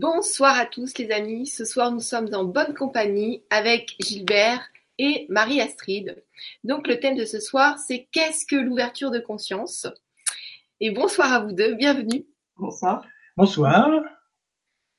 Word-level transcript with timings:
Bonsoir 0.00 0.58
à 0.58 0.64
tous 0.64 0.96
les 0.96 1.10
amis, 1.10 1.46
ce 1.46 1.66
soir 1.66 1.92
nous 1.92 2.00
sommes 2.00 2.32
en 2.32 2.44
bonne 2.44 2.72
compagnie 2.72 3.42
avec 3.50 3.96
Gilbert 4.00 4.66
et 4.96 5.26
Marie-Astrid. 5.28 6.24
Donc 6.64 6.88
le 6.88 6.98
thème 6.98 7.18
de 7.18 7.26
ce 7.26 7.38
soir 7.38 7.78
c'est 7.78 8.08
qu'est-ce 8.10 8.46
que 8.46 8.56
l'ouverture 8.56 9.10
de 9.10 9.18
conscience? 9.18 9.86
Et 10.80 10.90
bonsoir 10.90 11.30
à 11.34 11.40
vous 11.40 11.52
deux, 11.52 11.74
bienvenue. 11.74 12.24
Bonsoir. 12.56 13.04
Bonsoir. 13.36 13.90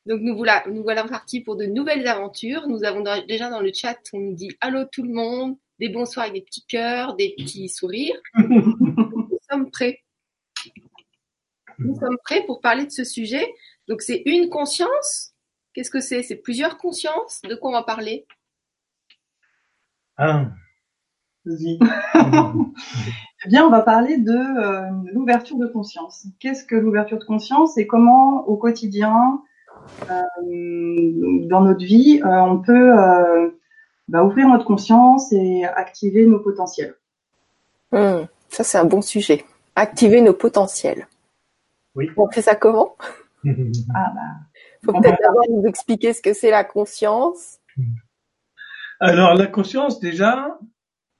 Donc 0.06 0.22
nous 0.22 0.36
voilà, 0.36 0.64
nous 0.68 0.84
voilà 0.84 1.04
partis 1.06 1.42
pour 1.42 1.56
de 1.56 1.66
nouvelles 1.66 2.08
aventures. 2.08 2.68
Nous 2.68 2.84
avons 2.84 3.04
déjà 3.28 3.50
dans 3.50 3.60
le 3.60 3.72
chat, 3.74 3.98
on 4.14 4.20
nous 4.20 4.36
dit 4.36 4.56
allô 4.62 4.86
tout 4.86 5.02
le 5.02 5.14
monde, 5.14 5.58
des 5.80 5.90
bonsoirs 5.90 6.28
avec 6.28 6.36
des 6.36 6.46
petits 6.46 6.66
cœurs, 6.68 7.16
des 7.16 7.34
petits 7.36 7.70
sourires. 7.70 8.22
nous 8.36 9.40
sommes 9.50 9.72
prêts. 9.72 10.04
Nous 11.80 12.00
sommes 12.00 12.18
prêts 12.24 12.44
pour 12.46 12.62
parler 12.62 12.86
de 12.86 12.92
ce 12.92 13.04
sujet. 13.04 13.52
Donc 13.92 14.02
c'est 14.02 14.24
une 14.26 14.48
conscience. 14.48 15.34
Qu'est-ce 15.74 15.90
que 15.92 16.00
c'est? 16.00 16.24
C'est 16.24 16.38
plusieurs 16.38 16.78
consciences. 16.78 17.42
De 17.44 17.56
quoi 17.56 17.72
on 17.72 17.74
va 17.74 17.84
parler? 17.84 18.26
Ah. 20.16 20.46
Vas-y. 21.44 21.78
eh 23.46 23.50
bien, 23.50 23.66
on 23.66 23.70
va 23.70 23.82
parler 23.82 24.18
de 24.18 24.32
euh, 24.32 24.90
l'ouverture 25.12 25.58
de 25.58 25.68
conscience. 25.68 26.26
Qu'est-ce 26.40 26.64
que 26.64 26.78
l'ouverture 26.78 27.20
de 27.20 27.26
conscience 27.26 27.78
et 27.78 27.86
comment, 27.86 28.48
au 28.48 28.56
quotidien, 28.56 29.42
euh, 30.10 30.22
dans 31.50 31.60
notre 31.60 31.84
vie, 31.84 32.22
euh, 32.24 32.30
on 32.30 32.60
peut 32.60 32.98
euh, 32.98 33.50
bah, 34.08 34.24
ouvrir 34.24 34.48
notre 34.48 34.64
conscience 34.64 35.34
et 35.34 35.66
activer 35.66 36.26
nos 36.26 36.40
potentiels? 36.40 36.96
Hum, 37.92 38.26
ça, 38.48 38.64
c'est 38.64 38.78
un 38.78 38.86
bon 38.86 39.02
sujet. 39.02 39.44
Activer 39.76 40.22
nos 40.22 40.34
potentiels. 40.34 41.10
Oui. 41.96 42.10
On 42.16 42.32
fait 42.32 42.42
ça 42.42 42.56
comment? 42.56 42.96
Ah 43.94 44.12
bah, 44.16 44.22
Faut 44.84 44.94
On 44.96 45.02
peut-être 45.02 45.20
va- 45.22 45.28
d'abord 45.28 45.46
nous 45.50 45.66
expliquer 45.66 46.14
ce 46.14 46.22
que 46.22 46.34
c'est 46.34 46.52
la 46.52 46.64
conscience. 46.64 47.60
Alors 49.00 49.34
la 49.34 49.48
conscience 49.48 50.00
déjà, 50.00 50.60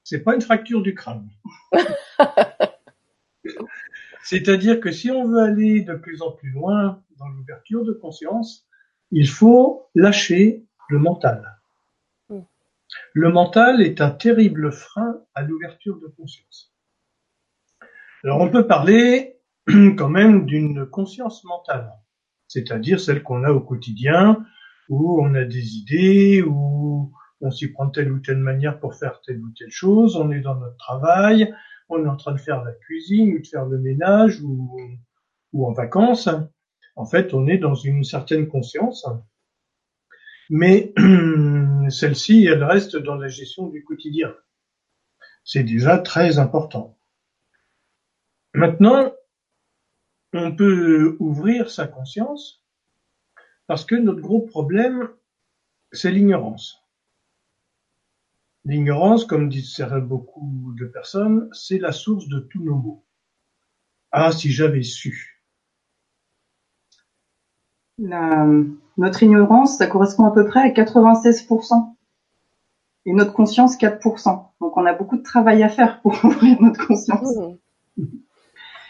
c'est 0.04 0.22
pas 0.22 0.34
une 0.34 0.40
fracture 0.40 0.82
du 0.82 0.94
crâne. 0.94 1.28
C'est-à-dire 4.24 4.80
que 4.80 4.92
si 4.92 5.10
on 5.10 5.26
veut 5.26 5.40
aller 5.40 5.82
de 5.82 5.94
plus 5.94 6.22
en 6.22 6.30
plus 6.30 6.50
loin 6.50 7.02
dans 7.18 7.28
l'ouverture 7.28 7.84
de 7.84 7.92
conscience, 7.92 8.66
il 9.10 9.28
faut 9.28 9.88
lâcher 9.94 10.64
le 10.88 10.98
mental. 10.98 11.58
Mm. 12.28 12.40
Le 13.14 13.28
mental 13.30 13.82
est 13.82 14.00
un 14.00 14.10
terrible 14.10 14.70
frein 14.72 15.20
à 15.34 15.42
l'ouverture 15.42 15.98
de 15.98 16.06
conscience. 16.06 16.72
Alors 18.22 18.40
on 18.40 18.48
peut 18.48 18.66
parler 18.66 19.40
quand 19.66 20.08
même 20.08 20.46
d'une 20.46 20.86
conscience 20.86 21.42
mentale, 21.44 21.92
c'est-à-dire 22.52 23.00
celle 23.00 23.22
qu'on 23.22 23.44
a 23.44 23.50
au 23.50 23.60
quotidien, 23.60 24.44
où 24.90 25.22
on 25.22 25.34
a 25.34 25.44
des 25.44 25.76
idées, 25.76 26.42
où 26.42 27.10
on 27.40 27.50
s'y 27.50 27.68
prend 27.68 27.88
telle 27.88 28.12
ou 28.12 28.18
telle 28.18 28.36
manière 28.36 28.78
pour 28.78 28.94
faire 28.94 29.22
telle 29.22 29.40
ou 29.40 29.48
telle 29.58 29.70
chose, 29.70 30.16
on 30.16 30.30
est 30.30 30.40
dans 30.40 30.56
notre 30.56 30.76
travail, 30.76 31.54
on 31.88 32.04
est 32.04 32.08
en 32.08 32.16
train 32.16 32.32
de 32.32 32.40
faire 32.40 32.62
la 32.62 32.72
cuisine 32.72 33.32
ou 33.32 33.40
de 33.40 33.46
faire 33.46 33.64
le 33.64 33.78
ménage 33.78 34.42
ou, 34.42 34.78
ou 35.54 35.66
en 35.66 35.72
vacances. 35.72 36.28
En 36.94 37.06
fait, 37.06 37.32
on 37.32 37.46
est 37.46 37.56
dans 37.56 37.74
une 37.74 38.04
certaine 38.04 38.46
conscience. 38.46 39.06
Mais 40.50 40.92
celle-ci, 41.88 42.44
elle 42.44 42.64
reste 42.64 42.98
dans 42.98 43.16
la 43.16 43.28
gestion 43.28 43.68
du 43.68 43.82
quotidien. 43.82 44.34
C'est 45.42 45.64
déjà 45.64 45.96
très 45.96 46.38
important. 46.38 46.98
Maintenant, 48.52 49.10
on 50.32 50.54
peut 50.54 51.16
ouvrir 51.20 51.70
sa 51.70 51.86
conscience 51.86 52.62
parce 53.66 53.84
que 53.84 53.96
notre 53.96 54.20
gros 54.20 54.40
problème, 54.42 55.08
c'est 55.92 56.10
l'ignorance. 56.10 56.82
L'ignorance, 58.64 59.24
comme 59.24 59.48
disent 59.48 59.86
beaucoup 60.02 60.74
de 60.76 60.86
personnes, 60.86 61.48
c'est 61.52 61.78
la 61.78 61.92
source 61.92 62.26
de 62.28 62.40
tous 62.40 62.62
nos 62.62 62.74
maux. 62.76 63.04
Ah, 64.10 64.32
si 64.32 64.50
j'avais 64.50 64.82
su. 64.82 65.42
la- 67.98 68.46
notre 68.98 69.22
ignorance, 69.22 69.78
ça 69.78 69.86
correspond 69.86 70.26
à 70.26 70.30
peu 70.30 70.44
près 70.44 70.60
à 70.60 70.70
96%. 70.70 71.96
Et 73.06 73.12
notre 73.12 73.32
conscience, 73.32 73.76
4%. 73.76 74.52
Donc 74.60 74.76
on 74.76 74.86
a 74.86 74.92
beaucoup 74.92 75.16
de 75.16 75.22
travail 75.22 75.62
à 75.62 75.68
faire 75.68 76.00
pour 76.02 76.12
ouvrir 76.24 76.60
notre 76.60 76.86
conscience. 76.86 77.36
Hum. 77.36 77.56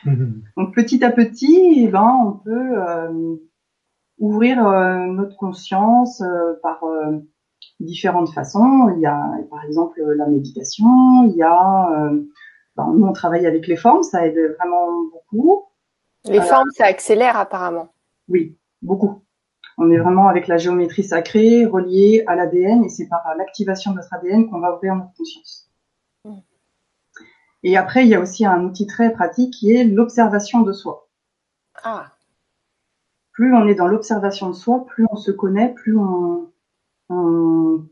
Donc 0.04 0.74
petit 0.74 1.04
à 1.04 1.10
petit, 1.10 1.84
eh 1.84 1.88
ben, 1.88 2.24
on 2.26 2.32
peut 2.32 2.78
euh, 2.78 3.36
ouvrir 4.18 4.66
euh, 4.66 5.06
notre 5.06 5.36
conscience 5.36 6.20
euh, 6.20 6.54
par 6.62 6.82
euh, 6.84 7.18
différentes 7.80 8.30
façons. 8.32 8.92
Il 8.96 9.00
y 9.00 9.06
a 9.06 9.30
par 9.50 9.64
exemple 9.64 10.02
la 10.16 10.26
méditation, 10.26 11.24
il 11.28 11.36
y 11.36 11.42
a, 11.42 11.90
euh, 11.92 12.22
ben, 12.76 12.92
nous 12.96 13.06
on 13.06 13.12
travaille 13.12 13.46
avec 13.46 13.66
les 13.66 13.76
formes, 13.76 14.02
ça 14.02 14.26
aide 14.26 14.38
vraiment 14.58 15.02
beaucoup. 15.12 15.64
Les 16.24 16.40
formes, 16.40 16.70
ça 16.70 16.86
accélère 16.86 17.36
apparemment. 17.36 17.88
Oui, 18.28 18.56
beaucoup. 18.80 19.22
On 19.78 19.90
est 19.90 19.98
vraiment 19.98 20.28
avec 20.28 20.46
la 20.46 20.58
géométrie 20.58 21.02
sacrée 21.02 21.66
reliée 21.66 22.22
à 22.26 22.36
l'ADN 22.36 22.84
et 22.84 22.88
c'est 22.88 23.08
par 23.08 23.24
l'activation 23.36 23.90
de 23.92 23.96
notre 23.96 24.14
ADN 24.14 24.48
qu'on 24.48 24.60
va 24.60 24.76
ouvrir 24.76 24.94
notre 24.94 25.12
conscience. 25.16 25.62
Et 27.62 27.77
après, 27.77 28.05
il 28.05 28.09
y 28.09 28.15
a 28.15 28.21
aussi 28.21 28.45
un 28.45 28.65
outil 28.65 28.87
très 28.87 29.12
pratique 29.12 29.55
qui 29.55 29.73
est 29.73 29.84
l'observation 29.84 30.62
de 30.62 30.73
soi. 30.73 31.09
Ah, 31.84 32.12
plus 33.33 33.55
on 33.55 33.67
est 33.67 33.75
dans 33.75 33.87
l'observation 33.89 34.49
de 34.50 34.55
soi, 34.55 34.84
plus 34.87 35.06
on 35.11 35.17
se 35.17 35.31
connaît, 35.31 35.73
plus 35.75 35.97
on, 35.97 36.50
on- 37.09 37.87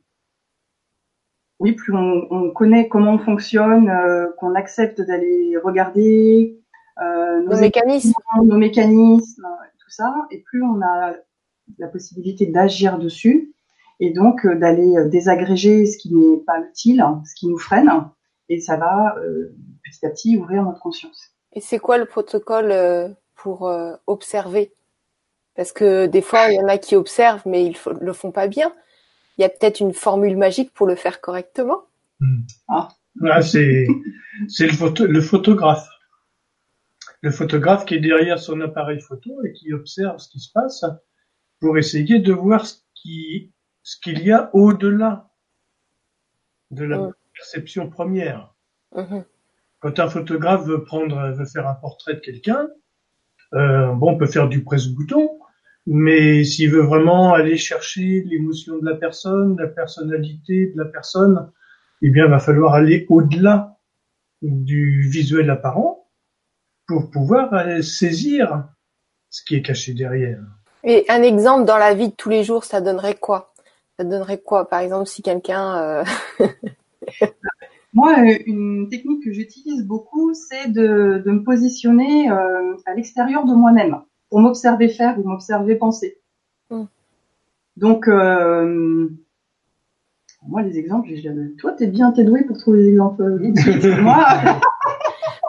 oui, 1.59 1.73
plus 1.73 1.95
on, 1.95 2.27
on 2.31 2.51
connaît 2.51 2.89
comment 2.89 3.13
on 3.15 3.19
fonctionne, 3.19 3.91
euh, 3.91 4.29
qu'on 4.39 4.55
accepte 4.55 5.01
d'aller 5.01 5.57
regarder 5.63 6.59
euh, 7.03 7.43
nos, 7.43 7.51
nos 7.51 7.61
mécanismes. 7.61 8.13
nos 8.45 8.57
mécanismes, 8.57 9.45
euh, 9.45 9.65
tout 9.79 9.91
ça, 9.91 10.15
et 10.31 10.39
plus 10.39 10.63
on 10.63 10.81
a 10.83 11.15
la 11.79 11.89
possibilité 11.89 12.47
d'agir 12.47 12.99
dessus, 12.99 13.53
et 14.01 14.11
donc 14.11 14.45
euh, 14.47 14.55
d'aller 14.57 14.97
euh, 14.97 15.09
désagréger 15.09 15.87
ce 15.87 15.99
qui 15.99 16.15
n'est 16.15 16.39
pas 16.39 16.61
utile, 16.61 17.05
ce 17.27 17.35
qui 17.35 17.47
nous 17.49 17.59
freine, 17.59 17.91
et 18.51 18.61
ça 18.61 18.77
va 18.77 19.17
euh, 19.19 19.57
petit 19.83 20.05
à 20.05 20.11
petit 20.11 20.37
ouvrir 20.37 20.63
notre 20.65 20.81
conscience. 20.81 21.31
Et 21.55 21.61
c'est 21.63 21.79
quoi 21.79 21.97
le 21.97 22.05
protocole 22.05 22.71
euh, 22.71 23.09
pour 23.35 23.69
euh, 23.69 23.95
observer? 24.07 24.75
Parce 25.57 25.73
que 25.73 26.07
des 26.07 26.21
fois, 26.23 26.51
il 26.51 26.57
y 26.57 26.61
en 26.61 26.69
a 26.69 26.77
qui 26.79 26.95
observent, 26.97 27.43
mais 27.47 27.65
ils 27.65 27.75
f- 27.75 27.99
le 27.99 28.13
font 28.13 28.31
pas 28.33 28.47
bien. 28.47 28.75
Il 29.39 29.43
y 29.43 29.45
a 29.45 29.49
peut-être 29.49 29.81
une 29.81 29.95
formule 29.95 30.37
magique 30.37 30.73
pour 30.75 30.87
le 30.87 30.95
faire 30.95 31.21
correctement. 31.23 31.83
Ah, 32.69 32.89
c'est 33.43 33.87
c'est 34.49 34.67
le, 34.67 34.73
photo, 34.75 35.07
le 35.07 35.21
photographe. 35.21 35.89
Le 37.23 37.31
photographe 37.31 37.85
qui 37.87 37.95
est 37.95 38.01
derrière 38.01 38.39
son 38.39 38.61
appareil 38.61 39.01
photo 39.01 39.43
et 39.45 39.53
qui 39.53 39.73
observe 39.73 40.19
ce 40.19 40.29
qui 40.29 40.41
se 40.41 40.53
passe 40.53 40.85
pour 41.61 41.79
essayer 41.79 42.19
de 42.19 42.33
voir 42.33 42.67
ce 42.67 42.77
qui 42.95 43.53
ce 43.83 43.97
qu'il 44.01 44.23
y 44.23 44.31
a 44.33 44.51
au-delà 44.55 45.31
de 46.71 46.85
la 46.85 46.99
Mm. 46.99 47.13
Perception 47.41 47.89
première. 47.89 48.55
Mhm. 48.95 49.25
Quand 49.81 49.99
un 49.99 50.09
photographe 50.09 50.67
veut 50.67 50.85
prendre 50.85 51.33
veut 51.33 51.47
faire 51.47 51.67
un 51.67 51.75
portrait 51.75 52.15
de 52.15 52.21
quelqu'un, 52.21 52.69
euh, 53.55 53.93
bon, 53.95 54.13
on 54.13 54.19
peut 54.19 54.27
faire 54.27 54.49
du 54.49 54.63
presse-bouton, 54.63 55.39
mais 55.87 56.45
s'il 56.45 56.71
veut 56.71 56.83
vraiment 56.83 57.33
aller 57.33 57.57
chercher 57.57 58.23
l'émotion 58.27 58.79
de 58.79 58.85
la 58.85 58.95
personne, 58.95 59.57
la 59.59 59.69
personnalité 59.69 60.73
de 60.75 60.79
la 60.79 60.85
personne, 60.85 61.51
eh 62.03 62.11
bien, 62.11 62.27
il 62.27 62.31
va 62.31 62.39
falloir 62.39 62.75
aller 62.75 63.07
au-delà 63.09 63.79
du 64.43 65.09
visuel 65.09 65.49
apparent 65.49 66.09
pour 66.87 67.11
pouvoir 67.11 67.53
euh, 67.55 67.81
saisir 67.83 68.69
ce 69.31 69.43
qui 69.45 69.57
est 69.57 69.63
caché 69.63 69.95
derrière. 69.95 70.41
Et 70.85 71.07
un 71.09 71.23
exemple 71.23 71.65
dans 71.65 71.79
la 71.79 71.95
vie 71.95 72.09
de 72.09 72.15
tous 72.15 72.29
les 72.29 72.45
jours, 72.45 72.65
ça 72.65 72.81
donnerait 72.81 73.15
quoi? 73.15 73.55
Ça 73.99 74.05
donnerait 74.05 74.41
quoi? 74.41 74.69
Par 74.69 74.81
exemple, 74.81 75.07
si 75.07 75.23
quelqu'un... 75.23 75.79
euh, 75.79 76.05
Moi, 77.93 78.15
euh, 78.19 78.39
une 78.47 78.89
technique 78.89 79.25
que 79.25 79.33
j'utilise 79.33 79.85
beaucoup, 79.85 80.33
c'est 80.35 80.69
de, 80.69 81.23
de 81.25 81.31
me 81.31 81.43
positionner 81.43 82.31
euh, 82.31 82.77
à 82.87 82.95
l'extérieur 82.95 83.45
de 83.45 83.55
moi-même 83.55 84.03
pour 84.29 84.41
m'observer 84.41 84.89
faire 84.89 85.19
ou 85.19 85.29
m'observer 85.29 85.75
penser. 85.75 86.21
Mm. 86.71 86.85
Donc, 87.77 88.07
euh, 88.07 89.09
moi, 90.47 90.63
les 90.63 90.79
exemples, 90.79 91.09
je- 91.15 91.57
toi, 91.57 91.73
t'es 91.73 91.87
bien, 91.89 92.13
t'es 92.13 92.25
doué 92.25 92.45
pour 92.45 92.59
trouver 92.59 92.85
des 92.85 92.91
exemples. 92.91 93.23
moi, 94.01 94.25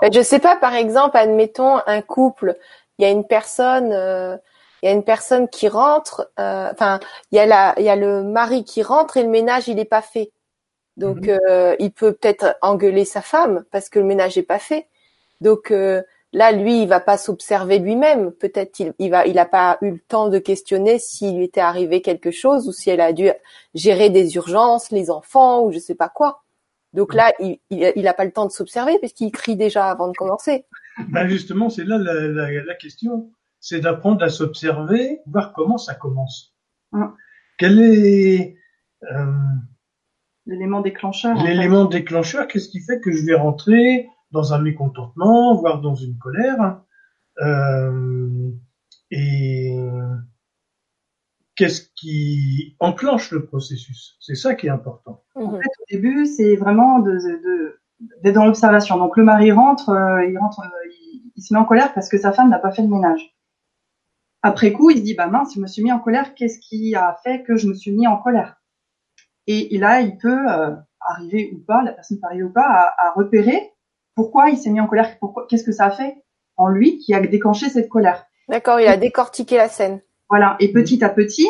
Ben, 0.02 0.12
je 0.12 0.22
sais 0.22 0.40
pas, 0.40 0.56
par 0.56 0.74
exemple, 0.74 1.16
admettons 1.16 1.78
un 1.86 2.02
couple, 2.02 2.58
il 2.98 3.04
y 3.04 3.06
a 3.06 3.12
une 3.12 3.26
personne, 3.26 3.92
euh, 3.94 4.36
il 4.82 4.88
y 4.88 4.90
a 4.90 4.96
une 4.96 5.04
personne 5.04 5.48
qui 5.48 5.68
rentre, 5.68 6.32
euh, 6.40 6.70
enfin, 6.72 7.00
il 7.32 7.36
y 7.36 7.40
a 7.40 7.46
la, 7.46 7.76
il 7.78 7.84
y 7.86 7.90
a 7.90 7.96
le 7.96 8.24
mari 8.24 8.64
qui 8.64 8.82
rentre 8.82 9.18
et 9.18 9.24
le 9.24 9.30
ménage 9.30 9.68
il 9.68 9.78
est 9.78 9.86
pas 9.86 10.02
fait. 10.02 10.32
Donc 11.02 11.28
Mhm. 11.28 11.40
euh, 11.50 11.76
il 11.80 11.92
peut 11.92 12.14
peut-être 12.14 12.56
engueuler 12.62 13.06
sa 13.06 13.22
femme 13.22 13.64
parce 13.72 13.90
que 13.90 14.00
le 14.00 14.06
ménage 14.06 14.38
est 14.38 14.44
pas 14.44 14.60
fait. 14.60 14.88
Donc 15.42 15.72
euh, 15.72 16.02
là, 16.32 16.52
lui, 16.52 16.84
il 16.84 16.88
va 16.88 17.00
pas 17.00 17.18
s'observer 17.18 17.80
lui-même. 17.80 18.32
Peut-être 18.32 18.80
il, 18.80 18.94
il 19.00 19.10
va, 19.10 19.26
il 19.26 19.38
a 19.40 19.46
pas 19.46 19.78
eu 19.82 19.92
le 19.92 20.00
temps 20.00 20.30
de 20.30 20.40
questionner 20.40 21.00
s'il 21.00 21.36
lui 21.38 21.46
était 21.46 21.60
arrivé 21.62 22.02
quelque 22.02 22.32
chose 22.32 22.68
ou 22.68 22.72
si 22.72 22.90
elle 22.90 23.02
a 23.02 23.12
dû 23.14 23.30
gérer 23.74 24.10
des 24.10 24.36
urgences, 24.36 24.92
les 24.92 25.10
enfants 25.10 25.64
ou 25.64 25.72
je 25.72 25.80
sais 25.80 25.96
pas 25.96 26.10
quoi. 26.10 26.44
Donc 26.94 27.14
là, 27.14 27.32
il, 27.40 27.58
il, 27.70 28.08
a 28.08 28.14
pas 28.14 28.26
le 28.26 28.32
temps 28.34 28.46
de 28.46 28.52
s'observer 28.52 29.00
puisqu'il 29.00 29.32
crie 29.32 29.56
déjà 29.56 29.86
avant 29.90 30.10
de 30.10 30.18
commencer. 30.18 30.66
Ben 31.08 31.26
justement, 31.28 31.70
c'est 31.70 31.86
là 31.86 31.98
la, 31.98 32.14
la, 32.14 32.64
la 32.64 32.76
question, 32.76 33.32
c'est 33.62 33.80
d'apprendre 33.80 34.22
à 34.24 34.30
s'observer, 34.30 35.22
voir 35.26 35.54
comment 35.54 35.78
ça 35.78 35.96
commence. 35.96 36.54
Hum. 36.92 37.16
Quel 37.58 37.80
est 37.82 38.56
euh, 39.10 39.26
L'élément 40.46 40.82
déclencheur. 40.82 41.38
en 41.38 41.42
fait. 41.42 41.48
l'élément 41.48 41.86
déclencheur 41.86 42.48
Qu'est-ce 42.48 42.70
qui 42.70 42.80
fait 42.82 43.00
que 43.00 43.12
je 43.12 43.26
vais 43.26 43.36
rentrer 43.36 44.08
dans 44.32 44.54
un 44.54 44.60
mécontentement, 44.60 45.56
voire 45.56 45.82
dans 45.82 45.96
une 45.96 46.18
colère 46.18 46.82
euh, 47.44 48.50
Et 49.12 49.76
qu'est-ce 51.56 51.84
qui 51.96 52.76
enclenche 52.80 53.32
le 53.32 53.46
processus? 53.46 54.18
C'est 54.20 54.36
ça 54.36 54.56
qui 54.56 54.68
est 54.68 54.72
important. 54.72 55.24
En 55.36 55.52
fait, 55.52 55.58
au 55.80 55.86
début, 55.92 56.26
c'est 56.26 56.56
vraiment 56.56 57.00
de, 57.00 57.12
de- 57.12 57.80
d'être 58.24 58.36
dans 58.36 58.46
l'observation. 58.46 58.98
Donc 58.98 59.18
le 59.18 59.24
mari 59.24 59.52
rentre, 59.52 59.90
euh, 59.90 60.26
il 60.26 60.38
rentre, 60.38 60.62
euh, 60.62 60.90
il, 60.90 61.32
il 61.36 61.42
se 61.44 61.54
met 61.54 61.60
en 61.60 61.66
colère 61.66 61.94
parce 61.94 62.10
que 62.10 62.18
sa 62.18 62.32
femme 62.32 62.50
n'a 62.50 62.60
pas 62.60 62.72
fait 62.72 62.82
le 62.82 62.88
ménage. 62.88 63.36
Après 64.44 64.72
coup, 64.72 64.90
il 64.90 64.98
se 64.98 65.04
dit 65.04 65.14
bah 65.14 65.28
mince, 65.28 65.54
je 65.56 65.60
me 65.60 65.68
suis 65.68 65.84
mis 65.84 65.92
en 65.92 66.00
colère. 66.00 66.34
Qu'est-ce 66.34 66.60
qui 66.60 66.96
a 66.96 67.16
fait 67.24 67.44
que 67.44 67.58
je 67.58 67.68
me 67.68 67.74
suis 67.76 67.92
mis 67.92 68.08
en 68.08 68.18
colère? 68.18 68.61
Et, 69.60 69.76
et 69.76 69.78
là, 69.78 70.02
il 70.02 70.18
peut 70.18 70.50
euh, 70.50 70.72
arriver 71.00 71.52
ou 71.54 71.60
pas, 71.60 71.84
la 71.84 71.94
personne 71.94 72.20
peut 72.20 72.28
arriver 72.28 72.44
ou 72.44 72.52
pas 72.52 72.66
à, 72.66 73.08
à 73.08 73.12
repérer 73.12 73.74
pourquoi 74.16 74.50
il 74.50 74.58
s'est 74.58 74.70
mis 74.70 74.80
en 74.82 74.88
colère, 74.88 75.18
pourquoi, 75.20 75.48
qu'est-ce 75.48 75.64
que 75.64 75.72
ça 75.72 75.86
a 75.86 75.92
fait 75.92 76.24
en 76.58 76.68
lui 76.68 76.98
qui 77.00 77.14
a 77.14 77.22
déclenché 77.22 77.70
cette 77.70 77.90
colère. 77.90 78.26
D'accord, 78.48 78.80
il 78.80 78.88
a 78.88 78.98
décortiqué 78.98 79.58
la 79.58 79.70
scène. 79.70 80.02
Voilà. 80.30 80.58
Et 80.60 80.72
petit 80.72 81.04
à 81.04 81.10
petit, 81.10 81.48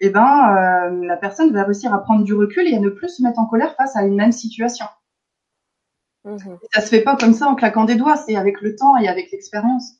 eh 0.00 0.10
ben, 0.10 0.22
euh, 0.22 1.06
la 1.06 1.16
personne 1.16 1.52
va 1.52 1.64
réussir 1.64 1.92
à 1.92 1.98
prendre 1.98 2.24
du 2.24 2.34
recul 2.34 2.66
et 2.68 2.76
à 2.76 2.80
ne 2.80 2.88
plus 2.88 3.08
se 3.08 3.22
mettre 3.22 3.38
en 3.38 3.46
colère 3.46 3.74
face 3.76 3.96
à 3.96 4.02
une 4.04 4.14
même 4.16 4.32
situation. 4.32 4.86
Mhm. 6.24 6.58
Ça 6.72 6.80
se 6.80 6.86
fait 6.88 7.02
pas 7.02 7.16
comme 7.16 7.34
ça 7.34 7.46
en 7.48 7.54
claquant 7.54 7.84
des 7.84 7.96
doigts, 7.96 8.16
c'est 8.16 8.36
avec 8.36 8.60
le 8.60 8.76
temps 8.76 8.96
et 8.96 9.08
avec 9.08 9.30
l'expérience. 9.30 9.96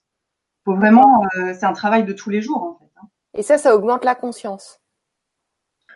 Faut 0.65 0.75
vraiment, 0.75 1.23
euh, 1.37 1.53
c'est 1.53 1.67
un 1.67 1.75
travail 1.75 2.05
de 2.05 2.12
tous 2.12 2.31
les 2.31 2.41
jours 2.41 2.62
en 2.62 2.79
fait. 2.79 2.91
hein. 2.97 3.09
Et 3.35 3.43
ça, 3.43 3.59
ça 3.59 3.77
augmente 3.77 4.05
la 4.05 4.15
conscience. 4.15 4.81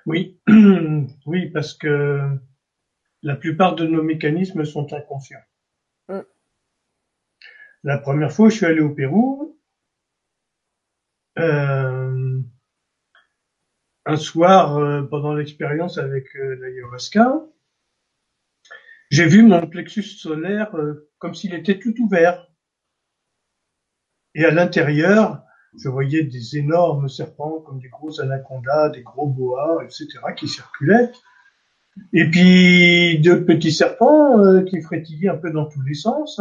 Oui, 0.08 0.40
oui, 1.26 1.50
parce 1.50 1.74
que 1.74 2.30
la 3.22 3.36
plupart 3.36 3.74
de 3.74 3.86
nos 3.86 4.02
mécanismes 4.02 4.64
sont 4.64 4.90
inconscients. 4.94 5.44
Mm. 6.08 6.20
La 7.84 7.98
première 7.98 8.32
fois, 8.32 8.48
je 8.48 8.56
suis 8.56 8.64
allé 8.64 8.80
au 8.80 8.88
Pérou. 8.88 9.60
euh, 11.38 12.40
un 14.06 14.16
soir, 14.16 14.78
euh, 14.78 15.02
pendant 15.02 15.34
l'expérience 15.34 15.98
avec 15.98 16.34
euh, 16.36 16.56
l'ayahuasca, 16.56 17.44
j'ai 19.10 19.26
vu 19.26 19.42
mon 19.42 19.66
plexus 19.66 20.04
solaire 20.04 20.74
comme 21.18 21.34
s'il 21.34 21.52
était 21.52 21.78
tout 21.78 21.94
ouvert. 22.00 22.50
Et 24.34 24.46
à 24.46 24.50
l'intérieur, 24.50 25.44
je 25.76 25.88
voyais 25.88 26.24
des 26.24 26.56
énormes 26.56 27.08
serpents 27.08 27.60
comme 27.60 27.80
des 27.80 27.88
gros 27.88 28.20
anacondas, 28.20 28.90
des 28.90 29.02
gros 29.02 29.26
boas, 29.26 29.84
etc., 29.84 30.06
qui 30.36 30.48
circulaient. 30.48 31.10
Et 32.12 32.30
puis 32.30 33.18
deux 33.20 33.44
petits 33.44 33.72
serpents 33.72 34.38
euh, 34.38 34.62
qui 34.62 34.80
frétillaient 34.80 35.28
un 35.28 35.36
peu 35.36 35.50
dans 35.50 35.66
tous 35.66 35.82
les 35.82 35.94
sens, 35.94 36.40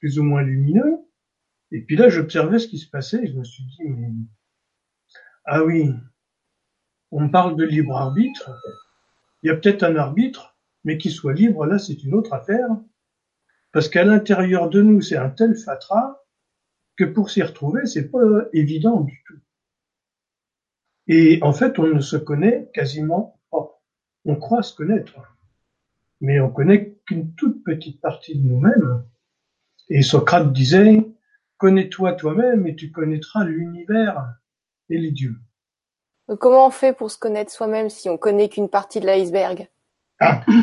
plus 0.00 0.18
ou 0.18 0.22
moins 0.22 0.42
lumineux. 0.42 0.98
Et 1.70 1.82
puis 1.82 1.96
là, 1.96 2.08
j'observais 2.08 2.58
ce 2.58 2.68
qui 2.68 2.78
se 2.78 2.88
passait 2.88 3.22
et 3.22 3.26
je 3.26 3.36
me 3.36 3.44
suis 3.44 3.64
dit, 3.64 3.88
mais... 3.88 4.10
ah 5.44 5.64
oui, 5.64 5.92
on 7.10 7.28
parle 7.28 7.56
de 7.56 7.64
libre 7.64 7.96
arbitre. 7.96 8.50
Il 9.42 9.48
y 9.48 9.50
a 9.50 9.56
peut-être 9.56 9.82
un 9.82 9.96
arbitre, 9.96 10.56
mais 10.84 10.98
qu'il 10.98 11.12
soit 11.12 11.32
libre, 11.32 11.66
là, 11.66 11.78
c'est 11.78 12.02
une 12.02 12.14
autre 12.14 12.32
affaire. 12.32 12.68
Parce 13.72 13.88
qu'à 13.88 14.04
l'intérieur 14.04 14.68
de 14.70 14.82
nous, 14.82 15.00
c'est 15.00 15.16
un 15.16 15.30
tel 15.30 15.54
fatras 15.54 16.22
que 16.98 17.04
pour 17.04 17.30
s'y 17.30 17.42
retrouver, 17.42 17.86
c'est 17.86 18.10
pas 18.10 18.18
évident 18.52 19.00
du 19.02 19.22
tout. 19.26 19.38
Et 21.06 21.38
en 21.42 21.52
fait, 21.52 21.78
on 21.78 21.86
ne 21.86 22.00
se 22.00 22.16
connaît 22.16 22.68
quasiment 22.74 23.38
pas. 23.50 23.80
On 24.24 24.34
croit 24.34 24.62
se 24.62 24.74
connaître, 24.74 25.14
mais 26.20 26.40
on 26.40 26.50
connaît 26.50 26.98
qu'une 27.06 27.32
toute 27.34 27.62
petite 27.62 28.00
partie 28.00 28.36
de 28.36 28.46
nous-mêmes. 28.46 29.04
Et 29.88 30.02
Socrate 30.02 30.52
disait, 30.52 31.08
connais-toi 31.56 32.14
toi-même 32.14 32.66
et 32.66 32.74
tu 32.74 32.90
connaîtras 32.90 33.44
l'univers 33.44 34.34
et 34.90 34.98
les 34.98 35.12
dieux. 35.12 35.36
Comment 36.40 36.66
on 36.66 36.70
fait 36.70 36.92
pour 36.92 37.10
se 37.10 37.18
connaître 37.18 37.52
soi-même 37.52 37.88
si 37.88 38.10
on 38.10 38.18
connaît 38.18 38.50
qu'une 38.50 38.68
partie 38.68 39.00
de 39.00 39.06
l'iceberg? 39.06 39.68
Ah. 40.20 40.44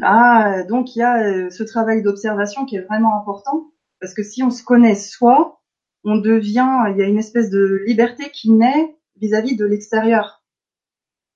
Ah, 0.00 0.62
donc 0.62 0.96
il 0.96 1.00
y 1.00 1.02
a 1.02 1.22
euh, 1.22 1.50
ce 1.50 1.62
travail 1.64 2.02
d'observation 2.02 2.64
qui 2.64 2.76
est 2.76 2.80
vraiment 2.80 3.20
important 3.20 3.72
parce 4.02 4.14
que 4.14 4.24
si 4.24 4.42
on 4.42 4.50
se 4.50 4.64
connaît 4.64 4.96
soi, 4.96 5.62
on 6.02 6.16
devient, 6.16 6.68
il 6.90 6.96
y 6.98 7.02
a 7.02 7.06
une 7.06 7.18
espèce 7.20 7.50
de 7.50 7.82
liberté 7.86 8.30
qui 8.32 8.50
naît 8.50 8.96
vis-à-vis 9.20 9.56
de 9.56 9.64
l'extérieur. 9.64 10.42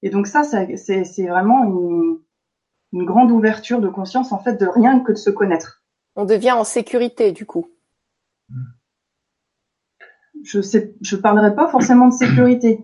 Et 0.02 0.10
donc 0.10 0.26
ça, 0.26 0.42
ça- 0.42 0.66
c'est 0.76 1.26
vraiment 1.28 1.62
une, 1.64 2.18
une 2.92 3.04
grande 3.04 3.30
ouverture 3.30 3.80
de 3.80 3.88
conscience 3.88 4.32
en 4.32 4.40
fait 4.40 4.60
de 4.60 4.66
rien 4.66 4.98
que 4.98 5.12
de 5.12 5.16
se 5.16 5.30
connaître. 5.30 5.84
On 6.16 6.24
devient 6.24 6.52
en 6.52 6.64
sécurité, 6.64 7.30
du 7.30 7.46
coup. 7.46 7.68
Je 10.42 10.60
sais, 10.60 10.94
je 11.00 11.16
parlerai 11.16 11.54
pas 11.54 11.68
forcément 11.68 12.08
de 12.08 12.14
sécurité. 12.14 12.80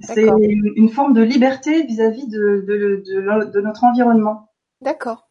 C'est 0.00 0.26
une, 0.26 0.72
une 0.76 0.88
forme 0.88 1.12
de 1.12 1.22
liberté 1.22 1.84
vis-à-vis 1.84 2.28
de, 2.28 2.64
de, 2.66 3.02
de, 3.04 3.50
de 3.50 3.60
notre 3.60 3.84
environnement. 3.84 4.52
D'accord. 4.80 5.27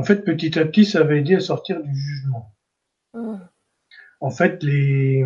En 0.00 0.02
fait, 0.02 0.24
petit 0.24 0.58
à 0.58 0.64
petit, 0.64 0.86
ça 0.86 1.04
va 1.04 1.14
aider 1.14 1.34
à 1.34 1.40
sortir 1.40 1.82
du 1.82 1.94
jugement. 1.94 2.56
Mhm. 3.12 3.46
En 4.20 4.30
fait, 4.30 4.62
les, 4.62 5.22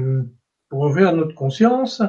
pour 0.69 0.81
ouvrir 0.81 1.15
notre 1.15 1.37
conscience, 1.37 2.03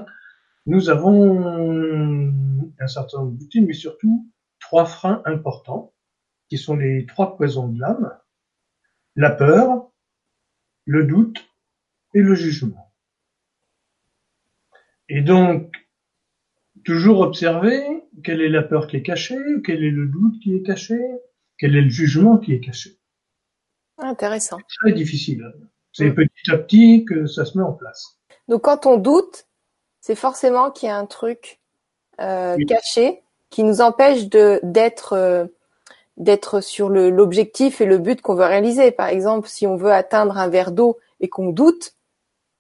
nous 0.66 0.90
avons 0.90 2.34
un 2.80 2.88
certain 2.88 3.20
nombre 3.20 3.38
d'outils, 3.38 3.62
mais 3.62 3.74
surtout 3.74 4.32
trois 4.60 4.86
freins 4.86 5.22
importants, 5.26 5.94
qui 6.50 6.58
sont 6.58 6.76
les 6.76 7.06
trois 7.06 7.38
poisons 7.38 7.68
de 7.68 7.80
l'âme, 7.80 8.18
la 9.16 9.30
peur, 9.30 9.92
le 10.86 11.04
doute 11.04 11.48
et 12.16 12.22
le 12.22 12.34
jugement. 12.34 12.92
Et 15.08 15.22
donc, 15.22 15.72
toujours 16.84 17.20
observer 17.20 17.84
quelle 18.24 18.42
est 18.42 18.50
la 18.50 18.64
peur 18.64 18.88
qui 18.88 18.98
est 18.98 19.04
cachée, 19.04 19.38
quel 19.64 19.84
est 19.84 19.92
le 19.92 20.08
doute 20.08 20.40
qui 20.42 20.56
est 20.56 20.64
caché, 20.64 21.00
quel 21.58 21.76
est 21.76 21.82
le 21.82 21.90
jugement 21.90 22.38
qui 22.38 22.54
est 22.54 22.60
caché? 22.60 22.98
Intéressant. 23.98 24.58
Très 24.82 24.92
difficile. 24.94 25.44
C'est 25.94 26.10
Mm. 26.10 26.16
petit 26.16 26.52
à 26.52 26.58
petit 26.58 27.06
que 27.06 27.26
ça 27.26 27.46
se 27.46 27.58
met 27.58 27.64
en 27.64 27.72
place. 27.74 28.18
Donc, 28.48 28.64
quand 28.64 28.86
on 28.86 28.98
doute, 28.98 29.46
c'est 30.02 30.16
forcément 30.16 30.70
qu'il 30.72 30.88
y 30.90 30.92
a 30.92 30.98
un 30.98 31.06
truc 31.06 31.60
euh, 32.20 32.56
Oui. 32.58 32.66
caché 32.66 33.24
qui 33.50 33.64
nous 33.64 33.82
empêche 33.82 34.28
de 34.30 34.60
d'être 34.64 35.14
euh, 35.14 35.46
d'être 36.18 36.62
sur 36.62 36.88
l'objectif 36.90 37.82
et 37.82 37.86
le 37.86 37.98
but 37.98 38.22
qu'on 38.22 38.36
veut 38.36 38.46
réaliser. 38.46 38.92
Par 38.92 39.08
exemple, 39.10 39.48
si 39.50 39.68
on 39.68 39.76
veut 39.76 39.92
atteindre 39.92 40.38
un 40.38 40.48
verre 40.48 40.72
d'eau 40.72 40.98
et 41.20 41.28
qu'on 41.28 41.50
doute, 41.50 41.94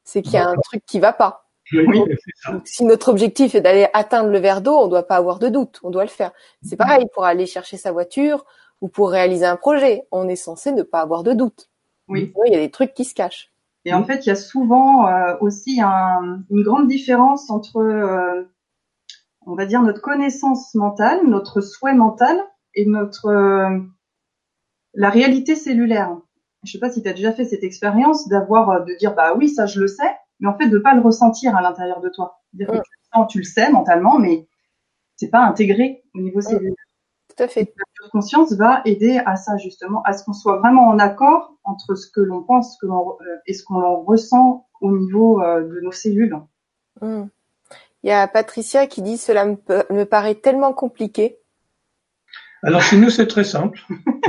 c'est 0.04 0.22
qu'il 0.22 0.34
y 0.34 0.38
a 0.38 0.48
un 0.50 0.56
truc 0.56 0.84
qui 0.86 1.00
va 1.00 1.14
pas. 1.14 1.48
Oui, 1.72 2.02
c'est 2.10 2.32
ça. 2.44 2.52
Donc, 2.52 2.68
si 2.68 2.84
notre 2.84 3.08
objectif 3.10 3.56
est 3.56 3.62
d'aller 3.62 3.88
atteindre 3.94 4.30
le 4.30 4.40
verre 4.40 4.62
d'eau, 4.62 4.78
on 4.78 4.88
doit 4.88 5.08
pas 5.08 5.16
avoir 5.16 5.40
de 5.40 5.48
doute, 5.50 5.80
on 5.84 5.90
doit 5.90 6.04
le 6.04 6.10
faire. 6.10 6.32
C'est 6.64 6.76
pareil 6.76 7.06
pour 7.14 7.24
aller 7.26 7.46
chercher 7.46 7.78
sa 7.78 7.92
voiture 7.94 8.46
ou 8.82 8.88
pour 8.88 9.10
réaliser 9.10 9.46
un 9.46 9.56
projet. 9.56 10.04
On 10.12 10.28
est 10.28 10.36
censé 10.36 10.72
ne 10.72 10.84
pas 10.84 11.02
avoir 11.02 11.24
de 11.24 11.34
doute. 11.34 11.70
Oui. 12.08 12.32
Sinon, 12.34 12.44
il 12.48 12.54
y 12.54 12.56
a 12.56 12.60
des 12.60 12.72
trucs 12.72 12.94
qui 12.94 13.06
se 13.06 13.14
cachent. 13.16 13.52
Et 13.86 13.94
en 13.94 14.04
fait, 14.04 14.26
il 14.26 14.30
y 14.30 14.32
a 14.32 14.36
souvent 14.36 15.08
euh, 15.08 15.36
aussi 15.42 15.80
un- 15.82 16.44
une 16.50 16.64
grande 16.64 16.88
différence 16.88 17.50
entre, 17.52 17.78
euh, 17.78 18.44
on 19.46 19.56
va 19.56 19.66
dire, 19.66 19.82
notre 19.84 20.02
connaissance 20.02 20.74
mentale, 20.76 21.20
notre 21.28 21.62
souhait 21.62 21.94
mental 21.94 22.38
et 22.74 22.86
notre 22.86 23.28
euh, 23.28 23.80
la 24.94 25.10
réalité 25.10 25.56
cellulaire. 25.56 26.16
Je 26.64 26.72
sais 26.72 26.80
pas 26.80 26.90
si 26.90 27.04
tu 27.04 27.10
as 27.10 27.14
déjà 27.14 27.32
fait 27.32 27.46
cette 27.46 27.64
expérience 27.64 28.28
d'avoir 28.28 28.84
de 28.86 28.94
dire 28.98 29.14
bah 29.14 29.36
oui 29.38 29.50
ça 29.50 29.68
je 29.68 29.80
le 29.80 29.88
sais, 29.88 30.16
mais 30.40 30.48
en 30.48 30.58
fait 30.58 30.68
de 30.68 30.80
pas 30.80 30.96
le 30.96 31.02
ressentir 31.02 31.56
à 31.56 31.62
l'intérieur 31.62 32.02
de 32.02 32.10
toi. 32.10 32.40
Dire 32.54 32.68
que 32.68 32.74
tu 32.74 32.80
le 32.80 33.14
sens, 33.14 33.32
tu 33.32 33.38
le 33.40 33.44
sais 33.44 33.70
mentalement, 33.72 34.18
mais 34.18 34.48
c'est 35.16 35.30
pas 35.30 35.42
intégré 35.46 36.04
au 36.16 36.22
niveau 36.22 36.42
cellulaire. 36.42 36.74
Tout 37.36 37.44
à 37.44 37.48
fait. 37.48 37.74
Notre 38.02 38.12
conscience 38.12 38.54
va 38.54 38.82
aider 38.86 39.20
à 39.26 39.36
ça 39.36 39.58
justement, 39.58 40.02
à 40.04 40.14
ce 40.14 40.24
qu'on 40.24 40.34
soit 40.34 40.58
vraiment 40.60 40.88
en 40.88 41.00
accord 41.00 41.58
entre 41.64 41.96
ce 41.96 42.10
que 42.10 42.22
l'on 42.22 42.44
pense, 42.44 42.76
ce 42.76 42.78
que 42.80 42.86
l'on 42.86 43.18
euh, 43.22 43.38
et 43.46 43.54
ce 43.54 43.64
qu'on 43.64 44.04
ressent 44.04 44.68
au 44.82 44.98
niveau 44.98 45.42
euh, 45.42 45.62
de 45.62 45.82
nos 45.82 45.92
cellules. 45.92 46.38
Hmm. 47.02 47.26
Il 48.04 48.10
y 48.10 48.12
a 48.12 48.28
Patricia 48.28 48.88
qui 48.88 49.02
dit 49.02 49.18
cela 49.18 49.46
me, 49.46 49.58
me 49.92 50.04
paraît 50.04 50.36
tellement 50.36 50.74
compliqué. 50.74 51.40
Alors 52.64 52.82
chez 52.82 52.98
nous, 52.98 53.10
c'est 53.10 53.28
très 53.28 53.44
simple. 53.44 53.80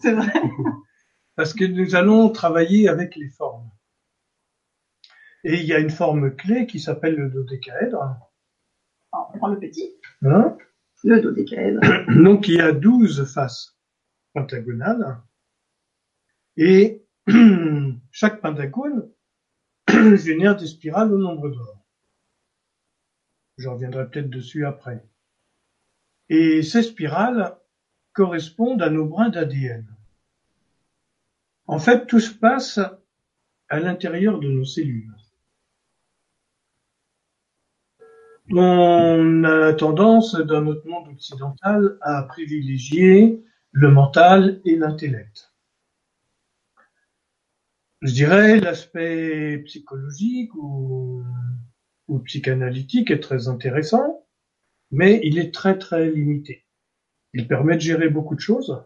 C'est 0.00 0.12
vrai. 0.12 0.32
parce 1.36 1.54
que 1.54 1.64
nous 1.64 1.94
allons 1.94 2.30
travailler 2.30 2.88
avec 2.88 3.16
les 3.16 3.28
formes. 3.28 3.70
Et 5.44 5.54
il 5.54 5.66
y 5.66 5.72
a 5.72 5.78
une 5.78 5.90
forme 5.90 6.34
clé 6.34 6.66
qui 6.66 6.80
s'appelle 6.80 7.14
le 7.14 7.28
dodécaèdre. 7.28 8.00
Alors, 9.12 9.30
on 9.34 9.38
prend 9.38 9.48
le 9.48 9.58
petit, 9.58 9.94
Hein? 10.22 10.56
Le 11.04 11.20
dodécaèdre. 11.20 11.80
Donc 12.22 12.48
il 12.48 12.54
y 12.54 12.60
a 12.60 12.72
12 12.72 13.24
faces 13.32 13.76
pentagonales 14.34 15.20
et 16.56 17.04
chaque 18.10 18.40
pentagone 18.40 19.10
génère 20.16 20.56
des 20.56 20.66
spirales 20.66 21.12
au 21.12 21.18
nombre 21.18 21.50
d'or. 21.50 21.84
Je 23.56 23.68
reviendrai 23.68 24.08
peut-être 24.08 24.30
dessus 24.30 24.64
après. 24.66 25.04
Et 26.28 26.62
ces 26.62 26.82
spirales 26.82 27.56
correspondent 28.12 28.82
à 28.82 28.90
nos 28.90 29.06
brins 29.06 29.30
d'ADN. 29.30 29.86
En 31.66 31.78
fait, 31.78 32.06
tout 32.06 32.20
se 32.20 32.32
passe 32.34 32.80
à 33.68 33.80
l'intérieur 33.80 34.38
de 34.38 34.48
nos 34.48 34.64
cellules. 34.64 35.14
On 38.50 39.44
a 39.44 39.74
tendance, 39.74 40.34
dans 40.34 40.62
notre 40.62 40.86
monde 40.86 41.08
occidental, 41.08 41.98
à 42.00 42.22
privilégier 42.22 43.44
le 43.72 43.90
mental 43.90 44.62
et 44.64 44.76
l'intellect. 44.76 45.52
Je 48.00 48.12
dirais 48.12 48.58
l'aspect 48.58 49.58
psychologique 49.66 50.54
ou, 50.54 51.24
psychanalytique 52.24 53.10
est 53.10 53.20
très 53.20 53.48
intéressant, 53.48 54.24
mais 54.90 55.20
il 55.24 55.38
est 55.38 55.52
très 55.52 55.76
très 55.78 56.10
limité. 56.10 56.64
Il 57.34 57.46
permet 57.46 57.74
de 57.74 57.82
gérer 57.82 58.08
beaucoup 58.08 58.34
de 58.34 58.40
choses. 58.40 58.82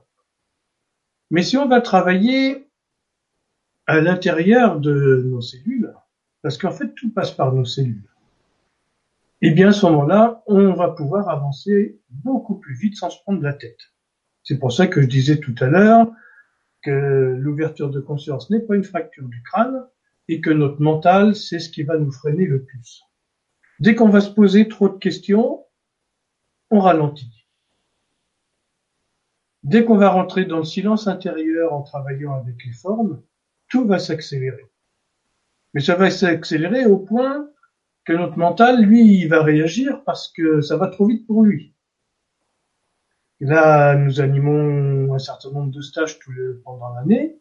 Mais 1.31 1.42
si 1.45 1.57
on 1.57 1.69
va 1.69 1.81
travailler 1.81 2.69
à 3.87 4.00
l'intérieur 4.00 4.81
de 4.81 5.23
nos 5.25 5.40
cellules, 5.40 5.95
parce 6.42 6.59
qu'en 6.59 6.73
fait 6.73 6.92
tout 6.95 7.12
passe 7.12 7.31
par 7.31 7.52
nos 7.54 7.64
cellules, 7.64 8.12
eh 9.42 9.50
bien 9.50 9.68
à 9.68 9.72
ce 9.72 9.84
moment-là, 9.87 10.42
on 10.46 10.72
va 10.72 10.88
pouvoir 10.90 11.28
avancer 11.28 11.99
beaucoup 12.11 12.54
plus 12.54 12.75
vite 12.75 12.96
sans 12.96 13.11
se 13.11 13.20
prendre 13.22 13.42
la 13.42 13.52
tête. 13.52 13.80
C'est 14.44 14.58
pour 14.58 14.72
ça 14.72 14.87
que 14.87 15.02
je 15.02 15.06
disais 15.06 15.38
tout 15.38 15.54
à 15.61 15.66
l'heure 15.66 16.11
que 16.80 17.37
l'ouverture 17.38 17.90
de 17.90 18.00
conscience 18.00 18.50
n'est 18.50 18.61
pas 18.61 18.76
une 18.76 18.84
fracture 18.84 19.28
du 19.28 19.42
crâne 19.42 19.84
et 20.28 20.40
que 20.40 20.50
notre 20.50 20.80
mental, 20.80 21.34
c'est 21.34 21.58
ce 21.58 21.70
qui 21.70 21.82
va 21.82 21.99
nous 21.99 22.12
freiner 22.12 22.46
le 22.46 22.62
plus. 22.62 23.02
Dès 23.80 23.96
qu'on 23.96 24.08
va 24.08 24.20
se 24.20 24.30
poser 24.30 24.68
trop 24.68 24.88
de 24.88 24.99
questions, 24.99 25.64
on 26.70 26.78
ralentit. 26.78 27.49
Dès 29.64 29.84
qu'on 29.84 29.96
va 29.96 30.11
rentrer 30.11 30.44
dans 30.44 30.58
le 30.58 30.64
silence 30.64 31.08
intérieur 31.08 31.72
en 31.72 31.82
travaillant 31.82 32.34
avec 32.34 32.64
les 32.64 32.72
formes, 32.72 33.22
tout 33.68 33.87
va 33.87 33.99
s'accélérer. 33.99 34.70
Mais 35.75 35.80
ça 35.80 35.96
va 35.96 36.11
s'accélérer 36.11 36.87
au 36.87 36.99
point 36.99 37.49
que 38.04 38.12
notre 38.12 38.38
mental, 38.38 38.82
lui, 38.82 39.21
il 39.21 39.28
va 39.28 39.42
réagir 39.42 40.02
parce 40.04 40.28
que 40.32 40.61
ça 40.61 40.76
va 40.76 40.88
trop 40.88 41.06
vite 41.06 41.26
pour 41.26 41.42
lui. 41.42 41.75
Là, 43.40 43.97
nous 43.97 44.21
animons 44.21 45.12
un 45.14 45.18
certain 45.18 45.50
nombre 45.50 45.73
de 45.73 45.80
stages 45.80 46.18
tout 46.18 46.30
le, 46.30 46.62
pendant 46.64 46.94
l'année. 46.94 47.38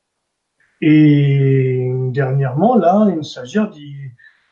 Et 0.82 1.92
dernièrement, 2.12 2.76
là, 2.76 3.08
une 3.12 3.24
stagiaire 3.24 3.70
dit, 3.70 3.96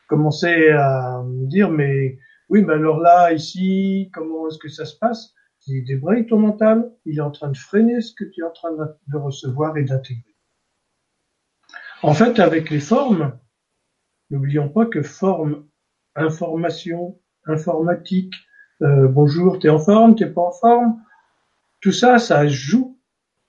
commençait 0.08 0.70
à 0.70 1.24
dire, 1.26 1.70
mais 1.70 2.18
oui, 2.48 2.62
mais 2.62 2.74
alors 2.74 3.00
là, 3.00 3.32
ici, 3.32 4.10
comment 4.14 4.48
est-ce 4.48 4.58
que 4.58 4.68
ça 4.68 4.84
se 4.84 4.96
passe? 4.96 5.34
Il 5.66 5.84
débraye 5.84 6.26
ton 6.26 6.38
mental, 6.38 6.90
il 7.04 7.18
est 7.18 7.22
en 7.22 7.30
train 7.30 7.50
de 7.50 7.56
freiner 7.56 8.00
ce 8.00 8.14
que 8.14 8.24
tu 8.24 8.40
es 8.40 8.44
en 8.44 8.50
train 8.50 8.70
de 8.72 9.16
recevoir 9.16 9.76
et 9.76 9.84
d'intégrer. 9.84 10.34
En 12.02 12.14
fait, 12.14 12.38
avec 12.38 12.70
les 12.70 12.80
formes, 12.80 13.38
n'oublions 14.30 14.68
pas 14.68 14.86
que 14.86 15.02
forme, 15.02 15.66
information, 16.16 17.20
informatique, 17.46 18.34
euh, 18.82 19.08
bonjour, 19.08 19.58
t'es 19.58 19.68
en 19.68 19.78
forme, 19.78 20.14
t'es 20.14 20.30
pas 20.30 20.42
en 20.42 20.52
forme, 20.52 21.02
tout 21.80 21.92
ça, 21.92 22.18
ça 22.18 22.46
joue 22.46 22.98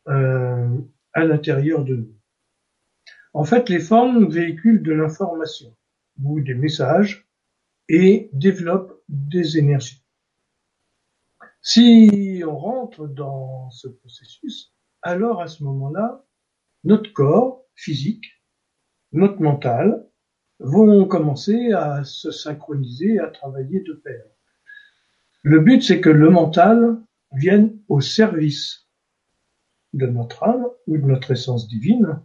euh, 0.08 0.78
à 1.14 1.24
l'intérieur 1.26 1.84
de 1.84 1.96
nous. 1.96 2.16
En 3.34 3.44
fait, 3.44 3.70
les 3.70 3.80
formes 3.80 4.30
véhiculent 4.30 4.84
de 4.84 4.92
l'information 4.92 5.76
ou 6.24 6.42
des 6.42 6.54
messages 6.54 7.28
et 7.88 8.30
développent 8.34 9.02
des 9.08 9.58
énergies. 9.58 10.04
Si 11.62 12.42
on 12.46 12.58
rentre 12.58 13.08
dans 13.08 13.70
ce 13.70 13.88
processus, 13.88 14.74
alors 15.02 15.42
à 15.42 15.48
ce 15.48 15.64
moment-là, 15.64 16.26
notre 16.84 17.12
corps 17.14 17.66
physique, 17.76 18.26
notre 19.12 19.42
mental 19.42 20.08
vont 20.62 21.06
commencer 21.06 21.72
à 21.74 22.04
se 22.04 22.32
synchroniser, 22.32 23.20
à 23.20 23.28
travailler 23.28 23.82
de 23.82 23.94
pair. 23.94 24.24
Le 25.42 25.60
but, 25.60 25.82
c'est 25.82 26.02
que 26.02 26.10
le 26.10 26.30
mental 26.30 26.98
vienne 27.34 27.78
au 27.90 28.00
service 28.00 28.88
de 29.94 30.06
notre 30.06 30.44
âme 30.44 30.68
ou 30.88 30.98
de 30.98 31.06
notre 31.06 31.32
essence 31.32 31.68
divine 31.68 32.22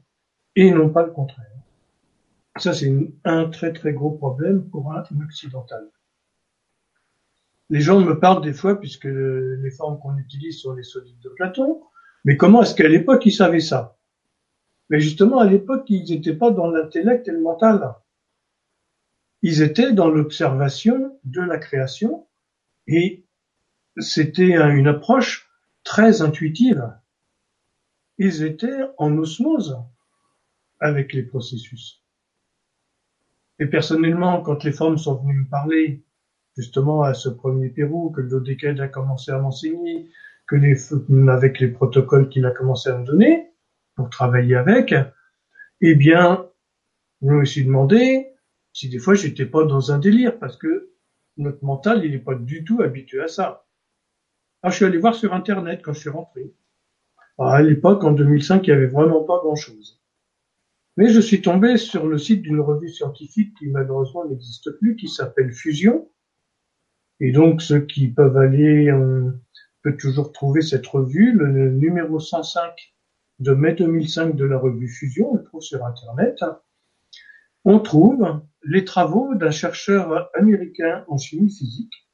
et 0.55 0.71
non 0.71 0.91
pas 0.91 1.05
le 1.05 1.13
contraire. 1.13 1.51
Ça, 2.59 2.73
c'est 2.73 2.93
un 3.25 3.47
très 3.47 3.73
très 3.73 3.93
gros 3.93 4.11
problème 4.11 4.69
pour 4.69 4.93
un 4.93 5.03
occidental. 5.25 5.91
Les 7.69 7.81
gens 7.81 8.01
me 8.01 8.19
parlent 8.19 8.43
des 8.43 8.53
fois, 8.53 8.79
puisque 8.79 9.09
les 9.09 9.71
formes 9.71 9.99
qu'on 9.99 10.17
utilise 10.17 10.61
sont 10.61 10.75
les 10.75 10.85
solides 10.85 11.21
de 11.21 11.31
Platon, 11.31 11.83
mais 12.25 12.37
comment 12.37 12.63
est-ce 12.63 12.75
qu'à 12.75 12.89
l'époque 12.89 13.27
ils 13.27 13.33
savaient 13.33 13.61
ça? 13.61 13.97
Mais 14.89 15.01
justement, 15.01 15.41
à 15.41 15.47
l'époque, 15.47 15.85
ils 15.89 16.09
n'étaient 16.09 16.37
pas 16.37 16.51
dans 16.51 16.71
l'intellect 16.71 17.27
et 17.27 17.33
le 17.33 17.41
mental. 17.41 17.95
Ils 19.43 19.63
étaient 19.63 19.93
dans 19.93 20.09
l'observation 20.09 21.19
de 21.25 21.41
la 21.41 21.59
création 21.59 22.27
et 22.87 23.25
c'était 23.99 24.57
une 24.57 24.89
approche 24.89 25.49
très 25.85 26.23
intuitive. 26.23 26.93
Ils 28.19 28.43
étaient 28.43 28.83
en 28.99 29.17
osmose 29.19 29.79
avec 30.81 31.13
les 31.13 31.23
processus. 31.23 32.03
Et 33.59 33.67
personnellement, 33.67 34.43
quand 34.43 34.65
les 34.65 34.73
formes 34.73 34.99
sont 34.99 35.15
venues 35.17 35.41
me 35.41 35.49
parler, 35.49 36.05
justement 36.57 37.03
à 37.03 37.15
ce 37.15 37.29
premier 37.29 37.69
Pérou, 37.69 38.11
que 38.11 38.21
le 38.21 38.29
dodécaèdre 38.29 38.83
a 38.83 38.89
commencé 38.89 39.31
à 39.31 39.39
m'enseigner, 39.39 40.11
que 40.47 40.57
les, 40.57 40.77
avec 41.29 41.61
les 41.61 41.69
protocoles 41.69 42.29
qu'il 42.29 42.47
a 42.47 42.51
commencé 42.51 42.91
à 42.91 42.99
me 42.99 43.05
donner, 43.05 43.51
pour 43.95 44.11
travailler 44.11 44.57
avec, 44.57 44.95
eh 45.81 45.95
bien, 45.95 46.47
je 47.23 47.29
me 47.29 47.45
suis 47.45 47.65
demandé 47.65 48.29
si 48.77 48.91
des 48.91 48.99
fois 48.99 49.15
j'étais 49.15 49.47
pas 49.47 49.65
dans 49.65 49.91
un 49.91 49.99
délire, 49.99 50.39
parce 50.39 50.59
que 50.59 50.91
notre 51.39 51.65
mental, 51.65 52.05
il 52.05 52.11
n'est 52.11 52.19
pas 52.19 52.35
du 52.35 52.63
tout 52.63 52.83
habitué 52.83 53.23
à 53.23 53.27
ça. 53.27 53.67
Alors, 54.63 54.71
je 54.71 54.77
suis 54.77 54.85
allé 54.85 54.99
voir 54.99 55.15
sur 55.15 55.33
Internet 55.33 55.81
quand 55.83 55.95
je 55.95 56.01
suis 56.01 56.11
rentré. 56.11 56.53
Alors, 57.39 57.53
à 57.53 57.63
l'époque, 57.63 58.05
en 58.05 58.13
2005, 58.13 58.67
il 58.67 58.71
n'y 58.71 58.77
avait 58.77 58.87
vraiment 58.87 59.25
pas 59.25 59.39
grand-chose. 59.39 60.03
Mais 60.99 61.09
je 61.09 61.21
suis 61.21 61.41
tombé 61.41 61.79
sur 61.79 62.07
le 62.07 62.19
site 62.19 62.43
d'une 62.43 62.61
revue 62.61 62.91
scientifique 62.91 63.57
qui 63.57 63.69
malheureusement 63.69 64.27
n'existe 64.27 64.71
plus, 64.73 64.97
qui 64.97 65.09
s'appelle 65.09 65.55
Fusion. 65.55 66.11
Et 67.21 67.33
donc, 67.33 67.63
ceux 67.63 67.81
qui 67.81 68.09
peuvent 68.09 68.37
aller, 68.37 68.93
on 68.93 69.33
peut 69.81 69.97
toujours 69.97 70.33
trouver 70.33 70.61
cette 70.61 70.87
revue, 70.87 71.33
le 71.33 71.71
numéro 71.71 72.21
105 72.21 72.75
de 73.39 73.53
mai 73.53 73.73
2005 73.73 74.37
de 74.37 74.45
la 74.45 74.59
revue 74.59 74.89
Fusion, 74.89 75.33
on 75.33 75.37
le 75.37 75.45
trouve 75.45 75.63
sur 75.63 75.83
Internet. 75.83 76.45
On 77.69 77.81
trouve 77.81 78.43
les 78.63 78.85
travaux 78.85 79.35
d'un 79.35 79.51
chercheur 79.51 80.31
américain 80.37 81.05
en 81.09 81.19
chimie 81.19 81.51
physique 81.51 82.09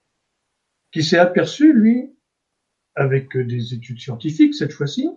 qui 0.93 1.03
s'est 1.03 1.19
aperçu, 1.19 1.75
lui, 1.75 2.17
avec 2.95 3.37
des 3.37 3.75
études 3.75 4.01
scientifiques 4.01 4.55
cette 4.55 4.73
fois-ci, 4.73 5.11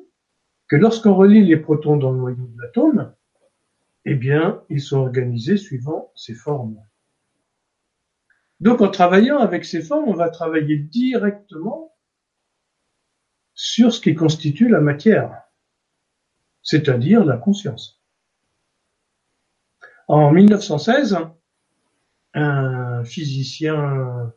que 0.68 0.76
lorsqu'on 0.76 1.16
relie 1.16 1.46
les 1.46 1.56
protons 1.56 1.96
dans 1.96 2.12
le 2.12 2.18
noyau 2.18 2.48
de 2.48 2.62
l'atome, 2.62 3.16
eh 4.04 4.16
bien, 4.16 4.62
ils 4.70 4.82
sont 4.82 4.98
organisés 4.98 5.56
suivant 5.56 6.12
ces 6.16 6.34
formes. 6.34 6.84
Donc, 8.60 8.82
en 8.82 8.90
travaillant 8.90 9.38
avec 9.38 9.64
ces 9.64 9.82
formes, 9.82 10.10
on 10.10 10.16
va 10.16 10.30
travailler 10.30 10.78
directement 10.78 11.96
sur 13.54 13.94
ce 13.94 14.02
qui 14.02 14.16
constitue 14.16 14.68
la 14.68 14.82
matière, 14.82 15.44
c'est-à-dire 16.62 17.24
la 17.24 17.38
conscience. 17.38 18.05
En 20.08 20.32
1916, 20.32 21.18
un 22.36 23.04
physicien 23.06 24.32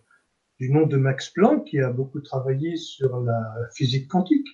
du 0.59 0.71
nom 0.71 0.87
de 0.87 0.97
Max 0.97 1.29
Planck, 1.29 1.67
qui 1.67 1.79
a 1.79 1.93
beaucoup 1.93 2.21
travaillé 2.21 2.77
sur 2.77 3.21
la 3.21 3.55
physique 3.75 4.09
quantique. 4.09 4.47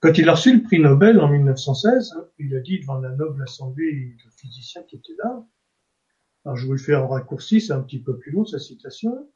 Quand 0.00 0.16
il 0.16 0.28
a 0.28 0.32
reçu 0.32 0.56
le 0.56 0.62
prix 0.62 0.78
Nobel 0.78 1.20
en 1.20 1.28
1916, 1.28 2.14
il 2.38 2.56
a 2.56 2.60
dit 2.60 2.80
devant 2.80 3.00
la 3.00 3.10
noble 3.10 3.42
assemblée 3.42 4.16
de 4.24 4.30
physiciens 4.30 4.82
qui 4.84 4.96
étaient 4.96 5.16
là, 5.22 5.44
alors 6.44 6.56
je 6.56 6.66
vous 6.66 6.72
le 6.72 6.78
fais 6.78 6.94
en 6.94 7.08
raccourci, 7.08 7.60
c'est 7.60 7.72
un 7.72 7.82
petit 7.82 8.00
peu 8.00 8.16
plus 8.16 8.32
long 8.32 8.46
sa 8.46 8.58
citation, 8.58 9.28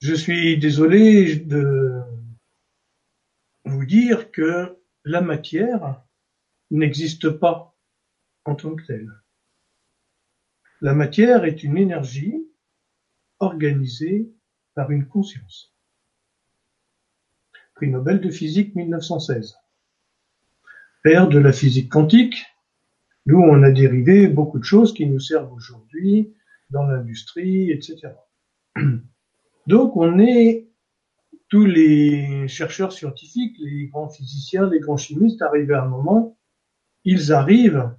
je 0.00 0.14
suis 0.14 0.58
désolé 0.58 1.36
de 1.36 2.02
vous 3.64 3.86
dire 3.86 4.30
que 4.32 4.76
la 5.04 5.20
matière 5.22 6.02
n'existe 6.70 7.30
pas 7.30 7.74
en 8.44 8.54
tant 8.54 8.74
que 8.74 8.84
telle. 8.84 9.10
La 10.82 10.94
matière 10.94 11.44
est 11.44 11.62
une 11.62 11.76
énergie 11.76 12.48
organisée 13.38 14.32
par 14.74 14.90
une 14.90 15.06
conscience. 15.06 15.74
Prix 17.74 17.88
Nobel 17.88 18.22
de 18.22 18.30
physique 18.30 18.74
1916. 18.74 19.56
Père 21.02 21.28
de 21.28 21.38
la 21.38 21.52
physique 21.52 21.90
quantique, 21.90 22.46
nous 23.26 23.40
on 23.40 23.62
a 23.62 23.70
dérivé 23.70 24.26
beaucoup 24.26 24.58
de 24.58 24.64
choses 24.64 24.94
qui 24.94 25.04
nous 25.04 25.20
servent 25.20 25.52
aujourd'hui 25.52 26.34
dans 26.70 26.84
l'industrie, 26.84 27.70
etc. 27.70 28.14
Donc 29.66 29.98
on 29.98 30.18
est 30.18 30.66
tous 31.50 31.66
les 31.66 32.48
chercheurs 32.48 32.94
scientifiques, 32.94 33.56
les 33.58 33.88
grands 33.88 34.08
physiciens, 34.08 34.66
les 34.70 34.80
grands 34.80 34.96
chimistes, 34.96 35.42
arrivés 35.42 35.74
à 35.74 35.82
un 35.82 35.88
moment, 35.88 36.38
ils 37.04 37.32
arrivent 37.32 37.94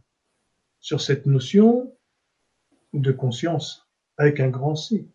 sur 0.80 1.00
cette 1.00 1.28
notion 1.28 1.96
de 2.94 3.12
conscience 3.12 3.88
avec 4.18 4.40
un 4.40 4.50
grand 4.50 4.76
C. 4.76 5.08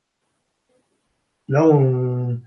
Là, 1.49 1.67
on, 1.67 2.41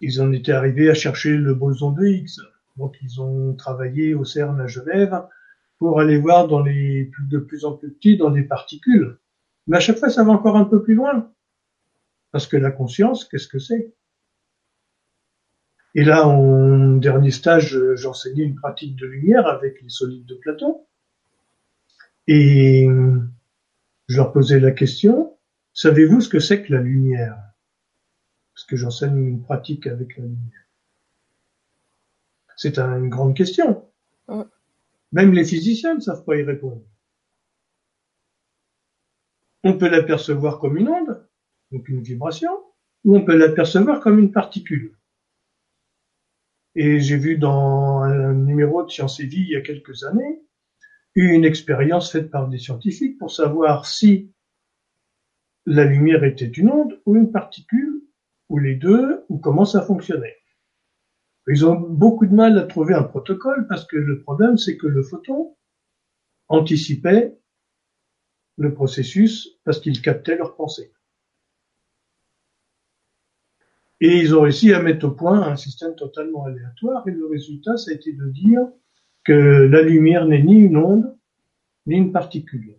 ils 0.00 0.20
en 0.20 0.32
étaient 0.32 0.52
arrivés 0.52 0.90
à 0.90 0.94
chercher 0.94 1.36
le 1.36 1.54
boson 1.54 1.92
de 1.92 2.04
Higgs. 2.04 2.40
Donc, 2.76 2.96
ils 3.02 3.20
ont 3.20 3.54
travaillé 3.54 4.14
au 4.14 4.24
CERN 4.24 4.60
à 4.60 4.66
Genève 4.66 5.22
pour 5.78 6.00
aller 6.00 6.18
voir 6.18 6.48
dans 6.48 6.62
les 6.62 7.10
de 7.30 7.38
plus 7.38 7.64
en 7.64 7.72
plus 7.72 7.92
petits 7.92 8.16
dans 8.16 8.30
les 8.30 8.42
particules. 8.42 9.18
Mais 9.66 9.76
à 9.76 9.80
chaque 9.80 9.98
fois, 9.98 10.10
ça 10.10 10.24
va 10.24 10.32
encore 10.32 10.56
un 10.56 10.64
peu 10.64 10.82
plus 10.82 10.94
loin. 10.94 11.30
Parce 12.32 12.46
que 12.46 12.56
la 12.56 12.70
conscience, 12.70 13.24
qu'est-ce 13.24 13.48
que 13.48 13.58
c'est? 13.58 13.94
Et 15.94 16.04
là, 16.04 16.26
en 16.26 16.96
dernier 16.96 17.30
stage, 17.30 17.78
j'enseignais 17.94 18.42
une 18.42 18.56
pratique 18.56 18.96
de 18.96 19.06
lumière 19.06 19.46
avec 19.46 19.80
les 19.80 19.88
solides 19.88 20.26
de 20.26 20.34
Platon. 20.34 20.84
Et 22.26 22.88
je 24.08 24.16
leur 24.16 24.32
posais 24.32 24.60
la 24.60 24.70
question, 24.70 25.36
savez-vous 25.72 26.20
ce 26.20 26.28
que 26.28 26.40
c'est 26.40 26.62
que 26.62 26.72
la 26.72 26.80
lumière? 26.80 27.36
Parce 28.54 28.66
que 28.66 28.76
j'enseigne 28.76 29.26
une 29.26 29.42
pratique 29.42 29.86
avec 29.86 30.16
la 30.16 30.24
lumière. 30.24 30.66
C'est 32.56 32.78
une 32.78 33.08
grande 33.08 33.36
question. 33.36 33.84
Même 35.12 35.32
les 35.32 35.44
physiciens 35.44 35.94
ne 35.94 36.00
savent 36.00 36.24
pas 36.24 36.36
y 36.36 36.42
répondre. 36.42 36.82
On 39.64 39.78
peut 39.78 39.88
l'apercevoir 39.88 40.58
comme 40.58 40.76
une 40.76 40.88
onde, 40.88 41.26
donc 41.72 41.88
une 41.88 42.02
vibration, 42.02 42.52
ou 43.04 43.16
on 43.16 43.24
peut 43.24 43.36
l'apercevoir 43.36 44.00
comme 44.00 44.18
une 44.18 44.30
particule. 44.30 44.96
Et 46.74 47.00
j'ai 47.00 47.16
vu 47.16 47.38
dans 47.38 48.02
un 48.02 48.34
numéro 48.34 48.84
de 48.84 48.90
Science 48.90 49.20
et 49.20 49.26
Vie 49.26 49.40
il 49.40 49.50
y 49.50 49.56
a 49.56 49.62
quelques 49.62 50.04
années 50.04 50.43
une 51.14 51.44
expérience 51.44 52.10
faite 52.10 52.30
par 52.30 52.48
des 52.48 52.58
scientifiques 52.58 53.18
pour 53.18 53.30
savoir 53.30 53.86
si 53.86 54.32
la 55.66 55.84
lumière 55.84 56.24
était 56.24 56.46
une 56.46 56.70
onde 56.70 57.00
ou 57.06 57.16
une 57.16 57.30
particule, 57.30 58.02
ou 58.48 58.58
les 58.58 58.74
deux, 58.74 59.24
ou 59.28 59.38
comment 59.38 59.64
ça 59.64 59.82
fonctionnait. 59.82 60.36
Ils 61.46 61.66
ont 61.66 61.78
beaucoup 61.78 62.26
de 62.26 62.34
mal 62.34 62.58
à 62.58 62.62
trouver 62.62 62.94
un 62.94 63.02
protocole 63.02 63.66
parce 63.68 63.86
que 63.86 63.96
le 63.96 64.22
problème 64.22 64.56
c'est 64.56 64.76
que 64.76 64.86
le 64.86 65.02
photon 65.02 65.56
anticipait 66.48 67.36
le 68.56 68.72
processus 68.72 69.58
parce 69.64 69.80
qu'il 69.80 70.00
captait 70.00 70.36
leur 70.36 70.56
pensée. 70.56 70.92
Et 74.00 74.18
ils 74.18 74.34
ont 74.34 74.42
réussi 74.42 74.72
à 74.72 74.82
mettre 74.82 75.06
au 75.06 75.12
point 75.12 75.42
un 75.42 75.56
système 75.56 75.94
totalement 75.94 76.44
aléatoire 76.44 77.06
et 77.08 77.12
le 77.12 77.26
résultat, 77.26 77.76
ça 77.76 77.90
a 77.90 77.94
été 77.94 78.12
de 78.12 78.28
dire 78.28 78.60
que 79.24 79.32
la 79.32 79.82
lumière 79.82 80.26
n'est 80.26 80.42
ni 80.42 80.56
une 80.56 80.76
onde, 80.76 81.16
ni 81.86 81.96
une 81.96 82.12
particule. 82.12 82.78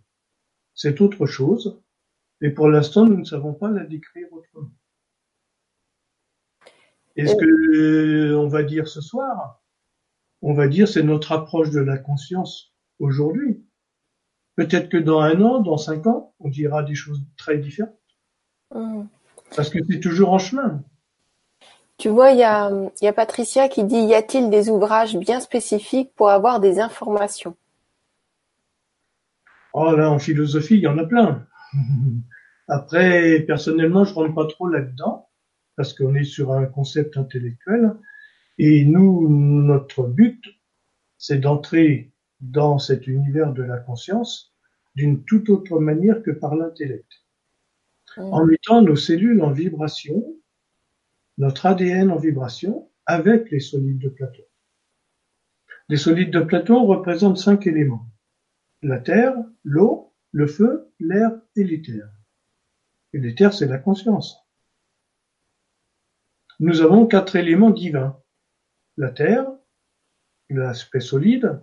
C'est 0.73 1.01
autre 1.01 1.25
chose. 1.25 1.81
Et 2.41 2.49
pour 2.49 2.69
l'instant, 2.69 3.05
nous 3.05 3.17
ne 3.17 3.23
savons 3.23 3.53
pas 3.53 3.69
la 3.69 3.85
décrire 3.85 4.27
autrement. 4.31 4.71
Et 7.15 7.25
ce 7.25 7.35
que 7.35 8.35
on 8.35 8.47
va 8.47 8.63
dire 8.63 8.87
ce 8.89 8.99
soir, 8.99 9.63
on 10.41 10.53
va 10.53 10.67
dire 10.67 10.87
c'est 10.87 11.03
notre 11.03 11.31
approche 11.31 11.69
de 11.71 11.79
la 11.79 11.97
conscience 11.97 12.73
aujourd'hui? 12.99 13.65
Peut-être 14.55 14.89
que 14.89 14.97
dans 14.97 15.21
un 15.21 15.41
an, 15.41 15.61
dans 15.61 15.77
cinq 15.77 16.07
ans, 16.07 16.33
on 16.39 16.49
dira 16.49 16.83
des 16.83 16.95
choses 16.95 17.25
très 17.37 17.57
différentes. 17.57 17.95
Mmh. 18.73 19.03
Parce 19.55 19.69
que 19.69 19.79
c'est 19.89 19.99
toujours 19.99 20.33
en 20.33 20.39
chemin. 20.39 20.83
Tu 21.97 22.09
vois, 22.09 22.31
il 22.31 22.39
y 22.39 22.43
a, 22.43 22.71
y 23.01 23.07
a 23.07 23.13
Patricia 23.13 23.69
qui 23.69 23.83
dit, 23.85 23.99
y 23.99 24.13
a-t-il 24.13 24.49
des 24.49 24.69
ouvrages 24.69 25.15
bien 25.17 25.39
spécifiques 25.39 26.11
pour 26.15 26.29
avoir 26.29 26.59
des 26.59 26.79
informations? 26.79 27.55
Oh 29.73 29.95
là, 29.95 30.09
en 30.11 30.19
philosophie, 30.19 30.75
il 30.75 30.81
y 30.81 30.87
en 30.87 30.97
a 30.97 31.05
plein. 31.05 31.47
Après, 32.67 33.41
personnellement, 33.41 34.03
je 34.03 34.13
rentre 34.13 34.33
pas 34.33 34.47
trop 34.47 34.67
là-dedans 34.67 35.29
parce 35.75 35.93
qu'on 35.93 36.15
est 36.15 36.23
sur 36.23 36.51
un 36.51 36.65
concept 36.65 37.17
intellectuel 37.17 37.93
et 38.57 38.85
nous, 38.85 39.27
notre 39.29 40.03
but, 40.03 40.43
c'est 41.17 41.39
d'entrer 41.39 42.11
dans 42.39 42.79
cet 42.79 43.07
univers 43.07 43.53
de 43.53 43.63
la 43.63 43.77
conscience 43.77 44.53
d'une 44.95 45.23
toute 45.25 45.49
autre 45.49 45.79
manière 45.79 46.23
que 46.23 46.31
par 46.31 46.55
l'intellect. 46.55 47.09
Mmh. 48.17 48.21
En 48.21 48.45
mettant 48.45 48.81
nos 48.81 48.95
cellules 48.95 49.41
en 49.41 49.51
vibration 49.51 50.23
notre 51.37 51.65
ADN 51.65 52.11
en 52.11 52.17
vibration 52.17 52.89
avec 53.05 53.51
les 53.51 53.59
solides 53.59 53.99
de 53.99 54.09
Platon. 54.09 54.43
Les 55.89 55.97
solides 55.97 56.31
de 56.31 56.41
Platon 56.41 56.85
représentent 56.85 57.37
cinq 57.37 57.67
éléments. 57.67 58.07
La 58.81 58.99
terre, 58.99 59.35
l'eau, 59.63 60.13
le 60.31 60.47
feu, 60.47 60.91
l'air 60.99 61.31
et 61.55 61.63
l'éther. 61.63 62.09
Et 63.13 63.19
l'éther, 63.19 63.53
c'est 63.53 63.67
la 63.67 63.77
conscience. 63.77 64.45
Nous 66.59 66.81
avons 66.81 67.05
quatre 67.05 67.35
éléments 67.35 67.69
divins. 67.69 68.21
La 68.97 69.11
terre, 69.11 69.45
l'aspect 70.49 71.01
solide, 71.01 71.61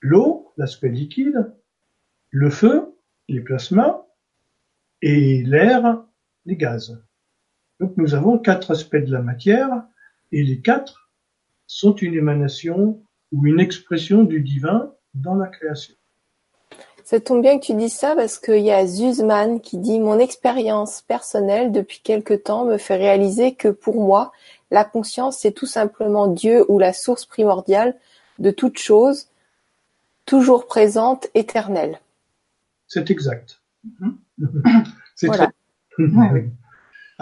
l'eau, 0.00 0.52
l'aspect 0.56 0.90
liquide, 0.90 1.54
le 2.30 2.50
feu, 2.50 2.96
les 3.28 3.40
plasmas, 3.40 4.06
et 5.00 5.42
l'air, 5.42 6.04
les 6.44 6.56
gaz. 6.56 7.02
Donc 7.82 7.96
nous 7.96 8.14
avons 8.14 8.38
quatre 8.38 8.70
aspects 8.70 8.94
de 8.94 9.10
la 9.10 9.22
matière 9.22 9.82
et 10.30 10.44
les 10.44 10.60
quatre 10.60 11.10
sont 11.66 11.96
une 11.96 12.14
émanation 12.14 13.02
ou 13.32 13.44
une 13.44 13.58
expression 13.58 14.22
du 14.22 14.40
divin 14.40 14.92
dans 15.14 15.34
la 15.34 15.48
création. 15.48 15.96
Ça 17.02 17.18
tombe 17.18 17.42
bien 17.42 17.58
que 17.58 17.64
tu 17.64 17.74
dises 17.74 17.94
ça 17.94 18.14
parce 18.14 18.38
qu'il 18.38 18.62
y 18.62 18.70
a 18.70 18.86
Zuzman 18.86 19.60
qui 19.60 19.78
dit 19.78 19.98
Mon 19.98 20.20
expérience 20.20 21.02
personnelle 21.02 21.72
depuis 21.72 21.98
quelque 22.04 22.34
temps 22.34 22.66
me 22.66 22.78
fait 22.78 22.94
réaliser 22.94 23.56
que 23.56 23.66
pour 23.66 24.00
moi, 24.00 24.30
la 24.70 24.84
conscience 24.84 25.38
c'est 25.38 25.50
tout 25.50 25.66
simplement 25.66 26.28
Dieu 26.28 26.64
ou 26.68 26.78
la 26.78 26.92
source 26.92 27.26
primordiale 27.26 27.96
de 28.38 28.52
toute 28.52 28.78
chose, 28.78 29.26
toujours 30.24 30.68
présente, 30.68 31.26
éternelle. 31.34 31.98
C'est 32.86 33.10
exact. 33.10 33.60
c'est 35.16 35.26
très... 35.26 35.48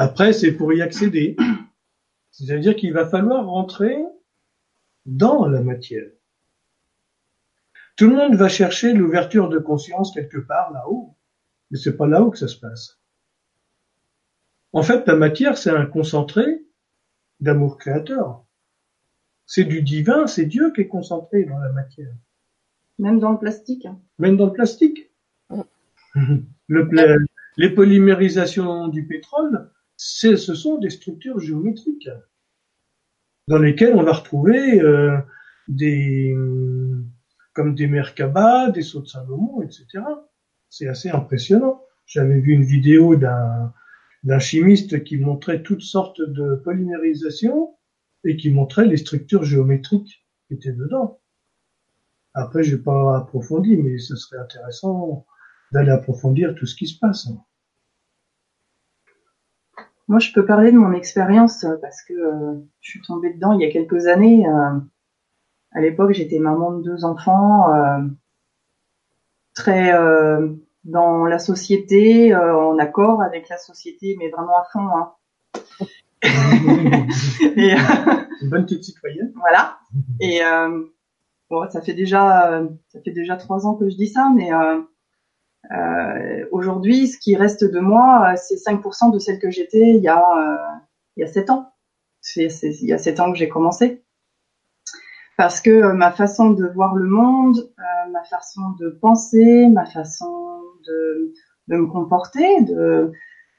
Après, 0.00 0.32
c'est 0.32 0.52
pour 0.52 0.72
y 0.72 0.80
accéder. 0.80 1.36
C'est-à-dire 2.30 2.74
qu'il 2.74 2.94
va 2.94 3.06
falloir 3.06 3.44
rentrer 3.44 3.98
dans 5.04 5.46
la 5.46 5.60
matière. 5.60 6.10
Tout 7.96 8.08
le 8.08 8.16
monde 8.16 8.34
va 8.34 8.48
chercher 8.48 8.94
l'ouverture 8.94 9.50
de 9.50 9.58
conscience 9.58 10.14
quelque 10.14 10.38
part 10.38 10.70
là-haut, 10.72 11.18
mais 11.70 11.76
c'est 11.76 11.98
pas 11.98 12.06
là-haut 12.06 12.30
que 12.30 12.38
ça 12.38 12.48
se 12.48 12.56
passe. 12.56 12.98
En 14.72 14.82
fait, 14.82 15.06
la 15.06 15.16
matière, 15.16 15.58
c'est 15.58 15.68
un 15.68 15.84
concentré 15.84 16.64
d'amour 17.40 17.76
créateur. 17.76 18.46
C'est 19.44 19.64
du 19.64 19.82
divin, 19.82 20.26
c'est 20.26 20.46
Dieu 20.46 20.72
qui 20.72 20.80
est 20.80 20.88
concentré 20.88 21.44
dans 21.44 21.58
la 21.58 21.72
matière. 21.72 22.14
Même 22.98 23.20
dans 23.20 23.32
le 23.32 23.38
plastique. 23.38 23.84
Hein. 23.84 24.00
Même 24.18 24.38
dans 24.38 24.46
le 24.46 24.54
plastique. 24.54 25.10
Le, 26.68 27.26
les 27.56 27.70
polymérisations 27.70 28.88
du 28.88 29.06
pétrole, 29.06 29.70
ce 30.02 30.54
sont 30.54 30.78
des 30.78 30.88
structures 30.88 31.40
géométriques 31.40 32.08
dans 33.48 33.58
lesquelles 33.58 33.94
on 33.94 34.02
va 34.02 34.12
retrouver 34.12 34.80
euh, 34.80 35.18
des 35.68 36.34
comme 37.52 37.74
des 37.74 37.86
Merkaba, 37.86 38.70
des 38.70 38.80
sauts 38.80 39.02
de 39.02 39.08
Salomon, 39.08 39.60
etc. 39.60 40.02
C'est 40.70 40.88
assez 40.88 41.10
impressionnant. 41.10 41.82
J'avais 42.06 42.40
vu 42.40 42.52
une 42.52 42.64
vidéo 42.64 43.16
d'un 43.16 43.74
d'un 44.22 44.38
chimiste 44.38 45.04
qui 45.04 45.18
montrait 45.18 45.62
toutes 45.62 45.82
sortes 45.82 46.22
de 46.22 46.54
polymérisation 46.56 47.74
et 48.24 48.36
qui 48.36 48.50
montrait 48.50 48.86
les 48.86 48.96
structures 48.96 49.44
géométriques 49.44 50.26
qui 50.46 50.54
étaient 50.54 50.72
dedans. 50.72 51.20
Après, 52.32 52.62
j'ai 52.62 52.78
pas 52.78 53.18
approfondi, 53.18 53.76
mais 53.76 53.98
ce 53.98 54.16
serait 54.16 54.40
intéressant 54.40 55.26
d'aller 55.72 55.90
approfondir 55.90 56.54
tout 56.54 56.66
ce 56.66 56.76
qui 56.76 56.86
se 56.86 56.98
passe. 56.98 57.28
Moi, 60.11 60.18
je 60.18 60.33
peux 60.33 60.44
parler 60.44 60.73
de 60.73 60.77
mon 60.77 60.92
expérience 60.92 61.62
euh, 61.62 61.77
parce 61.81 62.03
que 62.03 62.12
euh, 62.12 62.55
je 62.81 62.90
suis 62.90 63.01
tombée 63.01 63.33
dedans 63.33 63.53
il 63.53 63.61
y 63.61 63.64
a 63.64 63.70
quelques 63.70 64.09
années. 64.09 64.44
Euh, 64.44 64.81
à 65.70 65.81
l'époque, 65.81 66.11
j'étais 66.11 66.40
maman 66.40 66.73
de 66.73 66.83
deux 66.83 67.05
enfants, 67.05 67.73
euh, 67.73 67.99
très 69.55 69.94
euh, 69.94 70.49
dans 70.83 71.27
la 71.27 71.38
société, 71.38 72.35
euh, 72.35 72.57
en 72.57 72.77
accord 72.79 73.23
avec 73.23 73.49
la 73.49 73.57
société, 73.57 74.16
mais 74.18 74.31
vraiment 74.31 74.59
à 74.59 74.64
fond. 74.73 74.88
Hein. 74.88 75.12
et, 77.57 77.77
Une 78.42 78.51
bonne 78.51 78.64
petite 78.64 78.83
citoyenne. 78.83 79.33
Voilà. 79.37 79.79
Et 80.18 80.40
bon, 81.49 81.70
ça 81.70 81.83
fait 81.83 81.94
déjà 81.94 82.61
ça 82.88 83.01
fait 83.01 83.12
déjà 83.12 83.37
trois 83.37 83.64
ans 83.64 83.77
que 83.77 83.88
je 83.88 83.94
dis 83.94 84.09
ça, 84.09 84.29
mais 84.35 84.51
euh, 85.73 86.46
aujourd'hui, 86.51 87.07
ce 87.07 87.18
qui 87.18 87.37
reste 87.37 87.64
de 87.64 87.81
moi, 87.81 88.35
c'est 88.37 88.57
5% 88.57 89.12
de 89.12 89.18
celle 89.18 89.38
que 89.38 89.51
j'étais 89.51 89.94
il 89.94 90.03
y 90.03 90.09
a 90.09 90.81
il 91.16 91.20
y 91.20 91.25
a 91.25 91.27
sept 91.27 91.51
ans. 91.51 91.73
C'est 92.20 92.49
il 92.62 92.87
y 92.87 92.92
a 92.92 92.99
sept 92.99 93.20
ans 93.20 93.33
que 93.33 93.38
j'ai 93.38 93.49
commencé 93.49 94.03
parce 95.37 95.62
que 95.62 95.70
euh, 95.70 95.92
ma 95.94 96.12
façon 96.12 96.51
de 96.51 96.66
voir 96.66 96.94
le 96.94 97.07
monde, 97.07 97.73
euh, 97.79 98.11
ma 98.11 98.23
façon 98.25 98.61
de 98.79 98.90
penser, 98.90 99.68
ma 99.68 99.87
façon 99.87 100.61
de, 100.87 101.33
de 101.68 101.77
me 101.77 101.87
comporter, 101.87 102.61
de 102.62 103.11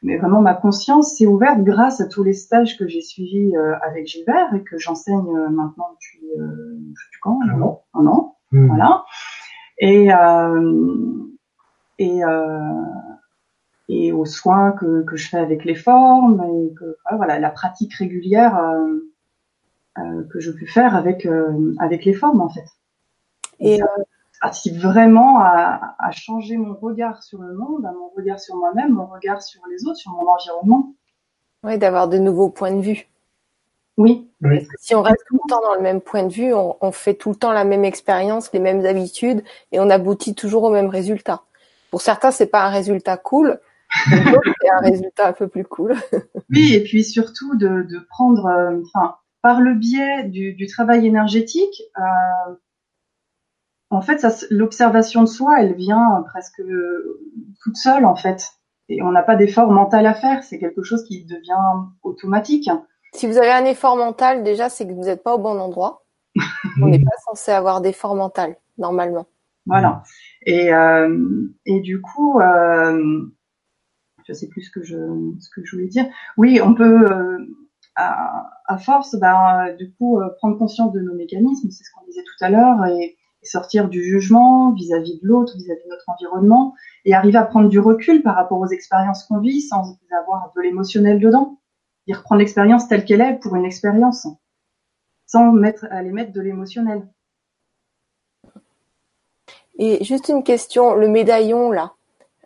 mais 0.03 0.17
vraiment 0.17 0.41
ma 0.41 0.53
conscience 0.53 1.17
s'est 1.17 1.25
ouverte 1.25 1.63
grâce 1.63 1.99
à 1.99 2.05
tous 2.07 2.23
les 2.23 2.33
stages 2.33 2.77
que 2.77 2.87
j'ai 2.87 3.01
suivis 3.01 3.55
euh, 3.55 3.73
avec 3.81 4.05
Gilbert 4.05 4.53
et 4.53 4.63
que 4.63 4.77
j'enseigne 4.77 5.35
euh, 5.35 5.49
maintenant 5.49 5.89
depuis, 5.93 6.27
euh, 6.39 6.75
depuis 6.77 7.19
quand 7.21 7.39
Un 7.49 7.61
an. 7.61 7.83
Un 7.95 8.05
an, 8.05 8.37
Mmh. 8.51 8.67
voilà. 8.67 9.05
Et 9.79 10.09
et 12.01 12.21
et 13.89 14.13
aux 14.13 14.25
soins 14.25 14.71
que, 14.71 15.03
que 15.03 15.17
je 15.17 15.27
fais 15.27 15.37
avec 15.37 15.65
les 15.65 15.75
formes 15.75 16.41
et 16.43 16.73
que 16.75 16.97
voilà 17.11 17.39
la 17.39 17.49
pratique 17.49 17.93
régulière 17.95 18.57
euh, 19.97 20.23
que 20.31 20.39
je 20.39 20.51
peux 20.51 20.65
faire 20.65 20.95
avec 20.95 21.25
euh, 21.25 21.75
avec 21.79 22.05
les 22.05 22.13
formes 22.13 22.39
en 22.39 22.49
fait. 22.49 22.65
Et, 23.59 23.79
ça 23.79 23.83
euh, 23.83 24.03
participe 24.39 24.77
vraiment 24.77 25.39
à, 25.39 25.95
à, 25.99 26.11
changer 26.11 26.55
mon 26.55 26.75
regard 26.75 27.21
sur 27.21 27.41
le 27.41 27.53
monde, 27.53 27.85
à 27.85 27.91
mon 27.91 28.07
regard 28.15 28.39
sur 28.39 28.55
moi-même, 28.55 28.93
mon 28.93 29.05
regard 29.05 29.41
sur 29.41 29.59
les 29.69 29.85
autres, 29.85 29.97
sur 29.97 30.11
mon 30.11 30.25
environnement. 30.25 30.93
Oui, 31.65 31.77
d'avoir 31.77 32.07
de 32.07 32.17
nouveaux 32.19 32.49
points 32.49 32.71
de 32.71 32.79
vue. 32.79 33.09
Oui. 33.97 34.29
oui. 34.41 34.65
Si 34.79 34.95
on 34.95 35.01
reste 35.01 35.25
tout 35.27 35.35
le 35.35 35.49
temps 35.49 35.61
dans 35.61 35.75
le 35.75 35.81
même 35.81 35.99
point 35.99 36.23
de 36.23 36.31
vue, 36.31 36.53
on, 36.53 36.77
on, 36.79 36.91
fait 36.93 37.13
tout 37.13 37.29
le 37.31 37.35
temps 37.35 37.51
la 37.51 37.65
même 37.65 37.83
expérience, 37.83 38.51
les 38.53 38.59
mêmes 38.59 38.85
habitudes, 38.85 39.43
et 39.73 39.79
on 39.81 39.89
aboutit 39.89 40.33
toujours 40.33 40.63
au 40.63 40.71
même 40.71 40.87
résultat. 40.87 41.43
Pour 41.91 42.01
certains, 42.01 42.31
c'est 42.31 42.47
pas 42.47 42.65
un 42.65 42.69
résultat 42.69 43.17
cool. 43.17 43.59
C'est 44.05 44.69
un 44.69 44.79
résultat 44.79 45.27
un 45.27 45.33
peu 45.33 45.49
plus 45.49 45.65
cool. 45.65 45.95
oui, 46.49 46.73
et 46.73 46.81
puis 46.81 47.03
surtout 47.03 47.57
de, 47.57 47.83
de 47.83 47.99
prendre, 48.09 48.49
enfin, 48.85 49.17
par 49.41 49.59
le 49.59 49.73
biais 49.73 50.23
du, 50.23 50.53
du 50.53 50.65
travail 50.67 51.05
énergétique, 51.05 51.83
euh, 51.99 52.55
en 53.91 54.01
fait, 54.01 54.25
l'observation 54.49 55.21
de 55.21 55.27
soi, 55.27 55.59
elle 55.59 55.75
vient 55.75 56.23
presque 56.29 56.61
toute 57.61 57.75
seule, 57.75 58.05
en 58.05 58.15
fait. 58.15 58.53
Et 58.87 59.01
on 59.03 59.11
n'a 59.11 59.21
pas 59.21 59.35
d'effort 59.35 59.69
mental 59.69 60.05
à 60.05 60.13
faire, 60.13 60.43
c'est 60.43 60.59
quelque 60.59 60.83
chose 60.83 61.03
qui 61.03 61.25
devient 61.25 61.89
automatique. 62.01 62.69
Si 63.13 63.27
vous 63.27 63.37
avez 63.37 63.51
un 63.51 63.65
effort 63.65 63.97
mental, 63.97 64.43
déjà, 64.43 64.69
c'est 64.69 64.87
que 64.87 64.93
vous 64.93 65.03
n'êtes 65.03 65.23
pas 65.23 65.35
au 65.35 65.37
bon 65.37 65.59
endroit. 65.59 66.05
on 66.81 66.87
n'est 66.87 66.99
pas 67.03 67.17
censé 67.25 67.51
avoir 67.51 67.81
d'effort 67.81 68.15
mental, 68.15 68.55
normalement. 68.77 69.27
Voilà. 69.65 70.03
Et, 70.45 70.73
euh, 70.73 71.47
et 71.65 71.79
du 71.81 72.01
coup, 72.01 72.39
euh, 72.39 73.21
je 74.27 74.33
sais 74.33 74.47
plus 74.47 74.63
ce 74.63 74.71
que 74.71 74.83
je, 74.83 74.97
ce 75.39 75.49
que 75.49 75.63
je 75.63 75.75
voulais 75.75 75.87
dire. 75.87 76.05
Oui, 76.37 76.59
on 76.63 76.73
peut, 76.73 77.11
euh, 77.11 77.37
à, 77.95 78.49
à, 78.65 78.77
force, 78.77 79.15
ben, 79.15 79.75
du 79.77 79.93
coup, 79.93 80.19
prendre 80.37 80.57
conscience 80.57 80.91
de 80.93 81.01
nos 81.01 81.13
mécanismes, 81.13 81.69
c'est 81.69 81.83
ce 81.83 81.89
qu'on 81.93 82.05
disait 82.05 82.23
tout 82.23 82.43
à 82.43 82.49
l'heure, 82.49 82.85
et, 82.85 83.17
sortir 83.43 83.89
du 83.89 84.03
jugement 84.03 84.71
vis-à-vis 84.73 85.19
de 85.19 85.27
l'autre, 85.27 85.55
vis-à-vis 85.57 85.83
de 85.83 85.89
notre 85.89 86.07
environnement, 86.09 86.75
et 87.05 87.15
arriver 87.15 87.39
à 87.39 87.43
prendre 87.43 87.69
du 87.69 87.79
recul 87.79 88.21
par 88.21 88.35
rapport 88.35 88.59
aux 88.59 88.67
expériences 88.67 89.23
qu'on 89.23 89.39
vit 89.39 89.61
sans 89.61 89.97
avoir 90.15 90.53
de 90.55 90.61
l'émotionnel 90.61 91.19
dedans. 91.19 91.59
Et 92.05 92.13
reprendre 92.13 92.39
l'expérience 92.39 92.87
telle 92.87 93.03
qu'elle 93.03 93.21
est 93.21 93.39
pour 93.41 93.55
une 93.55 93.65
expérience, 93.65 94.27
sans 95.25 95.51
mettre, 95.51 95.87
aller 95.89 96.11
mettre 96.11 96.33
de 96.33 96.41
l'émotionnel. 96.41 97.07
Et 99.83 100.03
juste 100.03 100.29
une 100.29 100.43
question, 100.43 100.93
le 100.93 101.07
médaillon 101.07 101.71
là, 101.71 101.95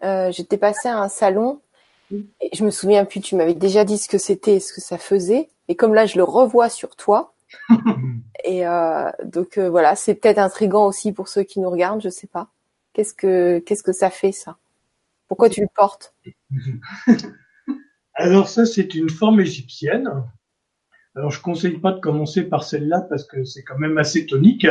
euh, 0.05 0.31
j'étais 0.31 0.57
passée 0.57 0.87
à 0.87 0.97
un 0.99 1.09
salon 1.09 1.59
et 2.09 2.49
je 2.53 2.63
me 2.63 2.71
souviens 2.71 3.03
plus, 3.03 3.19
tu 3.19 3.35
m'avais 3.35 3.53
déjà 3.53 3.83
dit 3.83 3.97
ce 3.97 4.07
que 4.07 4.17
c'était, 4.17 4.61
ce 4.61 4.71
que 4.71 4.79
ça 4.79 4.97
faisait. 4.97 5.49
Et 5.67 5.75
comme 5.75 5.93
là, 5.93 6.05
je 6.05 6.15
le 6.15 6.23
revois 6.23 6.69
sur 6.69 6.95
toi. 6.95 7.33
et 8.45 8.65
euh, 8.65 9.11
donc 9.25 9.57
euh, 9.57 9.69
voilà, 9.69 9.97
c'est 9.97 10.15
peut-être 10.15 10.37
intrigant 10.37 10.85
aussi 10.87 11.11
pour 11.11 11.27
ceux 11.27 11.43
qui 11.43 11.59
nous 11.59 11.69
regardent, 11.69 12.01
je 12.01 12.07
sais 12.07 12.27
pas. 12.27 12.47
Qu'est-ce 12.93 13.13
que 13.13 13.59
qu'est-ce 13.59 13.83
que 13.83 13.91
ça 13.91 14.09
fait 14.09 14.31
ça? 14.31 14.55
Pourquoi 15.27 15.49
tu 15.49 15.59
le 15.59 15.67
portes? 15.75 16.13
Alors 18.13 18.47
ça, 18.47 18.65
c'est 18.65 18.95
une 18.95 19.09
forme 19.09 19.41
égyptienne. 19.41 20.09
Alors 21.15 21.31
je 21.31 21.41
conseille 21.41 21.79
pas 21.79 21.91
de 21.91 21.99
commencer 21.99 22.43
par 22.43 22.63
celle-là 22.63 23.01
parce 23.09 23.25
que 23.25 23.43
c'est 23.43 23.63
quand 23.63 23.77
même 23.77 23.97
assez 23.97 24.25
tonique. 24.25 24.65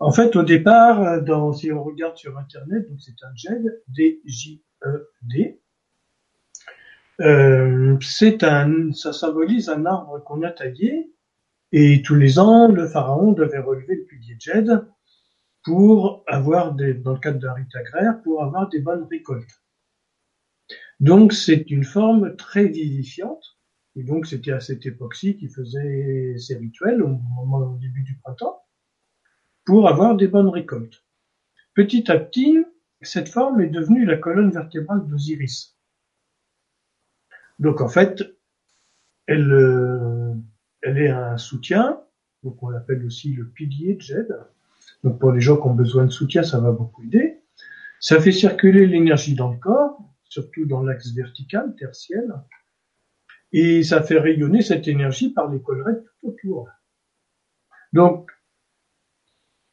En 0.00 0.12
fait, 0.12 0.36
au 0.36 0.42
départ, 0.42 1.22
dans, 1.22 1.52
si 1.52 1.70
on 1.72 1.82
regarde 1.82 2.16
sur 2.16 2.36
Internet, 2.36 2.88
donc 2.88 3.00
c'est 3.00 3.22
un 3.22 3.34
GED, 3.34 3.82
D-J-E-D. 3.88 5.60
Euh, 7.20 7.96
c'est 8.00 8.42
un, 8.42 8.92
ça 8.92 9.12
symbolise 9.12 9.68
un 9.68 9.86
arbre 9.86 10.22
qu'on 10.24 10.42
a 10.42 10.50
taillé 10.50 11.12
et 11.70 12.02
tous 12.02 12.16
les 12.16 12.38
ans, 12.40 12.68
le 12.68 12.88
pharaon 12.88 13.32
devait 13.32 13.60
relever 13.60 13.96
le 13.96 14.04
pilier 14.04 14.36
Djed 14.38 14.84
pour 15.62 16.24
avoir 16.26 16.74
des, 16.74 16.94
dans 16.94 17.12
le 17.12 17.18
cadre 17.20 17.38
d'un 17.38 17.52
rite 17.52 17.74
agraire, 17.74 18.20
pour 18.22 18.42
avoir 18.42 18.68
des 18.68 18.80
bonnes 18.80 19.06
récoltes. 19.10 19.62
Donc 20.98 21.32
c'est 21.32 21.70
une 21.70 21.84
forme 21.84 22.36
très 22.36 22.66
vivifiante 22.66 23.58
et 23.96 24.02
donc 24.02 24.26
c'était 24.26 24.52
à 24.52 24.60
cette 24.60 24.84
époque-ci 24.86 25.36
qu'il 25.36 25.50
faisait 25.50 26.36
ses 26.38 26.56
rituels 26.56 27.02
au 27.02 27.08
moment 27.08 27.58
au 27.58 27.78
début 27.78 28.02
du 28.02 28.16
printemps 28.18 28.63
pour 29.64 29.88
avoir 29.88 30.16
des 30.16 30.28
bonnes 30.28 30.48
récoltes. 30.48 31.04
Petit 31.74 32.10
à 32.10 32.18
petit, 32.18 32.64
cette 33.02 33.28
forme 33.28 33.60
est 33.60 33.68
devenue 33.68 34.04
la 34.04 34.16
colonne 34.16 34.50
vertébrale 34.50 35.06
d'Osiris. 35.06 35.76
Donc 37.58 37.80
en 37.80 37.88
fait, 37.88 38.22
elle, 39.26 39.52
euh, 39.52 40.34
elle 40.82 40.98
est 40.98 41.10
un 41.10 41.38
soutien, 41.38 42.00
donc 42.42 42.62
on 42.62 42.68
l'appelle 42.68 43.04
aussi 43.04 43.32
le 43.32 43.48
pilier 43.48 43.94
de 43.94 44.00
Jed. 44.00 44.28
Donc 45.02 45.18
pour 45.18 45.32
les 45.32 45.40
gens 45.40 45.56
qui 45.56 45.66
ont 45.66 45.74
besoin 45.74 46.04
de 46.04 46.10
soutien, 46.10 46.42
ça 46.42 46.60
va 46.60 46.72
beaucoup 46.72 47.02
aider. 47.04 47.40
Ça 48.00 48.20
fait 48.20 48.32
circuler 48.32 48.86
l'énergie 48.86 49.34
dans 49.34 49.50
le 49.50 49.58
corps, 49.58 49.98
surtout 50.24 50.66
dans 50.66 50.82
l'axe 50.82 51.12
vertical, 51.12 51.74
tertiel, 51.76 52.34
et 53.52 53.82
ça 53.82 54.02
fait 54.02 54.18
rayonner 54.18 54.62
cette 54.62 54.88
énergie 54.88 55.30
par 55.30 55.48
les 55.50 55.62
collerettes 55.62 56.04
tout 56.20 56.28
autour. 56.28 56.68
Donc 57.92 58.30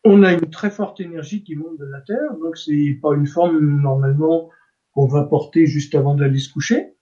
on 0.04 0.24
a 0.24 0.34
une 0.34 0.50
très 0.50 0.72
forte 0.72 1.00
énergie 1.00 1.44
qui 1.44 1.56
monte 1.56 1.78
de 1.78 1.86
la 1.86 2.02
Terre, 2.02 2.36
donc 2.42 2.58
c'est 2.58 3.00
pas 3.02 3.14
une 3.14 3.28
forme 3.28 3.82
normalement 3.82 4.50
qu'on 4.94 5.08
va 5.08 5.24
porter 5.24 5.66
juste 5.66 5.96
avant 5.96 6.16
d'aller 6.16 6.40
se 6.40 6.52
coucher 6.52 6.96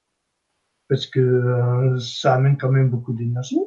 parce 0.90 1.06
que 1.06 1.20
euh, 1.20 2.00
ça 2.00 2.34
amène 2.34 2.58
quand 2.58 2.72
même 2.72 2.90
beaucoup 2.90 3.14
d'énergie. 3.14 3.60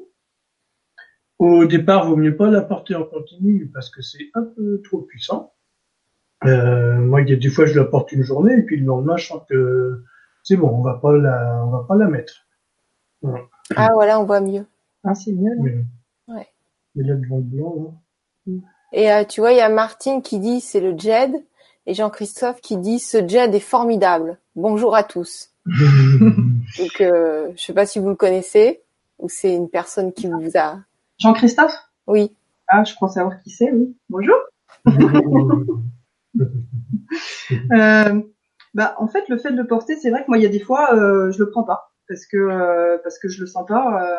Au 1.38 1.64
départ, 1.64 2.09
vaut 2.09 2.16
mieux 2.16 2.37
pas 2.37 2.51
la 2.51 2.62
porter 2.62 2.95
en 2.95 3.05
continu 3.05 3.68
parce 3.73 3.90
que 3.90 4.03
c'est 4.03 4.31
un 4.35 4.42
peu 4.42 4.83
trop 4.83 5.03
puissant. 5.03 5.55
Euh, 6.45 6.99
moi, 6.99 7.23
il 7.23 7.31
y 7.31 7.33
a 7.33 7.37
des 7.37 7.49
fois, 7.49 7.66
je 7.66 7.79
la 7.79 7.85
porte 7.85 8.12
une 8.12 8.23
journée 8.23 8.59
et 8.59 8.62
puis 8.62 8.77
le 8.77 8.85
lendemain, 8.85 9.16
je 9.16 9.27
sens 9.27 9.42
que 9.49 10.03
c'est 10.42 10.57
bon, 10.57 10.68
on 10.68 10.83
va 10.83 10.95
pas 10.95 11.16
la, 11.16 11.64
on 11.64 11.71
va 11.71 11.85
pas 11.85 11.97
la 11.97 12.09
mettre. 12.09 12.47
Voilà. 13.23 13.45
Ah 13.77 13.90
voilà, 13.95 14.21
on 14.21 14.25
voit 14.25 14.40
mieux. 14.40 14.66
Ah, 15.05 15.14
c'est 15.14 15.33
mieux. 15.33 15.55
Là. 15.55 15.62
Oui. 15.62 15.71
Ouais. 16.29 16.49
Mais 16.97 17.05
là 17.05 17.14
devant 17.14 17.38
le 17.38 17.42
blanc. 17.42 18.03
Là. 18.47 18.53
Et 18.93 19.11
euh, 19.11 19.25
tu 19.25 19.41
vois, 19.41 19.53
il 19.53 19.59
y 19.59 19.61
a 19.61 19.69
Martine 19.69 20.23
qui 20.23 20.39
dit 20.39 20.61
c'est 20.61 20.81
le 20.81 20.97
Jed 20.97 21.33
et 21.87 21.95
Jean-Christophe 21.95 22.61
qui 22.61 22.77
dit 22.77 22.99
ce 22.99 23.27
Jed 23.27 23.55
est 23.55 23.61
formidable. 23.61 24.39
Bonjour 24.55 24.95
à 24.95 25.03
tous. 25.03 25.51
Donc, 25.67 27.01
euh, 27.01 27.49
je 27.57 27.63
sais 27.63 27.73
pas 27.73 27.87
si 27.87 27.99
vous 27.99 28.11
le 28.11 28.17
connaissez 28.17 28.83
ou 29.19 29.29
c'est 29.29 29.55
une 29.55 29.69
personne 29.69 30.13
qui 30.13 30.29
vous 30.29 30.51
a. 30.57 30.79
Jean-Christophe? 31.19 31.75
Oui. 32.07 32.35
Ah, 32.69 32.85
je 32.85 32.95
crois 32.95 33.09
savoir 33.09 33.41
qui 33.43 33.51
c'est, 33.51 33.71
oui. 33.73 33.97
Bonjour. 34.09 34.37
euh, 37.73 38.23
bah, 38.75 38.95
en 38.99 39.07
fait, 39.07 39.29
le 39.29 39.39
fait 39.39 39.53
de 39.53 39.57
le 39.57 39.67
porter, 39.67 39.97
c'est 39.97 40.11
vrai 40.11 40.23
que 40.23 40.29
moi, 40.29 40.39
il 40.39 40.43
y 40.43 40.47
a 40.47 40.51
des 40.51 40.61
fois, 40.61 40.95
euh, 40.95 41.31
je 41.31 41.39
le 41.39 41.51
prends 41.51 41.65
pas 41.65 41.93
parce 42.09 42.27
que 42.27 42.37
euh, 42.37 42.99
parce 43.03 43.19
que 43.19 43.29
je 43.29 43.41
le 43.41 43.47
sens 43.47 43.67
pas. 43.67 44.03
Euh, 44.03 44.17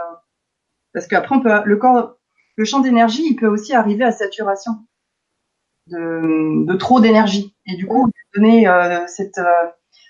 parce 0.93 1.07
qu'après, 1.07 1.35
on 1.35 1.41
peut 1.41 1.49
le 1.65 1.77
corps, 1.77 2.17
le 2.55 2.65
champ 2.65 2.79
d'énergie, 2.79 3.25
il 3.25 3.35
peut 3.35 3.47
aussi 3.47 3.73
arriver 3.73 4.03
à 4.03 4.11
saturation 4.11 4.73
de, 5.87 6.65
de 6.65 6.73
trop 6.75 6.99
d'énergie 6.99 7.55
et 7.65 7.75
du 7.75 7.87
coup, 7.87 8.09
donner 8.35 8.67
euh, 8.67 9.05
cette 9.07 9.39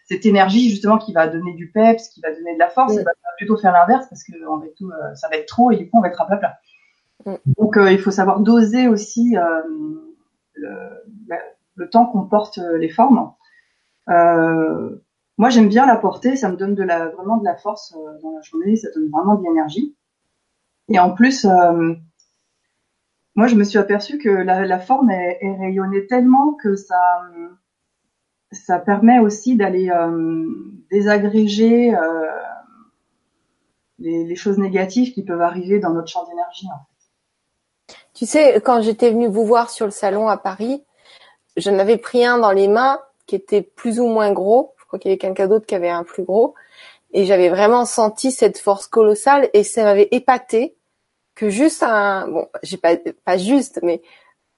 cette 0.06 0.25
énergie 0.25 0.69
justement 0.69 0.97
qui 0.97 1.13
va 1.13 1.27
donner 1.27 1.53
du 1.53 1.71
peps, 1.71 2.10
qui 2.10 2.19
va 2.19 2.34
donner 2.34 2.53
de 2.56 2.60
la 2.60 2.69
force, 2.69 2.93
Mm. 2.93 2.97
ça 2.97 3.03
va 3.03 3.12
plutôt 3.38 3.58
faire 3.58 3.71
l'inverse 3.71 4.06
parce 4.10 4.23
que 4.23 4.34
on 4.47 4.58
va 4.58 4.65
tout, 4.77 4.89
euh, 4.89 5.15
ça 5.15 5.29
va 5.29 5.38
être 5.38 5.47
trop 5.47 5.71
et 5.71 5.77
du 5.77 5.89
coup 5.89 5.97
on 5.97 6.01
va 6.01 6.10
être 6.10 6.21
à 6.21 6.25
plat 6.25 6.38
plat. 6.38 6.58
Mm. 7.25 7.36
Donc 7.58 7.77
il 7.77 7.99
faut 7.99 8.12
savoir 8.12 8.41
doser 8.41 8.88
aussi 8.88 9.36
le, 10.56 10.69
le, 11.75 11.89
temps 11.89 12.06
qu'on 12.06 12.23
porte 12.23 12.60
les 12.77 12.89
formes. 12.89 13.32
moi, 14.08 15.49
j'aime 15.49 15.69
bien 15.69 15.86
la 15.86 15.95
porter, 15.95 16.36
ça 16.36 16.49
me 16.49 16.56
donne 16.56 16.75
de 16.75 16.84
la, 16.84 17.08
vraiment 17.08 17.38
de 17.38 17.45
la 17.45 17.56
force 17.56 17.95
dans 18.21 18.32
la 18.32 18.41
journée, 18.41 18.75
ça 18.75 18.89
donne 18.93 19.10
vraiment 19.10 19.36
de 19.36 19.43
l'énergie. 19.43 19.95
Et 20.89 20.99
en 20.99 21.12
plus, 21.12 21.47
moi, 23.35 23.47
je 23.47 23.55
me 23.55 23.63
suis 23.63 23.79
aperçue 23.79 24.19
que 24.19 24.29
la, 24.29 24.79
forme 24.79 25.09
est, 25.09 25.39
rayonnée 25.59 26.05
tellement 26.05 26.53
que 26.53 26.75
ça, 26.75 27.21
ça 28.51 28.77
permet 28.79 29.19
aussi 29.19 29.55
d'aller 29.55 29.89
euh, 29.89 30.45
désagréger 30.91 31.95
euh, 31.95 32.27
les, 33.97 34.35
choses 34.35 34.59
négatives 34.59 35.13
qui 35.13 35.23
peuvent 35.23 35.41
arriver 35.41 35.79
dans 35.79 35.91
notre 35.91 36.09
champ 36.09 36.25
d'énergie. 36.27 36.67
Tu 38.13 38.27
sais, 38.27 38.61
quand 38.61 38.81
j'étais 38.81 39.09
venue 39.09 39.27
vous 39.27 39.45
voir 39.45 39.71
sur 39.71 39.85
le 39.85 39.91
salon 39.91 40.27
à 40.27 40.37
Paris, 40.37 40.83
j'en 41.57 41.79
avais 41.79 41.97
pris 41.97 42.23
un 42.23 42.37
dans 42.37 42.51
les 42.51 42.67
mains 42.67 42.99
qui 43.25 43.35
était 43.35 43.63
plus 43.63 43.99
ou 43.99 44.05
moins 44.05 44.31
gros. 44.31 44.75
Je 44.77 44.85
crois 44.85 44.99
qu'il 44.99 45.09
y 45.09 45.13
avait 45.13 45.19
quelqu'un 45.19 45.47
d'autre 45.47 45.65
qui 45.65 45.73
avait 45.73 45.89
un 45.89 46.03
plus 46.03 46.23
gros. 46.23 46.53
Et 47.13 47.25
j'avais 47.25 47.49
vraiment 47.49 47.85
senti 47.85 48.31
cette 48.31 48.59
force 48.59 48.85
colossale 48.85 49.49
et 49.53 49.63
ça 49.63 49.83
m'avait 49.83 50.09
épaté 50.11 50.75
que 51.35 51.49
juste 51.49 51.83
un 51.83 52.27
bon 52.27 52.47
j'ai 52.61 52.77
pas 52.77 52.95
pas 53.25 53.37
juste 53.37 53.79
mais 53.83 54.01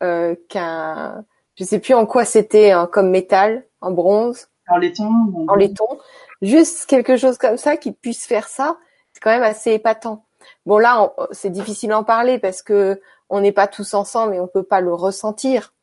euh, 0.04 0.36
qu'un 0.50 1.24
je 1.56 1.64
sais 1.64 1.80
plus 1.80 1.94
en 1.94 2.06
quoi 2.06 2.26
c'était 2.26 2.72
hein, 2.72 2.88
comme 2.92 3.10
métal 3.10 3.66
en 3.82 3.92
bronze. 3.92 4.50
En 4.68 4.78
laiton 4.78 5.10
en 5.48 5.56
laiton 5.56 5.88
juste 6.42 6.86
quelque 6.88 7.18
chose 7.18 7.38
comme 7.38 7.58
ça 7.58 7.78
qui 7.78 7.92
puisse 7.92 8.26
faire 8.26 8.48
ça 8.48 8.78
c'est 9.14 9.22
quand 9.22 9.30
même 9.30 9.44
assez 9.44 9.72
épatant. 9.72 10.26
Bon 10.66 10.78
là 10.78 11.14
c'est 11.32 11.50
difficile 11.50 11.90
d'en 11.90 12.04
parler 12.04 12.40
parce 12.40 12.62
que 12.62 13.02
on 13.30 13.42
n'est 13.42 13.52
pas 13.52 13.68
tous 13.68 13.94
ensemble 13.94 14.36
et 14.36 14.40
on 14.40 14.48
peut 14.48 14.64
pas 14.64 14.82
le 14.82 14.94
ressentir. 14.94 15.74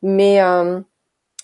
Mais 0.00 0.40
euh, 0.40 0.80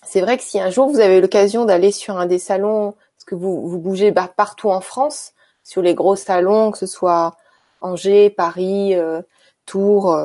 c'est 0.03 0.21
vrai 0.21 0.37
que 0.37 0.43
si 0.43 0.59
un 0.59 0.69
jour 0.69 0.89
vous 0.89 0.99
avez 0.99 1.21
l'occasion 1.21 1.65
d'aller 1.65 1.91
sur 1.91 2.17
un 2.17 2.25
des 2.25 2.39
salons 2.39 2.93
parce 3.15 3.25
que 3.25 3.35
vous 3.35 3.67
vous 3.67 3.79
bougez 3.79 4.11
bah, 4.11 4.31
partout 4.35 4.69
en 4.69 4.81
France 4.81 5.33
sur 5.63 5.81
les 5.81 5.93
gros 5.93 6.15
salons 6.15 6.71
que 6.71 6.77
ce 6.77 6.87
soit 6.87 7.35
Angers, 7.81 8.29
Paris, 8.29 8.95
euh, 8.95 9.21
Tours, 9.65 10.15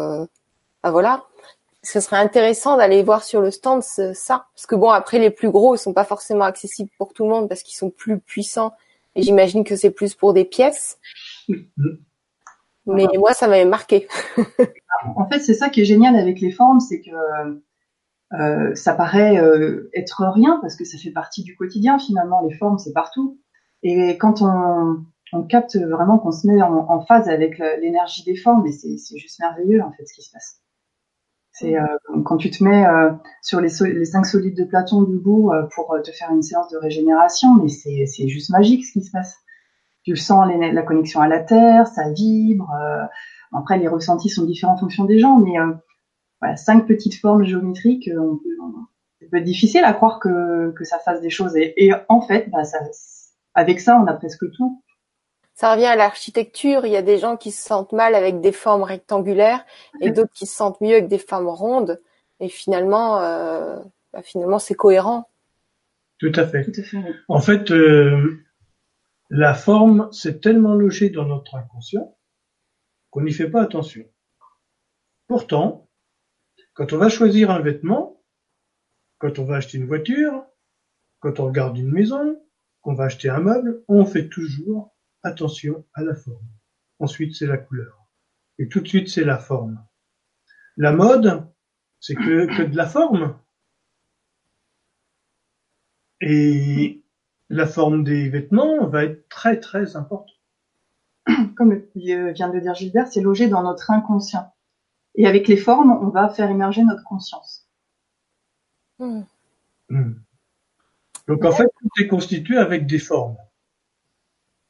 bah 0.82 0.90
voilà. 0.90 1.24
Ce 1.82 2.00
serait 2.00 2.16
intéressant 2.16 2.76
d'aller 2.76 3.02
voir 3.02 3.24
sur 3.24 3.40
le 3.42 3.50
stand 3.50 3.82
ça, 3.82 4.46
parce 4.54 4.66
que 4.66 4.74
bon 4.74 4.90
après 4.90 5.18
les 5.18 5.30
plus 5.30 5.50
gros 5.50 5.74
ils 5.74 5.78
sont 5.78 5.92
pas 5.92 6.04
forcément 6.04 6.44
accessibles 6.44 6.90
pour 6.96 7.12
tout 7.12 7.24
le 7.24 7.30
monde 7.30 7.48
parce 7.48 7.62
qu'ils 7.62 7.76
sont 7.76 7.90
plus 7.90 8.18
puissants 8.18 8.72
et 9.14 9.22
j'imagine 9.22 9.64
que 9.64 9.76
c'est 9.76 9.90
plus 9.90 10.14
pour 10.14 10.32
des 10.32 10.46
pièces. 10.46 10.98
Mais 12.86 13.06
moi 13.16 13.34
ça 13.34 13.48
m'avait 13.48 13.66
marqué. 13.66 14.08
en 15.16 15.28
fait 15.28 15.40
c'est 15.40 15.54
ça 15.54 15.68
qui 15.68 15.82
est 15.82 15.84
génial 15.84 16.16
avec 16.16 16.40
les 16.40 16.52
formes, 16.52 16.80
c'est 16.80 17.02
que 17.02 17.10
euh, 18.38 18.74
ça 18.74 18.94
paraît 18.94 19.38
euh, 19.38 19.90
être 19.94 20.24
rien 20.34 20.58
parce 20.60 20.76
que 20.76 20.84
ça 20.84 20.98
fait 20.98 21.10
partie 21.10 21.42
du 21.42 21.54
quotidien 21.54 21.98
finalement. 21.98 22.42
Les 22.48 22.54
formes 22.56 22.78
c'est 22.78 22.92
partout. 22.92 23.38
Et 23.82 24.16
quand 24.16 24.40
on 24.40 25.04
on 25.34 25.42
capte 25.42 25.76
vraiment 25.76 26.18
qu'on 26.18 26.32
se 26.32 26.46
met 26.46 26.62
en, 26.62 27.00
phase 27.06 27.28
avec 27.28 27.58
l'énergie 27.80 28.24
des 28.24 28.36
formes, 28.36 28.62
mais 28.64 28.72
c'est 28.72 29.18
juste 29.18 29.40
merveilleux 29.40 29.82
en 29.82 29.92
fait 29.92 30.06
ce 30.06 30.14
qui 30.14 30.22
se 30.22 30.32
passe. 30.32 30.60
C'est 31.54 31.78
euh, 31.78 31.86
quand 32.24 32.36
tu 32.36 32.50
te 32.50 32.64
mets 32.64 32.84
euh, 32.84 33.12
sur 33.40 33.60
les, 33.60 33.68
les 33.92 34.04
cinq 34.04 34.24
solides 34.26 34.56
de 34.56 34.64
Platon 34.64 35.02
du 35.02 35.18
bout 35.18 35.52
euh, 35.52 35.62
pour 35.72 35.96
te 36.02 36.10
faire 36.10 36.32
une 36.32 36.42
séance 36.42 36.68
de 36.70 36.76
régénération, 36.76 37.54
mais 37.54 37.68
c'est 37.68 38.28
juste 38.28 38.50
magique 38.50 38.84
ce 38.84 38.92
qui 38.92 39.02
se 39.02 39.12
passe. 39.12 39.36
Tu 40.02 40.16
sens 40.16 40.46
la 40.48 40.82
connexion 40.82 41.20
à 41.20 41.28
la 41.28 41.40
terre, 41.40 41.86
ça 41.86 42.10
vibre. 42.10 42.70
après, 43.52 43.78
les 43.78 43.88
ressentis 43.88 44.28
sont 44.28 44.44
différents 44.44 44.74
en 44.74 44.76
fonction 44.76 45.04
des 45.04 45.18
gens, 45.18 45.38
mais 45.38 45.54
voilà, 46.40 46.56
cinq 46.56 46.86
petites 46.86 47.14
formes 47.14 47.44
géométriques, 47.44 48.10
on 48.14 48.36
peut, 48.36 48.50
c'est 49.18 49.30
peut 49.30 49.38
être 49.38 49.44
difficile 49.44 49.82
à 49.82 49.94
croire 49.94 50.20
que, 50.20 50.72
que 50.72 50.84
ça 50.84 50.98
fasse 50.98 51.22
des 51.22 51.30
choses. 51.30 51.56
Et, 51.56 51.72
et 51.86 51.94
en 52.10 52.20
fait, 52.20 52.50
bah, 52.50 52.64
ça, 52.64 52.80
avec 53.54 53.80
ça, 53.80 53.98
on 53.98 54.06
a 54.06 54.12
presque 54.12 54.44
tout 54.50 54.82
ça 55.54 55.72
revient 55.72 55.86
à 55.86 55.96
l'architecture. 55.96 56.84
Il 56.84 56.92
y 56.92 56.96
a 56.96 57.02
des 57.02 57.18
gens 57.18 57.36
qui 57.36 57.52
se 57.52 57.62
sentent 57.62 57.92
mal 57.92 58.14
avec 58.14 58.40
des 58.40 58.52
formes 58.52 58.82
rectangulaires 58.82 59.64
et 60.00 60.10
d'autres 60.10 60.32
qui 60.34 60.46
se 60.46 60.54
sentent 60.54 60.80
mieux 60.80 60.94
avec 60.94 61.08
des 61.08 61.18
formes 61.18 61.48
rondes. 61.48 62.00
Et 62.40 62.48
finalement, 62.48 63.20
euh, 63.20 63.78
bah, 64.12 64.22
finalement, 64.22 64.58
c'est 64.58 64.74
cohérent. 64.74 65.28
Tout 66.18 66.32
à 66.34 66.46
fait. 66.46 66.66
En 67.28 67.40
fait, 67.40 67.70
euh, 67.70 68.44
la 69.30 69.54
forme, 69.54 70.08
c'est 70.12 70.40
tellement 70.40 70.74
logé 70.74 71.10
dans 71.10 71.24
notre 71.24 71.54
inconscient 71.54 72.16
qu'on 73.10 73.22
n'y 73.22 73.32
fait 73.32 73.48
pas 73.48 73.62
attention. 73.62 74.04
Pourtant, 75.28 75.88
quand 76.72 76.92
on 76.92 76.98
va 76.98 77.08
choisir 77.08 77.50
un 77.50 77.60
vêtement, 77.60 78.20
quand 79.18 79.38
on 79.38 79.44
va 79.44 79.56
acheter 79.56 79.78
une 79.78 79.86
voiture, 79.86 80.44
quand 81.20 81.38
on 81.38 81.46
regarde 81.46 81.78
une 81.78 81.92
maison, 81.92 82.42
qu'on 82.82 82.94
va 82.94 83.04
acheter 83.04 83.28
un 83.28 83.38
meuble, 83.38 83.84
on 83.86 84.04
fait 84.04 84.28
toujours 84.28 84.93
attention 85.24 85.84
à 85.94 86.02
la 86.02 86.14
forme. 86.14 86.46
Ensuite, 87.00 87.34
c'est 87.34 87.46
la 87.46 87.58
couleur. 87.58 88.06
Et 88.58 88.68
tout 88.68 88.80
de 88.80 88.88
suite, 88.88 89.08
c'est 89.08 89.24
la 89.24 89.38
forme. 89.38 89.84
La 90.76 90.92
mode, 90.92 91.46
c'est 92.00 92.14
que, 92.14 92.56
que 92.56 92.62
de 92.62 92.76
la 92.76 92.86
forme. 92.86 93.38
Et 96.20 97.02
la 97.48 97.66
forme 97.66 98.04
des 98.04 98.28
vêtements 98.28 98.86
va 98.86 99.04
être 99.04 99.28
très 99.28 99.60
très 99.60 99.96
importante. 99.96 100.30
Comme 101.56 101.82
vient 101.94 102.50
de 102.50 102.60
dire 102.60 102.74
Gilbert, 102.74 103.08
c'est 103.08 103.20
logé 103.20 103.48
dans 103.48 103.62
notre 103.62 103.90
inconscient. 103.90 104.52
Et 105.16 105.26
avec 105.26 105.48
les 105.48 105.56
formes, 105.56 105.92
on 105.92 106.08
va 106.08 106.28
faire 106.28 106.50
émerger 106.50 106.82
notre 106.82 107.04
conscience. 107.04 107.68
Hmm. 108.98 109.22
Hmm. 109.88 110.14
Donc 111.28 111.44
en 111.44 111.52
fait, 111.52 111.68
tout 111.80 112.02
est 112.02 112.08
constitué 112.08 112.56
avec 112.56 112.86
des 112.86 112.98
formes. 112.98 113.36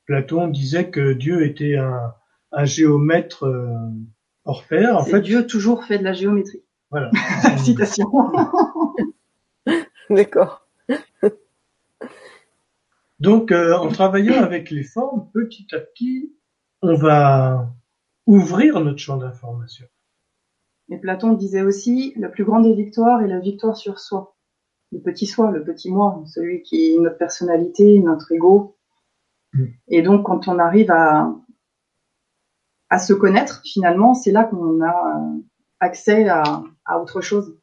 Platon 0.07 0.49
disait 0.49 0.91
que 0.91 1.13
Dieu 1.13 1.45
était 1.45 1.77
un, 1.77 2.15
un 2.53 2.65
géomètre 2.65 3.45
euh, 3.45 3.89
hors 4.45 4.65
pair. 4.65 4.97
En 4.97 5.05
fait, 5.05 5.21
Dieu 5.21 5.47
toujours 5.47 5.85
fait 5.85 5.99
de 5.99 6.05
la 6.05 6.13
géométrie. 6.13 6.63
Voilà. 6.91 7.11
Citation. 7.59 8.11
D'accord. 10.11 10.67
Donc, 13.21 13.53
euh, 13.53 13.75
en 13.77 13.89
travaillant 13.89 14.43
avec 14.43 14.71
les 14.71 14.85
formes, 14.85 15.29
petit 15.33 15.67
à 15.73 15.79
petit, 15.79 16.35
on 16.83 16.95
va 16.95 17.73
ouvrir 18.27 18.81
notre 18.81 18.99
champ 18.99 19.17
d'information. 19.17 19.87
Et 20.91 20.99
Platon 20.99 21.33
disait 21.33 21.63
aussi, 21.63 22.13
la 22.17 22.29
plus 22.29 22.45
grande 22.45 22.65
des 22.65 22.75
victoires 22.75 23.23
est 23.23 23.29
la 23.29 23.41
victoire 23.41 23.77
sur 23.77 23.99
soi. 23.99 24.37
Le 24.93 25.01
petit 25.01 25.27
soi, 25.27 25.51
le 25.51 25.65
petit 25.65 25.91
moi, 25.91 26.23
celui 26.27 26.63
qui 26.63 26.93
est 26.93 26.99
notre 26.99 27.17
personnalité, 27.17 27.99
notre 28.01 28.31
ego, 28.33 28.74
et 29.89 30.03
donc, 30.03 30.27
quand 30.27 30.49
on 30.49 30.59
arrive 30.59 30.91
à, 30.91 31.35
à 32.91 32.99
se 32.99 33.13
connaître, 33.13 33.63
finalement, 33.65 34.15
c'est 34.15 34.33
là 34.33 34.45
qu'on 34.45 34.81
a 34.81 35.19
euh, 35.19 35.41
accès 35.81 36.29
à, 36.29 36.63
à, 36.85 36.99
autre 36.99 37.21
chose. 37.21 37.57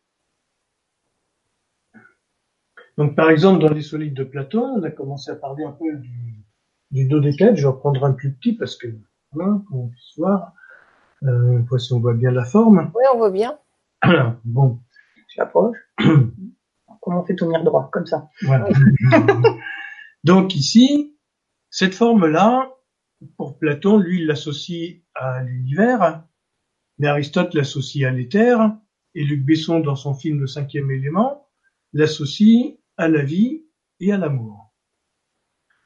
Donc, 2.97 3.15
par 3.15 3.30
exemple, 3.30 3.62
dans 3.62 3.73
les 3.73 3.82
solides 3.82 4.13
de 4.13 4.23
Platon, 4.23 4.75
on 4.77 4.84
a 4.84 4.91
commencé 4.91 5.32
à 5.32 5.36
parler 5.36 5.63
un 5.63 5.71
peu 5.71 5.93
du, 5.97 6.45
du 6.91 7.08
dodécèdre. 7.08 7.56
Je 7.56 7.63
vais 7.63 7.67
reprendre 7.69 8.04
un 8.06 8.13
plus 8.13 8.34
petit 8.34 8.54
parce 8.54 8.75
que, 8.75 8.88
voilà, 9.32 9.62
qu'on 9.69 9.89
puisse 9.89 10.17
voir. 10.17 10.54
Euh, 11.23 11.62
si 11.77 11.93
on 11.93 11.99
voit 11.99 12.13
bien 12.13 12.32
la 12.32 12.43
forme. 12.43 12.91
Oui, 12.95 13.04
on 13.13 13.17
voit 13.17 13.30
bien. 13.30 13.58
bon. 14.43 14.80
Je 15.27 15.39
l'approche. 15.39 15.77
Comment 17.01 17.21
on 17.21 17.25
fait 17.25 17.36
tourner 17.36 17.63
droit, 17.63 17.89
comme 17.91 18.06
ça? 18.06 18.30
Voilà. 18.43 18.67
Donc 20.23 20.56
ici, 20.56 21.15
cette 21.71 21.95
forme-là, 21.95 22.69
pour 23.38 23.57
Platon, 23.57 23.97
lui, 23.97 24.25
l'associe 24.25 24.97
à 25.15 25.41
l'univers, 25.41 26.25
mais 26.97 27.07
Aristote 27.07 27.53
l'associe 27.53 28.07
à 28.07 28.12
l'éther, 28.12 28.60
et 29.15 29.23
Luc 29.23 29.45
Besson, 29.45 29.79
dans 29.79 29.95
son 29.95 30.13
film 30.13 30.41
Le 30.41 30.47
cinquième 30.47 30.91
élément, 30.91 31.47
l'associe 31.93 32.73
à 32.97 33.07
la 33.07 33.23
vie 33.23 33.63
et 34.01 34.12
à 34.12 34.17
l'amour. 34.17 34.73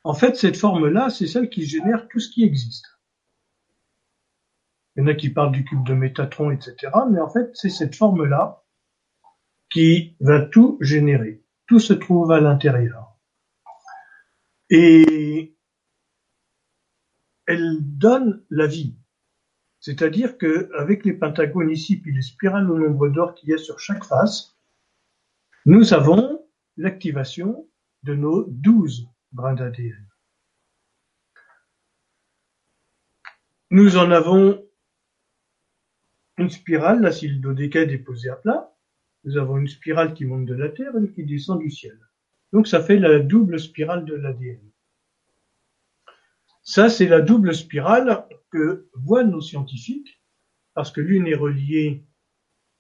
En 0.04 0.16
fait, 0.16 0.36
cette 0.36 0.58
forme-là, 0.58 1.12
c'est 1.12 1.28
celle 1.28 1.50
qui 1.50 1.66
génère 1.66 2.08
tout 2.08 2.20
ce 2.20 2.32
qui 2.32 2.44
existe. 2.44 2.86
Il 4.96 5.02
y 5.02 5.04
en 5.04 5.08
a 5.08 5.14
qui 5.14 5.30
parlent 5.30 5.52
du 5.52 5.66
cube 5.66 5.86
de 5.86 5.94
Métatron, 5.94 6.50
etc. 6.50 6.92
Mais 7.12 7.20
en 7.20 7.30
fait, 7.30 7.52
c'est 7.54 7.70
cette 7.70 7.96
forme-là 7.96 8.64
qui 9.70 10.16
va 10.20 10.42
tout 10.42 10.78
générer. 10.82 11.44
Tout 11.68 11.80
se 11.80 11.94
trouve 11.94 12.32
à 12.32 12.40
l'intérieur. 12.40 13.20
Et 14.70 15.55
elle 17.48 17.78
donne 17.82 18.44
la 18.50 18.68
vie. 18.68 18.96
C'est-à-dire 19.80 20.38
que 20.38 20.72
avec 20.76 21.06
les 21.06 21.14
pentagones 21.14 21.70
ici, 21.70 21.98
puis 21.98 22.14
les 22.14 22.22
spirales 22.22 22.70
au 22.72 22.80
nombre 22.80 23.10
d'or 23.10 23.36
qu'il 23.36 23.50
y 23.50 23.54
a 23.54 23.58
sur 23.58 23.80
chaque 23.80 24.04
face, 24.04 24.58
nous 25.66 25.94
avons 25.94 26.46
l'activation 26.78 27.70
de 28.04 28.16
nos 28.16 28.46
douze 28.46 29.08
brins 29.32 29.54
d'ADN. 29.54 30.08
Nous 33.72 33.98
en 33.98 34.12
avons 34.12 34.64
une 36.38 36.50
spirale, 36.50 37.02
là 37.02 37.12
si 37.12 37.28
le 37.28 37.40
dodécaèdre 37.40 37.94
est 37.94 38.00
posé 38.00 38.30
à 38.30 38.36
plat, 38.36 38.76
nous 39.24 39.38
avons 39.38 39.58
une 39.58 39.68
spirale 39.68 40.14
qui 40.14 40.26
monte 40.26 40.46
de 40.46 40.54
la 40.54 40.70
Terre 40.70 40.92
et 40.98 41.12
qui 41.12 41.26
descend 41.26 41.60
du 41.60 41.72
ciel. 41.72 42.00
Donc 42.54 42.68
ça 42.68 42.82
fait 42.82 43.00
la 43.00 43.20
double 43.20 43.60
spirale 43.60 44.06
de 44.06 44.14
l'ADN. 44.14 44.62
Ça, 46.66 46.90
c'est 46.90 47.08
la 47.08 47.22
double 47.22 47.54
spirale 47.54 48.26
que 48.50 48.90
voient 48.94 49.24
nos 49.24 49.40
scientifiques, 49.40 50.22
parce 50.74 50.92
que 50.92 51.00
l'une 51.00 51.28
est 51.28 51.36
reliée 51.36 52.04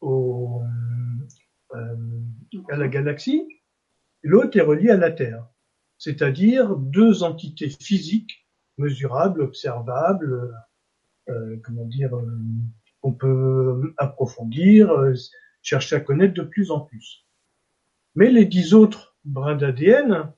au, 0.01 0.63
euh, 1.73 1.95
à 2.69 2.77
la 2.77 2.87
galaxie, 2.87 3.47
l'autre 4.23 4.57
est 4.57 4.61
reliée 4.61 4.89
à 4.89 4.97
la 4.97 5.11
Terre. 5.11 5.47
C'est-à-dire 5.97 6.75
deux 6.75 7.23
entités 7.23 7.69
physiques 7.69 8.47
mesurables, 8.77 9.41
observables, 9.41 10.53
euh, 11.29 11.57
comment 11.63 11.85
dire, 11.85 12.15
euh, 12.15 12.39
qu'on 13.01 13.13
peut 13.13 13.93
approfondir, 13.97 14.91
euh, 14.91 15.13
chercher 15.61 15.95
à 15.95 15.99
connaître 15.99 16.33
de 16.33 16.41
plus 16.41 16.71
en 16.71 16.81
plus. 16.81 17.25
Mais 18.15 18.31
les 18.31 18.45
dix 18.45 18.73
autres 18.73 19.15
brins 19.23 19.55
d'ADN, 19.55 20.33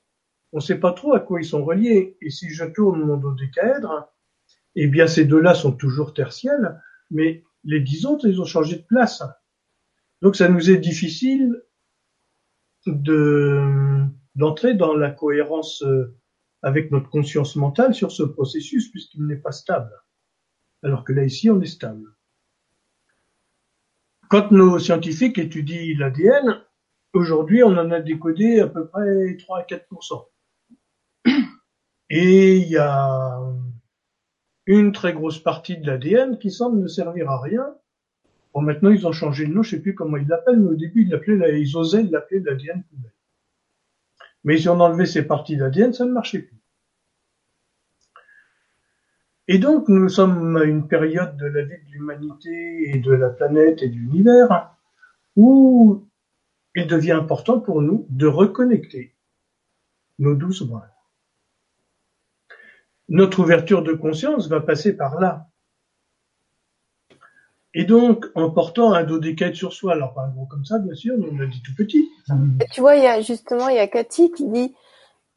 on 0.52 0.58
ne 0.58 0.62
sait 0.62 0.78
pas 0.78 0.92
trop 0.92 1.14
à 1.14 1.20
quoi 1.20 1.40
ils 1.40 1.46
sont 1.46 1.64
reliés. 1.64 2.16
Et 2.20 2.30
si 2.30 2.48
je 2.50 2.64
tourne 2.64 3.04
mon 3.04 3.16
dodécaèdre, 3.16 4.08
eh 4.76 4.86
bien 4.86 5.06
ces 5.06 5.24
deux-là 5.24 5.54
sont 5.54 5.72
toujours 5.72 6.14
tertiels, 6.14 6.80
mais 7.10 7.44
les 7.64 7.80
dix 7.80 8.06
autres, 8.06 8.26
ils 8.26 8.40
ont 8.40 8.46
changé 8.46 8.76
de 8.76 8.84
place. 8.84 9.22
Donc 10.22 10.36
ça 10.36 10.48
nous 10.48 10.70
est 10.70 10.78
difficile 10.78 11.62
de 12.86 14.04
d'entrer 14.34 14.74
dans 14.74 14.94
la 14.94 15.10
cohérence 15.10 15.82
euh, 15.82 16.16
avec 16.62 16.92
notre 16.92 17.10
conscience 17.10 17.56
mentale 17.56 17.92
sur 17.92 18.12
ce 18.12 18.22
processus 18.22 18.88
puisqu'il 18.88 19.26
n'est 19.26 19.36
pas 19.36 19.50
stable. 19.50 19.92
Alors 20.84 21.04
que 21.04 21.12
là 21.12 21.24
ici, 21.24 21.50
on 21.50 21.60
est 21.60 21.66
stable. 21.66 22.14
Quand 24.30 24.52
nos 24.52 24.78
scientifiques 24.78 25.38
étudient 25.38 25.98
l'ADN, 25.98 26.62
aujourd'hui, 27.14 27.64
on 27.64 27.76
en 27.76 27.90
a 27.90 28.00
décodé 28.00 28.60
à 28.60 28.68
peu 28.68 28.86
près 28.86 29.36
3 29.38 29.58
à 29.58 29.62
4 29.64 29.86
Et 32.10 32.56
il 32.56 32.68
y 32.68 32.76
a 32.76 33.38
une 34.66 34.92
très 34.92 35.12
grosse 35.12 35.38
partie 35.38 35.76
de 35.78 35.86
l'ADN 35.86 36.38
qui 36.38 36.50
semble 36.50 36.80
ne 36.80 36.88
servir 36.88 37.30
à 37.30 37.40
rien. 37.40 37.74
Bon, 38.54 38.62
maintenant, 38.62 38.90
ils 38.90 39.06
ont 39.06 39.12
changé 39.12 39.46
de 39.46 39.52
nom, 39.52 39.62
je 39.62 39.70
sais 39.76 39.82
plus 39.82 39.94
comment 39.94 40.16
ils 40.16 40.26
l'appellent, 40.26 40.58
mais 40.58 40.70
au 40.70 40.74
début, 40.74 41.02
ils 41.02 41.10
l'appelaient, 41.10 41.60
ils 41.60 41.76
osaient 41.76 42.02
l'appeler 42.02 42.40
l'ADN 42.40 42.82
poubelle. 42.84 43.12
Mais 44.44 44.56
si 44.56 44.68
on 44.68 44.80
enlevait 44.80 45.06
ces 45.06 45.22
parties 45.22 45.56
d'ADN, 45.56 45.92
ça 45.92 46.04
ne 46.04 46.12
marchait 46.12 46.40
plus. 46.40 46.56
Et 49.46 49.58
donc, 49.58 49.88
nous 49.88 50.08
sommes 50.08 50.56
à 50.56 50.64
une 50.64 50.88
période 50.88 51.36
de 51.36 51.46
la 51.46 51.62
vie 51.62 51.82
de 51.86 51.92
l'humanité 51.92 52.90
et 52.90 52.98
de 52.98 53.12
la 53.12 53.30
planète 53.30 53.82
et 53.82 53.88
de 53.88 53.94
l'univers 53.94 54.74
où 55.36 56.06
il 56.74 56.86
devient 56.86 57.12
important 57.12 57.58
pour 57.58 57.80
nous 57.80 58.06
de 58.10 58.26
reconnecter 58.26 59.14
nos 60.18 60.34
douze 60.34 60.62
brins. 60.62 60.84
Notre 63.08 63.40
ouverture 63.40 63.82
de 63.82 63.92
conscience 63.92 64.48
va 64.48 64.60
passer 64.60 64.96
par 64.96 65.18
là. 65.20 65.46
Et 67.74 67.84
donc, 67.84 68.26
en 68.34 68.50
portant 68.50 68.92
un 68.92 69.04
dodécaèdre 69.04 69.56
sur 69.56 69.72
soi, 69.72 69.92
alors 69.92 70.14
pas 70.14 70.22
un 70.22 70.30
gros 70.30 70.46
comme 70.46 70.64
ça, 70.64 70.78
bien 70.78 70.94
sûr, 70.94 71.14
mais 71.18 71.28
on 71.30 71.40
a 71.40 71.46
dit 71.46 71.62
tout 71.62 71.74
petit. 71.76 72.08
tu 72.72 72.80
vois, 72.80 72.96
il 72.96 73.04
y 73.04 73.06
a 73.06 73.20
justement, 73.20 73.68
il 73.68 73.76
y 73.76 73.78
a 73.78 73.86
Cathy 73.86 74.32
qui 74.32 74.46
dit, 74.46 74.74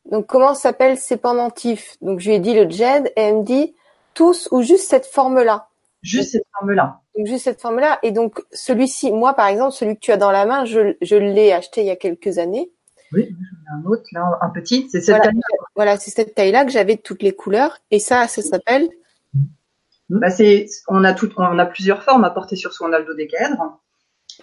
donc 0.09 0.27
comment 0.27 0.53
s'appellent 0.53 0.97
ces 0.97 1.17
pendentifs? 1.17 1.97
Donc 2.01 2.19
je 2.19 2.29
lui 2.29 2.35
ai 2.35 2.39
dit 2.39 2.53
le 2.53 2.69
JED, 2.69 3.11
et 3.15 3.21
elle 3.21 3.37
me 3.37 3.43
dit, 3.43 3.75
tous 4.13 4.47
ou 4.51 4.61
juste 4.61 4.89
cette 4.89 5.05
forme-là 5.05 5.67
Juste 6.01 6.31
cette 6.31 6.47
forme-là. 6.57 7.01
Donc 7.15 7.27
juste 7.27 7.43
cette 7.43 7.61
forme-là. 7.61 7.99
Et 8.01 8.11
donc 8.11 8.41
celui-ci, 8.51 9.11
moi 9.11 9.33
par 9.33 9.47
exemple, 9.47 9.73
celui 9.73 9.95
que 9.95 9.99
tu 9.99 10.11
as 10.11 10.17
dans 10.17 10.31
la 10.31 10.45
main, 10.45 10.65
je, 10.65 10.95
je 11.01 11.15
l'ai 11.15 11.51
acheté 11.51 11.81
il 11.81 11.87
y 11.87 11.91
a 11.91 11.95
quelques 11.95 12.39
années. 12.39 12.71
Oui, 13.13 13.29
j'en 13.29 13.77
ai 13.77 13.81
un 13.81 13.85
autre, 13.85 14.03
là, 14.13 14.39
un 14.41 14.49
petit. 14.49 14.87
C'est 14.89 15.01
cette 15.01 15.17
Voilà, 15.17 15.25
taille. 15.25 15.41
Voilà, 15.75 15.97
c'est 15.97 16.11
cette 16.11 16.35
taille-là 16.35 16.65
que 16.65 16.71
j'avais 16.71 16.95
de 16.95 17.01
toutes 17.01 17.23
les 17.23 17.33
couleurs. 17.33 17.77
Et 17.91 17.99
ça, 17.99 18.27
ça 18.27 18.41
s'appelle 18.41 18.89
Bah, 20.09 20.29
c'est, 20.29 20.67
on 20.87 21.03
a 21.03 21.13
tout, 21.13 21.31
on 21.37 21.59
a 21.59 21.65
plusieurs 21.65 22.03
formes 22.03 22.23
à 22.23 22.29
porter 22.29 22.55
sur 22.55 22.73
soi. 22.73 22.89
On 22.89 22.93
a 22.93 22.99
le 22.99 23.05
dodécaèdre. 23.05 23.79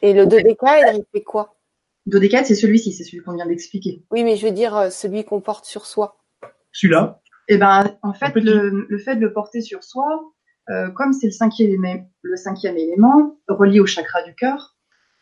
Et 0.03 0.13
le 0.13 0.27
dodécaèdre, 0.27 0.93
il 0.95 1.05
fait 1.13 1.23
quoi? 1.23 1.57
Le 2.07 2.13
dodécaèdre, 2.13 2.47
c'est 2.47 2.55
celui-ci, 2.55 2.93
c'est 2.93 3.05
celui 3.05 3.23
qu'on 3.23 3.35
vient 3.35 3.47
d'expliquer. 3.47 4.05
Oui, 4.11 4.25
mais 4.25 4.37
je 4.37 4.47
veux 4.47 4.53
dire 4.53 4.77
euh, 4.77 4.91
celui 4.91 5.25
qu'on 5.25 5.41
porte 5.41 5.65
sur 5.67 5.85
soi. 5.87 6.17
Celui-là, 6.73 7.21
Eh 7.49 7.59
ben, 7.59 7.97
en 8.03 8.13
fait, 8.15 8.35
le, 8.37 8.87
le 8.89 8.99
fait 8.99 9.17
de 9.17 9.21
le 9.21 9.33
porter 9.33 9.61
sur 9.61 9.85
soi, 9.85 10.07
euh, 10.71 10.91
comme 10.91 11.13
c'est 11.13 11.27
le 11.27 11.33
cinquième, 11.33 11.69
élément- 11.69 12.11
le 12.23 12.37
cinquième 12.37 12.77
élément 12.77 13.39
relié 13.49 13.81
au 13.81 13.87
chakra 13.87 14.23
du 14.23 14.35
cœur, 14.35 14.77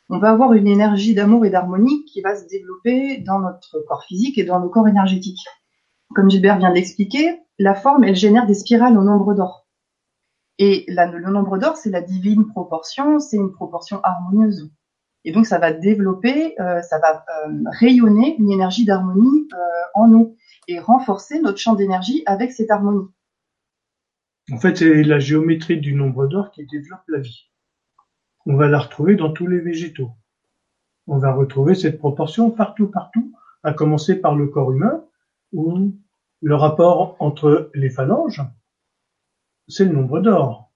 on 0.09 0.19
va 0.19 0.31
avoir 0.31 0.53
une 0.53 0.69
énergie 0.69 1.15
d'amour 1.15 1.45
et 1.47 1.51
d'harmonie 1.51 2.05
qui 2.05 2.21
va 2.21 2.37
se 2.37 2.47
développer 2.47 3.19
dans 3.19 3.41
notre 3.41 3.81
corps 3.89 4.05
physique 4.05 4.39
et 4.39 4.45
dans 4.45 4.61
nos 4.61 4.69
corps 4.69 4.87
énergétiques. 4.87 5.45
Comme 6.15 6.31
Gilbert 6.31 6.59
vient 6.59 6.71
de 6.71 6.75
l'expliquer, 6.75 7.41
la 7.59 7.75
forme, 7.75 8.05
elle 8.05 8.17
génère 8.17 8.47
des 8.47 8.55
spirales 8.55 8.99
au 8.99 9.05
nombre 9.05 9.35
d'or. 9.35 9.67
Et 10.59 10.85
le 10.89 11.31
nombre 11.31 11.59
d'or, 11.59 11.77
c'est 11.77 11.91
la 11.91 12.01
divine 12.01 12.47
proportion, 12.47 13.19
c'est 13.19 13.37
une 13.37 13.53
proportion 13.53 14.01
harmonieuse. 14.03 14.71
Et 15.25 15.33
donc, 15.33 15.47
ça 15.47 15.59
va 15.59 15.73
développer, 15.73 16.59
euh, 16.61 16.81
ça 16.83 16.99
va 16.99 17.25
euh, 17.47 17.53
rayonner 17.81 18.37
une 18.39 18.51
énergie 18.51 18.85
d'harmonie 18.85 19.49
euh, 19.53 19.57
en 19.95 20.09
nous 20.09 20.37
et 20.69 20.79
renforcer 20.79 21.41
notre 21.41 21.59
champ 21.59 21.75
d'énergie 21.75 22.23
avec 22.27 22.53
cette 22.53 22.71
harmonie. 22.71 23.09
en 24.53 24.59
fait, 24.59 24.77
c'est 24.79 25.03
la 25.03 25.19
géométrie 25.19 25.79
du 25.79 25.95
nombre 25.95 26.27
d'or 26.29 26.53
qui 26.53 26.65
développe 26.67 27.03
la 27.09 27.19
vie. 27.19 27.51
On 28.47 28.55
va 28.57 28.69
la 28.69 28.79
retrouver 28.79 29.17
dans 29.17 29.33
tous 29.33 29.49
les 29.49 29.59
végétaux. 29.59 30.13
On 31.09 31.19
va 31.19 31.33
retrouver 31.33 31.75
cette 31.75 31.99
proportion 31.99 32.51
partout, 32.51 32.87
partout, 32.87 33.33
à 33.65 33.73
commencer 33.73 34.21
par 34.21 34.37
le 34.37 34.47
corps 34.47 34.73
humain, 34.73 35.05
le 36.43 36.55
rapport 36.55 37.17
entre 37.19 37.71
les 37.75 37.91
phalanges, 37.91 38.43
c'est 39.69 39.85
le 39.85 39.93
nombre 39.93 40.21
d'or. 40.21 40.71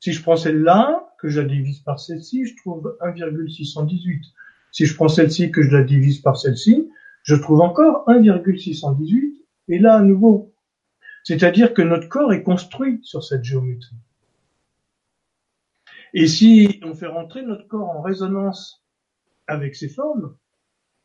Si 0.00 0.12
je 0.12 0.22
prends 0.22 0.36
celle-là, 0.36 1.14
que 1.18 1.28
je 1.28 1.40
la 1.40 1.48
divise 1.48 1.80
par 1.80 2.00
celle-ci, 2.00 2.46
je 2.46 2.56
trouve 2.56 2.96
1,618. 3.00 4.24
Si 4.72 4.86
je 4.86 4.94
prends 4.94 5.08
celle-ci, 5.08 5.50
que 5.52 5.62
je 5.62 5.70
la 5.70 5.84
divise 5.84 6.20
par 6.20 6.36
celle-ci, 6.36 6.90
je 7.22 7.34
trouve 7.36 7.60
encore 7.60 8.04
1,618. 8.08 9.46
Et 9.68 9.78
là, 9.78 9.96
à 9.96 10.02
nouveau. 10.02 10.52
C'est-à-dire 11.22 11.72
que 11.72 11.82
notre 11.82 12.08
corps 12.08 12.32
est 12.32 12.42
construit 12.42 12.98
sur 13.04 13.22
cette 13.22 13.44
géométrie. 13.44 13.94
Et 16.14 16.26
si 16.26 16.80
on 16.82 16.94
fait 16.94 17.06
rentrer 17.06 17.42
notre 17.42 17.68
corps 17.68 17.88
en 17.88 18.02
résonance 18.02 18.84
avec 19.46 19.76
ces 19.76 19.88
formes, 19.88 20.36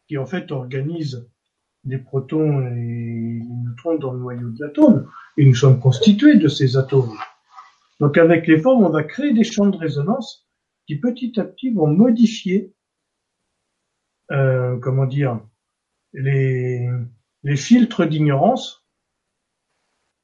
qui 0.08 0.18
en 0.18 0.26
fait 0.26 0.52
organisent 0.52 1.30
les 1.88 1.98
protons 1.98 2.62
et 2.62 2.76
les 2.76 3.44
neutrons 3.64 3.96
dans 3.96 4.12
le 4.12 4.20
noyau 4.20 4.50
de 4.50 4.64
l'atome, 4.64 5.10
et 5.38 5.46
nous 5.46 5.56
sommes 5.56 5.80
constitués 5.80 6.36
de 6.36 6.48
ces 6.48 6.78
atomes. 6.78 7.18
Donc 8.00 8.18
avec 8.18 8.46
les 8.46 8.60
formes, 8.60 8.84
on 8.84 8.90
va 8.90 9.04
créer 9.04 9.34
des 9.34 9.44
champs 9.44 9.70
de 9.70 9.78
résonance 9.78 10.48
qui 10.86 10.98
petit 10.98 11.40
à 11.40 11.46
petit 11.46 11.72
vont 11.72 11.88
modifier, 11.88 12.74
euh, 14.32 14.78
comment 14.80 15.06
dire, 15.06 15.40
les, 16.14 16.90
les 17.44 17.56
filtres 17.56 18.06
d'ignorance 18.06 18.86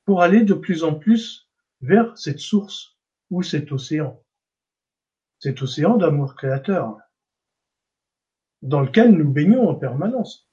pour 0.05 0.21
aller 0.21 0.43
de 0.43 0.53
plus 0.53 0.83
en 0.83 0.93
plus 0.93 1.49
vers 1.81 2.17
cette 2.17 2.39
source 2.39 2.97
ou 3.29 3.41
cet 3.41 3.71
océan. 3.71 4.21
Cet 5.39 5.61
océan 5.61 5.97
d'amour 5.97 6.35
créateur 6.35 6.97
dans 8.61 8.81
lequel 8.81 9.11
nous 9.11 9.29
baignons 9.29 9.67
en 9.67 9.75
permanence. 9.75 10.49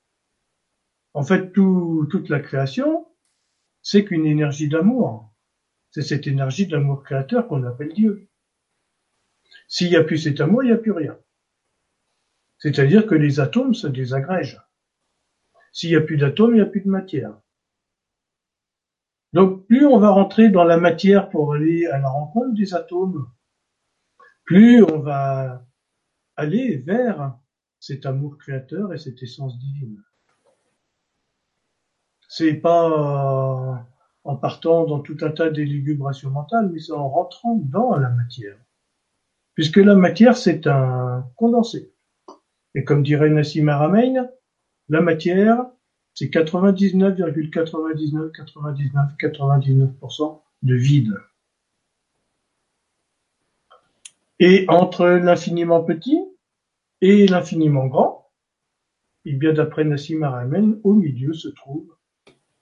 En 1.14 1.22
fait, 1.22 1.52
tout, 1.52 2.06
toute 2.10 2.28
la 2.28 2.40
création, 2.40 3.06
c'est 3.82 4.04
qu'une 4.04 4.26
énergie 4.26 4.68
d'amour. 4.68 5.32
C'est 5.90 6.02
cette 6.02 6.26
énergie 6.26 6.66
d'amour 6.66 7.02
créateur 7.02 7.48
qu'on 7.48 7.64
appelle 7.64 7.92
Dieu. 7.92 8.28
S'il 9.66 9.90
n'y 9.90 9.96
a 9.96 10.04
plus 10.04 10.18
cet 10.18 10.40
amour, 10.40 10.62
il 10.62 10.66
n'y 10.66 10.72
a 10.72 10.78
plus 10.78 10.92
rien. 10.92 11.18
C'est-à-dire 12.58 13.06
que 13.06 13.14
les 13.14 13.40
atomes 13.40 13.74
se 13.74 13.86
désagrègent. 13.86 14.61
S'il 15.72 15.90
n'y 15.90 15.96
a 15.96 16.00
plus 16.00 16.16
d'atomes, 16.16 16.52
il 16.52 16.56
n'y 16.56 16.61
a 16.61 16.66
plus 16.66 16.82
de 16.82 16.88
matière. 16.88 17.40
Donc, 19.32 19.66
plus 19.66 19.86
on 19.86 19.98
va 19.98 20.11
rentrer 20.11 20.48
dans 20.48 20.64
la 20.64 20.76
matière 20.76 21.30
pour 21.30 21.54
aller 21.54 21.86
à 21.86 21.98
la 21.98 22.08
rencontre 22.08 22.54
des 22.54 22.74
atomes, 22.74 23.30
plus 24.44 24.82
on 24.82 24.98
va 24.98 25.64
aller 26.36 26.78
vers 26.78 27.38
cet 27.78 28.06
amour 28.06 28.36
créateur 28.38 28.92
et 28.92 28.98
cette 28.98 29.22
essence 29.22 29.58
divine. 29.58 30.02
C'est 32.33 32.55
pas 32.55 33.85
en 34.22 34.37
partant 34.37 34.85
dans 34.85 35.01
tout 35.01 35.16
un 35.22 35.33
tas 35.33 35.51
d'élucubrations 35.51 36.31
mentales, 36.31 36.70
mais 36.72 36.78
c'est 36.78 36.93
en 36.93 37.09
rentrant 37.09 37.57
dans 37.57 37.97
la 37.97 38.09
matière. 38.09 38.57
Puisque 39.55 39.78
la 39.78 39.97
matière, 39.97 40.37
c'est 40.37 40.68
un 40.68 41.28
condensé. 41.35 41.93
Et 42.76 42.85
comme 42.85 43.03
dirait 43.03 43.31
Nassim 43.31 43.68
Haramein, 43.68 44.28
la 44.89 45.01
matière, 45.01 45.66
c'est 46.14 46.33
99,99, 46.33 48.31
99, 48.31 49.16
99% 49.20 50.41
de 50.62 50.74
vide. 50.76 51.16
Et 54.39 54.66
entre 54.68 55.05
l'infiniment 55.09 55.83
petit 55.83 56.20
et 57.01 57.26
l'infiniment 57.26 57.89
grand, 57.89 58.31
et 59.24 59.33
bien 59.33 59.53
d'après 59.53 59.83
Nassim 59.83 60.22
Haramein, 60.22 60.78
au 60.85 60.95
milieu 60.95 61.33
se 61.33 61.49
trouve 61.49 61.97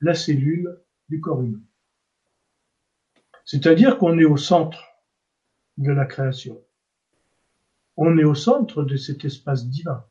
la 0.01 0.15
cellule 0.15 0.81
du 1.09 1.21
corps 1.21 1.43
humain. 1.43 1.63
C'est-à-dire 3.45 3.99
qu'on 3.99 4.19
est 4.19 4.25
au 4.25 4.37
centre 4.37 4.85
de 5.79 5.91
la 5.91 6.05
création. 6.05 6.63
On 7.97 8.19
est 8.19 8.25
au 8.25 8.35
centre 8.35 8.83
de 8.83 8.97
cet 8.97 9.25
espace 9.25 9.67
divin. 9.69 10.05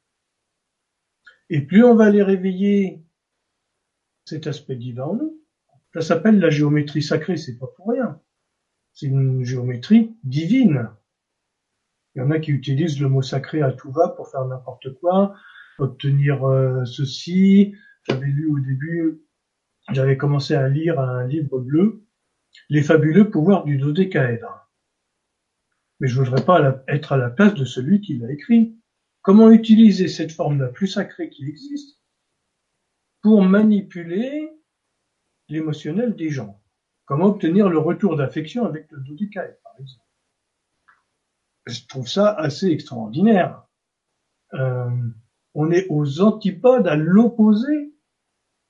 Et 1.50 1.62
plus 1.62 1.84
on 1.84 1.96
va 1.96 2.06
aller 2.06 2.24
réveiller 2.24 3.06
cet 4.26 4.48
aspect 4.48 4.76
divin 4.76 5.04
en 5.04 5.16
nous, 5.16 5.42
ça 5.94 6.02
s'appelle 6.02 6.40
la 6.40 6.50
géométrie 6.50 7.02
sacrée, 7.02 7.38
c'est 7.38 7.58
pas 7.58 7.68
pour 7.76 7.90
rien. 7.90 8.20
C'est 8.94 9.08
une 9.08 9.44
géométrie 9.44 10.16
divine. 10.24 10.90
Il 12.16 12.20
y 12.20 12.22
en 12.22 12.32
a 12.32 12.40
qui 12.40 12.52
utilisent 12.52 13.00
le 13.00 13.08
mot 13.08 13.22
sacré 13.22 13.62
à 13.62 13.72
tout 13.72 13.92
va 13.92 14.10
pour 14.10 14.30
faire 14.30 14.46
n'importe 14.46 14.94
quoi, 15.00 15.36
obtenir 15.78 16.44
euh, 16.46 16.84
ceci. 16.86 17.76
J'avais 18.04 18.26
lu 18.26 18.50
au 18.50 18.60
début, 18.60 19.22
j'avais 19.92 20.18
commencé 20.18 20.54
à 20.54 20.68
lire 20.68 21.00
un 21.00 21.26
livre 21.26 21.60
bleu, 21.60 22.04
Les 22.70 22.82
fabuleux 22.82 23.30
pouvoirs 23.30 23.66
du 23.66 23.78
dodécaèdre. 23.78 24.68
Mais 26.00 26.08
je 26.08 26.20
voudrais 26.20 26.44
pas 26.44 26.84
être 26.88 27.14
à 27.14 27.18
la 27.18 27.30
place 27.30 27.54
de 27.54 27.66
celui 27.66 28.02
qui 28.02 28.18
l'a 28.18 28.32
écrit. 28.32 28.76
Comment 29.22 29.52
utiliser 29.52 30.08
cette 30.08 30.32
forme 30.32 30.60
la 30.60 30.68
plus 30.68 30.88
sacrée 30.88 31.30
qui 31.30 31.48
existe 31.48 32.00
pour 33.22 33.42
manipuler 33.42 34.50
l'émotionnel 35.50 36.16
des 36.16 36.30
gens? 36.30 36.62
Comment 37.06 37.28
obtenir 37.28 37.70
le 37.70 37.78
retour 37.78 38.18
d'affection 38.18 38.66
avec 38.66 38.92
le 38.92 39.00
dodécaèdre, 39.00 39.58
par 39.64 39.74
exemple? 39.80 40.06
Je 41.66 41.86
trouve 41.88 42.08
ça 42.08 42.32
assez 42.32 42.68
extraordinaire. 42.68 43.64
Euh, 44.54 44.90
on 45.54 45.72
est 45.72 45.88
aux 45.90 46.22
antipodes, 46.22 46.88
à 46.88 46.96
l'opposé 46.96 47.97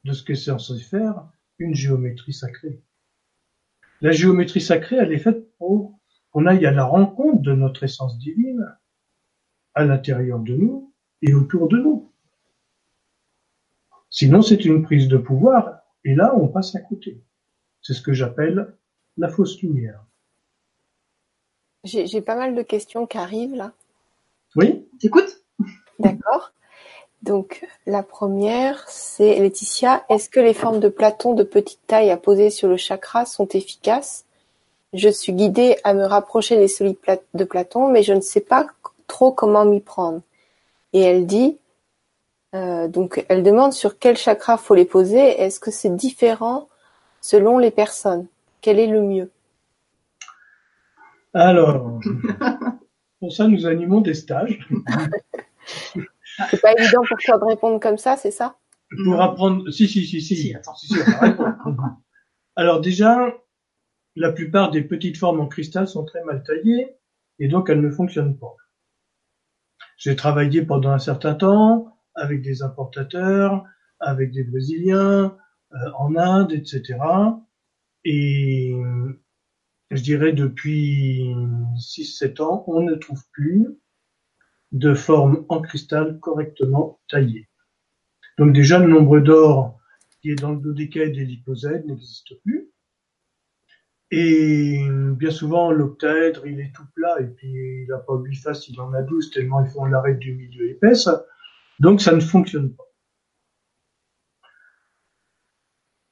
de 0.07 0.13
ce 0.13 0.23
que 0.23 0.33
c'est 0.33 0.51
censé 0.51 0.79
faire 0.79 1.27
une 1.59 1.75
géométrie 1.75 2.33
sacrée. 2.33 2.79
La 3.99 4.11
géométrie 4.11 4.61
sacrée, 4.61 4.95
elle 4.95 5.11
est 5.11 5.19
faite 5.19 5.53
pour 5.57 5.99
qu'on 6.31 6.45
aille 6.45 6.65
à 6.65 6.71
la 6.71 6.85
rencontre 6.85 7.41
de 7.41 7.51
notre 7.53 7.83
essence 7.83 8.17
divine 8.17 8.73
à 9.73 9.83
l'intérieur 9.83 10.39
de 10.39 10.55
nous 10.55 10.93
et 11.21 11.33
autour 11.33 11.67
de 11.67 11.77
nous. 11.77 12.11
Sinon, 14.09 14.41
c'est 14.41 14.63
une 14.63 14.81
prise 14.81 15.09
de 15.09 15.17
pouvoir 15.17 15.81
et 16.05 16.15
là, 16.15 16.33
on 16.35 16.47
passe 16.47 16.73
à 16.75 16.79
côté. 16.79 17.21
C'est 17.81 17.93
ce 17.93 18.01
que 18.01 18.13
j'appelle 18.13 18.75
la 19.17 19.27
fausse 19.27 19.61
lumière. 19.61 20.05
J'ai 21.83 22.21
pas 22.21 22.35
mal 22.35 22.55
de 22.55 22.61
questions 22.61 23.05
qui 23.07 23.17
arrivent 23.17 23.55
là. 23.55 23.73
Oui? 24.55 24.87
T'écoutes? 24.99 25.43
D'accord. 25.99 26.53
Donc 27.23 27.65
la 27.85 28.03
première, 28.03 28.87
c'est 28.87 29.39
Laetitia. 29.39 30.05
Est-ce 30.09 30.29
que 30.29 30.39
les 30.39 30.53
formes 30.53 30.79
de 30.79 30.89
Platon 30.89 31.33
de 31.33 31.43
petite 31.43 31.79
taille 31.87 32.11
à 32.11 32.17
poser 32.17 32.49
sur 32.49 32.67
le 32.67 32.77
chakra 32.77 33.25
sont 33.25 33.47
efficaces? 33.47 34.25
Je 34.93 35.09
suis 35.09 35.33
guidée 35.33 35.77
à 35.83 35.93
me 35.93 36.05
rapprocher 36.05 36.57
des 36.57 36.67
solides 36.67 36.97
de 37.33 37.43
Platon, 37.43 37.89
mais 37.89 38.03
je 38.03 38.13
ne 38.13 38.21
sais 38.21 38.41
pas 38.41 38.67
trop 39.07 39.31
comment 39.31 39.65
m'y 39.65 39.81
prendre. 39.81 40.21
Et 40.93 41.01
elle 41.01 41.25
dit, 41.25 41.57
euh, 42.55 42.87
donc 42.87 43.25
elle 43.29 43.43
demande 43.43 43.73
sur 43.73 43.99
quel 43.99 44.15
chakra 44.15 44.57
faut 44.57 44.75
les 44.75 44.85
poser. 44.85 45.41
Est-ce 45.41 45.59
que 45.59 45.71
c'est 45.71 45.95
différent 45.95 46.69
selon 47.19 47.57
les 47.57 47.71
personnes? 47.71 48.27
Quel 48.61 48.79
est 48.79 48.87
le 48.87 49.01
mieux? 49.01 49.31
Alors, 51.33 51.99
pour 53.19 53.31
ça, 53.31 53.47
nous 53.47 53.65
animons 53.65 54.01
des 54.01 54.13
stages. 54.13 54.67
c'est 56.49 56.61
pas 56.61 56.73
évident 56.73 57.01
pour 57.07 57.17
toi 57.17 57.37
de 57.37 57.45
répondre 57.45 57.79
comme 57.79 57.97
ça, 57.97 58.15
c'est 58.17 58.31
ça 58.31 58.57
Pour 59.03 59.21
apprendre. 59.21 59.69
Si, 59.71 59.87
si, 59.87 60.05
si, 60.05 60.21
si. 60.21 60.55
Alors 62.55 62.81
déjà, 62.81 63.33
la 64.15 64.31
plupart 64.31 64.71
des 64.71 64.81
petites 64.83 65.17
formes 65.17 65.39
en 65.39 65.47
cristal 65.47 65.87
sont 65.87 66.05
très 66.05 66.23
mal 66.23 66.43
taillées 66.43 66.95
et 67.39 67.47
donc 67.47 67.69
elles 67.69 67.81
ne 67.81 67.89
fonctionnent 67.89 68.37
pas. 68.37 68.55
J'ai 69.97 70.15
travaillé 70.15 70.63
pendant 70.63 70.91
un 70.91 70.99
certain 70.99 71.35
temps 71.35 71.97
avec 72.15 72.41
des 72.41 72.61
importateurs, 72.63 73.63
avec 73.99 74.31
des 74.31 74.43
Brésiliens, 74.43 75.37
euh, 75.73 75.91
en 75.97 76.15
Inde, 76.15 76.51
etc. 76.51 76.97
Et 78.03 78.73
je 79.91 80.01
dirais 80.01 80.33
depuis 80.33 81.33
6-7 81.77 82.41
ans, 82.41 82.63
on 82.67 82.81
ne 82.81 82.95
trouve 82.95 83.23
plus 83.31 83.77
de 84.71 84.93
forme 84.93 85.45
en 85.49 85.61
cristal 85.61 86.19
correctement 86.19 86.99
taillée. 87.09 87.49
Donc 88.37 88.53
déjà, 88.53 88.79
le 88.79 88.87
nombre 88.87 89.19
d'or 89.19 89.79
qui 90.21 90.31
est 90.31 90.35
dans 90.35 90.51
le 90.51 90.59
dodécaèdre 90.59 91.17
et 91.19 91.25
l'hyposède 91.25 91.85
n'existe 91.85 92.39
plus. 92.43 92.69
Et 94.09 94.87
bien 95.17 95.31
souvent, 95.31 95.71
l'octaèdre, 95.71 96.47
il 96.47 96.59
est 96.61 96.73
tout 96.73 96.85
plat, 96.95 97.19
et 97.19 97.27
puis 97.27 97.83
il 97.83 97.87
n'a 97.89 97.97
pas 97.97 98.15
8 98.15 98.35
faces, 98.35 98.67
il 98.69 98.79
en 98.79 98.93
a 98.93 99.01
12, 99.01 99.31
tellement 99.31 99.63
ils 99.63 99.69
font 99.69 99.85
l'arrêt 99.85 100.15
du 100.15 100.33
milieu 100.33 100.69
épaisse. 100.69 101.09
Donc 101.79 102.01
ça 102.01 102.13
ne 102.13 102.21
fonctionne 102.21 102.73
pas. 102.73 102.85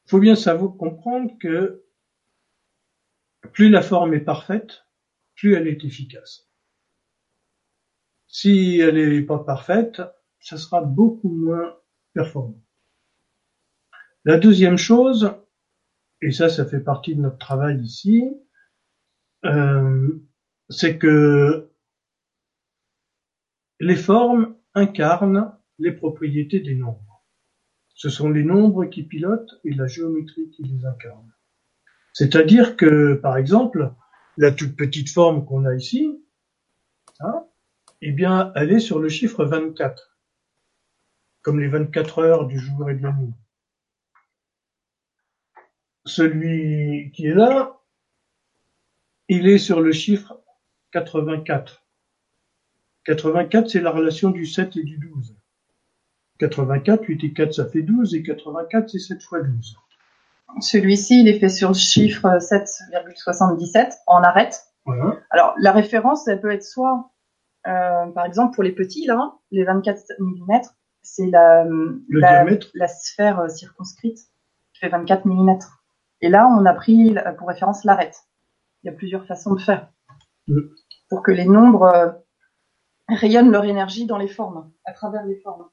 Il 0.06 0.10
faut 0.10 0.20
bien 0.20 0.36
savoir 0.36 0.76
comprendre 0.78 1.32
que 1.40 1.84
plus 3.54 3.70
la 3.70 3.82
forme 3.82 4.14
est 4.14 4.20
parfaite, 4.20 4.86
plus 5.36 5.56
elle 5.56 5.68
est 5.68 5.84
efficace. 5.84 6.45
Si 8.38 8.80
elle 8.82 8.96
n'est 8.96 9.22
pas 9.22 9.40
parfaite, 9.40 10.02
ça 10.42 10.58
sera 10.58 10.82
beaucoup 10.82 11.30
moins 11.30 11.74
performant. 12.14 12.62
La 14.26 14.38
deuxième 14.38 14.78
chose, 14.78 15.32
et 16.22 16.32
ça, 16.32 16.50
ça 16.50 16.66
fait 16.66 16.82
partie 16.82 17.16
de 17.16 17.22
notre 17.22 17.38
travail 17.38 17.82
ici, 17.82 18.26
euh, 19.46 20.22
c'est 20.68 20.98
que 20.98 21.72
les 23.80 23.96
formes 23.96 24.58
incarnent 24.74 25.58
les 25.80 25.94
propriétés 25.94 26.60
des 26.60 26.76
nombres. 26.76 27.24
Ce 27.94 28.10
sont 28.10 28.30
les 28.30 28.44
nombres 28.44 28.84
qui 28.84 29.04
pilotent 29.04 29.62
et 29.64 29.74
la 29.74 29.88
géométrie 29.88 30.50
qui 30.50 30.64
les 30.64 30.86
incarne. 30.86 31.32
C'est-à-dire 32.12 32.76
que, 32.76 33.14
par 33.14 33.38
exemple, 33.38 33.94
la 34.36 34.52
toute 34.52 34.76
petite 34.76 35.10
forme 35.10 35.46
qu'on 35.46 35.64
a 35.64 35.74
ici, 35.74 36.25
eh 38.08 38.12
bien, 38.12 38.52
elle 38.56 38.72
est 38.72 38.80
sur 38.80 39.00
le 39.00 39.10
chiffre 39.10 39.46
24, 39.46 40.16
comme 41.42 41.60
les 41.60 41.68
24 41.68 42.20
heures 42.20 42.46
du 42.46 42.60
jour 42.60 42.88
et 42.90 42.94
de 42.94 43.02
la 43.02 43.12
nuit. 43.12 43.34
Celui 46.06 47.12
qui 47.14 47.26
est 47.26 47.34
là, 47.34 47.80
il 49.28 49.48
est 49.48 49.58
sur 49.58 49.82
le 49.82 49.92
chiffre 49.92 50.40
84. 50.92 51.84
84, 53.06 53.70
c'est 53.70 53.82
la 53.82 53.90
relation 53.90 54.30
du 54.30 54.46
7 54.46 54.78
et 54.78 54.84
du 54.84 54.98
12. 54.98 55.36
84, 56.38 57.06
8 57.06 57.24
et 57.24 57.34
4, 57.34 57.54
ça 57.54 57.66
fait 57.66 57.82
12, 57.82 58.14
et 58.14 58.22
84, 58.22 58.90
c'est 58.90 59.00
7 59.00 59.24
fois 59.24 59.42
12. 59.42 59.78
Celui-ci, 60.62 61.22
il 61.22 61.28
est 61.28 61.40
fait 61.40 61.50
sur 61.50 61.70
le 61.70 61.76
chiffre 61.76 62.28
7,77 62.38 63.94
en 64.06 64.22
arête. 64.22 64.68
Voilà. 64.86 65.20
Alors, 65.32 65.56
la 65.60 65.72
référence, 65.72 66.28
elle 66.28 66.40
peut 66.40 66.52
être 66.52 66.64
soit, 66.64 67.10
euh, 67.68 68.08
par 68.08 68.26
exemple, 68.26 68.54
pour 68.54 68.64
les 68.64 68.72
petits, 68.72 69.06
là, 69.08 69.36
les 69.52 69.64
24 69.64 70.00
mm, 70.20 70.62
c'est 71.02 71.26
la, 71.28 71.66
la, 72.10 72.46
la, 72.74 72.88
sphère 72.88 73.40
euh, 73.40 73.48
circonscrite 73.48 74.20
qui 74.74 74.80
fait 74.80 74.90
24 74.90 75.26
mm. 75.26 75.60
Et 76.22 76.30
là, 76.30 76.48
on 76.48 76.66
a 76.66 76.74
pris 76.74 77.16
pour 77.38 77.48
référence 77.48 77.84
l'arête. 77.84 78.18
Il 78.84 78.88
y 78.88 78.90
a 78.90 78.94
plusieurs 78.94 79.26
façons 79.26 79.54
de 79.56 79.62
faire. 79.62 79.90
Pour 81.10 81.24
que 81.24 81.32
les 81.32 81.46
nombres 81.46 81.84
euh, 81.84 82.12
rayonnent 83.10 83.52
leur 83.52 83.66
énergie 83.66 84.06
dans 84.06 84.18
les 84.18 84.28
formes, 84.28 84.72
à 84.86 84.94
travers 84.94 85.26
les 85.26 85.38
formes. 85.38 85.70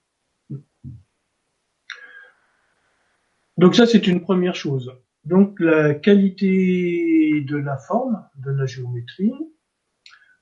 Donc 3.59 3.75
ça, 3.75 3.87
c'est 3.87 4.07
une 4.07 4.23
première 4.23 4.55
chose. 4.55 4.93
Donc 5.25 5.61
la 5.61 5.95
qualité 5.95 7.45
de 7.47 7.57
la 7.57 7.77
forme, 7.77 8.27
de 8.37 8.51
la 8.51 8.67
géométrie. 8.67 9.33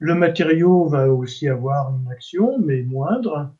Le 0.01 0.14
matériau 0.14 0.86
va 0.86 1.09
aussi 1.09 1.46
avoir 1.46 1.94
une 1.94 2.11
action, 2.11 2.59
mais 2.59 2.82
moindre. 2.82 3.55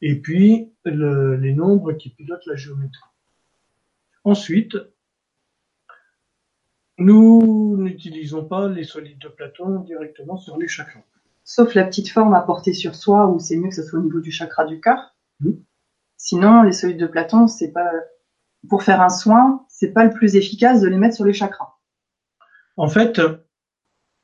Et 0.00 0.16
puis 0.16 0.72
le, 0.84 1.36
les 1.36 1.54
nombres 1.54 1.92
qui 1.92 2.10
pilotent 2.10 2.46
la 2.46 2.56
géométrie. 2.56 3.10
Ensuite, 4.24 4.76
nous 6.98 7.76
n'utilisons 7.78 8.44
pas 8.44 8.68
les 8.68 8.84
solides 8.84 9.18
de 9.18 9.28
Platon 9.28 9.80
directement 9.80 10.36
sur 10.36 10.56
les 10.56 10.68
chakras. 10.68 11.02
Sauf 11.44 11.74
la 11.74 11.84
petite 11.84 12.08
forme 12.08 12.34
à 12.34 12.40
porter 12.40 12.72
sur 12.72 12.94
soi, 12.94 13.28
où 13.28 13.38
c'est 13.38 13.56
mieux 13.56 13.68
que 13.68 13.74
ce 13.74 13.82
soit 13.82 13.98
au 13.98 14.02
niveau 14.02 14.20
du 14.20 14.30
chakra 14.30 14.64
du 14.64 14.80
cœur. 14.80 15.14
Sinon, 16.16 16.62
les 16.62 16.72
solides 16.72 17.00
de 17.00 17.06
Platon, 17.06 17.46
c'est 17.46 17.72
pas 17.72 17.90
pour 18.70 18.82
faire 18.82 19.02
un 19.02 19.10
soin, 19.10 19.66
c'est 19.68 19.92
pas 19.92 20.04
le 20.04 20.12
plus 20.12 20.36
efficace 20.36 20.80
de 20.80 20.88
les 20.88 20.96
mettre 20.96 21.16
sur 21.16 21.26
les 21.26 21.34
chakras. 21.34 21.74
En 22.78 22.88
fait, 22.88 23.20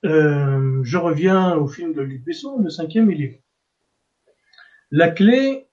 euh, 0.06 0.59
je 0.83 0.97
reviens 0.97 1.57
au 1.57 1.66
film 1.66 1.93
de 1.93 2.03
Luc 2.03 2.24
Besson, 2.24 2.59
le 2.59 2.70
cinquième 2.70 3.11
élément. 3.11 3.39
La 4.91 5.11
clé, 5.11 5.68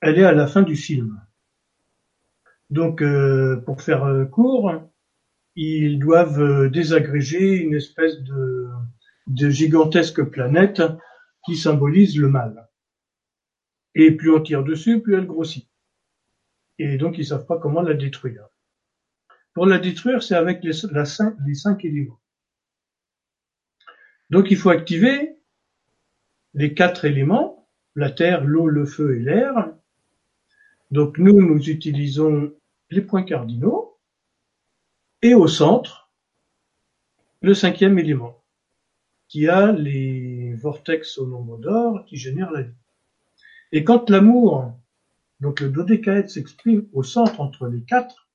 elle 0.00 0.18
est 0.18 0.24
à 0.24 0.32
la 0.32 0.46
fin 0.46 0.62
du 0.62 0.76
film. 0.76 1.20
Donc, 2.70 3.02
euh, 3.02 3.56
pour 3.64 3.82
faire 3.82 4.04
euh, 4.04 4.24
court, 4.24 4.72
ils 5.54 5.98
doivent 5.98 6.40
euh, 6.40 6.68
désagréger 6.68 7.56
une 7.56 7.74
espèce 7.74 8.20
de, 8.22 8.68
gigantesque 9.28 10.22
planète 10.22 10.82
qui 11.44 11.56
symbolise 11.56 12.18
le 12.18 12.28
mal. 12.28 12.68
Et 13.94 14.10
plus 14.10 14.30
on 14.32 14.40
tire 14.40 14.64
dessus, 14.64 15.00
plus 15.00 15.14
elle 15.14 15.26
grossit. 15.26 15.68
Et 16.78 16.98
donc, 16.98 17.18
ils 17.18 17.26
savent 17.26 17.46
pas 17.46 17.58
comment 17.58 17.82
la 17.82 17.94
détruire. 17.94 18.48
Pour 19.54 19.66
la 19.66 19.78
détruire, 19.78 20.22
c'est 20.22 20.34
avec 20.34 20.62
les 20.62 20.74
cinq 20.74 21.84
éléments. 21.84 22.20
Donc, 24.30 24.50
il 24.50 24.56
faut 24.56 24.70
activer 24.70 25.36
les 26.54 26.74
quatre 26.74 27.04
éléments, 27.04 27.68
la 27.94 28.10
terre, 28.10 28.44
l'eau, 28.44 28.68
le 28.68 28.86
feu 28.86 29.16
et 29.16 29.20
l'air. 29.20 29.72
Donc, 30.90 31.18
nous, 31.18 31.40
nous 31.40 31.68
utilisons 31.68 32.52
les 32.90 33.02
points 33.02 33.22
cardinaux 33.22 33.98
et 35.22 35.34
au 35.34 35.48
centre, 35.48 36.10
le 37.40 37.54
cinquième 37.54 37.98
élément, 37.98 38.42
qui 39.28 39.48
a 39.48 39.72
les 39.72 40.54
vortex 40.54 41.18
au 41.18 41.26
nombre 41.26 41.58
d'or 41.58 42.04
qui 42.06 42.16
génèrent 42.16 42.50
la 42.50 42.62
vie. 42.62 42.74
Et 43.72 43.84
quand 43.84 44.08
l'amour, 44.10 44.72
donc 45.40 45.60
le 45.60 45.68
dodécaèdre 45.68 46.30
s'exprime 46.30 46.88
au 46.92 47.02
centre 47.02 47.40
entre 47.40 47.66
les 47.66 47.82
quatre, 47.82 48.28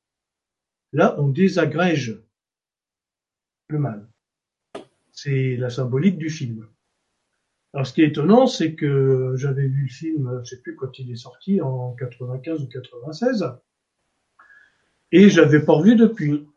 là 0.93 1.15
on 1.17 1.29
désagrège 1.29 2.21
le 3.69 3.79
mal. 3.79 4.10
C'est 5.23 5.55
la 5.55 5.69
symbolique 5.69 6.17
du 6.17 6.31
film. 6.31 6.67
Alors 7.73 7.85
ce 7.85 7.93
qui 7.93 8.01
est 8.01 8.07
étonnant, 8.07 8.47
c'est 8.47 8.73
que 8.73 9.33
j'avais 9.35 9.67
vu 9.67 9.83
le 9.83 9.87
film, 9.87 10.41
je 10.43 10.49
sais 10.49 10.61
plus 10.63 10.75
quand 10.75 10.97
il 10.97 11.11
est 11.11 11.15
sorti, 11.15 11.61
en 11.61 11.93
95 11.93 12.63
ou 12.63 12.67
96, 12.67 13.45
et 15.11 15.29
je 15.29 15.39
l'avais 15.39 15.63
pas 15.63 15.73
revu 15.73 15.95
depuis. 15.95 16.47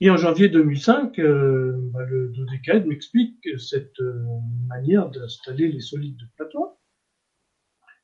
Et 0.00 0.10
en 0.10 0.18
janvier 0.18 0.50
2005, 0.50 1.18
euh, 1.18 1.72
bah, 1.94 2.04
le 2.04 2.30
m'explique 2.86 3.48
cette 3.58 3.98
euh, 4.00 4.26
manière 4.68 5.08
d'installer 5.08 5.68
les 5.68 5.80
solides 5.80 6.18
de 6.18 6.26
Platon. 6.36 6.68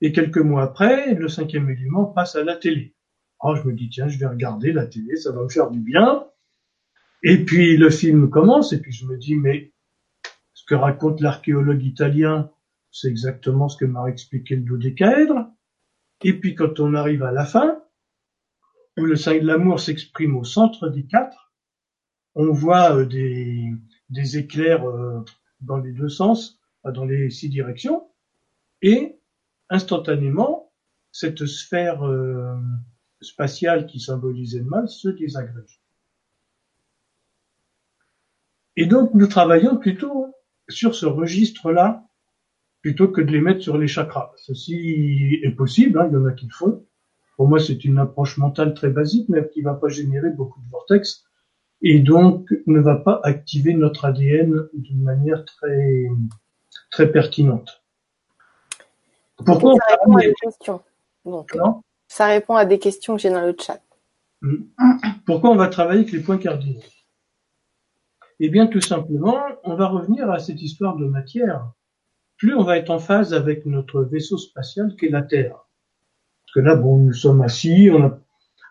Et 0.01 0.13
quelques 0.13 0.39
mois 0.39 0.63
après, 0.63 1.15
le 1.15 1.29
cinquième 1.29 1.69
élément 1.69 2.07
passe 2.07 2.35
à 2.35 2.45
la 2.45 2.57
télé. 2.57 2.95
Alors 3.43 3.57
je 3.57 3.69
me 3.69 3.75
dis, 3.75 3.91
tiens, 3.91 4.09
je 4.09 4.19
vais 4.19 4.27
regarder 4.27 4.73
la 4.73 4.87
télé, 4.87 5.17
ça 5.17 5.33
va 5.33 5.43
me 5.43 5.51
faire 5.51 5.71
du 5.71 5.81
bien. 5.81 6.30
Et 7.23 7.45
puis 7.45 7.77
le 7.77 7.91
film 7.91 8.31
commence, 8.31 8.73
et 8.73 8.81
puis 8.81 8.93
je 8.93 9.07
me 9.07 9.17
dis, 9.17 9.37
mais 9.37 9.73
ce 10.55 10.65
que 10.65 10.75
raconte 10.75 11.21
l'archéologue 11.21 11.83
italien, 11.83 12.51
c'est 12.91 13.09
exactement 13.09 13.69
ce 13.69 13.77
que 13.77 13.85
m'a 13.85 14.07
expliqué 14.07 14.57
le 14.57 14.63
dodécaèdre. 14.63 15.51
Et 16.23 16.39
puis 16.39 16.55
quand 16.55 16.81
on 16.81 16.95
arrive 16.95 17.23
à 17.23 17.33
la 17.33 17.45
fin, 17.45 17.83
où 18.99 19.05
le 19.05 19.17
signe 19.17 19.41
de 19.41 19.47
l'amour 19.47 19.81
s'exprime 19.81 20.37
au 20.37 20.45
centre 20.45 20.89
des 20.89 21.07
quatre, 21.07 21.53
on 22.35 22.53
voit 22.53 22.97
euh, 22.97 23.07
des, 23.07 23.71
des 24.09 24.39
éclairs 24.39 24.89
euh, 24.89 25.25
dans 25.61 25.79
les 25.79 25.93
deux 25.93 26.09
sens, 26.09 26.59
dans 26.85 27.05
les 27.05 27.31
six 27.31 27.49
directions, 27.49 28.09
et 28.83 29.21
instantanément, 29.69 30.73
cette 31.13 31.47
sphère 31.47 32.03
euh, 32.07 32.57
spatiale 33.21 33.87
qui 33.87 34.01
symbolisait 34.01 34.61
le 34.61 34.65
mal 34.65 34.89
se 34.89 35.09
désagrège. 35.09 35.80
Et 38.77 38.87
donc, 38.87 39.15
nous 39.15 39.27
travaillons 39.27 39.77
plutôt 39.77 40.35
sur 40.69 40.95
ce 40.95 41.07
registre-là, 41.07 42.05
plutôt 42.83 43.09
que 43.09 43.21
de 43.21 43.31
les 43.31 43.41
mettre 43.41 43.63
sur 43.63 43.77
les 43.77 43.89
chakras. 43.89 44.33
Ceci 44.37 45.41
est 45.43 45.51
possible, 45.51 45.99
hein, 45.99 46.09
il 46.11 46.15
y 46.15 46.17
en 46.17 46.27
a 46.27 46.33
qui 46.33 46.47
le 46.47 46.53
font. 46.53 46.87
Pour 47.37 47.49
moi, 47.49 47.59
c'est 47.59 47.85
une 47.85 47.99
approche 47.99 48.39
mentale 48.39 48.75
très 48.75 48.91
basique, 48.91 49.29
mais 49.29 49.49
qui 49.49 49.63
va 49.63 49.75
pas 49.75 49.89
générer 49.89 50.31
beaucoup 50.31 50.61
de 50.61 50.71
vortex, 50.71 51.25
et 51.83 51.99
donc 51.99 52.51
ne 52.67 52.81
va 52.81 52.97
pas 52.97 53.21
activer 53.23 53.75
notre 53.75 54.05
ADN 54.05 54.69
d'une 54.75 55.03
manière 55.03 55.45
très, 55.45 56.07
très 56.91 57.11
pertinente. 57.11 57.83
Pourquoi 59.45 59.75
ça 59.75 59.97
répond 59.97 60.17
à 60.17 60.21
des 60.21 60.35
questions. 60.35 60.81
Donc, 61.25 61.57
ça 62.09 62.27
répond 62.27 62.55
à 62.55 62.67
des 62.67 62.79
questions 62.79 63.17
que 63.17 63.23
j'ai 63.23 63.31
dans 63.31 63.41
le 63.41 63.57
chat. 63.59 63.81
Hmm. 64.43 64.65
Pourquoi 65.25 65.51
on 65.51 65.57
va 65.57 65.69
travailler 65.69 66.01
avec 66.01 66.13
les 66.13 66.21
points 66.21 66.39
cardinaux? 66.39 66.81
Eh 68.43 68.49
bien, 68.49 68.67
tout 68.67 68.81
simplement, 68.81 69.39
on 69.65 69.75
va 69.75 69.87
revenir 69.89 70.31
à 70.31 70.39
cette 70.39 70.63
histoire 70.63 70.97
de 70.97 71.05
matière. 71.05 71.73
Plus 72.39 72.55
on 72.55 72.65
va 72.65 72.79
être 72.79 72.89
en 72.89 72.99
phase 72.99 73.35
avec 73.35 73.67
notre 73.67 74.01
vaisseau 74.03 74.39
spatial 74.39 74.97
qu'est 74.97 75.11
la 75.11 75.23
Terre. 75.23 75.69
Parce 76.41 76.55
que 76.55 76.61
là, 76.61 76.75
bon, 76.75 76.97
nous 76.97 77.13
sommes 77.13 77.43
assis, 77.43 77.91
on, 77.93 78.19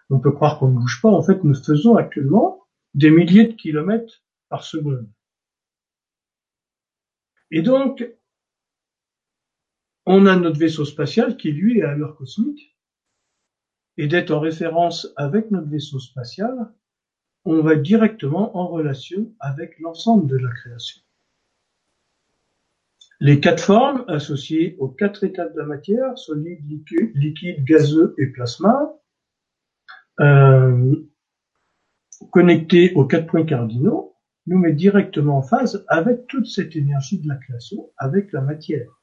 on 0.09 0.20
peut 0.20 0.32
croire 0.32 0.57
qu'on 0.57 0.70
ne 0.70 0.80
bouge 0.80 0.99
pas. 1.03 1.09
En 1.09 1.22
fait, 1.22 1.43
nous 1.43 1.53
faisons 1.53 1.97
actuellement 1.97 2.65
des 2.95 3.11
milliers 3.11 3.45
de 3.45 3.53
kilomètres 3.53 4.24
par 4.49 4.63
seconde. 4.63 5.07
Et 7.51 7.61
donc, 7.61 8.03
on 10.07 10.26
a 10.26 10.36
notre 10.36 10.57
vaisseau 10.57 10.84
spatial 10.84 11.38
qui, 11.38 11.51
lui, 11.51 11.78
est 11.78 11.84
à 11.84 11.93
l'heure 11.93 12.15
cosmique. 12.15 12.76
Et 13.97 14.07
d'être 14.07 14.32
en 14.32 14.39
référence 14.39 15.13
avec 15.15 15.51
notre 15.51 15.67
vaisseau 15.67 15.99
spatial, 15.99 16.74
on 17.52 17.64
va 17.64 17.76
directement 17.76 18.56
en 18.56 18.68
relation 18.68 19.34
avec 19.39 19.80
l'ensemble 19.80 20.28
de 20.28 20.38
la 20.38 20.52
création. 20.52 21.02
Les 23.20 23.39
quatre 23.39 23.64
formes 23.64 24.06
associées 24.08 24.76
aux 24.78 24.88
quatre 24.88 25.24
états 25.24 25.50
de 25.50 25.58
la 25.58 25.66
matière, 25.66 26.16
solide, 26.18 26.60
liquide, 27.16 27.66
gazeux 27.66 28.14
et 28.20 28.28
plasma, 28.28 28.93
euh, 30.20 30.95
connectés 32.32 32.93
aux 32.93 33.06
quatre 33.06 33.26
points 33.26 33.45
cardinaux, 33.45 34.16
nous 34.45 34.60
met 34.60 34.74
directement 34.74 35.38
en 35.39 35.41
phase 35.41 35.84
avec 35.88 36.28
toute 36.28 36.45
cette 36.45 36.76
énergie 36.76 37.20
de 37.20 37.28
la 37.28 37.36
création, 37.36 37.89
avec 37.97 38.32
la 38.32 38.41
matière 38.41 39.02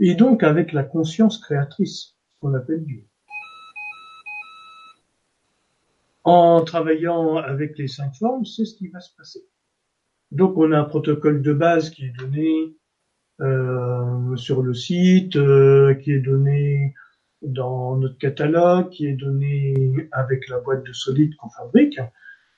et 0.00 0.14
donc 0.14 0.42
avec 0.42 0.72
la 0.72 0.84
conscience 0.84 1.38
créatrice, 1.38 2.14
qu'on 2.40 2.52
appelle 2.52 2.84
Dieu. 2.84 3.06
En 6.26 6.62
travaillant 6.62 7.36
avec 7.36 7.78
les 7.78 7.86
cinq 7.86 8.16
formes, 8.16 8.44
c'est 8.44 8.64
ce 8.64 8.74
qui 8.74 8.88
va 8.88 8.98
se 8.98 9.14
passer. 9.16 9.46
Donc 10.32 10.56
on 10.56 10.72
a 10.72 10.78
un 10.80 10.82
protocole 10.82 11.40
de 11.40 11.52
base 11.52 11.90
qui 11.90 12.04
est 12.04 12.16
donné 12.18 12.74
euh, 13.40 14.34
sur 14.34 14.60
le 14.60 14.74
site, 14.74 15.36
euh, 15.36 15.94
qui 15.94 16.10
est 16.10 16.18
donné 16.18 16.94
dans 17.42 17.94
notre 17.94 18.18
catalogue, 18.18 18.88
qui 18.88 19.06
est 19.06 19.12
donné 19.12 20.08
avec 20.10 20.48
la 20.48 20.58
boîte 20.58 20.84
de 20.84 20.92
solide 20.92 21.36
qu'on 21.36 21.48
fabrique, 21.48 22.00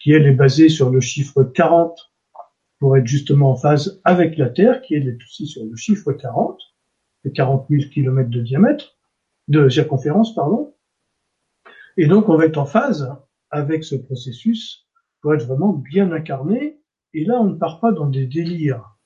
qui 0.00 0.12
elle 0.12 0.26
est 0.26 0.32
basée 0.32 0.70
sur 0.70 0.88
le 0.88 1.02
chiffre 1.02 1.42
40 1.42 2.10
pour 2.78 2.96
être 2.96 3.06
justement 3.06 3.50
en 3.50 3.56
phase 3.56 4.00
avec 4.04 4.38
la 4.38 4.48
Terre, 4.48 4.80
qui 4.80 4.94
est 4.94 5.06
aussi 5.22 5.46
sur 5.46 5.62
le 5.66 5.76
chiffre 5.76 6.14
40 6.14 6.58
de 7.26 7.28
40 7.28 7.66
000 7.68 7.82
km 7.92 8.30
de 8.30 8.40
diamètre, 8.40 8.96
de 9.48 9.68
circonférence, 9.68 10.34
pardon. 10.34 10.74
Et 11.98 12.06
donc, 12.06 12.30
on 12.30 12.36
va 12.38 12.46
être 12.46 12.56
en 12.56 12.64
phase 12.64 13.14
avec 13.50 13.84
ce 13.84 13.96
processus 13.96 14.86
pour 15.20 15.34
être 15.34 15.46
vraiment 15.46 15.72
bien 15.72 16.12
incarné. 16.12 16.80
Et 17.14 17.24
là, 17.24 17.40
on 17.40 17.50
ne 17.50 17.54
part 17.54 17.80
pas 17.80 17.92
dans 17.92 18.06
des 18.06 18.26
délires. 18.26 18.96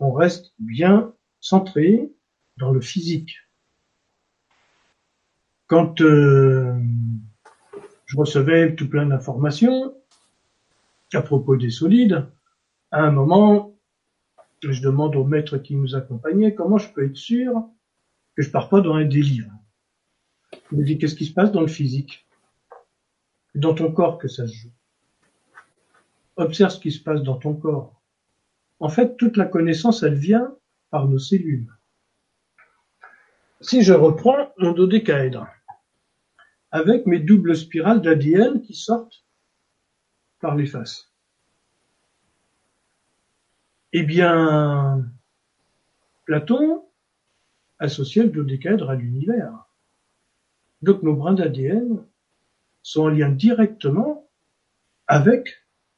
On 0.00 0.12
reste 0.12 0.54
bien 0.58 1.14
centré 1.40 2.12
dans 2.56 2.72
le 2.72 2.80
physique. 2.80 3.36
Quand 5.66 6.00
euh, 6.00 6.78
je 8.06 8.16
recevais 8.16 8.74
tout 8.74 8.88
plein 8.88 9.06
d'informations 9.06 9.94
à 11.12 11.22
propos 11.22 11.56
des 11.56 11.70
solides, 11.70 12.26
à 12.90 13.02
un 13.02 13.10
moment, 13.10 13.74
je 14.62 14.82
demande 14.82 15.16
au 15.16 15.24
maître 15.24 15.58
qui 15.58 15.76
nous 15.76 15.94
accompagnait 15.94 16.54
comment 16.54 16.78
je 16.78 16.92
peux 16.92 17.04
être 17.04 17.16
sûr 17.16 17.68
que 18.36 18.42
je 18.42 18.50
pars 18.50 18.68
pas 18.68 18.80
dans 18.80 18.94
un 18.94 19.04
délire. 19.04 19.50
Il 20.72 20.78
me 20.78 20.84
dit 20.84 20.98
qu'est-ce 20.98 21.14
qui 21.14 21.26
se 21.26 21.32
passe 21.32 21.52
dans 21.52 21.60
le 21.60 21.66
physique, 21.66 22.23
dans 23.54 23.74
ton 23.74 23.92
corps 23.92 24.18
que 24.18 24.28
ça 24.28 24.46
se 24.46 24.54
joue. 24.54 24.72
Observe 26.36 26.72
ce 26.72 26.80
qui 26.80 26.90
se 26.90 27.02
passe 27.02 27.22
dans 27.22 27.38
ton 27.38 27.54
corps. 27.54 28.00
En 28.80 28.88
fait, 28.88 29.16
toute 29.16 29.36
la 29.36 29.46
connaissance, 29.46 30.02
elle 30.02 30.14
vient 30.14 30.56
par 30.90 31.08
nos 31.08 31.18
cellules. 31.18 31.72
Si 33.60 33.82
je 33.82 33.92
reprends 33.92 34.52
mon 34.58 34.72
dodécaèdre, 34.72 35.46
avec 36.70 37.06
mes 37.06 37.20
doubles 37.20 37.56
spirales 37.56 38.02
d'ADN 38.02 38.60
qui 38.62 38.74
sortent 38.74 39.24
par 40.40 40.56
les 40.56 40.66
faces. 40.66 41.12
Eh 43.92 44.02
bien, 44.02 45.08
Platon 46.24 46.84
associait 47.78 48.24
le 48.24 48.30
dodécaèdre 48.30 48.90
à 48.90 48.96
l'univers. 48.96 49.66
Donc 50.82 51.04
nos 51.04 51.14
brins 51.14 51.34
d'ADN 51.34 52.04
sont 52.84 53.04
en 53.04 53.08
lien 53.08 53.30
directement 53.30 54.28
avec 55.08 55.48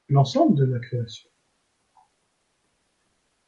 l'ensemble 0.08 0.56
de 0.56 0.64
la 0.64 0.78
création. 0.78 1.28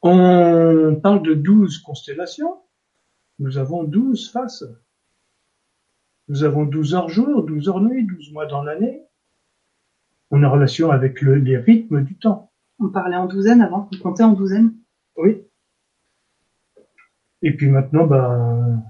On 0.01 0.99
parle 1.01 1.23
de 1.23 1.33
douze 1.33 1.79
constellations. 1.79 2.61
Nous 3.39 3.57
avons 3.57 3.83
douze 3.83 4.29
faces. 4.29 4.65
Nous 6.27 6.43
avons 6.43 6.65
douze 6.65 6.93
heures 6.93 7.09
jour, 7.09 7.43
douze 7.43 7.69
heures 7.69 7.81
nuit, 7.81 8.05
douze 8.05 8.31
mois 8.31 8.45
dans 8.45 8.61
l'année. 8.61 9.01
On 10.31 10.43
a 10.43 10.49
relation 10.49 10.91
avec 10.91 11.21
le, 11.21 11.35
les 11.35 11.57
rythmes 11.57 12.03
du 12.03 12.15
temps. 12.17 12.51
On 12.77 12.89
parlait 12.89 13.15
en 13.15 13.25
douzaine 13.25 13.61
avant, 13.61 13.89
on 13.93 13.97
comptait 13.97 14.23
en 14.23 14.33
douzaine. 14.33 14.75
Oui. 15.15 15.41
Et 17.41 17.55
puis 17.55 17.69
maintenant, 17.69 18.05
bah, 18.05 18.83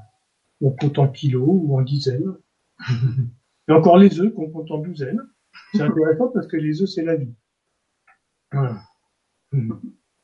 on 0.60 0.72
compte 0.72 1.00
en 1.00 1.08
kilos 1.08 1.48
ou 1.48 1.78
en 1.78 1.82
dizaines. 1.82 2.36
Et 3.70 3.72
encore 3.72 3.98
les 3.98 4.20
œufs 4.20 4.34
qu'on 4.34 4.50
compte 4.50 4.72
en 4.72 4.80
douzaines. 4.80 5.22
C'est 5.74 5.82
intéressant 5.82 6.30
parce 6.30 6.48
que 6.48 6.58
les 6.58 6.82
œufs, 6.82 6.90
c'est 6.90 7.04
la 7.04 7.16
vie. 7.16 7.34
Voilà. 8.52 8.82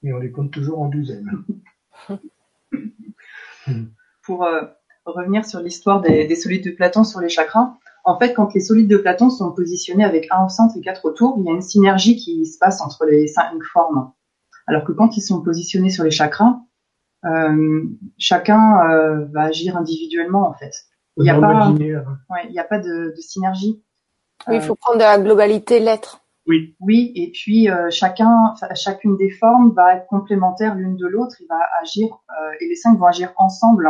Et 0.03 0.13
on 0.13 0.17
les 0.17 0.31
compte 0.31 0.51
toujours 0.51 0.81
en 0.81 0.89
douzaines. 0.89 1.31
Pour 4.23 4.43
euh, 4.43 4.63
revenir 5.05 5.45
sur 5.45 5.59
l'histoire 5.59 6.01
des, 6.01 6.25
des 6.25 6.35
solides 6.35 6.65
de 6.65 6.71
Platon 6.71 7.03
sur 7.03 7.19
les 7.19 7.29
chakras, 7.29 7.77
en 8.03 8.17
fait, 8.19 8.33
quand 8.33 8.53
les 8.53 8.61
solides 8.61 8.89
de 8.89 8.97
Platon 8.97 9.29
sont 9.29 9.51
positionnés 9.51 10.03
avec 10.03 10.27
un 10.31 10.45
au 10.45 10.49
centre 10.49 10.77
et 10.77 10.81
quatre 10.81 11.05
autour, 11.05 11.37
il 11.39 11.45
y 11.45 11.49
a 11.49 11.53
une 11.53 11.61
synergie 11.61 12.15
qui 12.15 12.45
se 12.45 12.57
passe 12.59 12.81
entre 12.81 13.05
les 13.05 13.27
cinq 13.27 13.51
formes. 13.73 14.11
Alors 14.67 14.83
que 14.83 14.91
quand 14.91 15.17
ils 15.17 15.21
sont 15.21 15.41
positionnés 15.41 15.89
sur 15.89 16.03
les 16.03 16.11
chakras, 16.11 16.59
euh, 17.25 17.83
chacun 18.17 18.79
euh, 18.89 19.25
va 19.25 19.43
agir 19.43 19.77
individuellement 19.77 20.47
en 20.47 20.53
fait. 20.53 20.73
Il 21.17 21.23
n'y 21.23 21.29
a, 21.29 21.39
pas, 21.39 21.69
ouais, 21.69 22.45
il 22.49 22.53
y 22.53 22.59
a 22.59 22.63
pas 22.63 22.79
de, 22.79 23.13
de 23.15 23.21
synergie. 23.21 23.81
Oui, 24.47 24.55
il 24.55 24.61
faut 24.61 24.75
prendre 24.75 24.97
de 24.97 25.03
la 25.03 25.17
globalité 25.17 25.79
l'être. 25.79 26.21
Oui. 26.47 26.75
Oui, 26.79 27.11
et 27.15 27.31
puis 27.31 27.69
euh, 27.69 27.89
chacun, 27.89 28.53
chacune 28.75 29.17
des 29.17 29.31
formes 29.31 29.71
va 29.71 29.95
être 29.95 30.07
complémentaire 30.07 30.75
l'une 30.75 30.97
de 30.97 31.07
l'autre. 31.07 31.37
Il 31.39 31.47
va 31.47 31.57
agir 31.81 32.07
euh, 32.07 32.51
et 32.59 32.67
les 32.67 32.75
cinq 32.75 32.99
vont 32.99 33.05
agir 33.05 33.33
ensemble 33.37 33.89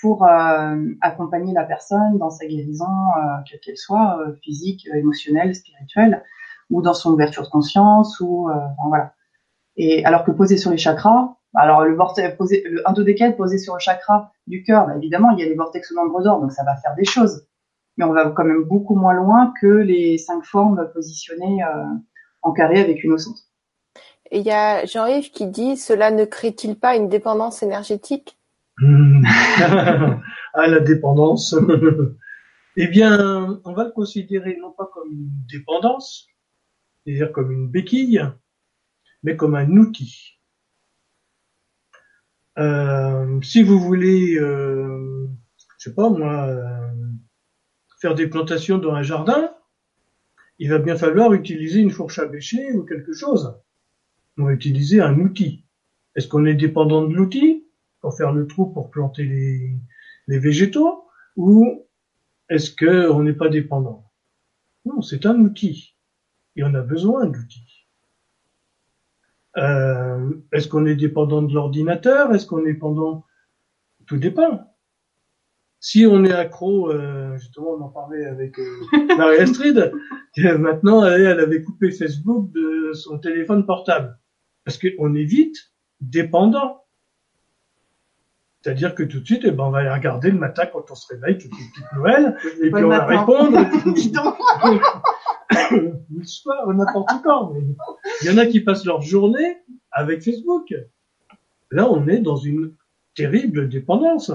pour 0.00 0.24
euh, 0.24 0.76
accompagner 1.00 1.52
la 1.52 1.64
personne 1.64 2.18
dans 2.18 2.30
sa 2.30 2.46
guérison, 2.46 2.84
euh, 2.84 3.20
quelle 3.48 3.60
qu'elle 3.60 3.76
soit, 3.76 4.18
euh, 4.20 4.34
physique, 4.42 4.86
émotionnelle, 4.94 5.54
spirituelle, 5.54 6.22
ou 6.70 6.82
dans 6.82 6.94
son 6.94 7.12
ouverture 7.12 7.44
de 7.44 7.48
conscience, 7.48 8.20
ou 8.20 8.50
enfin, 8.50 8.88
voilà. 8.88 9.12
Et 9.76 10.04
alors 10.04 10.24
que 10.24 10.30
posé 10.30 10.56
sur 10.56 10.70
les 10.70 10.78
chakras, 10.78 11.36
alors 11.56 11.84
le 11.84 11.94
vortex 11.94 12.36
posé, 12.36 12.62
le 12.66 12.88
1 12.88 12.92
2 12.92 13.36
posé 13.36 13.58
sur 13.58 13.74
le 13.74 13.80
chakra 13.80 14.32
du 14.46 14.62
cœur, 14.62 14.86
bah, 14.86 14.96
évidemment 14.96 15.30
il 15.30 15.40
y 15.40 15.42
a 15.42 15.46
les 15.46 15.54
vortex 15.54 15.90
au 15.92 15.94
nombre 15.96 16.22
d'or, 16.22 16.40
donc 16.40 16.52
ça 16.52 16.64
va 16.64 16.76
faire 16.76 16.94
des 16.94 17.04
choses. 17.04 17.46
Mais 17.96 18.04
on 18.04 18.12
va 18.12 18.30
quand 18.30 18.44
même 18.44 18.64
beaucoup 18.64 18.94
moins 18.94 19.14
loin 19.14 19.54
que 19.60 19.66
les 19.66 20.18
cinq 20.18 20.44
formes 20.44 20.90
positionnées 20.92 21.62
en 22.42 22.52
carré 22.52 22.78
avec 22.78 23.02
une 23.02 23.12
au 23.12 23.18
centre. 23.18 23.40
Et 24.30 24.40
il 24.40 24.46
y 24.46 24.50
a 24.50 24.84
Jean-Yves 24.84 25.30
qui 25.30 25.46
dit 25.46 25.76
cela 25.76 26.10
ne 26.10 26.24
crée-t-il 26.24 26.78
pas 26.78 26.96
une 26.96 27.08
dépendance 27.08 27.62
énergétique? 27.62 28.38
À 28.82 28.82
la 30.66 30.80
dépendance. 30.80 31.56
eh 32.76 32.88
bien, 32.88 33.60
on 33.64 33.72
va 33.72 33.84
le 33.84 33.92
considérer 33.92 34.58
non 34.60 34.72
pas 34.72 34.90
comme 34.92 35.10
une 35.10 35.30
dépendance, 35.50 36.26
c'est-à-dire 37.04 37.32
comme 37.32 37.50
une 37.50 37.68
béquille, 37.68 38.22
mais 39.22 39.36
comme 39.36 39.54
un 39.54 39.70
outil. 39.76 40.35
Euh, 42.58 43.40
si 43.42 43.62
vous 43.62 43.78
voulez, 43.80 44.36
euh, 44.38 45.26
je 45.78 45.90
sais 45.90 45.94
pas 45.94 46.08
moi, 46.08 46.46
euh, 46.46 46.88
faire 48.00 48.14
des 48.14 48.26
plantations 48.26 48.78
dans 48.78 48.92
un 48.92 49.02
jardin, 49.02 49.50
il 50.58 50.70
va 50.70 50.78
bien 50.78 50.96
falloir 50.96 51.34
utiliser 51.34 51.80
une 51.80 51.90
fourche 51.90 52.18
à 52.18 52.26
bêcher 52.26 52.72
ou 52.72 52.84
quelque 52.84 53.12
chose. 53.12 53.58
On 54.38 54.44
va 54.44 54.52
utiliser 54.52 55.00
un 55.00 55.18
outil. 55.18 55.64
Est-ce 56.14 56.28
qu'on 56.28 56.46
est 56.46 56.54
dépendant 56.54 57.06
de 57.06 57.14
l'outil 57.14 57.66
pour 58.00 58.16
faire 58.16 58.32
le 58.32 58.46
trou 58.46 58.66
pour 58.66 58.90
planter 58.90 59.24
les, 59.24 59.76
les 60.28 60.38
végétaux 60.38 61.04
ou 61.36 61.86
est-ce 62.48 62.70
que 62.70 63.10
on 63.10 63.22
n'est 63.22 63.34
pas 63.34 63.48
dépendant? 63.48 64.10
Non, 64.86 65.02
c'est 65.02 65.26
un 65.26 65.38
outil 65.40 65.96
et 66.54 66.64
on 66.64 66.72
a 66.74 66.80
besoin 66.80 67.26
d'outils. 67.26 67.75
Euh, 69.56 70.30
est-ce 70.52 70.68
qu'on 70.68 70.86
est 70.86 70.96
dépendant 70.96 71.42
de 71.42 71.54
l'ordinateur? 71.54 72.34
Est-ce 72.34 72.46
qu'on 72.46 72.60
est 72.60 72.72
dépendant 72.72 73.24
Tout 74.06 74.18
dépend. 74.18 74.72
Si 75.80 76.06
on 76.06 76.24
est 76.24 76.32
accro, 76.32 76.90
euh, 76.90 77.36
justement, 77.38 77.72
on 77.78 77.82
en 77.82 77.88
parlait 77.88 78.24
avec 78.26 78.58
euh, 78.58 78.80
Marie 79.18 79.38
Astrid, 79.38 79.92
maintenant 80.58 81.04
elle, 81.04 81.22
elle 81.22 81.40
avait 81.40 81.62
coupé 81.62 81.90
Facebook 81.90 82.50
de 82.52 82.92
son 82.92 83.18
téléphone 83.18 83.64
portable 83.66 84.18
parce 84.64 84.78
qu'on 84.78 85.14
est 85.14 85.24
vite 85.24 85.56
dépendant. 86.00 86.82
C'est-à-dire 88.60 88.96
que 88.96 89.04
tout 89.04 89.20
de 89.20 89.24
suite, 89.24 89.42
eh 89.44 89.52
ben, 89.52 89.64
on 89.64 89.70
va 89.70 89.78
aller 89.78 89.90
regarder 89.90 90.30
le 90.30 90.38
matin 90.38 90.66
quand 90.66 90.90
on 90.90 90.94
se 90.96 91.06
réveille, 91.14 91.38
toutes 91.38 91.52
les 91.52 91.66
petites 91.68 91.92
Noël, 91.94 92.36
et 92.60 92.70
puis 92.70 92.84
on 92.84 92.88
va 92.88 93.06
répondre. 93.06 93.58
le 95.70 96.24
soir, 96.24 96.66
n'importe 96.72 97.10
quand. 97.22 97.52
Mais 97.52 97.60
il 98.22 98.28
y 98.28 98.30
en 98.30 98.38
a 98.38 98.46
qui 98.46 98.60
passent 98.60 98.84
leur 98.84 99.02
journée 99.02 99.58
avec 99.90 100.22
Facebook. 100.22 100.74
Là, 101.70 101.90
on 101.90 102.06
est 102.08 102.18
dans 102.18 102.36
une 102.36 102.74
terrible 103.14 103.68
dépendance. 103.68 104.30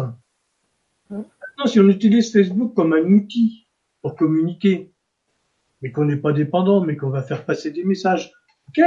Maintenant, 1.09 1.65
si 1.65 1.79
on 1.79 1.87
utilise 1.87 2.31
Facebook 2.31 2.73
comme 2.73 2.93
un 2.93 3.03
outil 3.03 3.67
pour 4.01 4.15
communiquer, 4.15 4.91
mais 5.81 5.91
qu'on 5.91 6.05
n'est 6.05 6.17
pas 6.17 6.33
dépendant, 6.33 6.81
mais 6.81 6.95
qu'on 6.95 7.09
va 7.09 7.21
faire 7.21 7.45
passer 7.45 7.71
des 7.71 7.83
messages, 7.83 8.31
ok? 8.69 8.83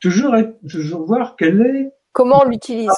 Toujours, 0.00 0.34
être, 0.36 0.58
toujours 0.68 1.06
voir 1.06 1.36
quel 1.36 1.60
est 1.60 1.92
comment 2.12 2.42
on 2.44 2.48
l'utilise? 2.48 2.90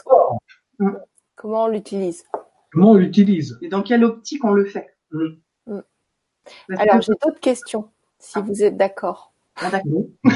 Comment 1.35 1.65
on 1.65 1.69
l'utilise? 1.69 2.25
Comment 2.73 2.93
on 2.93 2.95
l'utilise? 2.97 3.59
Et 3.63 3.69
dans 3.69 3.83
quelle 3.83 4.05
optique 4.05 4.45
on 4.45 4.53
le 4.53 4.65
fait? 4.65 4.97
Mmh. 5.13 5.29
Mmh. 6.69 6.75
Alors, 6.79 7.01
j'ai 7.01 7.13
d'autres 7.23 7.41
questions, 7.41 7.89
si 8.19 8.39
ah. 8.39 8.45
vous 8.47 8.63
êtes 8.63 8.77
d'accord. 8.77 9.33
Ah, 9.57 9.71
d'accord. 9.71 10.05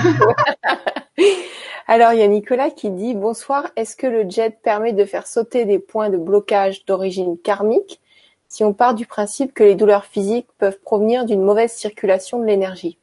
Alors, 1.86 2.12
il 2.12 2.20
y 2.20 2.22
a 2.22 2.28
Nicolas 2.28 2.70
qui 2.70 2.90
dit 2.90 3.14
Bonsoir, 3.14 3.70
est-ce 3.76 3.96
que 3.96 4.06
le 4.06 4.28
jet 4.28 4.58
permet 4.62 4.92
de 4.92 5.04
faire 5.04 5.26
sauter 5.26 5.64
des 5.64 5.78
points 5.78 6.10
de 6.10 6.16
blocage 6.16 6.84
d'origine 6.84 7.38
karmique 7.38 8.00
si 8.48 8.64
on 8.64 8.74
part 8.74 8.94
du 8.94 9.06
principe 9.06 9.54
que 9.54 9.64
les 9.64 9.74
douleurs 9.74 10.04
physiques 10.04 10.48
peuvent 10.58 10.78
provenir 10.80 11.24
d'une 11.24 11.42
mauvaise 11.42 11.72
circulation 11.72 12.38
de 12.38 12.46
l'énergie? 12.46 12.98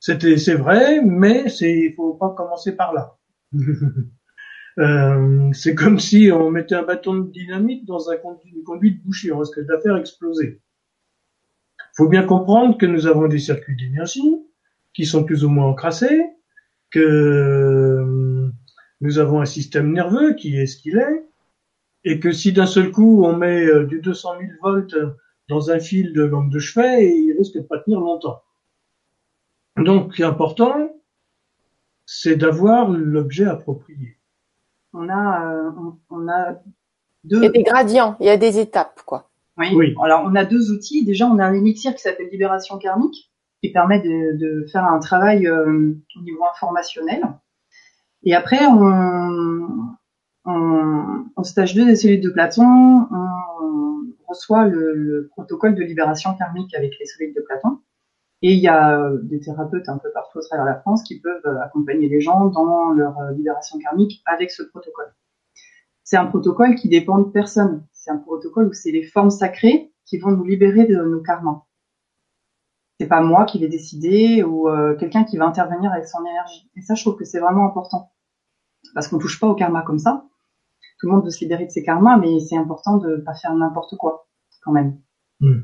C'est 0.00 0.54
vrai, 0.54 1.00
mais 1.02 1.44
il 1.60 1.94
faut 1.94 2.14
pas 2.14 2.30
commencer 2.30 2.74
par 2.76 2.92
là. 2.92 3.16
Euh, 4.78 5.50
c'est 5.52 5.74
comme 5.74 6.00
si 6.00 6.30
on 6.32 6.50
mettait 6.50 6.74
un 6.74 6.82
bâton 6.82 7.12
de 7.12 7.30
dynamite 7.30 7.84
dans 7.84 8.08
un 8.08 8.16
conduit, 8.16 8.54
une 8.56 8.62
conduite 8.62 9.04
bouchée, 9.04 9.30
on 9.30 9.38
risque 9.38 9.60
de 9.60 9.70
la 9.70 9.78
faire 9.78 9.98
exploser. 9.98 10.62
Il 11.92 11.96
faut 11.96 12.08
bien 12.08 12.24
comprendre 12.24 12.78
que 12.78 12.86
nous 12.86 13.06
avons 13.06 13.28
des 13.28 13.38
circuits 13.38 13.76
d'énergie 13.76 14.36
qui 14.94 15.04
sont 15.04 15.24
plus 15.24 15.44
ou 15.44 15.48
moins 15.48 15.66
encrassés, 15.66 16.24
que 16.90 17.00
euh, 17.00 18.50
nous 19.00 19.18
avons 19.18 19.40
un 19.40 19.46
système 19.46 19.92
nerveux 19.92 20.34
qui 20.34 20.56
est 20.56 20.66
ce 20.66 20.76
qu'il 20.76 20.98
est, 20.98 21.24
et 22.04 22.20
que 22.20 22.32
si 22.32 22.52
d'un 22.52 22.66
seul 22.66 22.90
coup 22.90 23.24
on 23.24 23.36
met 23.36 23.64
euh, 23.64 23.84
du 23.84 24.00
200 24.00 24.38
000 24.40 24.52
volts 24.62 24.96
dans 25.48 25.70
un 25.70 25.80
fil 25.80 26.12
de 26.12 26.22
lampe 26.22 26.50
de 26.50 26.58
chevet, 26.58 27.08
il 27.08 27.32
risque 27.36 27.54
de 27.54 27.60
pas 27.60 27.78
tenir 27.78 28.00
longtemps. 28.00 28.42
Donc, 29.76 30.18
l'important, 30.18 30.94
c'est 32.04 32.36
d'avoir 32.36 32.90
l'objet 32.90 33.46
approprié 33.46 34.18
on 34.94 35.08
a, 35.08 35.52
euh, 35.52 35.70
on, 36.10 36.28
a 36.28 36.52
deux. 37.24 37.38
Il 37.38 37.44
y 37.44 37.46
a 37.46 37.50
des 37.50 37.62
gradients, 37.62 38.16
il 38.20 38.26
y 38.26 38.30
a 38.30 38.36
des 38.36 38.58
étapes, 38.58 39.02
quoi. 39.06 39.30
Oui. 39.58 39.68
oui. 39.74 39.94
Alors, 40.02 40.22
on 40.24 40.34
a 40.34 40.44
deux 40.44 40.70
outils. 40.70 41.04
Déjà, 41.04 41.26
on 41.26 41.38
a 41.38 41.44
un 41.44 41.54
élixir 41.54 41.94
qui 41.94 42.00
s'appelle 42.00 42.28
Libération 42.30 42.78
karmique, 42.78 43.30
qui 43.62 43.70
permet 43.70 44.00
de, 44.00 44.36
de 44.38 44.66
faire 44.66 44.84
un 44.84 44.98
travail 44.98 45.46
euh, 45.46 45.94
au 46.16 46.22
niveau 46.22 46.44
informationnel. 46.50 47.22
Et 48.24 48.34
après, 48.34 48.64
on, 48.66 49.96
stage 51.42 51.74
2 51.74 51.86
des 51.86 51.96
cellules 51.96 52.20
de 52.20 52.30
Platon, 52.30 53.08
on 53.10 54.04
reçoit 54.28 54.66
le, 54.66 54.94
le, 54.94 55.28
protocole 55.28 55.74
de 55.74 55.82
libération 55.82 56.32
karmique 56.34 56.72
avec 56.74 56.92
les 57.00 57.06
cellules 57.06 57.34
de 57.34 57.40
Platon. 57.40 57.80
Et 58.42 58.54
il 58.54 58.58
y 58.58 58.68
a 58.68 59.10
des 59.22 59.40
thérapeutes 59.40 59.88
un 59.88 59.98
peu 59.98 60.10
partout 60.12 60.40
à 60.40 60.42
travers 60.42 60.66
la 60.66 60.74
France 60.74 61.04
qui 61.04 61.20
peuvent 61.20 61.46
euh, 61.46 61.60
accompagner 61.62 62.08
les 62.08 62.20
gens 62.20 62.46
dans 62.46 62.90
leur 62.90 63.18
euh, 63.20 63.32
libération 63.32 63.78
karmique 63.78 64.20
avec 64.26 64.50
ce 64.50 64.64
protocole. 64.64 65.14
C'est 66.02 66.16
un 66.16 66.26
protocole 66.26 66.74
qui 66.74 66.88
dépend 66.88 67.18
de 67.18 67.30
personne. 67.30 67.86
C'est 68.02 68.10
un 68.10 68.18
protocole 68.18 68.66
où 68.66 68.72
c'est 68.72 68.90
les 68.90 69.04
formes 69.04 69.30
sacrées 69.30 69.92
qui 70.06 70.18
vont 70.18 70.32
nous 70.32 70.42
libérer 70.42 70.86
de 70.86 70.96
nos 70.96 71.22
karmas. 71.22 71.62
C'est 72.98 73.06
pas 73.06 73.20
moi 73.20 73.44
qui 73.44 73.60
vais 73.60 73.68
décider 73.68 74.42
ou 74.42 74.68
quelqu'un 74.98 75.22
qui 75.22 75.36
va 75.36 75.46
intervenir 75.46 75.92
avec 75.92 76.08
son 76.08 76.18
énergie. 76.26 76.68
Et 76.74 76.80
ça, 76.80 76.96
je 76.96 77.02
trouve 77.02 77.16
que 77.16 77.24
c'est 77.24 77.38
vraiment 77.38 77.64
important 77.64 78.12
parce 78.94 79.06
qu'on 79.06 79.18
touche 79.18 79.38
pas 79.38 79.46
au 79.46 79.54
karma 79.54 79.82
comme 79.82 80.00
ça. 80.00 80.24
Tout 80.98 81.06
le 81.06 81.12
monde 81.12 81.24
veut 81.24 81.30
se 81.30 81.38
libérer 81.40 81.64
de 81.64 81.70
ses 81.70 81.84
karmas, 81.84 82.16
mais 82.16 82.40
c'est 82.40 82.56
important 82.56 82.96
de 82.96 83.18
pas 83.18 83.34
faire 83.34 83.54
n'importe 83.54 83.96
quoi 83.96 84.26
quand 84.62 84.72
même. 84.72 84.98
Mmh. 85.38 85.60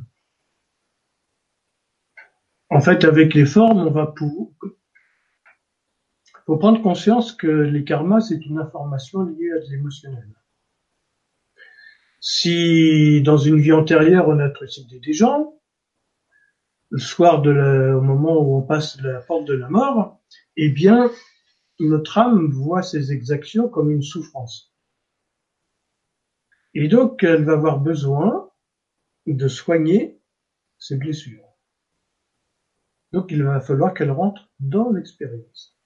En 2.70 2.80
fait, 2.80 3.03
avec 3.03 3.34
les 3.34 3.47
formes, 3.47 3.80
on 3.80 3.91
va 3.91 4.14
faut 6.47 6.57
prendre 6.57 6.80
conscience 6.82 7.32
que 7.32 7.49
les 7.49 7.82
karmas, 7.82 8.20
c'est 8.20 8.47
une 8.47 8.59
information 8.59 9.22
liée 9.22 9.51
à 9.51 9.59
de 9.59 9.70
l'émotionnel. 9.70 10.38
Si 12.21 13.23
dans 13.23 13.37
une 13.37 13.61
vie 13.61 13.73
antérieure, 13.73 14.29
on 14.29 14.39
a 14.39 14.51
trucidé 14.51 14.99
des 14.99 15.12
gens, 15.12 15.59
le 16.91 16.99
soir 16.99 17.43
de 17.43 17.51
la, 17.51 17.97
au 17.97 18.01
moment 18.01 18.41
où 18.41 18.57
on 18.57 18.62
passe 18.62 19.01
la 19.03 19.21
porte 19.21 19.47
de 19.47 19.55
la 19.55 19.69
mort, 19.69 20.21
eh 20.57 20.71
bien, 20.71 21.11
notre 21.79 22.19
âme 22.19 22.51
voit 22.51 22.83
ces 22.83 23.12
exactions 23.12 23.69
comme 23.69 23.91
une 23.91 24.03
souffrance. 24.03 24.75
Et 26.75 26.89
donc, 26.89 27.23
elle 27.23 27.45
va 27.45 27.53
avoir 27.53 27.81
besoin 27.81 28.51
de 29.27 29.49
soigner 29.49 30.21
ses 30.79 30.97
blessures. 30.97 31.45
Donc, 33.12 33.31
il 33.31 33.43
va 33.43 33.61
falloir 33.61 33.95
qu'elle 33.95 34.11
rentre 34.11 34.51
dans 34.61 34.91
l'expérience. 34.91 35.77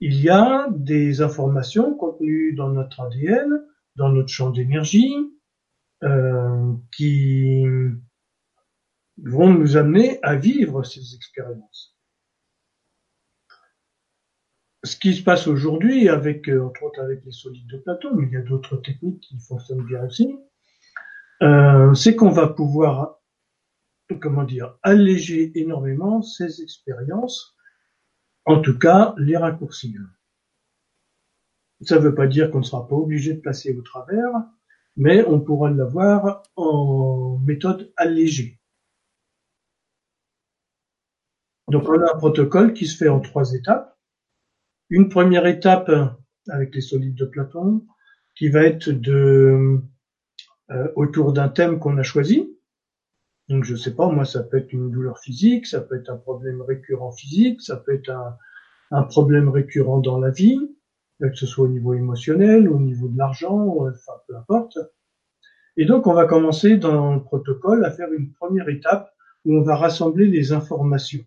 Il 0.00 0.20
y 0.20 0.28
a 0.28 0.68
des 0.70 1.22
informations 1.22 1.94
contenues 1.94 2.54
dans 2.54 2.68
notre 2.70 3.00
ADN, 3.00 3.64
dans 3.96 4.10
notre 4.10 4.28
champ 4.28 4.50
d'énergie, 4.50 5.14
qui 6.92 7.64
vont 9.22 9.52
nous 9.52 9.76
amener 9.76 10.18
à 10.22 10.36
vivre 10.36 10.82
ces 10.82 11.14
expériences. 11.14 11.96
Ce 14.84 14.96
qui 14.96 15.14
se 15.14 15.22
passe 15.22 15.48
aujourd'hui, 15.48 16.08
avec 16.08 16.48
euh, 16.48 16.64
entre 16.64 16.84
autres 16.84 17.00
avec 17.00 17.24
les 17.24 17.32
solides 17.32 17.66
de 17.66 17.78
Platon, 17.78 18.14
mais 18.14 18.26
il 18.26 18.32
y 18.32 18.36
a 18.36 18.42
d'autres 18.42 18.76
techniques 18.76 19.20
qui 19.20 19.38
fonctionnent 19.40 19.84
bien 19.84 20.04
aussi, 20.04 20.38
euh, 21.42 21.92
c'est 21.94 22.14
qu'on 22.14 22.30
va 22.30 22.46
pouvoir, 22.46 23.20
comment 24.20 24.44
dire, 24.44 24.78
alléger 24.82 25.58
énormément 25.58 26.22
ces 26.22 26.62
expériences, 26.62 27.56
en 28.44 28.60
tout 28.60 28.78
cas 28.78 29.14
les 29.18 29.36
raccourcir. 29.36 30.00
Ça 31.80 31.96
ne 31.96 32.00
veut 32.00 32.14
pas 32.14 32.28
dire 32.28 32.50
qu'on 32.50 32.60
ne 32.60 32.64
sera 32.64 32.86
pas 32.86 32.94
obligé 32.94 33.34
de 33.34 33.40
passer 33.40 33.76
au 33.76 33.82
travers, 33.82 34.30
mais 34.96 35.24
on 35.26 35.40
pourra 35.40 35.70
l'avoir 35.70 36.42
en 36.56 37.38
méthode 37.44 37.92
allégée. 37.96 38.58
Donc 41.68 41.88
on 41.88 42.00
a 42.00 42.14
un 42.14 42.18
protocole 42.18 42.72
qui 42.72 42.86
se 42.86 42.96
fait 42.96 43.08
en 43.08 43.20
trois 43.20 43.52
étapes. 43.52 43.98
Une 44.88 45.08
première 45.08 45.46
étape 45.46 45.90
avec 46.48 46.74
les 46.74 46.80
solides 46.80 47.16
de 47.16 47.24
Platon, 47.24 47.84
qui 48.36 48.48
va 48.48 48.62
être 48.62 48.90
de 48.90 49.80
euh, 50.70 50.88
autour 50.94 51.32
d'un 51.32 51.48
thème 51.48 51.78
qu'on 51.78 51.98
a 51.98 52.02
choisi. 52.02 52.56
Donc 53.48 53.64
je 53.64 53.74
sais 53.76 53.94
pas, 53.94 54.08
moi 54.08 54.24
ça 54.24 54.42
peut 54.42 54.58
être 54.58 54.72
une 54.72 54.90
douleur 54.90 55.18
physique, 55.18 55.66
ça 55.66 55.80
peut 55.80 55.96
être 55.96 56.10
un 56.10 56.16
problème 56.16 56.62
récurrent 56.62 57.12
physique, 57.12 57.62
ça 57.62 57.76
peut 57.76 57.94
être 57.94 58.10
un, 58.10 58.36
un 58.90 59.02
problème 59.02 59.48
récurrent 59.48 59.98
dans 59.98 60.18
la 60.18 60.30
vie, 60.30 60.58
que 61.20 61.34
ce 61.34 61.46
soit 61.46 61.64
au 61.64 61.68
niveau 61.68 61.94
émotionnel, 61.94 62.68
au 62.68 62.78
niveau 62.78 63.08
de 63.08 63.16
l'argent, 63.16 63.76
enfin 63.80 64.12
peu 64.26 64.36
importe. 64.36 64.78
Et 65.76 65.84
donc 65.84 66.06
on 66.06 66.14
va 66.14 66.26
commencer 66.26 66.76
dans 66.76 67.14
le 67.14 67.22
protocole 67.22 67.84
à 67.84 67.90
faire 67.90 68.12
une 68.12 68.32
première 68.32 68.68
étape 68.68 69.12
où 69.44 69.54
on 69.54 69.62
va 69.62 69.76
rassembler 69.76 70.26
les 70.26 70.52
informations. 70.52 71.24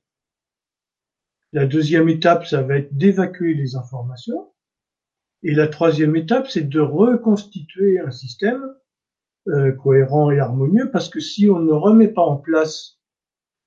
La 1.52 1.66
deuxième 1.66 2.10
étape, 2.10 2.46
ça 2.46 2.62
va 2.62 2.78
être 2.78 2.96
d'évacuer 2.96 3.56
les 3.56 3.76
informations. 3.76 4.52
Et 5.42 5.56
la 5.56 5.68
troisième 5.68 6.16
étape, 6.16 6.48
c'est 6.48 6.68
de 6.68 6.80
reconstituer 6.80 8.00
un 8.00 8.12
système 8.12 8.76
euh, 9.48 9.72
cohérent 9.72 10.30
et 10.30 10.40
harmonieux, 10.40 10.92
parce 10.92 11.10
que 11.10 11.20
si 11.20 11.50
on 11.50 11.60
ne 11.60 11.72
remet 11.72 12.10
pas 12.10 12.22
en 12.22 12.38
place 12.38 13.00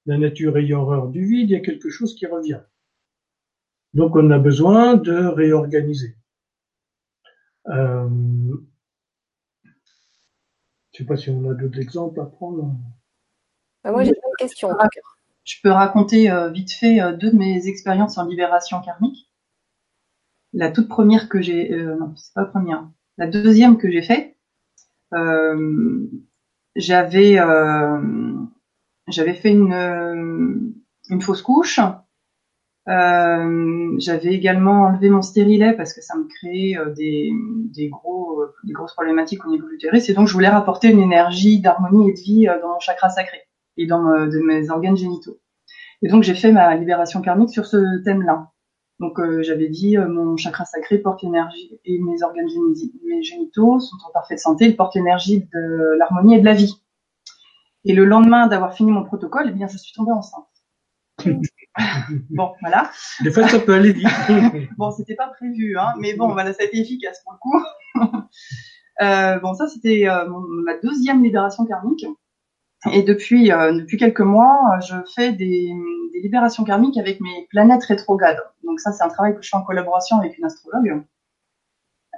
la 0.06 0.18
nature 0.18 0.56
ayant 0.58 0.82
horreur 0.82 1.08
du 1.08 1.24
vide, 1.24 1.50
il 1.50 1.52
y 1.52 1.56
a 1.56 1.60
quelque 1.60 1.90
chose 1.90 2.14
qui 2.14 2.26
revient. 2.26 2.60
Donc 3.94 4.16
on 4.16 4.30
a 4.30 4.38
besoin 4.38 4.94
de 4.96 5.26
réorganiser. 5.26 6.16
Euh, 7.68 8.08
je 10.92 10.98
sais 10.98 11.04
pas 11.04 11.16
si 11.16 11.30
on 11.30 11.50
a 11.50 11.54
d'autres 11.54 11.80
exemples 11.80 12.20
à 12.20 12.26
prendre. 12.26 12.74
Bah, 13.84 13.92
moi, 13.92 14.04
j'ai 14.04 14.10
une 14.10 14.36
question. 14.38 14.70
Je 15.44 15.56
peux 15.62 15.70
raconter 15.70 16.30
euh, 16.30 16.50
vite 16.50 16.72
fait 16.72 17.00
euh, 17.00 17.16
deux 17.16 17.30
de 17.30 17.36
mes 17.36 17.66
expériences 17.66 18.16
en 18.18 18.26
libération 18.26 18.80
karmique. 18.80 19.30
La 20.52 20.70
toute 20.70 20.88
première 20.88 21.28
que 21.28 21.40
j'ai, 21.40 21.72
euh, 21.72 21.96
non, 21.96 22.14
c'est 22.16 22.32
pas 22.34 22.42
la 22.42 22.46
première. 22.46 22.88
La 23.18 23.26
deuxième 23.26 23.78
que 23.78 23.90
j'ai 23.90 24.02
fait, 24.02 24.36
euh, 25.14 26.06
j'avais 26.76 27.38
j'avais 29.08 29.34
fait 29.34 29.50
une 29.50 30.74
une 31.08 31.20
fausse 31.20 31.42
couche. 31.42 31.80
J'avais 32.86 34.34
également 34.34 34.82
enlevé 34.82 35.08
mon 35.08 35.22
stérilet 35.22 35.72
parce 35.74 35.92
que 35.92 36.02
ça 36.02 36.16
me 36.16 36.24
créait 36.24 36.76
des, 36.96 37.30
des 37.74 37.88
gros 37.88 38.42
des 38.64 38.72
grosses 38.72 38.94
problématiques 38.94 39.46
au 39.46 39.50
niveau 39.50 39.66
de 39.66 39.70
l'utérus 39.72 40.08
et 40.08 40.14
donc 40.14 40.26
je 40.26 40.32
voulais 40.32 40.48
rapporter 40.48 40.90
une 40.90 41.00
énergie 41.00 41.60
d'harmonie 41.60 42.10
et 42.10 42.12
de 42.12 42.18
vie 42.18 42.46
dans 42.60 42.74
mon 42.74 42.80
chakra 42.80 43.08
sacré 43.08 43.38
et 43.76 43.86
dans 43.86 44.02
de 44.02 44.38
mes 44.40 44.70
organes 44.70 44.96
génitaux. 44.96 45.38
Et 46.02 46.08
donc 46.08 46.24
j'ai 46.24 46.34
fait 46.34 46.50
ma 46.50 46.74
libération 46.74 47.22
karmique 47.22 47.50
sur 47.50 47.66
ce 47.66 48.02
thème-là. 48.02 48.52
Donc 49.02 49.18
euh, 49.18 49.42
j'avais 49.42 49.68
dit 49.68 49.96
euh, 49.96 50.06
mon 50.06 50.36
chakra 50.36 50.64
sacré 50.64 50.98
porte 50.98 51.22
l'énergie 51.22 51.80
et 51.84 51.98
mes 51.98 52.22
organes 52.22 52.46
mes 53.04 53.22
génitaux 53.22 53.80
sont 53.80 53.96
en 54.06 54.12
parfaite 54.12 54.38
santé, 54.38 54.66
ils 54.66 54.76
portent 54.76 54.94
l'énergie 54.94 55.48
de 55.52 55.96
l'harmonie 55.98 56.36
et 56.36 56.40
de 56.40 56.44
la 56.44 56.54
vie. 56.54 56.80
Et 57.84 57.94
le 57.94 58.04
lendemain 58.04 58.46
d'avoir 58.46 58.74
fini 58.74 58.92
mon 58.92 59.02
protocole, 59.02 59.46
eh 59.48 59.52
bien 59.52 59.66
je 59.66 59.76
suis 59.76 59.92
tombée 59.92 60.12
enceinte. 60.12 60.46
bon, 62.30 62.52
voilà. 62.60 62.90
Des 63.22 63.30
fois, 63.30 63.48
ça 63.48 63.58
peut 63.58 63.74
aller 63.74 63.92
vite. 63.92 64.08
bon, 64.76 64.90
c'était 64.90 65.14
pas 65.14 65.28
prévu, 65.28 65.76
hein, 65.78 65.94
mais 65.98 66.14
bon, 66.14 66.28
voilà, 66.32 66.52
ça 66.52 66.62
a 66.62 66.66
été 66.66 66.80
efficace 66.80 67.22
pour 67.24 67.32
le 67.32 67.38
coup. 67.38 67.62
euh, 69.02 69.38
bon, 69.40 69.54
ça, 69.54 69.66
c'était 69.68 70.08
euh, 70.08 70.26
ma 70.64 70.76
deuxième 70.78 71.22
libération 71.22 71.64
karmique. 71.64 72.06
Et 72.92 73.02
depuis, 73.02 73.52
euh, 73.52 73.72
depuis 73.72 73.96
quelques 73.96 74.20
mois, 74.20 74.78
je 74.80 74.96
fais 75.14 75.32
des, 75.32 75.72
des, 76.12 76.20
libérations 76.20 76.64
karmiques 76.64 76.98
avec 76.98 77.20
mes 77.20 77.46
planètes 77.48 77.84
rétrogrades. 77.84 78.42
Donc 78.64 78.80
ça, 78.80 78.90
c'est 78.92 79.04
un 79.04 79.08
travail 79.08 79.36
que 79.36 79.42
je 79.42 79.48
fais 79.48 79.56
en 79.56 79.62
collaboration 79.62 80.18
avec 80.18 80.36
une 80.36 80.44
astrologue. 80.44 81.04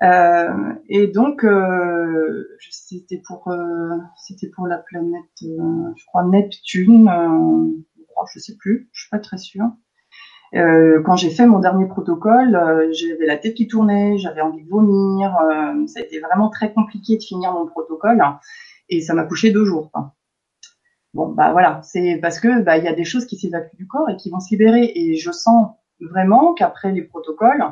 Euh, 0.02 0.74
et 0.88 1.06
donc, 1.06 1.44
euh, 1.44 2.48
c'était 2.70 3.22
pour, 3.26 3.48
euh, 3.48 3.96
c'était 4.16 4.48
pour 4.48 4.66
la 4.66 4.78
planète, 4.78 5.22
euh, 5.44 5.92
je 5.96 6.04
crois 6.06 6.24
Neptune. 6.24 7.10
Je 8.14 8.16
crois, 8.16 8.26
je 8.32 8.38
sais 8.38 8.56
plus, 8.56 8.88
je 8.92 9.02
suis 9.02 9.10
pas 9.10 9.18
très 9.18 9.38
sûre. 9.38 9.70
quand 10.52 11.16
j'ai 11.16 11.30
fait 11.30 11.46
mon 11.46 11.58
dernier 11.58 11.86
protocole, 11.86 12.52
j'avais 12.92 13.26
la 13.26 13.36
tête 13.36 13.54
qui 13.54 13.66
tournait, 13.66 14.18
j'avais 14.18 14.40
envie 14.40 14.62
de 14.62 14.68
vomir. 14.68 15.36
ça 15.88 16.00
a 16.00 16.02
été 16.02 16.20
vraiment 16.20 16.48
très 16.48 16.72
compliqué 16.72 17.16
de 17.16 17.22
finir 17.22 17.52
mon 17.52 17.66
protocole 17.66 18.22
et 18.88 19.00
ça 19.00 19.14
m'a 19.14 19.24
couché 19.24 19.50
deux 19.50 19.64
jours. 19.64 19.90
Bon, 21.14 21.28
bah 21.28 21.52
voilà, 21.52 21.80
c'est 21.84 22.18
parce 22.20 22.40
que 22.40 22.62
bah 22.62 22.76
il 22.76 22.84
y 22.84 22.88
a 22.88 22.92
des 22.92 23.04
choses 23.04 23.26
qui 23.26 23.38
s'évacuent 23.38 23.76
du 23.76 23.86
corps 23.86 24.10
et 24.10 24.16
qui 24.16 24.30
vont 24.30 24.40
se 24.40 24.50
libérer. 24.50 24.92
Et 24.96 25.16
je 25.16 25.30
sens 25.30 25.70
vraiment 26.00 26.54
qu'après 26.54 26.92
les 26.92 27.02
protocoles, 27.02 27.64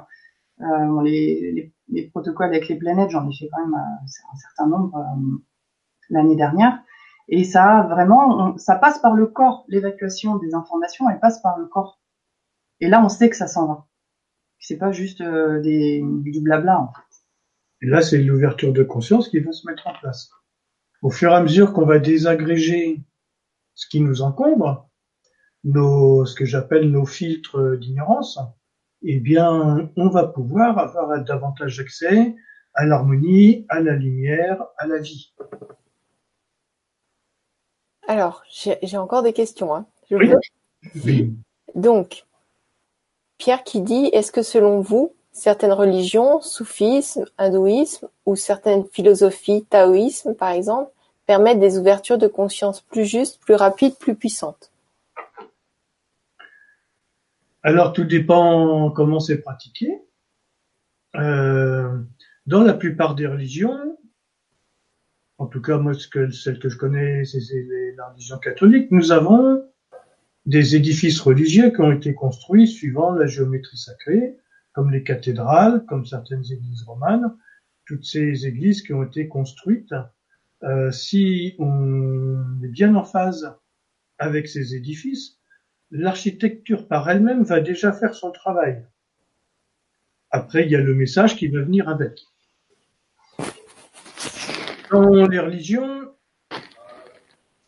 euh, 0.60 1.02
les, 1.02 1.72
les, 1.88 2.08
protocoles 2.10 2.46
avec 2.46 2.68
les 2.68 2.76
planètes, 2.76 3.10
j'en 3.10 3.28
ai 3.28 3.34
fait 3.34 3.48
quand 3.52 3.64
même 3.66 3.74
euh, 3.74 4.04
un 4.32 4.36
certain 4.36 4.68
nombre 4.68 4.96
euh, 4.96 5.38
l'année 6.10 6.36
dernière. 6.36 6.82
Et 7.28 7.44
ça, 7.44 7.86
vraiment, 7.90 8.56
ça 8.58 8.76
passe 8.76 8.98
par 8.98 9.14
le 9.14 9.26
corps. 9.26 9.64
L'évacuation 9.68 10.36
des 10.36 10.54
informations, 10.54 11.08
elle 11.08 11.20
passe 11.20 11.40
par 11.40 11.58
le 11.58 11.66
corps. 11.66 12.00
Et 12.80 12.88
là, 12.88 13.02
on 13.04 13.08
sait 13.08 13.30
que 13.30 13.36
ça 13.36 13.46
s'en 13.46 13.66
va. 13.66 13.86
C'est 14.58 14.78
pas 14.78 14.92
juste 14.92 15.22
des, 15.22 16.02
du 16.04 16.40
blabla. 16.40 16.80
En 16.80 16.92
fait. 16.92 17.02
Et 17.82 17.86
là, 17.86 18.00
c'est 18.00 18.18
l'ouverture 18.18 18.72
de 18.72 18.84
conscience 18.84 19.28
qui 19.28 19.40
va 19.40 19.52
se 19.52 19.66
mettre 19.66 19.86
en 19.86 19.94
place. 20.00 20.30
Au 21.02 21.10
fur 21.10 21.32
et 21.32 21.34
à 21.34 21.42
mesure 21.42 21.72
qu'on 21.72 21.84
va 21.84 21.98
désagréger 21.98 23.02
ce 23.74 23.88
qui 23.88 24.00
nous 24.00 24.22
encombre, 24.22 24.88
ce 25.64 26.34
que 26.34 26.44
j'appelle 26.44 26.90
nos 26.90 27.06
filtres 27.06 27.76
d'ignorance, 27.76 28.38
eh 29.02 29.18
bien, 29.18 29.90
on 29.96 30.08
va 30.08 30.28
pouvoir 30.28 30.78
avoir 30.78 31.24
davantage 31.24 31.80
accès 31.80 32.36
à 32.74 32.86
l'harmonie, 32.86 33.66
à 33.68 33.80
la 33.80 33.96
lumière, 33.96 34.62
à 34.78 34.86
la 34.86 34.98
vie. 34.98 35.34
Alors, 38.06 38.42
j'ai 38.50 38.96
encore 38.96 39.22
des 39.22 39.32
questions. 39.32 39.74
Hein. 39.74 39.86
Donc, 41.74 42.24
Pierre 43.38 43.64
qui 43.64 43.80
dit, 43.80 44.10
est-ce 44.12 44.32
que 44.32 44.42
selon 44.42 44.80
vous, 44.80 45.14
certaines 45.32 45.72
religions, 45.72 46.40
soufisme, 46.40 47.24
hindouisme 47.38 48.08
ou 48.26 48.36
certaines 48.36 48.84
philosophies, 48.86 49.64
taoïsme 49.68 50.34
par 50.34 50.50
exemple, 50.50 50.90
permettent 51.26 51.60
des 51.60 51.78
ouvertures 51.78 52.18
de 52.18 52.26
conscience 52.26 52.80
plus 52.80 53.04
justes, 53.04 53.40
plus 53.40 53.54
rapides, 53.54 53.96
plus 53.98 54.14
puissantes? 54.14 54.70
Alors 57.62 57.92
tout 57.92 58.04
dépend 58.04 58.90
comment 58.90 59.20
c'est 59.20 59.40
pratiqué. 59.40 60.02
Euh, 61.14 61.98
dans 62.46 62.62
la 62.62 62.74
plupart 62.74 63.14
des 63.14 63.26
religions, 63.26 63.96
en 65.42 65.46
tout 65.46 65.60
cas 65.60 65.78
moi 65.78 65.92
celle 65.94 66.58
que 66.60 66.68
je 66.68 66.76
connais 66.76 67.24
c'est 67.24 67.40
la 67.96 68.08
religion 68.10 68.38
catholique, 68.38 68.92
nous 68.92 69.10
avons 69.10 69.64
des 70.46 70.76
édifices 70.76 71.20
religieux 71.20 71.70
qui 71.70 71.80
ont 71.80 71.90
été 71.90 72.14
construits 72.14 72.68
suivant 72.68 73.10
la 73.12 73.26
géométrie 73.26 73.76
sacrée 73.76 74.36
comme 74.72 74.92
les 74.92 75.02
cathédrales, 75.02 75.84
comme 75.86 76.06
certaines 76.06 76.44
églises 76.50 76.84
romanes, 76.84 77.36
toutes 77.86 78.04
ces 78.04 78.46
églises 78.46 78.82
qui 78.82 78.94
ont 78.94 79.02
été 79.02 79.26
construites, 79.26 79.94
euh, 80.62 80.92
si 80.92 81.56
on 81.58 82.62
est 82.62 82.68
bien 82.68 82.94
en 82.94 83.02
phase 83.02 83.52
avec 84.18 84.48
ces 84.48 84.76
édifices, 84.76 85.38
l'architecture 85.90 86.86
par 86.86 87.10
elle-même 87.10 87.42
va 87.42 87.60
déjà 87.60 87.92
faire 87.92 88.14
son 88.14 88.30
travail. 88.30 88.86
Après, 90.30 90.64
il 90.64 90.70
y 90.70 90.76
a 90.76 90.80
le 90.80 90.94
message 90.94 91.36
qui 91.36 91.48
va 91.48 91.60
venir 91.60 91.88
avec. 91.88 92.20
Dans 94.92 95.26
les 95.26 95.38
religions, 95.38 96.12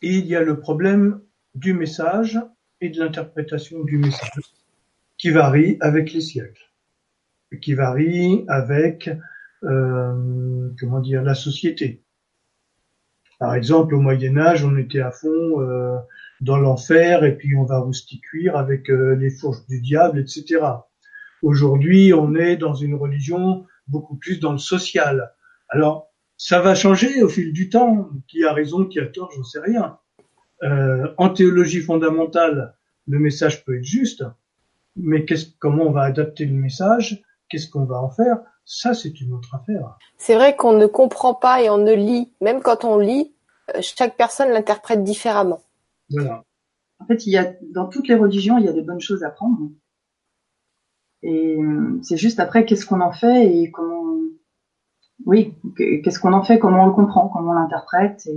il 0.03 0.27
y 0.27 0.35
a 0.35 0.43
le 0.43 0.59
problème 0.59 1.21
du 1.55 1.73
message 1.73 2.39
et 2.81 2.89
de 2.89 2.99
l'interprétation 2.99 3.83
du 3.83 3.97
message, 3.97 4.39
qui 5.17 5.31
varie 5.31 5.77
avec 5.81 6.13
les 6.13 6.21
siècles, 6.21 6.71
qui 7.61 7.73
varie 7.73 8.45
avec 8.47 9.09
euh, 9.63 10.69
comment 10.79 10.99
dire 10.99 11.23
la 11.23 11.33
société. 11.33 12.03
Par 13.39 13.55
exemple, 13.55 13.95
au 13.95 13.99
Moyen 13.99 14.37
Âge, 14.37 14.63
on 14.63 14.77
était 14.77 15.01
à 15.01 15.09
fond 15.09 15.61
euh, 15.61 15.97
dans 16.41 16.57
l'enfer 16.57 17.23
et 17.23 17.35
puis 17.35 17.55
on 17.55 17.63
va 17.63 17.79
rouster 17.79 18.19
cuire 18.19 18.55
avec 18.55 18.91
euh, 18.91 19.15
les 19.15 19.31
fourches 19.31 19.65
du 19.67 19.81
diable, 19.81 20.19
etc. 20.19 20.61
Aujourd'hui, 21.41 22.13
on 22.13 22.35
est 22.35 22.55
dans 22.55 22.75
une 22.75 22.93
religion 22.93 23.65
beaucoup 23.87 24.15
plus 24.15 24.39
dans 24.39 24.51
le 24.51 24.59
social. 24.59 25.33
Alors, 25.69 26.11
ça 26.37 26.61
va 26.61 26.75
changer 26.75 27.23
au 27.23 27.29
fil 27.29 27.53
du 27.53 27.69
temps. 27.69 28.09
Qui 28.27 28.43
a 28.43 28.53
raison, 28.53 28.85
qui 28.85 28.99
a 28.99 29.05
tort, 29.05 29.31
j'en 29.31 29.43
sais 29.43 29.59
rien. 29.59 29.97
Euh, 30.63 31.13
en 31.17 31.29
théologie 31.29 31.81
fondamentale, 31.81 32.75
le 33.07 33.19
message 33.19 33.65
peut 33.65 33.77
être 33.77 33.83
juste, 33.83 34.23
mais 34.95 35.25
comment 35.59 35.85
on 35.85 35.91
va 35.91 36.03
adapter 36.03 36.45
le 36.45 36.53
message? 36.53 37.23
Qu'est-ce 37.49 37.69
qu'on 37.69 37.85
va 37.85 37.97
en 37.97 38.09
faire? 38.09 38.39
Ça, 38.63 38.93
c'est 38.93 39.21
une 39.21 39.33
autre 39.33 39.53
affaire. 39.53 39.97
C'est 40.17 40.35
vrai 40.35 40.55
qu'on 40.55 40.73
ne 40.73 40.87
comprend 40.87 41.35
pas 41.35 41.61
et 41.61 41.69
on 41.69 41.77
ne 41.77 41.93
lit. 41.93 42.31
Même 42.41 42.61
quand 42.61 42.83
on 42.83 42.97
lit, 42.97 43.33
euh, 43.75 43.79
chaque 43.81 44.17
personne 44.17 44.49
l'interprète 44.49 45.03
différemment. 45.03 45.61
Voilà. 46.09 46.43
En 46.99 47.05
fait, 47.05 47.27
il 47.27 47.33
y 47.33 47.37
a 47.37 47.53
dans 47.73 47.87
toutes 47.87 48.07
les 48.07 48.15
religions, 48.15 48.57
il 48.57 48.65
y 48.65 48.69
a 48.69 48.73
des 48.73 48.81
bonnes 48.81 49.01
choses 49.01 49.23
à 49.23 49.29
prendre. 49.29 49.69
Et 51.21 51.57
euh, 51.57 51.99
c'est 52.01 52.17
juste 52.17 52.39
après, 52.39 52.65
qu'est-ce 52.65 52.85
qu'on 52.85 53.01
en 53.01 53.11
fait 53.11 53.45
et 53.45 53.69
comment 53.71 54.05
oui, 55.25 55.55
qu'est-ce 55.75 56.19
qu'on 56.19 56.33
en 56.33 56.43
fait, 56.43 56.59
comment 56.59 56.83
on 56.83 56.87
le 56.87 56.93
comprend, 56.93 57.27
comment 57.29 57.51
on 57.51 57.55
l'interprète 57.55 58.27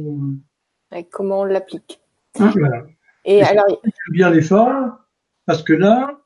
et... 0.93 1.05
comment 1.11 1.41
on 1.41 1.45
l'applique. 1.45 2.01
Hein 2.39 2.51
voilà. 2.55 2.85
Et, 3.25 3.43
alors, 3.43 3.67
bien 4.11 4.31
les 4.31 4.41
formes, 4.41 4.97
parce 5.45 5.63
que 5.63 5.75
là, 5.75 6.19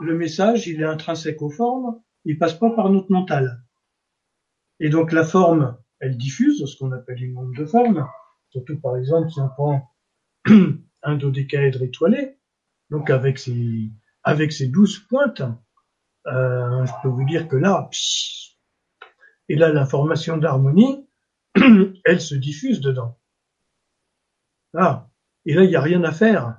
le 0.00 0.16
message, 0.16 0.66
il 0.66 0.80
est 0.80 0.86
intrinsèque 0.86 1.42
aux 1.42 1.50
formes, 1.50 2.00
il 2.24 2.38
passe 2.38 2.54
pas 2.54 2.70
par 2.70 2.88
notre 2.90 3.12
mental. 3.12 3.62
Et 4.80 4.88
donc 4.88 5.12
la 5.12 5.24
forme, 5.24 5.76
elle 6.00 6.16
diffuse 6.16 6.64
ce 6.64 6.78
qu'on 6.78 6.92
appelle 6.92 7.22
une 7.22 7.36
onde 7.36 7.54
de 7.56 7.66
forme. 7.66 8.08
Surtout 8.50 8.80
par 8.80 8.96
exemple 8.96 9.30
si 9.30 9.40
on 9.40 9.48
prend 9.48 9.90
un 11.02 11.16
dodécaèdre 11.16 11.82
étoilé, 11.82 12.38
donc 12.90 13.10
avec 13.10 13.38
ses 13.38 13.90
avec 14.24 14.52
ses 14.52 14.68
douze 14.68 14.98
pointes, 15.08 15.42
euh, 16.26 16.84
je 16.84 16.92
peux 17.02 17.08
vous 17.08 17.24
dire 17.24 17.48
que 17.48 17.56
là, 17.56 17.88
et 19.48 19.56
là, 19.56 19.72
l'information 19.72 20.36
d'harmonie, 20.36 21.06
elle 22.04 22.20
se 22.20 22.34
diffuse 22.34 22.80
dedans. 22.80 23.18
Ah. 24.74 25.08
Et 25.44 25.54
là, 25.54 25.64
il 25.64 25.68
n'y 25.68 25.76
a 25.76 25.80
rien 25.80 26.02
à 26.04 26.12
faire. 26.12 26.56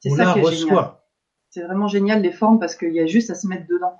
C'est 0.00 0.10
ça 0.10 0.32
qui 0.32 0.40
est 0.40 0.42
reçoit. 0.42 1.08
C'est 1.50 1.62
vraiment 1.62 1.88
génial 1.88 2.22
les 2.22 2.32
formes 2.32 2.58
parce 2.58 2.74
qu'il 2.74 2.92
y 2.92 3.00
a 3.00 3.06
juste 3.06 3.30
à 3.30 3.34
se 3.34 3.46
mettre 3.46 3.66
dedans. 3.66 3.96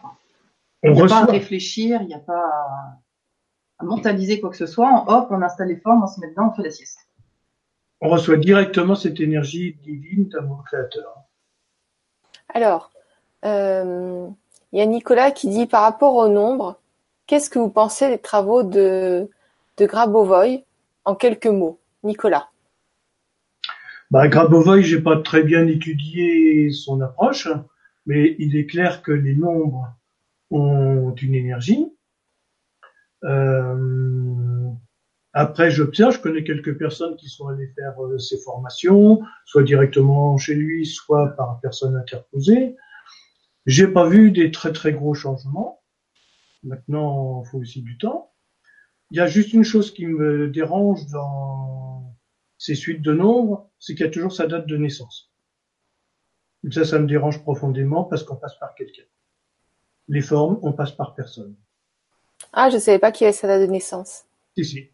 Il 0.82 0.92
n'y 0.92 1.02
a 1.02 1.06
pas 1.06 1.22
à 1.22 1.24
réfléchir, 1.24 2.00
il 2.02 2.08
n'y 2.08 2.14
a 2.14 2.18
pas 2.18 2.98
à, 3.78 3.84
mentaliser 3.84 4.40
quoi 4.40 4.50
que 4.50 4.56
ce 4.56 4.66
soit. 4.66 5.04
Hop, 5.08 5.28
on 5.30 5.42
installe 5.42 5.68
les 5.68 5.76
formes, 5.76 6.02
on 6.02 6.06
se 6.06 6.20
met 6.20 6.28
dedans, 6.28 6.50
on 6.50 6.56
fait 6.56 6.62
la 6.62 6.70
sieste. 6.70 7.00
On 8.00 8.08
reçoit 8.08 8.36
directement 8.36 8.94
cette 8.94 9.20
énergie 9.20 9.74
divine 9.82 10.28
d'amour 10.28 10.64
créateur. 10.66 11.16
Alors, 12.52 12.92
euh, 13.44 14.28
il 14.72 14.78
y 14.78 14.82
a 14.82 14.86
Nicolas 14.86 15.30
qui 15.30 15.48
dit 15.48 15.66
par 15.66 15.82
rapport 15.82 16.14
au 16.14 16.28
nombre, 16.28 16.78
Qu'est-ce 17.26 17.50
que 17.50 17.58
vous 17.58 17.70
pensez 17.70 18.08
des 18.08 18.18
travaux 18.18 18.62
de, 18.62 19.28
de 19.78 19.86
Grabovoi 19.86 20.64
en 21.04 21.16
quelques 21.16 21.46
mots, 21.46 21.80
Nicolas? 22.04 22.50
Bah, 24.12 24.28
Grabovoi, 24.28 24.82
j'ai 24.82 25.00
pas 25.00 25.20
très 25.20 25.42
bien 25.42 25.66
étudié 25.66 26.70
son 26.70 27.00
approche, 27.00 27.48
mais 28.06 28.36
il 28.38 28.56
est 28.56 28.66
clair 28.66 29.02
que 29.02 29.10
les 29.10 29.34
nombres 29.34 29.92
ont 30.50 31.12
une 31.14 31.34
énergie. 31.34 31.92
Euh, 33.24 34.70
après, 35.32 35.72
j'observe, 35.72 36.14
je 36.14 36.20
connais 36.20 36.44
quelques 36.44 36.78
personnes 36.78 37.16
qui 37.16 37.28
sont 37.28 37.48
allées 37.48 37.72
faire 37.74 38.00
euh, 38.04 38.18
ces 38.18 38.38
formations, 38.38 39.20
soit 39.44 39.64
directement 39.64 40.38
chez 40.38 40.54
lui, 40.54 40.86
soit 40.86 41.30
par 41.36 41.58
personne 41.60 41.96
interposée. 41.96 42.76
J'ai 43.66 43.88
pas 43.88 44.08
vu 44.08 44.30
des 44.30 44.52
très 44.52 44.72
très 44.72 44.92
gros 44.92 45.14
changements. 45.14 45.82
Maintenant, 46.66 47.42
il 47.44 47.48
faut 47.48 47.58
aussi 47.58 47.82
du 47.82 47.96
temps. 47.96 48.32
Il 49.10 49.16
y 49.16 49.20
a 49.20 49.26
juste 49.26 49.52
une 49.52 49.62
chose 49.62 49.94
qui 49.94 50.06
me 50.06 50.48
dérange 50.48 51.06
dans 51.06 52.16
ces 52.58 52.74
suites 52.74 53.02
de 53.02 53.12
nombres, 53.12 53.70
c'est 53.78 53.94
qu'il 53.94 54.04
y 54.04 54.08
a 54.08 54.12
toujours 54.12 54.32
sa 54.32 54.46
date 54.46 54.66
de 54.66 54.76
naissance. 54.76 55.30
Et 56.64 56.72
ça, 56.72 56.84
ça 56.84 56.98
me 56.98 57.06
dérange 57.06 57.42
profondément 57.42 58.04
parce 58.04 58.24
qu'on 58.24 58.36
passe 58.36 58.58
par 58.58 58.74
quelqu'un. 58.74 59.04
Les 60.08 60.22
formes, 60.22 60.58
on 60.62 60.72
passe 60.72 60.92
par 60.92 61.14
personne. 61.14 61.54
Ah, 62.52 62.70
je 62.70 62.78
savais 62.78 62.98
pas 62.98 63.12
qu'il 63.12 63.24
y 63.24 63.28
avait 63.28 63.36
sa 63.36 63.46
date 63.46 63.60
de 63.62 63.66
naissance. 63.66 64.24
Si, 64.56 64.64
si. 64.64 64.90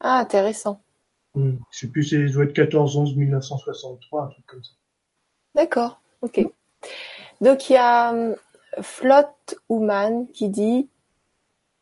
Ah, 0.00 0.18
intéressant. 0.18 0.80
Hmm. 1.34 1.56
Je 1.70 1.78
sais 1.78 1.88
plus, 1.88 2.04
c'est 2.04 2.24
doit 2.28 2.44
être 2.44 2.52
14 2.52 2.96
11 2.96 3.16
1963, 3.16 4.24
un 4.24 4.28
truc 4.28 4.46
comme 4.46 4.62
ça. 4.62 4.72
D'accord, 5.54 6.00
ok. 6.22 6.46
Donc 7.40 7.70
il 7.70 7.72
y 7.72 7.76
a 7.76 8.12
hum, 8.12 8.36
Flotte 8.80 9.56
Human 9.70 10.26
qui 10.32 10.48
dit 10.48 10.88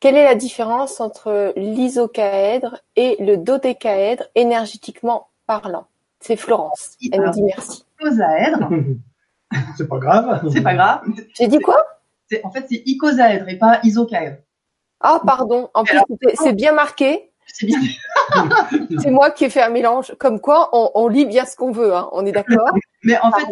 quelle 0.02 0.16
est 0.16 0.24
la 0.24 0.34
différence 0.34 1.00
entre 1.00 1.52
l'isocaèdre 1.54 2.78
et 2.96 3.16
le 3.20 3.36
dodécaèdre 3.36 4.24
énergétiquement 4.34 5.28
parlant? 5.46 5.86
C'est 6.18 6.34
Florence. 6.34 6.96
Elle 7.12 7.20
me 7.20 7.30
dit 7.30 7.42
merci. 7.42 7.84
Icosaèdre. 8.00 8.68
c'est 9.76 9.88
pas 9.88 9.98
grave. 9.98 10.50
C'est 10.52 10.60
pas 10.60 10.74
grave. 10.74 11.02
J'ai 11.34 11.46
dit 11.46 11.60
quoi? 11.60 11.76
En 12.42 12.50
fait, 12.50 12.66
c'est 12.68 12.82
icosaèdre 12.84 13.48
et 13.48 13.58
pas 13.58 13.78
isocaèdre. 13.84 14.38
Ah, 15.00 15.20
pardon. 15.24 15.70
En 15.72 15.84
plus, 15.84 16.00
c'est 16.34 16.52
bien 16.52 16.72
marqué. 16.72 17.30
C'est 17.46 17.66
bien. 17.66 17.78
c'est 19.02 19.10
moi 19.10 19.30
qui 19.30 19.44
ai 19.44 19.50
fait 19.50 19.62
un 19.62 19.68
mélange. 19.68 20.16
Comme 20.18 20.40
quoi, 20.40 20.70
on, 20.72 21.06
lit 21.06 21.26
bien 21.26 21.44
ce 21.44 21.54
qu'on 21.54 21.70
veut. 21.70 21.94
Hein. 21.94 22.08
On 22.10 22.26
est 22.26 22.32
d'accord 22.32 22.72
Mais 23.04 23.18
en 23.18 23.32
fait, 23.32 23.46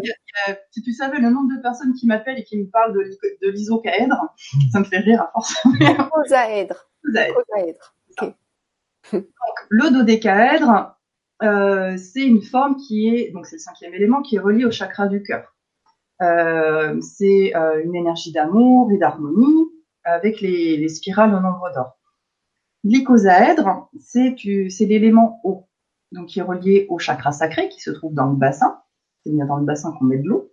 si 0.71 0.83
tu 0.83 0.93
savais 0.93 1.19
le 1.19 1.31
nombre 1.31 1.55
de 1.57 1.61
personnes 1.61 1.93
qui 1.95 2.07
m'appellent 2.07 2.39
et 2.39 2.45
qui 2.45 2.59
me 2.59 2.67
parlent 2.71 2.93
de, 2.93 3.01
de 3.43 3.51
l'isocaèdre, 3.51 4.35
ça 4.73 4.81
me 4.81 4.85
fait 4.85 4.99
rire 4.99 5.23
à 5.23 5.31
force. 5.33 5.55
Icosaèdre. 5.81 6.87
Okay. 8.11 8.35
Donc, 9.13 9.25
le 9.71 9.91
dodécaèdre, 9.91 10.97
euh, 11.43 11.97
c'est 11.97 12.23
une 12.23 12.43
forme 12.43 12.77
qui 12.77 13.09
est, 13.09 13.33
donc 13.33 13.47
c'est 13.47 13.57
le 13.57 13.61
cinquième 13.61 13.95
élément, 13.95 14.23
qui 14.23 14.37
est 14.37 14.41
relié 14.41 14.65
au 14.65 14.71
chakra 14.71 15.09
du 15.09 15.23
cœur. 15.23 15.57
Euh, 16.23 17.01
c'est 17.01 17.57
euh, 17.57 17.83
une 17.83 17.97
énergie 17.97 18.31
d'amour 18.31 18.93
et 18.93 18.99
d'harmonie 18.99 19.67
avec 20.05 20.41
les, 20.41 20.77
les 20.77 20.89
spirales 20.89 21.35
au 21.35 21.41
nombre 21.41 21.73
d'or. 21.75 21.99
L'icosaèdre, 22.85 23.91
c'est 23.99 24.37
l'élément 24.81 25.41
eau, 25.45 25.67
donc 26.13 26.29
qui 26.29 26.39
est 26.39 26.43
relié 26.43 26.87
au 26.89 26.99
chakra 26.99 27.33
sacré 27.33 27.69
qui 27.69 27.81
se 27.81 27.91
trouve 27.91 28.15
dans 28.15 28.27
le 28.27 28.37
bassin. 28.37 28.81
C'est 29.25 29.33
bien 29.33 29.47
dans 29.47 29.57
le 29.57 29.65
bassin 29.65 29.93
qu'on 29.93 30.07
met 30.07 30.19
de 30.19 30.29
l'eau. 30.29 30.51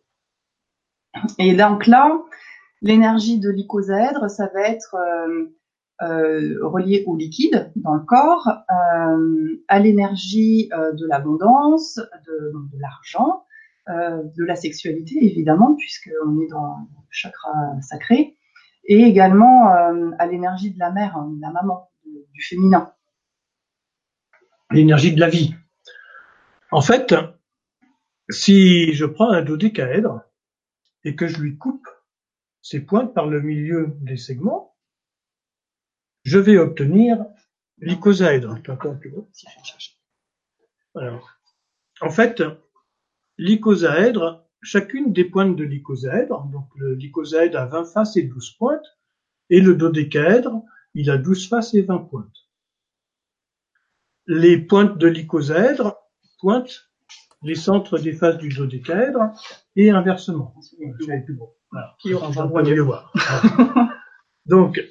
Et 1.40 1.56
donc 1.56 1.88
là, 1.88 2.12
l'énergie 2.82 3.40
de 3.40 3.50
l'icosaèdre, 3.50 4.30
ça 4.30 4.50
va 4.54 4.62
être 4.62 4.96
euh, 4.96 5.46
euh, 6.02 6.58
relié 6.62 7.04
au 7.08 7.16
liquide 7.16 7.72
dans 7.76 7.96
le 7.96 8.02
corps, 8.02 8.48
euh, 8.48 9.64
à 9.68 9.80
l'énergie 9.80 10.70
de 10.70 11.08
l'abondance, 11.08 12.00
de, 12.28 12.80
l'argent, 12.80 13.44
de 13.88 14.44
la 14.44 14.56
sexualité 14.56 15.16
évidemment, 15.26 15.76
puisqu'on 15.76 16.42
est 16.42 16.48
dans 16.48 16.78
le 16.78 17.08
chakra 17.10 17.82
sacré, 17.82 18.36
et 18.86 19.02
également 19.02 19.70
à 19.70 20.26
l'énergie 20.26 20.72
de 20.72 20.80
la 20.80 20.92
mère, 20.92 21.18
hein, 21.18 21.32
de 21.36 21.42
la 21.42 21.52
maman 21.52 21.90
du 22.06 22.42
féminin. 22.42 22.94
L'énergie 24.72 25.14
de 25.14 25.20
la 25.20 25.30
vie. 25.30 25.56
En 26.72 26.82
fait, 26.82 27.16
si 28.30 28.94
je 28.94 29.06
prends 29.06 29.32
un 29.32 29.42
dodécaèdre 29.42 30.22
et 31.04 31.16
que 31.16 31.28
je 31.28 31.40
lui 31.40 31.58
coupe 31.58 31.88
ses 32.62 32.82
pointes 32.82 33.14
par 33.14 33.28
le 33.28 33.42
milieu 33.42 33.94
des 34.02 34.18
segments, 34.18 34.76
je 36.24 36.38
vais 36.38 36.58
obtenir 36.58 37.26
l'icosaèdre. 37.78 38.58
En 42.02 42.10
fait, 42.10 42.44
l'icosaèdre, 43.38 44.46
chacune 44.62 45.14
des 45.14 45.26
pointes 45.26 45.56
de 45.56 45.64
l'icosaèdre. 45.64 46.46
Donc 46.48 46.68
le 46.76 46.96
l'icosaèdre 46.96 47.58
a 47.58 47.66
20 47.66 47.86
faces 47.86 48.18
et 48.18 48.24
12 48.24 48.52
pointes, 48.58 48.98
et 49.50 49.62
le 49.62 49.76
dodécaèdre, 49.76 50.62
il 50.94 51.10
a 51.10 51.18
12 51.18 51.48
faces 51.48 51.74
et 51.76 51.84
20 51.84 52.00
pointes. 52.00 52.36
Les 54.26 54.58
pointes 54.58 54.98
de 54.98 55.08
l'icosaèdre 55.08 55.96
pointent 56.40 56.87
les 57.44 57.56
centres 57.56 58.00
des 58.00 58.14
faces 58.14 58.38
du 58.38 58.50
dodécaèdre 58.50 59.32
et 59.76 59.92
inversement. 59.92 60.54
Plus. 60.96 61.40
Voilà. 61.72 61.96
Qui 62.00 62.14
aura 62.14 62.30
va 62.30 62.64
mieux 62.64 62.82
voir. 62.82 63.14
Donc, 64.46 64.82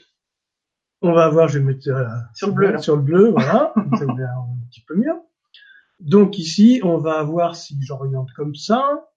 on 1.03 1.12
va 1.12 1.28
voir, 1.28 1.49
je 1.49 1.59
vais 1.59 1.64
mettre 1.64 1.88
euh, 1.88 2.07
Sur 2.34 2.49
le 2.49 2.55
bleu, 2.55 2.72
là. 2.72 2.78
Sur 2.78 2.97
le 2.97 3.03
bleu, 3.03 3.30
voilà. 3.30 3.72
Ça 3.99 4.07
verra 4.07 4.32
un 4.34 4.66
petit 4.70 4.84
peu 4.86 4.97
mieux. 4.97 5.14
Donc 6.01 6.38
ici, 6.38 6.80
on 6.84 6.99
va 6.99 7.18
avoir, 7.18 7.57
si 7.57 7.76
j'oriente 7.80 8.30
comme 8.32 8.55
ça, 8.55 9.09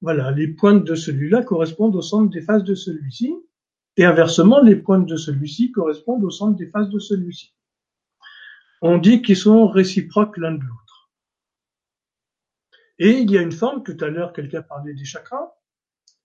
voilà, 0.00 0.30
les 0.30 0.48
pointes 0.48 0.84
de 0.84 0.94
celui-là 0.94 1.42
correspondent 1.42 1.96
au 1.96 2.02
centre 2.02 2.30
des 2.30 2.40
faces 2.40 2.64
de 2.64 2.74
celui-ci, 2.74 3.34
et 3.98 4.04
inversement, 4.04 4.60
les 4.60 4.76
pointes 4.76 5.06
de 5.06 5.16
celui-ci 5.16 5.72
correspondent 5.72 6.24
au 6.24 6.30
centre 6.30 6.56
des 6.56 6.68
faces 6.68 6.90
de 6.90 6.98
celui-ci. 6.98 7.54
On 8.82 8.98
dit 8.98 9.22
qu'ils 9.22 9.36
sont 9.36 9.68
réciproques 9.68 10.36
l'un 10.36 10.52
de 10.52 10.60
l'autre. 10.60 10.85
Et 12.98 13.18
il 13.18 13.30
y 13.30 13.38
a 13.38 13.42
une 13.42 13.52
forme, 13.52 13.82
tout 13.82 13.96
à 14.00 14.08
l'heure, 14.08 14.32
quelqu'un 14.32 14.62
parlait 14.62 14.94
des 14.94 15.04
chakras. 15.04 15.52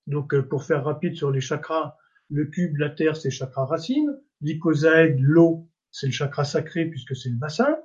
Donc, 0.07 0.34
euh, 0.34 0.41
pour 0.41 0.63
faire 0.63 0.84
rapide 0.84 1.15
sur 1.15 1.32
les 1.32 1.41
chakras, 1.41 1.97
le 2.30 2.45
cube, 2.45 2.78
la 2.78 2.89
terre, 2.89 3.17
c'est 3.17 3.30
chakra 3.30 3.65
racine. 3.65 4.17
L'icosaèdre, 4.41 5.19
l'eau, 5.19 5.69
c'est 5.91 6.07
le 6.07 6.13
chakra 6.13 6.45
sacré 6.45 6.86
puisque 6.86 7.15
c'est 7.15 7.30
le 7.30 7.36
bassin. 7.36 7.78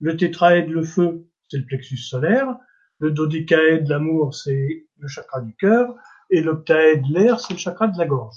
Le 0.00 0.16
tétraèdre, 0.16 0.72
le 0.72 0.82
feu, 0.82 1.26
c'est 1.48 1.58
le 1.58 1.66
plexus 1.66 1.98
solaire. 1.98 2.56
Le 2.98 3.10
dodécaèdre, 3.10 3.88
l'amour, 3.88 4.34
c'est 4.34 4.86
le 4.98 5.08
chakra 5.08 5.42
du 5.42 5.54
cœur. 5.56 5.94
Et 6.30 6.40
l'octaèdre, 6.40 7.06
l'air, 7.10 7.40
c'est 7.40 7.54
le 7.54 7.58
chakra 7.58 7.88
de 7.88 7.98
la 7.98 8.06
gorge. 8.06 8.36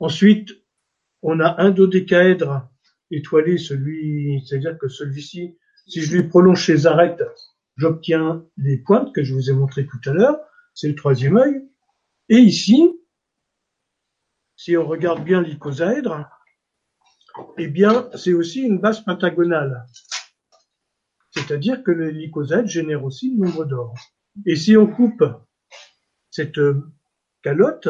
Ensuite, 0.00 0.50
on 1.22 1.40
a 1.40 1.60
un 1.62 1.70
dodécaèdre 1.70 2.68
étoilé, 3.10 3.58
celui, 3.58 4.44
c'est-à-dire 4.44 4.76
que 4.78 4.88
celui-ci, 4.88 5.56
si 5.86 6.02
je 6.02 6.16
lui 6.16 6.28
prolonge 6.28 6.64
ses 6.64 6.86
arêtes, 6.86 7.22
j'obtiens 7.76 8.44
les 8.56 8.78
pointes 8.78 9.14
que 9.14 9.22
je 9.22 9.34
vous 9.34 9.50
ai 9.50 9.52
montrées 9.52 9.86
tout 9.86 10.00
à 10.08 10.12
l'heure. 10.12 10.38
C'est 10.74 10.88
le 10.88 10.94
troisième 10.94 11.36
œil. 11.36 11.68
Et 12.28 12.38
ici, 12.38 12.98
si 14.56 14.76
on 14.76 14.86
regarde 14.86 15.22
bien 15.24 15.42
l'icosaèdre, 15.42 16.28
eh 17.58 17.68
bien, 17.68 18.08
c'est 18.14 18.32
aussi 18.32 18.62
une 18.62 18.78
base 18.78 19.04
pentagonale. 19.04 19.86
C'est-à-dire 21.30 21.82
que 21.82 21.90
l'icosaèdre 21.90 22.68
génère 22.68 23.04
aussi 23.04 23.34
le 23.34 23.44
nombre 23.44 23.64
d'or. 23.64 23.94
Et 24.46 24.56
si 24.56 24.76
on 24.76 24.86
coupe 24.86 25.24
cette 26.30 26.58
euh, 26.58 26.82
calotte 27.42 27.88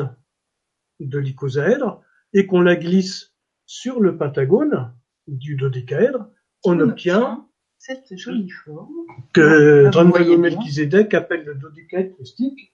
de 1.01 1.19
l'icosaèdre 1.19 2.03
et 2.33 2.47
qu'on 2.47 2.61
la 2.61 2.77
glisse 2.77 3.35
sur 3.67 4.01
le 4.01 4.17
pentagone 4.17 4.95
du 5.27 5.57
dodécaèdre, 5.57 6.29
on 6.65 6.79
obtient 6.81 7.49
cette 7.79 8.17
jolie 8.17 8.51
forme. 8.51 8.95
que 9.33 9.89
Drango. 9.91 10.39
Melchizedek 10.39 11.15
appelle 11.15 11.45
le 11.45 11.55
dodécaèdre 11.55 12.15
christique 12.17 12.73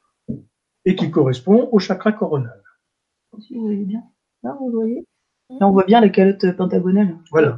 et 0.84 0.96
qui 0.96 1.10
correspond 1.10 1.68
au 1.72 1.78
chakra 1.78 2.12
coronal. 2.12 2.62
Si 3.40 3.54
vous 3.54 3.62
voyez 3.66 3.84
bien. 3.84 4.02
Là, 4.42 4.56
vous 4.58 4.70
voyez. 4.70 5.06
Là, 5.50 5.68
on 5.68 5.72
voit 5.72 5.84
bien 5.84 6.00
la 6.00 6.08
calotte 6.08 6.56
pentagonale 6.56 7.18
Voilà. 7.30 7.56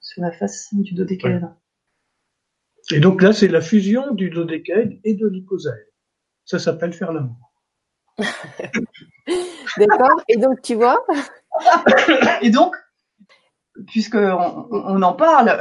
sur 0.00 0.22
la 0.22 0.32
face 0.32 0.68
du 0.72 0.94
dodécaèdre. 0.94 1.54
Et 2.92 3.00
donc 3.00 3.22
là, 3.22 3.32
c'est 3.32 3.48
la 3.48 3.60
fusion 3.60 4.12
du 4.14 4.30
dodécaèdre 4.30 4.96
et 5.04 5.14
de 5.14 5.26
l'icosaèdre. 5.26 5.90
Ça 6.44 6.58
s'appelle 6.58 6.92
faire 6.92 7.12
l'amour. 7.12 7.52
D'accord. 9.78 10.20
Et 10.28 10.36
donc, 10.36 10.60
tu 10.62 10.74
vois, 10.74 11.04
Et 12.42 12.50
donc, 12.50 12.74
puisque 13.88 14.14
on, 14.16 14.68
on 14.70 15.02
en 15.02 15.12
parle, 15.14 15.58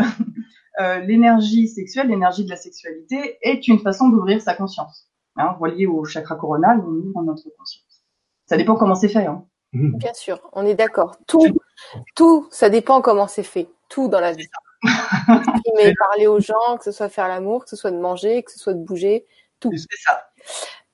euh, 0.80 1.00
l'énergie 1.00 1.68
sexuelle, 1.68 2.08
l'énergie 2.08 2.46
de 2.46 2.50
la 2.50 2.56
sexualité 2.56 3.38
est 3.42 3.68
une 3.68 3.80
façon 3.80 4.10
d'ouvrir 4.10 4.42
sa 4.42 4.56
conscience. 4.56 5.10
Hein, 5.36 5.56
relié 5.60 5.88
au 5.88 6.06
chakra 6.06 6.36
coronal, 6.36 6.80
on 6.86 6.92
ouvre 6.92 7.24
notre 7.24 7.50
conscience. 7.58 8.04
Ça 8.46 8.58
dépend 8.58 8.76
comment 8.76 8.96
c'est 8.96 9.10
fait. 9.10 9.26
Hein. 9.26 9.46
bien 9.74 10.14
sûr, 10.14 10.40
on 10.54 10.66
est 10.66 10.76
d'accord. 10.76 11.18
Tout, 11.28 11.48
tout, 12.16 12.48
ça 12.52 12.70
dépend 12.70 13.02
comment 13.02 13.28
c'est 13.28 13.44
fait. 13.44 13.68
Tout 13.90 14.08
dans 14.08 14.20
la 14.20 14.34
vie. 14.34 14.48
Mais 15.76 15.94
parler 15.98 16.28
aux 16.28 16.40
gens, 16.40 16.78
que 16.78 16.84
ce 16.84 16.92
soit 16.92 17.10
faire 17.10 17.28
l'amour, 17.28 17.64
que 17.64 17.70
ce 17.70 17.76
soit 17.76 17.92
de 17.92 17.98
manger, 18.00 18.44
que 18.44 18.52
ce 18.52 18.60
soit 18.60 18.74
de 18.74 18.84
bouger. 18.84 19.26
C'est 19.62 19.78
ça. 20.04 20.28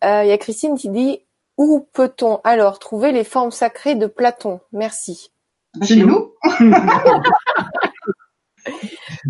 Euh, 0.04 0.24
Il 0.24 0.30
y 0.30 0.32
a 0.32 0.38
Christine 0.38 0.78
qui 0.78 0.90
dit 0.90 1.26
où 1.58 1.88
peut-on 1.92 2.40
alors 2.44 2.80
trouver 2.80 3.12
les 3.12 3.26
formes 3.26 3.52
sacrées 3.52 3.96
de 3.96 4.08
Platon? 4.08 4.62
Merci. 4.72 5.32
Bah, 5.76 5.86
Chez 5.86 5.98
nous, 5.98 6.34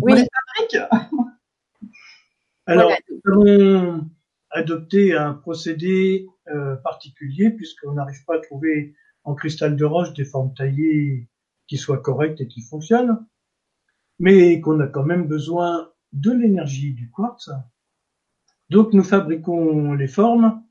Oui, 0.02 0.12
on 0.12 0.14
les 0.16 0.26
fabrique. 0.66 0.90
Alors, 2.66 2.90
voilà. 2.90 2.98
nous 3.24 3.32
avons 3.32 4.10
adopté 4.50 5.14
un 5.14 5.34
procédé 5.34 6.26
euh, 6.48 6.76
particulier 6.76 7.50
puisqu'on 7.50 7.92
n'arrive 7.92 8.24
pas 8.24 8.36
à 8.36 8.40
trouver 8.40 8.94
en 9.24 9.34
cristal 9.34 9.76
de 9.76 9.84
roche 9.84 10.12
des 10.14 10.24
formes 10.24 10.54
taillées 10.54 11.28
qui 11.66 11.76
soient 11.76 11.98
correctes 11.98 12.40
et 12.40 12.48
qui 12.48 12.62
fonctionnent, 12.62 13.24
mais 14.18 14.60
qu'on 14.60 14.80
a 14.80 14.86
quand 14.86 15.04
même 15.04 15.26
besoin 15.26 15.90
de 16.12 16.32
l'énergie 16.32 16.92
du 16.94 17.10
quartz. 17.10 17.50
Donc 18.70 18.92
nous 18.92 19.04
fabriquons 19.04 19.94
les 19.94 20.08
formes 20.08 20.62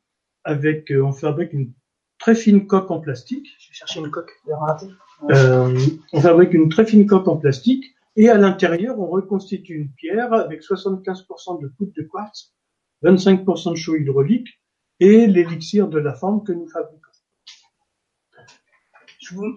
avec, 0.44 0.92
euh, 0.92 1.04
on 1.04 1.12
fabrique 1.12 1.54
une 1.54 1.74
très 2.18 2.36
fine 2.36 2.68
coque 2.68 2.92
en 2.92 3.00
plastique. 3.00 3.48
Je 3.60 3.70
vais 3.70 3.74
chercher 3.74 4.00
une 4.00 4.12
coque. 4.12 4.32
Je 4.44 4.50
vais 4.50 4.56
rater. 4.56 4.88
Euh, 5.32 5.78
on 6.14 6.22
fabrique 6.22 6.54
une 6.54 6.70
très 6.70 6.86
fine 6.86 7.06
coque 7.06 7.28
en 7.28 7.38
plastique 7.38 7.94
et 8.20 8.30
à 8.30 8.38
l'intérieur, 8.38 9.00
on 9.00 9.08
reconstitue 9.08 9.76
une 9.76 9.94
pierre 9.94 10.34
avec 10.34 10.62
75% 10.62 11.62
de 11.62 11.70
poudre 11.70 11.94
de 11.96 12.04
quartz, 12.04 12.54
25% 13.02 13.72
de 13.72 13.76
chaux 13.78 13.96
hydraulique 13.96 14.62
et 15.00 15.26
l'élixir 15.26 15.88
de 15.88 16.00
la 16.00 16.14
forme 16.14 16.44
que 16.44 16.52
nous 16.52 16.68
fabriquons. 16.68 17.00
Je 19.22 19.36
vous, 19.36 19.56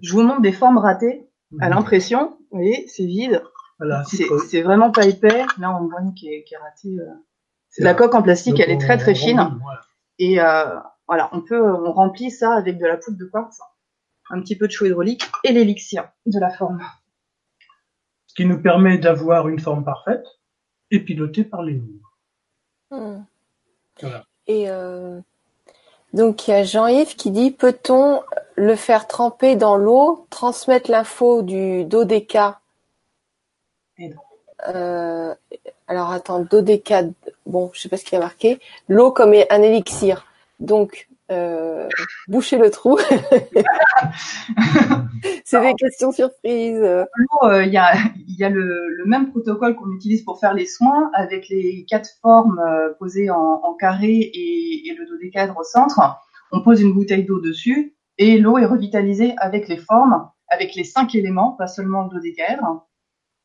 je 0.00 0.10
vous 0.10 0.22
montre 0.22 0.40
des 0.40 0.52
formes 0.52 0.78
ratées 0.78 1.28
à 1.60 1.68
l'impression. 1.68 2.38
Vous 2.50 2.60
voyez, 2.60 2.88
c'est 2.88 3.04
vide. 3.04 3.42
Voilà, 3.78 4.04
C'est 4.48 4.62
vraiment 4.62 4.90
pas 4.90 5.04
épais. 5.06 5.44
Là, 5.58 5.78
on 5.78 5.86
voit 5.86 6.00
une 6.00 6.14
qui 6.14 6.28
est, 6.28 6.44
qui 6.44 6.54
est 6.54 6.58
ratée. 6.58 6.98
euh. 6.98 7.12
C'est 7.68 7.84
la 7.84 7.92
coque 7.92 8.14
en 8.14 8.22
plastique, 8.22 8.58
elle 8.58 8.70
est 8.70 8.80
très 8.80 8.96
très 8.96 9.14
fine. 9.14 9.38
remplit, 9.38 9.58
voilà. 9.62 9.80
Et 10.18 10.40
euh, 10.40 10.80
voilà, 11.06 11.28
on 11.32 11.42
peut, 11.42 11.60
on 11.62 11.92
remplit 11.92 12.30
ça 12.30 12.54
avec 12.54 12.78
de 12.78 12.86
la 12.86 12.96
poudre 12.96 13.18
de 13.18 13.26
quartz, 13.26 13.60
un 14.30 14.40
petit 14.40 14.56
peu 14.56 14.66
de 14.66 14.72
chaux 14.72 14.86
hydraulique 14.86 15.28
et 15.44 15.52
l'élixir 15.52 16.08
de 16.24 16.40
la 16.40 16.48
forme. 16.48 16.80
Qui 18.36 18.44
nous 18.44 18.60
permet 18.60 18.98
d'avoir 18.98 19.48
une 19.48 19.58
forme 19.58 19.84
parfaite 19.84 20.26
et 20.90 21.00
pilotée 21.00 21.44
par 21.44 21.62
les 21.62 21.74
murs. 21.74 22.16
Hmm. 22.90 23.24
Voilà. 24.00 24.24
Et 24.46 24.70
euh, 24.70 25.20
donc 26.12 26.46
il 26.46 26.50
y 26.52 26.54
a 26.54 26.62
Jean-Yves 26.62 27.16
qui 27.16 27.30
dit 27.30 27.50
peut-on 27.50 28.22
le 28.54 28.76
faire 28.76 29.06
tremper 29.06 29.56
dans 29.56 29.76
l'eau, 29.76 30.26
transmettre 30.30 30.90
l'info 30.90 31.42
du 31.42 31.84
non. 33.98 34.14
euh, 34.68 35.34
Alors 35.88 36.10
attends, 36.12 36.40
dodéca, 36.40 37.02
bon, 37.46 37.70
je 37.72 37.80
sais 37.80 37.88
pas 37.88 37.96
ce 37.96 38.04
qu'il 38.04 38.14
y 38.14 38.16
a 38.16 38.24
marqué. 38.24 38.60
L'eau 38.88 39.10
comme 39.10 39.32
un 39.32 39.62
élixir. 39.62 40.26
Donc 40.60 41.08
euh, 41.32 41.88
boucher 42.28 42.58
le 42.58 42.70
trou. 42.70 42.98
C'est 45.44 45.60
des 45.60 45.74
questions 45.74 46.12
surprises. 46.12 46.82
Euh, 46.82 47.04
il 47.64 47.72
y 47.72 47.78
a, 47.78 47.94
y 48.28 48.44
a 48.44 48.48
le, 48.48 49.04
même 49.06 49.30
protocole 49.30 49.76
qu'on 49.76 49.90
utilise 49.92 50.22
pour 50.22 50.40
faire 50.40 50.54
les 50.54 50.66
soins 50.66 51.10
avec 51.14 51.48
les 51.48 51.84
quatre 51.88 52.10
formes 52.20 52.58
euh, 52.58 52.92
posées 52.98 53.30
en, 53.30 53.60
en 53.62 53.74
carré 53.74 54.12
et, 54.12 54.88
et 54.88 54.94
le 54.94 55.06
dodécaèdre 55.06 55.56
au 55.58 55.64
centre. 55.64 56.00
On 56.52 56.62
pose 56.62 56.80
une 56.80 56.92
bouteille 56.92 57.24
d'eau 57.24 57.40
dessus 57.40 57.94
et 58.18 58.38
l'eau 58.38 58.58
est 58.58 58.66
revitalisée 58.66 59.34
avec 59.38 59.68
les 59.68 59.76
formes, 59.76 60.28
avec 60.48 60.74
les 60.74 60.84
cinq 60.84 61.14
éléments, 61.14 61.52
pas 61.52 61.66
seulement 61.66 62.04
le 62.04 62.10
dodécaèdre. 62.10 62.86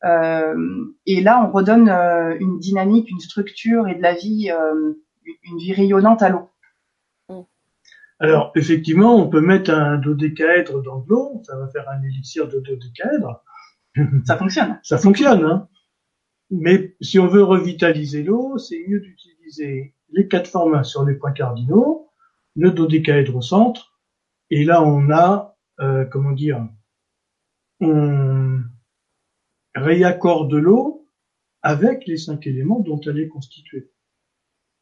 Euh, 0.04 0.84
et 1.06 1.20
là, 1.20 1.44
on 1.44 1.52
redonne 1.52 1.88
euh, 1.88 2.36
une 2.40 2.58
dynamique, 2.58 3.10
une 3.10 3.20
structure 3.20 3.88
et 3.88 3.94
de 3.94 4.02
la 4.02 4.14
vie, 4.14 4.50
une 5.44 5.58
vie 5.58 5.72
rayonnante 5.72 6.22
à 6.22 6.28
l'eau. 6.28 6.51
Alors, 8.22 8.52
effectivement, 8.54 9.16
on 9.16 9.28
peut 9.28 9.40
mettre 9.40 9.72
un 9.72 9.98
dodécaèdre 9.98 10.80
dans 10.80 11.00
de 11.00 11.08
l'eau, 11.08 11.42
ça 11.44 11.56
va 11.56 11.66
faire 11.66 11.88
un 11.90 12.00
élixir 12.04 12.46
de 12.46 12.60
dodécaèdre. 12.60 13.42
Ça 14.24 14.36
fonctionne. 14.38 14.78
Ça 14.84 14.96
fonctionne, 14.96 15.44
hein. 15.44 15.68
Mais 16.50 16.94
si 17.00 17.18
on 17.18 17.26
veut 17.26 17.42
revitaliser 17.42 18.22
l'eau, 18.22 18.58
c'est 18.58 18.86
mieux 18.86 19.00
d'utiliser 19.00 19.94
les 20.10 20.28
quatre 20.28 20.48
formats 20.48 20.84
sur 20.84 21.04
les 21.04 21.14
points 21.14 21.32
cardinaux, 21.32 22.10
le 22.54 22.70
dodécaèdre 22.70 23.34
au 23.34 23.42
centre, 23.42 23.98
et 24.50 24.64
là 24.64 24.82
on 24.84 25.10
a, 25.10 25.56
euh, 25.80 26.04
comment 26.04 26.32
dire, 26.32 26.64
on 27.80 28.60
réaccorde 29.74 30.52
l'eau 30.52 31.08
avec 31.62 32.06
les 32.06 32.18
cinq 32.18 32.46
éléments 32.46 32.80
dont 32.80 33.00
elle 33.00 33.18
est 33.18 33.28
constituée. 33.28 33.90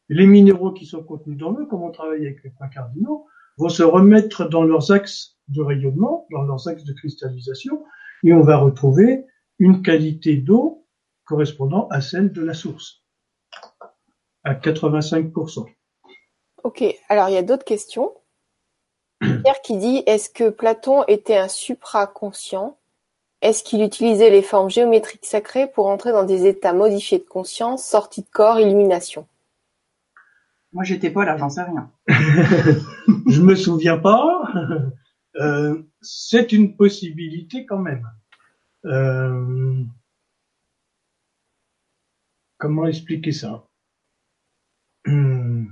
les 0.09 0.27
minéraux 0.27 0.73
qui 0.73 0.85
sont 0.85 1.03
contenus 1.03 1.37
dans 1.37 1.51
l'eau, 1.51 1.65
comme 1.65 1.83
on 1.83 1.91
travaille 1.91 2.25
avec 2.25 2.43
les 2.43 2.49
points 2.51 2.67
cardinaux, 2.67 3.27
vont 3.57 3.69
se 3.69 3.83
remettre 3.83 4.47
dans 4.49 4.63
leurs 4.63 4.91
axes 4.91 5.37
de 5.47 5.61
rayonnement, 5.61 6.27
dans 6.31 6.43
leurs 6.43 6.67
axes 6.67 6.83
de 6.83 6.93
cristallisation, 6.93 7.83
et 8.23 8.33
on 8.33 8.41
va 8.41 8.57
retrouver 8.57 9.25
une 9.59 9.81
qualité 9.81 10.37
d'eau 10.37 10.85
correspondant 11.25 11.87
à 11.89 12.01
celle 12.01 12.31
de 12.31 12.43
la 12.43 12.53
source, 12.53 13.03
à 14.43 14.53
85%. 14.53 15.65
Ok, 16.63 16.83
alors 17.09 17.29
il 17.29 17.33
y 17.33 17.37
a 17.37 17.43
d'autres 17.43 17.65
questions. 17.65 18.11
Pierre 19.19 19.61
qui 19.63 19.77
dit, 19.77 20.03
est-ce 20.07 20.29
que 20.29 20.49
Platon 20.49 21.03
était 21.07 21.37
un 21.37 21.47
supraconscient? 21.47 22.77
Est-ce 23.41 23.63
qu'il 23.63 23.81
utilisait 23.81 24.29
les 24.29 24.41
formes 24.41 24.69
géométriques 24.69 25.25
sacrées 25.25 25.67
pour 25.67 25.87
entrer 25.87 26.11
dans 26.11 26.23
des 26.23 26.45
états 26.45 26.73
modifiés 26.73 27.19
de 27.19 27.23
conscience, 27.23 27.83
sortie 27.83 28.21
de 28.21 28.29
corps, 28.31 28.59
illumination? 28.59 29.27
Moi, 30.73 30.83
j'étais 30.83 31.09
pas 31.09 31.25
là, 31.25 31.37
j'en 31.37 31.49
sais 31.49 31.63
rien. 31.63 31.91
Je 33.31 33.41
me 33.41 33.55
souviens 33.55 33.97
pas. 33.97 34.43
Euh, 35.37 35.81
c'est 36.01 36.51
une 36.51 36.75
possibilité 36.75 37.65
quand 37.65 37.79
même. 37.79 38.05
Euh, 38.83 39.81
comment 42.57 42.85
expliquer 42.85 43.31
ça? 43.31 43.65
Hmm. 45.05 45.67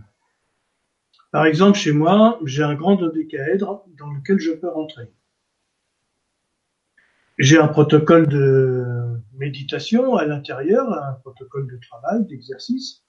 Par 1.32 1.46
exemple, 1.46 1.78
chez 1.78 1.92
moi, 1.92 2.40
j'ai 2.46 2.64
un 2.64 2.74
grand 2.74 2.96
dodécaèdre 2.96 3.84
dans 3.98 4.14
lequel 4.14 4.40
je 4.40 4.52
peux 4.52 4.70
rentrer. 4.70 5.12
J'ai 7.38 7.58
un 7.58 7.68
protocole 7.68 8.30
de 8.30 9.20
méditation 9.34 10.16
à 10.16 10.26
l'intérieur, 10.26 10.90
un 10.94 11.16
protocole 11.16 11.70
de 11.70 11.78
travail, 11.86 12.26
d'exercice, 12.28 13.04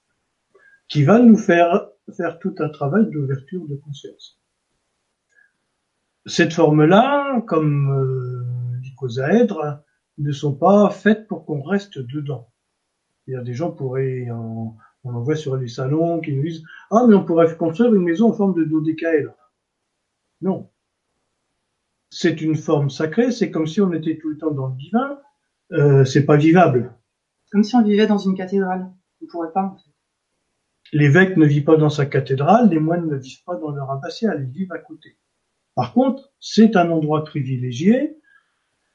qui 0.89 1.05
va 1.05 1.19
nous 1.19 1.37
faire 1.37 1.87
faire 2.17 2.39
tout 2.39 2.55
un 2.59 2.67
travail 2.67 3.09
d'ouverture 3.09 3.65
de 3.69 3.77
conscience. 3.77 4.40
Cette 6.25 6.53
forme-là, 6.53 7.41
comme 7.47 7.91
euh, 7.91 8.79
l'icosaèdre, 8.81 9.79
ne 10.17 10.31
sont 10.31 10.53
pas 10.53 10.89
faites 10.89 11.27
pour 11.27 11.45
qu'on 11.45 11.61
reste 11.61 11.97
dedans. 11.99 12.49
Il 13.27 13.33
y 13.33 13.37
a 13.37 13.41
des 13.41 13.53
gens 13.53 13.71
pourraient 13.71 14.29
en, 14.29 14.75
on 15.03 15.15
en 15.15 15.21
voit 15.21 15.35
sur 15.35 15.55
les 15.55 15.67
salons 15.67 16.19
qui 16.19 16.33
nous 16.33 16.43
disent 16.43 16.63
Ah, 16.91 17.05
mais 17.07 17.15
on 17.15 17.23
pourrait 17.23 17.55
construire 17.57 17.93
une 17.93 18.03
maison 18.03 18.29
en 18.29 18.33
forme 18.33 18.53
de 18.53 18.63
dodécaèdre. 18.63 19.33
Non. 20.41 20.69
C'est 22.09 22.41
une 22.41 22.55
forme 22.55 22.89
sacrée, 22.89 23.31
c'est 23.31 23.51
comme 23.51 23.67
si 23.67 23.81
on 23.81 23.93
était 23.93 24.17
tout 24.17 24.29
le 24.29 24.37
temps 24.37 24.51
dans 24.51 24.67
le 24.67 24.75
divin, 24.75 25.19
euh, 25.71 26.03
c'est 26.03 26.25
pas 26.25 26.35
vivable. 26.35 26.93
Comme 27.51 27.63
si 27.63 27.75
on 27.75 27.83
vivait 27.83 28.07
dans 28.07 28.17
une 28.17 28.35
cathédrale. 28.35 28.91
On 29.21 29.27
pourrait 29.27 29.51
pas, 29.53 29.63
en 29.63 29.77
fait. 29.77 29.91
L'évêque 30.93 31.37
ne 31.37 31.45
vit 31.45 31.61
pas 31.61 31.77
dans 31.77 31.89
sa 31.89 32.05
cathédrale, 32.05 32.69
les 32.69 32.79
moines 32.79 33.07
ne 33.07 33.15
vivent 33.15 33.43
pas 33.45 33.55
dans 33.55 33.71
leur 33.71 33.91
abbatiale, 33.91 34.43
ils 34.43 34.51
vivent 34.51 34.73
à 34.73 34.79
côté. 34.79 35.17
Par 35.75 35.93
contre, 35.93 36.31
c'est 36.39 36.75
un 36.75 36.91
endroit 36.91 37.23
privilégié 37.23 38.17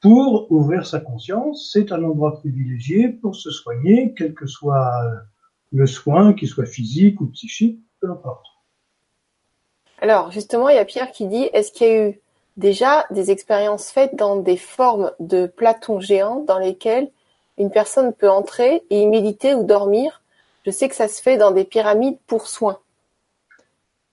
pour 0.01 0.51
ouvrir 0.51 0.85
sa 0.85 0.99
conscience, 0.99 1.71
c'est 1.73 1.91
un 1.91 2.03
endroit 2.03 2.35
privilégié 2.35 3.09
pour 3.09 3.35
se 3.35 3.49
soigner, 3.49 4.13
quel 4.15 4.33
que 4.33 4.45
soit 4.45 5.01
le 5.71 5.87
soin, 5.87 6.33
qu'il 6.33 6.47
soit 6.47 6.65
physique 6.65 7.19
ou 7.19 7.27
psychique, 7.27 7.79
peu 7.99 8.09
importe. 8.09 8.45
Alors, 9.99 10.31
justement, 10.31 10.69
il 10.69 10.75
y 10.75 10.79
a 10.79 10.85
Pierre 10.85 11.11
qui 11.11 11.25
dit, 11.25 11.49
est-ce 11.53 11.71
qu'il 11.71 11.87
y 11.87 11.89
a 11.89 12.09
eu 12.09 12.19
déjà 12.57 13.05
des 13.09 13.31
expériences 13.31 13.89
faites 13.89 14.15
dans 14.15 14.37
des 14.37 14.57
formes 14.57 15.11
de 15.19 15.47
Platon 15.47 15.99
géants 15.99 16.41
dans 16.41 16.59
lesquelles 16.59 17.09
une 17.57 17.71
personne 17.71 18.13
peut 18.13 18.29
entrer 18.29 18.83
et 18.91 19.01
y 19.01 19.07
méditer 19.07 19.55
ou 19.55 19.63
dormir? 19.63 20.21
Je 20.65 20.71
sais 20.71 20.87
que 20.87 20.95
ça 20.95 21.07
se 21.07 21.21
fait 21.21 21.37
dans 21.37 21.51
des 21.51 21.63
pyramides 21.63 22.19
pour 22.27 22.47
soins. 22.47 22.79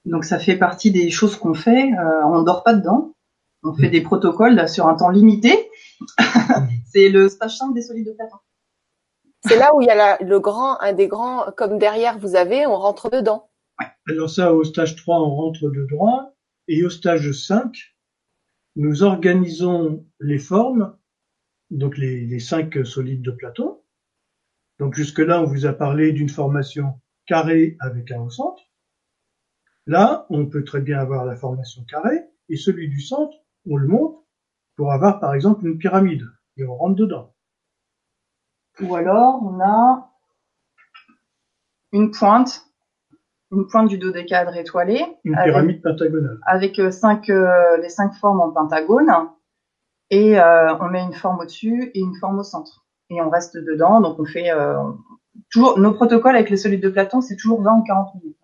Donc 0.05 0.25
ça 0.25 0.39
fait 0.39 0.57
partie 0.57 0.91
des 0.91 1.11
choses 1.11 1.37
qu'on 1.37 1.55
fait. 1.55 1.93
Euh, 1.93 2.25
on 2.27 2.43
dort 2.43 2.63
pas 2.63 2.75
dedans. 2.75 3.15
On 3.63 3.75
fait 3.75 3.89
des 3.89 4.03
protocoles 4.03 4.55
là, 4.55 4.67
sur 4.67 4.87
un 4.87 4.95
temps 4.95 5.11
limité. 5.11 5.71
c'est 6.93 7.09
le 7.09 7.29
stage 7.29 7.57
5 7.57 7.75
des 7.75 7.83
solides 7.83 8.07
de 8.07 8.13
Platon. 8.13 8.37
C'est 9.47 9.59
là 9.59 9.75
où 9.75 9.81
il 9.81 9.87
y 9.87 9.91
a 9.91 9.95
la- 9.95 10.19
le 10.21 10.41
grand, 10.41 10.79
un 10.81 10.93
des 10.93 11.09
grands, 11.09 11.47
comme 11.57 11.79
derrière 11.79 12.19
vous 12.19 12.35
avez, 12.37 12.67
on 12.67 12.77
rentre 12.77 13.11
dedans. 13.11 13.51
Alors 14.09 14.31
ça, 14.31 14.53
au 14.55 14.65
stage 14.65 14.97
3, 14.97 15.21
on 15.21 15.35
rentre 15.35 15.69
de 15.69 15.87
droit, 15.91 16.35
et 16.69 16.85
au 16.85 16.91
stage 16.91 17.33
5, 17.33 17.75
nous 18.77 19.03
organisons 19.03 20.07
les 20.21 20.39
formes, 20.39 20.97
donc 21.71 21.97
les, 21.99 22.27
les 22.27 22.39
cinq 22.39 22.85
solides 22.87 23.23
de 23.23 23.31
Platon. 23.31 23.81
Donc 24.79 24.95
jusque-là, 24.95 25.41
on 25.41 25.47
vous 25.47 25.67
a 25.67 25.73
parlé 25.73 26.13
d'une 26.13 26.29
formation 26.29 27.01
carrée 27.27 27.77
avec 27.81 28.11
un 28.11 28.21
au 28.21 28.31
centre. 28.31 28.63
Là, 29.87 30.27
on 30.31 30.47
peut 30.47 30.65
très 30.65 30.81
bien 30.81 30.99
avoir 30.99 31.25
la 31.25 31.37
formation 31.37 31.85
carrée, 31.85 32.23
et 32.49 32.57
celui 32.57 32.89
du 32.89 33.01
centre, 33.01 33.37
on 33.69 33.77
le 33.77 33.87
monte 33.87 34.17
pour 34.77 34.93
avoir 34.93 35.21
par 35.21 35.35
exemple 35.35 35.67
une 35.67 35.79
pyramide, 35.79 36.25
et 36.57 36.65
on 36.65 36.75
rentre 36.77 36.97
dedans. 36.97 37.35
Ou 38.81 38.95
alors, 38.97 39.41
on 39.43 39.61
a 39.61 40.11
une 41.93 42.11
pointe, 42.11 42.67
une 43.53 43.67
pointe 43.67 43.89
du 43.89 43.99
dodécaèdre 43.99 44.57
étoilé, 44.57 45.05
Une 45.23 45.35
avec, 45.37 45.53
pyramide 45.53 45.83
pentagonale. 45.83 46.39
avec 46.47 46.79
euh, 46.79 46.91
cinq, 46.91 47.31
euh, 47.31 47.77
les 47.77 47.89
cinq 47.91 48.15
formes 48.15 48.41
en 48.41 48.51
pentagone, 48.51 49.11
et 50.11 50.39
euh, 50.41 50.75
on 50.79 50.89
met 50.89 51.03
une 51.03 51.13
forme 51.13 51.41
au-dessus 51.41 51.91
et 51.95 52.01
une 52.01 52.15
forme 52.17 52.39
au 52.39 52.43
centre. 52.43 52.85
Et 53.11 53.21
on 53.21 53.29
reste 53.31 53.57
dedans, 53.57 54.01
donc 54.01 54.19
on 54.19 54.25
fait 54.25 54.51
euh, 54.51 54.77
toujours 55.51 55.79
nos 55.79 55.93
protocoles 55.93 56.35
avec 56.35 56.51
les 56.51 56.57
solides 56.57 56.83
de 56.83 56.89
Platon, 56.89 57.21
c'est 57.21 57.37
toujours 57.37 57.63
20 57.63 57.81
ou 57.81 57.85
40 57.85 58.15
minutes 58.17 58.39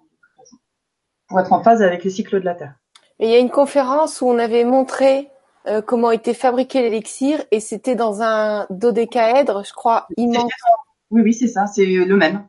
pour 1.30 1.40
être 1.40 1.52
en 1.52 1.62
phase 1.62 1.80
avec 1.80 2.04
les 2.04 2.10
cycles 2.10 2.40
de 2.40 2.44
la 2.44 2.54
Terre. 2.54 2.74
Et 3.20 3.26
il 3.26 3.30
y 3.30 3.34
a 3.34 3.38
une 3.38 3.50
conférence 3.50 4.20
où 4.20 4.26
on 4.26 4.38
avait 4.38 4.64
montré 4.64 5.30
euh, 5.66 5.80
comment 5.80 6.10
était 6.10 6.34
fabriqué 6.34 6.82
l'élixir 6.82 7.42
et 7.50 7.60
c'était 7.60 7.94
dans 7.94 8.20
un 8.20 8.66
dodécaèdre, 8.68 9.64
je 9.64 9.72
crois, 9.72 10.06
immense. 10.16 10.50
Oui, 11.10 11.22
oui, 11.22 11.32
c'est 11.32 11.48
ça, 11.48 11.66
c'est 11.66 11.86
le 11.86 12.16
même. 12.16 12.46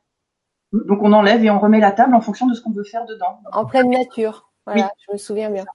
Donc 0.74 1.04
on 1.04 1.14
enlève 1.14 1.44
et 1.44 1.52
on 1.52 1.60
remet 1.60 1.80
la 1.80 1.92
table 1.92 2.16
en 2.16 2.22
fonction 2.22 2.48
de 2.48 2.54
ce 2.54 2.62
qu'on 2.62 2.72
veut 2.72 2.84
faire 2.84 3.06
dedans. 3.06 3.40
En 3.52 3.66
pleine 3.66 3.90
nature. 3.90 4.50
Voilà, 4.66 4.92
je 5.06 5.14
me 5.14 5.18
souviens 5.18 5.50
bien. 5.50 5.66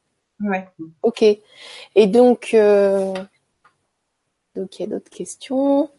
Ouais. 0.40 0.68
Ok. 1.02 1.22
Et 1.22 2.06
donc, 2.06 2.50
euh... 2.54 3.12
donc 4.54 4.78
il 4.78 4.82
y 4.82 4.84
a 4.86 4.88
d'autres 4.88 5.10
questions. 5.10 5.90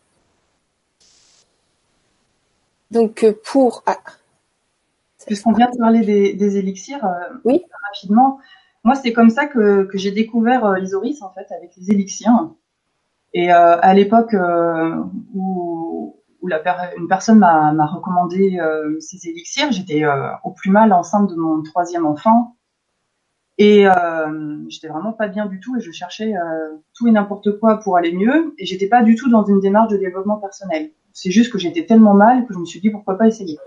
Donc 2.91 3.23
euh, 3.23 3.33
pour 3.45 3.83
ah, 3.85 3.97
Puisqu'on 5.28 5.51
vient 5.53 5.69
de 5.69 5.78
parler 5.78 6.01
des, 6.01 6.34
des 6.34 6.57
élixirs, 6.57 7.03
euh, 7.05 7.38
Oui. 7.45 7.63
rapidement, 7.89 8.39
moi 8.84 8.95
c'est 8.95 9.14
comme 9.14 9.30
ça 9.30 9.45
que, 9.45 9.84
que 9.84 9.97
j'ai 9.97 10.11
découvert 10.11 10.65
euh, 10.65 10.77
l'Isoris 10.77 11.22
en 11.22 11.31
fait 11.34 11.47
avec 11.56 11.72
les 11.77 11.91
élixirs. 11.91 12.49
Et 13.34 13.51
euh, 13.53 13.77
à 13.81 13.93
l'époque 13.93 14.34
euh, 14.34 14.95
où, 15.35 16.15
où 16.41 16.47
la 16.47 16.60
per- 16.60 16.95
une 16.97 17.07
personne 17.07 17.39
m'a 17.39 17.73
m'a 17.73 17.85
recommandé 17.85 18.57
euh, 18.60 18.97
ces 18.99 19.27
élixirs, 19.30 19.72
j'étais 19.72 20.03
euh, 20.06 20.30
au 20.43 20.51
plus 20.51 20.72
mal 20.72 20.93
enceinte 20.93 21.30
de 21.30 21.35
mon 21.35 21.61
troisième 21.64 22.06
enfant. 22.06 22.56
Et 23.60 23.88
euh, 23.88 24.64
j'étais 24.69 24.88
vraiment 24.88 25.14
pas 25.14 25.27
bien 25.27 25.47
du 25.47 25.60
tout 25.60 25.76
et 25.77 25.81
je 25.81 25.91
cherchais 25.91 26.35
euh, 26.35 26.77
tout 26.95 27.07
et 27.07 27.11
n'importe 27.11 27.60
quoi 27.60 27.77
pour 27.80 27.97
aller 27.97 28.11
mieux. 28.14 28.53
Et 28.60 28.65
j'étais 28.65 28.88
pas 28.88 29.01
du 29.03 29.15
tout 29.15 29.30
dans 29.30 29.43
une 29.45 29.60
démarche 29.60 29.91
de 29.91 29.97
développement 29.97 30.38
personnel. 30.38 30.91
C'est 31.11 31.31
juste 31.31 31.51
que 31.51 31.57
j'étais 31.57 31.85
tellement 31.85 32.14
mal 32.14 32.45
que 32.45 32.53
je 32.53 32.60
me 32.60 32.65
suis 32.65 32.80
dit 32.80 32.91
pourquoi 32.91 33.18
pas 33.18 33.27
essayer. 33.27 33.57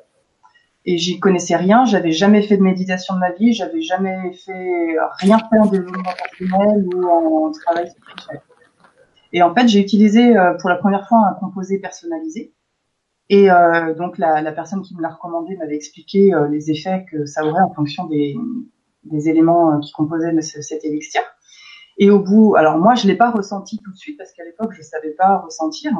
Et 0.87 0.97
j'y 0.97 1.21
connaissais 1.21 1.57
rien, 1.57 1.85
j'avais 1.85 2.13
jamais 2.13 2.41
fait 2.43 2.57
de 2.57 2.63
méditation 2.63 3.15
de 3.15 3.21
ma 3.21 3.33
vie, 3.33 3.53
j'avais 3.53 3.83
jamais 3.83 4.33
fait 4.33 4.97
rien 5.19 5.39
fait 5.39 5.59
en 5.59 5.67
développement 5.67 6.03
personnel 6.39 6.87
ou 6.95 7.07
en 7.07 7.51
travail 7.53 7.91
spirituel. 7.91 8.41
Et 9.33 9.43
en 9.43 9.55
fait, 9.55 9.69
j'ai 9.69 9.81
utilisé 9.81 10.37
euh, 10.37 10.55
pour 10.55 10.71
la 10.71 10.77
première 10.77 11.07
fois 11.07 11.19
un 11.29 11.35
composé 11.35 11.79
personnalisé. 11.79 12.55
Et 13.29 13.51
euh, 13.51 13.95
donc 13.95 14.19
la, 14.19 14.41
la 14.43 14.53
personne 14.53 14.83
qui 14.83 14.97
me 14.97 15.03
l'a 15.03 15.11
recommandé 15.11 15.57
m'avait 15.57 15.77
expliqué 15.77 16.35
euh, 16.35 16.49
les 16.49 16.71
effets 16.71 17.05
que 17.11 17.27
ça 17.27 17.45
aurait 17.45 17.63
en 17.63 17.73
fonction 17.73 18.07
des, 18.07 18.35
des 19.05 19.29
éléments 19.29 19.75
euh, 19.77 19.79
qui 19.81 19.93
composaient 19.93 20.33
le- 20.33 20.43
ce- 20.43 20.63
cet 20.63 20.85
élixir. 20.85 21.21
Et 21.99 22.11
au 22.11 22.19
bout, 22.19 22.57
alors 22.57 22.79
moi 22.79 22.95
je 22.97 23.07
l'ai 23.07 23.15
pas 23.15 23.31
ressenti 23.31 23.79
tout 23.85 23.93
de 23.93 23.97
suite 23.97 24.17
parce 24.19 24.33
qu'à 24.33 24.45
l'époque 24.45 24.73
je 24.73 24.83
savais 24.83 25.11
pas 25.11 25.39
ressentir. 25.39 25.93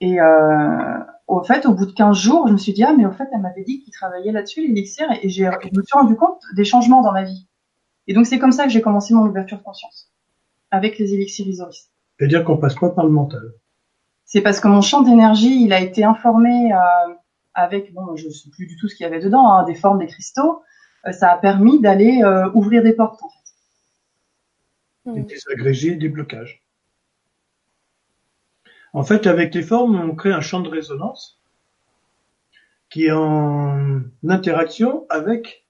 Et 0.00 0.20
euh, 0.20 0.98
au 1.26 1.42
fait, 1.44 1.66
au 1.66 1.74
bout 1.74 1.86
de 1.86 1.92
15 1.92 2.16
jours, 2.16 2.48
je 2.48 2.52
me 2.52 2.58
suis 2.58 2.72
dit 2.72 2.82
ah 2.84 2.94
mais 2.96 3.06
au 3.06 3.12
fait 3.12 3.28
elle 3.32 3.40
m'avait 3.40 3.64
dit 3.64 3.82
qu'il 3.82 3.92
travaillait 3.92 4.32
là-dessus 4.32 4.62
l'élixir 4.66 5.06
et 5.22 5.28
j'ai 5.28 5.44
je 5.44 5.78
me 5.78 5.82
suis 5.82 5.98
rendu 5.98 6.16
compte 6.16 6.40
des 6.56 6.64
changements 6.64 7.02
dans 7.02 7.12
ma 7.12 7.24
vie. 7.24 7.46
Et 8.06 8.14
donc 8.14 8.26
c'est 8.26 8.38
comme 8.38 8.52
ça 8.52 8.64
que 8.64 8.70
j'ai 8.70 8.80
commencé 8.80 9.14
mon 9.14 9.26
ouverture 9.26 9.58
de 9.58 9.62
conscience 9.62 10.10
avec 10.70 10.98
les 10.98 11.14
élixirs 11.14 11.46
Isoris. 11.46 11.90
C'est-à-dire 12.18 12.44
qu'on 12.44 12.56
passe 12.56 12.74
pas 12.74 12.90
par 12.90 13.04
le 13.04 13.10
mental. 13.10 13.52
C'est 14.24 14.42
parce 14.42 14.60
que 14.60 14.68
mon 14.68 14.82
champ 14.82 15.02
d'énergie, 15.02 15.64
il 15.64 15.72
a 15.72 15.80
été 15.80 16.04
informé 16.04 16.72
euh, 16.72 17.14
avec, 17.54 17.92
bon, 17.92 18.14
je 18.14 18.28
sais 18.28 18.50
plus 18.50 18.66
du 18.66 18.76
tout 18.76 18.88
ce 18.88 18.94
qu'il 18.94 19.04
y 19.04 19.06
avait 19.06 19.20
dedans, 19.20 19.50
hein, 19.52 19.64
des 19.64 19.74
formes, 19.74 19.98
des 19.98 20.06
cristaux. 20.06 20.62
Euh, 21.06 21.12
ça 21.12 21.32
a 21.32 21.36
permis 21.36 21.80
d'aller 21.80 22.22
euh, 22.22 22.48
ouvrir 22.54 22.82
des 22.82 22.92
portes, 22.92 23.20
en 23.22 23.28
fait. 23.28 25.18
et 25.18 25.22
des 25.22 25.38
agrégés, 25.52 25.96
des 25.96 26.08
blocages. 26.08 26.62
En 28.92 29.04
fait, 29.04 29.26
avec 29.26 29.54
les 29.54 29.62
formes, 29.62 29.96
on 29.96 30.14
crée 30.14 30.32
un 30.32 30.40
champ 30.40 30.60
de 30.60 30.68
résonance 30.68 31.40
qui 32.88 33.06
est 33.06 33.12
en 33.12 34.00
interaction 34.28 35.06
avec 35.10 35.66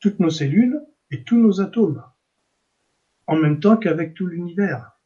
toutes 0.00 0.18
nos 0.18 0.30
cellules 0.30 0.84
et 1.12 1.22
tous 1.22 1.36
nos 1.36 1.60
atomes, 1.60 2.02
en 3.28 3.36
même 3.36 3.60
temps 3.60 3.76
qu'avec 3.76 4.14
tout 4.14 4.26
l'univers. 4.26 4.98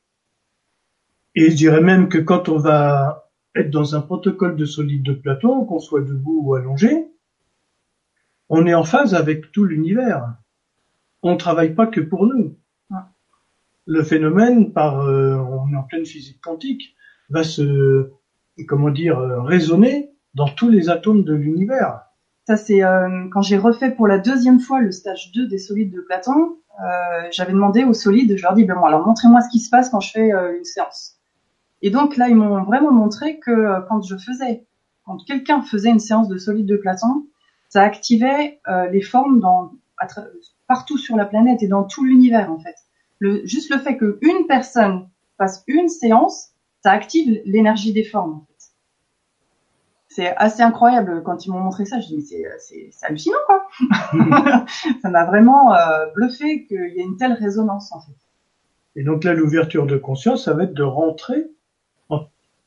Et 1.34 1.51
je 1.51 1.56
dirais 1.56 1.82
même 1.82 2.09
que 2.09 2.18
quand 2.18 2.48
on 2.48 2.56
va 2.56 3.30
être 3.55 3.70
dans 3.70 3.94
un 3.94 4.01
protocole 4.01 4.56
de 4.56 4.64
solide 4.64 5.02
de 5.02 5.12
Platon, 5.12 5.64
qu'on 5.66 5.78
soit 5.78 6.01
debout 6.01 6.40
ou 6.42 6.55
allongé, 6.55 7.06
on 8.48 8.66
est 8.66 8.74
en 8.74 8.84
phase 8.84 9.14
avec 9.14 9.52
tout 9.52 9.64
l'univers. 9.64 10.34
On 11.22 11.32
ne 11.32 11.38
travaille 11.38 11.74
pas 11.74 11.86
que 11.86 12.01
pour 12.01 12.26
nous. 12.26 12.56
Le 13.86 14.02
phénomène, 14.02 14.72
par, 14.72 15.01
euh, 15.01 15.36
on 15.36 15.72
est 15.72 15.76
en 15.76 15.82
pleine 15.82 16.06
physique 16.06 16.40
quantique, 16.40 16.97
va 17.31 17.44
se, 17.44 18.11
comment 18.66 18.90
dire, 18.90 19.19
euh, 19.19 19.43
résonner 19.43 20.11
dans 20.35 20.48
tous 20.48 20.69
les 20.69 20.89
atomes 20.89 21.24
de 21.24 21.35
l'univers. 21.35 22.02
Ça, 22.47 22.57
c'est 22.57 22.82
euh, 22.82 23.28
quand 23.32 23.43
j'ai 23.43 23.57
refait 23.57 23.90
pour 23.90 24.07
la 24.07 24.19
deuxième 24.19 24.61
fois 24.61 24.81
le 24.81 24.90
stage 24.93 25.32
2 25.35 25.47
des 25.47 25.59
solides 25.59 25.94
de 25.94 26.01
Platon. 26.01 26.57
Euh, 26.82 27.28
j'avais 27.31 27.52
demandé 27.52 27.85
aux 27.85 27.93
solides, 27.93 28.36
je 28.36 28.43
leur 28.43 28.55
dis, 28.55 28.65
ben 28.65 28.74
bon, 28.74 28.85
alors 28.85 29.07
montrez-moi 29.07 29.40
ce 29.43 29.51
qui 29.51 29.61
se 29.61 29.70
passe 29.70 29.90
quand 29.90 30.01
je 30.01 30.12
fais 30.12 30.31
une 30.31 30.65
séance. 30.65 31.16
Et 31.82 31.90
donc 31.90 32.16
là, 32.16 32.28
ils 32.28 32.36
m'ont 32.36 32.62
vraiment 32.62 32.93
montré 32.93 33.39
que 33.39 33.86
quand 33.89 34.01
je 34.02 34.16
faisais, 34.16 34.65
quand 35.05 35.19
quelqu'un 35.27 35.61
faisait 35.61 35.90
une 35.90 35.98
séance 35.98 36.28
de 36.28 36.39
solides 36.39 36.66
de 36.66 36.77
Platon, 36.77 37.27
ça 37.69 37.82
activait 37.82 38.61
les 38.90 39.02
formes 39.02 39.43
partout 40.69 40.97
sur 40.97 41.16
la 41.16 41.27
planète 41.27 41.62
et 41.62 41.69
dans 41.69 41.85
tout 41.85 42.05
l'univers 42.05 42.51
en 42.51 42.59
fait. 42.59 42.77
Juste 43.44 43.70
le 43.70 43.78
fait 43.78 43.98
qu'une 43.98 44.47
personne 44.48 45.09
fasse 45.36 45.62
une 45.66 45.89
séance, 45.89 46.49
ça 46.82 46.93
active 46.93 47.40
l'énergie 47.44 47.93
des 47.93 48.05
formes. 48.05 48.32
En 48.32 48.40
fait. 48.40 48.73
C'est 50.09 50.36
assez 50.36 50.62
incroyable 50.62 51.23
quand 51.24 51.47
ils 51.47 51.51
m'ont 51.51 51.61
montré 51.61 51.85
ça. 51.85 52.01
Je 52.01 52.09
dis 52.09 52.16
mais 52.16 52.48
c'est 52.59 52.90
hallucinant 53.07 53.39
quoi. 53.47 53.66
ça 55.02 55.09
m'a 55.09 55.24
vraiment 55.24 55.74
euh, 55.74 56.07
bluffé 56.15 56.66
qu'il 56.66 56.93
y 56.94 57.01
ait 57.01 57.05
une 57.05 57.16
telle 57.16 57.35
résonance 57.35 57.93
en 57.93 58.01
fait. 58.01 58.16
Et 58.97 59.05
donc 59.05 59.24
là, 59.24 59.35
l'ouverture 59.35 59.86
de 59.86 59.97
conscience, 59.97 60.44
ça 60.44 60.55
va 60.55 60.65
être 60.65 60.74
de 60.74 60.82
rentrer 60.82 61.47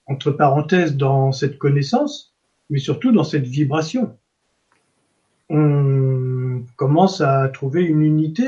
entre 0.06 0.32
parenthèses 0.32 0.98
dans 0.98 1.32
cette 1.32 1.58
connaissance, 1.58 2.34
mais 2.70 2.80
surtout 2.80 3.12
dans 3.12 3.24
cette 3.24 3.46
vibration. 3.46 4.18
On 5.50 6.64
commence 6.76 7.22
à 7.22 7.48
trouver 7.50 7.84
une 7.84 8.02
unité 8.02 8.48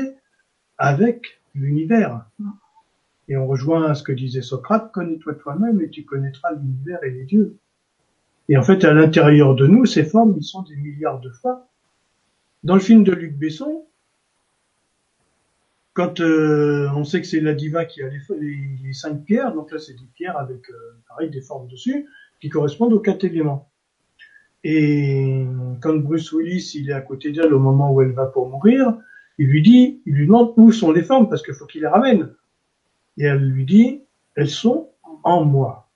avec 0.78 1.40
l'univers. 1.54 2.26
Et 3.28 3.36
on 3.36 3.46
rejoint 3.46 3.94
ce 3.94 4.02
que 4.02 4.12
disait 4.12 4.42
Socrate, 4.42 4.92
connais-toi 4.92 5.34
toi-même 5.34 5.80
et 5.80 5.90
tu 5.90 6.04
connaîtras 6.04 6.52
l'univers 6.52 7.02
et 7.02 7.10
les 7.10 7.24
dieux. 7.24 7.56
Et 8.48 8.56
en 8.56 8.62
fait, 8.62 8.84
à 8.84 8.92
l'intérieur 8.92 9.54
de 9.56 9.66
nous, 9.66 9.86
ces 9.86 10.04
formes, 10.04 10.34
ils 10.36 10.44
sont 10.44 10.62
des 10.62 10.76
milliards 10.76 11.20
de 11.20 11.30
fois. 11.30 11.68
Dans 12.62 12.74
le 12.74 12.80
film 12.80 13.02
de 13.02 13.12
Luc 13.12 13.36
Besson, 13.36 13.84
quand 15.94 16.20
euh, 16.20 16.88
on 16.94 17.04
sait 17.04 17.20
que 17.20 17.26
c'est 17.26 17.40
la 17.40 17.54
diva 17.54 17.84
qui 17.86 18.02
a 18.02 18.08
les, 18.08 18.92
cinq 18.92 19.24
pierres, 19.24 19.54
donc 19.54 19.72
là 19.72 19.78
c'est 19.78 19.94
des 19.94 20.08
pierres 20.14 20.38
avec 20.38 20.68
euh, 20.68 20.74
pareil 21.08 21.30
des 21.30 21.40
formes 21.40 21.68
dessus, 21.68 22.06
qui 22.40 22.48
correspondent 22.50 22.92
aux 22.92 23.00
quatre 23.00 23.24
éléments. 23.24 23.70
Et 24.62 25.46
quand 25.80 25.96
Bruce 25.96 26.32
Willis 26.32 26.72
il 26.74 26.90
est 26.90 26.92
à 26.92 27.00
côté 27.00 27.32
d'elle 27.32 27.54
au 27.54 27.58
moment 27.58 27.92
où 27.92 28.02
elle 28.02 28.12
va 28.12 28.26
pour 28.26 28.48
mourir, 28.48 28.98
il 29.38 29.48
lui 29.48 29.62
dit, 29.62 30.02
il 30.06 30.14
lui 30.14 30.26
demande 30.26 30.52
où 30.56 30.70
sont 30.70 30.92
les 30.92 31.02
formes 31.02 31.28
parce 31.28 31.42
qu'il 31.42 31.54
faut 31.54 31.66
qu'il 31.66 31.82
les 31.82 31.86
ramène. 31.86 32.30
Et 33.18 33.24
elle 33.24 33.48
lui 33.48 33.64
dit, 33.64 34.02
elles 34.34 34.50
sont 34.50 34.90
en 35.22 35.44
moi. 35.44 35.88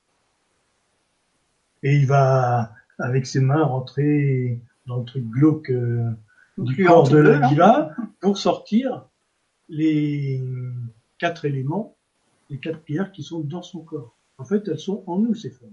Et 1.83 1.97
il 1.97 2.07
va, 2.07 2.73
avec 2.99 3.27
ses 3.27 3.41
mains, 3.41 3.65
rentrer 3.65 4.61
dans 4.87 4.99
le 4.99 5.05
truc 5.05 5.25
glauque 5.29 5.71
euh, 5.71 6.11
du 6.59 6.85
corps 6.85 7.09
de 7.09 7.19
la 7.19 7.49
diva 7.49 7.91
pour 8.21 8.39
sortir 8.39 9.07
les 9.69 10.43
quatre 11.19 11.45
éléments, 11.45 11.97
les 12.51 12.59
quatre 12.59 12.81
pierres 12.81 13.13
qui 13.13 13.23
sont 13.23 13.41
dans 13.41 13.63
son 13.63 13.81
corps. 13.81 14.15
En 14.39 14.45
fait, 14.45 14.67
elles 14.69 14.79
sont 14.79 15.05
en 15.07 15.19
nous, 15.19 15.35
ces 15.35 15.51
formes. 15.51 15.71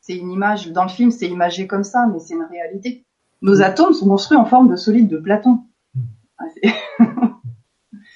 C'est 0.00 0.16
une 0.16 0.30
image, 0.30 0.70
dans 0.72 0.84
le 0.84 0.88
film, 0.88 1.10
c'est 1.10 1.28
imagé 1.28 1.66
comme 1.66 1.84
ça, 1.84 2.06
mais 2.12 2.18
c'est 2.18 2.34
une 2.34 2.46
réalité. 2.50 3.04
Nos 3.42 3.60
atomes 3.62 3.92
sont 3.92 4.08
construits 4.08 4.38
en 4.38 4.46
forme 4.46 4.70
de 4.70 4.76
solide 4.76 5.08
de 5.08 5.18
Platon. 5.18 5.60
Ah, 6.38 6.44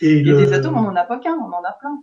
et, 0.01 0.23
des 0.23 0.53
atomes, 0.53 0.79
on 0.79 0.83
n'en 0.83 0.97
a 0.97 1.05
pas 1.05 1.19
qu'un, 1.19 1.35
on 1.35 1.53
en 1.53 1.63
a 1.63 1.73
plein. 1.73 2.03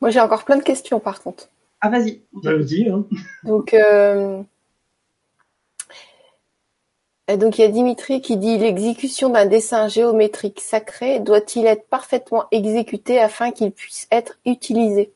Moi, 0.00 0.10
j'ai 0.10 0.20
encore 0.20 0.44
plein 0.44 0.56
de 0.56 0.62
questions, 0.62 1.00
par 1.00 1.22
contre. 1.22 1.48
Ah, 1.80 1.88
vas-y. 1.88 2.22
Vas-y. 2.32 2.88
Hein. 2.88 3.06
Donc, 3.44 3.74
euh... 3.74 4.42
donc, 7.28 7.58
il 7.58 7.62
y 7.62 7.64
a 7.64 7.68
Dimitri 7.68 8.20
qui 8.20 8.36
dit 8.36 8.58
l'exécution 8.58 9.30
d'un 9.30 9.46
dessin 9.46 9.88
géométrique 9.88 10.60
sacré 10.60 11.20
doit-il 11.20 11.66
être 11.66 11.88
parfaitement 11.88 12.46
exécuté 12.50 13.18
afin 13.18 13.52
qu'il 13.52 13.72
puisse 13.72 14.08
être 14.10 14.38
utilisé? 14.44 15.12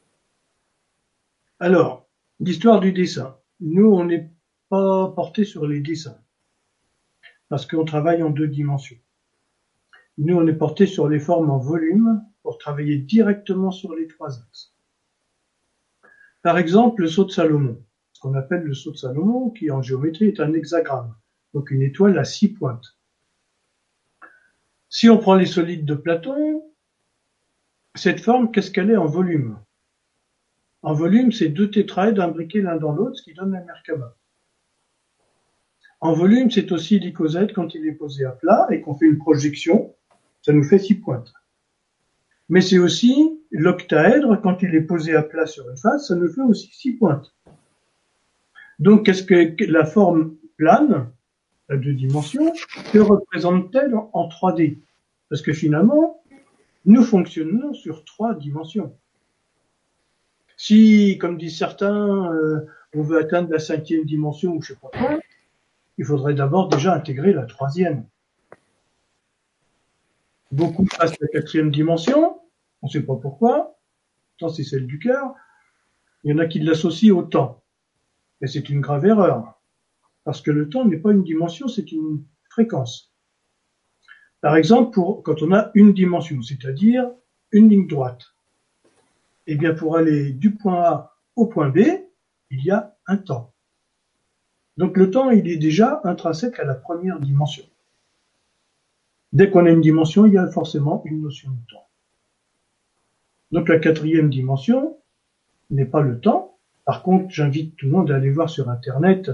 Alors, 1.61 2.07
l'histoire 2.41 2.81
du 2.81 2.93
dessin. 2.93 3.37
Nous, 3.61 3.87
on 3.87 4.05
n'est 4.05 4.31
pas 4.69 5.09
porté 5.15 5.45
sur 5.45 5.67
les 5.67 5.81
dessins 5.81 6.19
parce 7.49 7.67
qu'on 7.67 7.85
travaille 7.85 8.23
en 8.23 8.31
deux 8.31 8.49
dimensions. 8.49 8.97
Nous, 10.19 10.37
on 10.37 10.47
est 10.47 10.55
porté 10.55 10.87
sur 10.87 11.09
les 11.09 11.19
formes 11.19 11.51
en 11.51 11.59
volume 11.59 12.23
pour 12.43 12.59
travailler 12.59 12.99
directement 12.99 13.71
sur 13.71 13.95
les 13.95 14.07
trois 14.07 14.39
axes. 14.39 14.73
Par 16.43 16.59
exemple, 16.59 17.03
le 17.03 17.09
saut 17.09 17.25
de 17.25 17.31
Salomon, 17.31 17.83
qu'on 18.21 18.35
appelle 18.35 18.63
le 18.63 18.75
saut 18.75 18.93
de 18.93 18.97
Salomon, 18.97 19.51
qui 19.51 19.71
en 19.71 19.83
géométrie 19.83 20.27
est 20.27 20.41
un 20.41 20.53
hexagramme, 20.53 21.15
donc 21.53 21.71
une 21.71 21.83
étoile 21.83 22.19
à 22.19 22.25
six 22.25 22.53
pointes. 22.53 22.97
Si 24.89 25.09
on 25.11 25.19
prend 25.19 25.35
les 25.35 25.47
solides 25.47 25.85
de 25.85 25.95
Platon, 25.95 26.63
cette 27.95 28.21
forme, 28.21 28.51
qu'est-ce 28.53 28.71
qu'elle 28.71 28.91
est 28.91 28.97
en 28.97 29.07
volume? 29.07 29.59
En 30.83 30.95
volume, 30.95 31.33
c'est 31.33 31.49
deux 31.49 31.71
tétraèdes 31.71 32.21
imbriqués 32.21 32.61
l'un 32.61 32.77
dans 32.77 32.93
l'autre, 32.93 33.17
ce 33.17 33.23
qui 33.23 33.35
donne 33.35 33.53
la 33.53 33.65
Merkaba. 33.65 34.17
En 36.01 36.13
volume, 36.13 36.51
c'est 36.51 36.71
aussi 36.73 36.99
l'icosède 36.99 37.53
quand 37.53 37.75
il 37.75 37.87
est 37.87 37.93
posé 37.93 38.25
à 38.25 38.33
plat 38.33 38.67
et 38.71 38.83
qu'on 38.83 38.95
fait 38.95 39.07
une 39.07 39.19
projection 39.19 39.97
ça 40.45 40.53
nous 40.53 40.63
fait 40.63 40.79
six 40.79 40.95
pointes. 40.95 41.33
Mais 42.51 42.61
c'est 42.61 42.79
aussi 42.79 43.41
l'octaèdre, 43.51 44.39
quand 44.43 44.61
il 44.61 44.75
est 44.75 44.83
posé 44.83 45.17
à 45.17 45.23
plat 45.23 45.47
sur 45.47 45.69
une 45.71 45.77
face, 45.79 46.09
ça 46.09 46.15
nous 46.15 46.31
fait 46.31 46.43
aussi 46.43 46.71
six 46.71 46.93
pointes. 46.93 47.35
Donc, 48.79 49.07
qu'est-ce 49.07 49.23
que 49.23 49.65
la 49.65 49.87
forme 49.87 50.37
plane, 50.59 51.11
à 51.71 51.77
deux 51.79 51.95
dimensions, 51.95 52.53
que 52.93 52.99
représente-t-elle 52.99 53.95
en 53.95 54.29
3D 54.29 54.81
Parce 55.31 55.41
que 55.41 55.55
finalement, 55.55 56.23
nous 56.85 57.03
fonctionnons 57.03 57.73
sur 57.73 58.05
trois 58.05 58.35
dimensions. 58.35 58.95
Si, 60.59 61.17
comme 61.19 61.39
disent 61.39 61.57
certains, 61.57 62.31
euh, 62.35 62.67
on 62.95 63.01
veut 63.01 63.19
atteindre 63.19 63.51
la 63.51 63.59
cinquième 63.59 64.05
dimension 64.05 64.53
ou 64.53 64.61
je 64.61 64.75
sais 64.75 64.79
pas 64.79 64.91
quoi, 64.93 65.19
il 65.97 66.05
faudrait 66.05 66.35
d'abord 66.35 66.69
déjà 66.69 66.93
intégrer 66.95 67.33
la 67.33 67.47
troisième. 67.47 68.05
Beaucoup 70.55 70.85
passent 70.85 71.19
la 71.21 71.27
quatrième 71.27 71.73
dimension, 71.73 72.41
on 72.81 72.87
ne 72.87 72.93
sait 72.93 73.03
pas 73.03 73.17
pourquoi, 73.17 73.77
tant 74.39 74.49
c'est 74.49 74.63
celle 74.63 74.87
du 74.87 75.01
cœur. 75.01 75.35
Il 76.23 76.31
y 76.31 76.33
en 76.33 76.39
a 76.39 76.47
qui 76.47 76.61
l'associent 76.61 77.17
au 77.17 77.25
temps. 77.25 77.65
Mais 78.41 78.47
c'est 78.47 78.69
une 78.69 78.81
grave 78.81 79.05
erreur. 79.05 79.61
Parce 80.23 80.41
que 80.41 80.53
le 80.53 80.69
temps 80.69 80.85
n'est 80.85 80.99
pas 80.99 81.11
une 81.11 81.25
dimension, 81.25 81.67
c'est 81.67 81.91
une 81.91 82.25
fréquence. 82.49 83.13
Par 84.43 84.55
exemple, 84.55 84.93
pour, 84.93 85.25
quand 85.25 85.43
on 85.43 85.53
a 85.53 85.73
une 85.75 85.93
dimension, 85.93 86.41
c'est-à-dire 86.41 87.11
une 87.51 87.69
ligne 87.69 87.89
droite, 87.89 88.23
eh 89.49 89.57
bien, 89.57 89.75
pour 89.75 89.97
aller 89.97 90.33
du 90.33 90.55
point 90.55 90.85
A 90.85 91.17
au 91.35 91.47
point 91.47 91.69
B, 91.69 91.81
il 92.51 92.65
y 92.65 92.71
a 92.71 92.97
un 93.09 93.17
temps. 93.17 93.53
Donc 94.77 94.97
le 94.97 95.11
temps, 95.11 95.31
il 95.31 95.49
est 95.49 95.59
déjà 95.59 96.01
intrinsèque 96.05 96.61
à 96.61 96.65
la 96.65 96.77
première 96.77 97.19
dimension. 97.19 97.65
Dès 99.35 99.51
qu'on 99.51 99.67
a 99.67 99.71
une 99.71 99.81
dimension, 99.81 100.27
il 100.27 100.33
y 100.33 100.39
a 100.39 100.47
forcément 100.47 101.03
une 101.05 101.21
notion 101.21 101.51
de 101.51 101.73
temps. 101.73 101.89
Donc 103.51 103.69
la 103.69 103.79
quatrième 103.79 104.31
dimension 104.31 104.97
n'est 105.71 105.85
pas 105.85 106.01
le 106.01 106.21
temps. 106.21 106.57
Par 106.85 107.03
contre, 107.03 107.27
j'invite 107.31 107.77
tout 107.77 107.87
le 107.87 107.93
monde 107.93 108.11
à 108.13 108.17
aller 108.17 108.31
voir 108.31 108.49
sur 108.49 108.71
Internet 108.71 109.31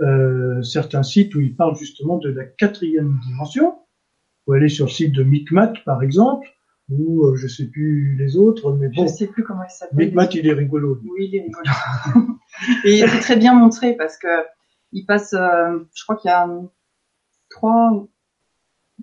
euh, 0.00 0.62
certains 0.62 1.02
sites 1.02 1.34
où 1.34 1.40
ils 1.40 1.54
parlent 1.54 1.76
justement 1.76 2.16
de 2.16 2.30
la 2.30 2.44
quatrième 2.44 3.18
dimension. 3.26 3.78
Vous 4.46 4.54
aller 4.54 4.70
sur 4.70 4.86
le 4.86 4.90
site 4.90 5.12
de 5.12 5.22
Micmat, 5.22 5.74
par 5.84 6.02
exemple, 6.02 6.48
ou 6.88 7.26
euh, 7.26 7.36
je 7.36 7.48
sais 7.48 7.66
plus 7.66 8.16
les 8.16 8.38
autres, 8.38 8.72
mais 8.72 8.88
bon. 8.88 9.06
Je 9.06 9.12
sais 9.12 9.26
plus 9.26 9.44
comment 9.44 9.64
il 9.64 9.70
s'appelle. 9.70 10.06
Micmat, 10.06 10.28
il 10.32 10.46
est 10.46 10.54
rigolo. 10.54 10.98
Oui, 11.04 11.28
il 11.30 11.36
est 11.36 11.42
rigolo. 11.42 12.38
Et 12.84 13.06
c'est 13.06 13.20
très 13.20 13.36
bien 13.36 13.54
montré 13.54 13.94
parce 13.94 14.16
que 14.16 14.28
il 14.92 15.04
passe, 15.04 15.34
euh, 15.34 15.80
je 15.94 16.02
crois 16.04 16.16
qu'il 16.16 16.30
y 16.30 16.32
a 16.32 16.48
trois 17.50 18.08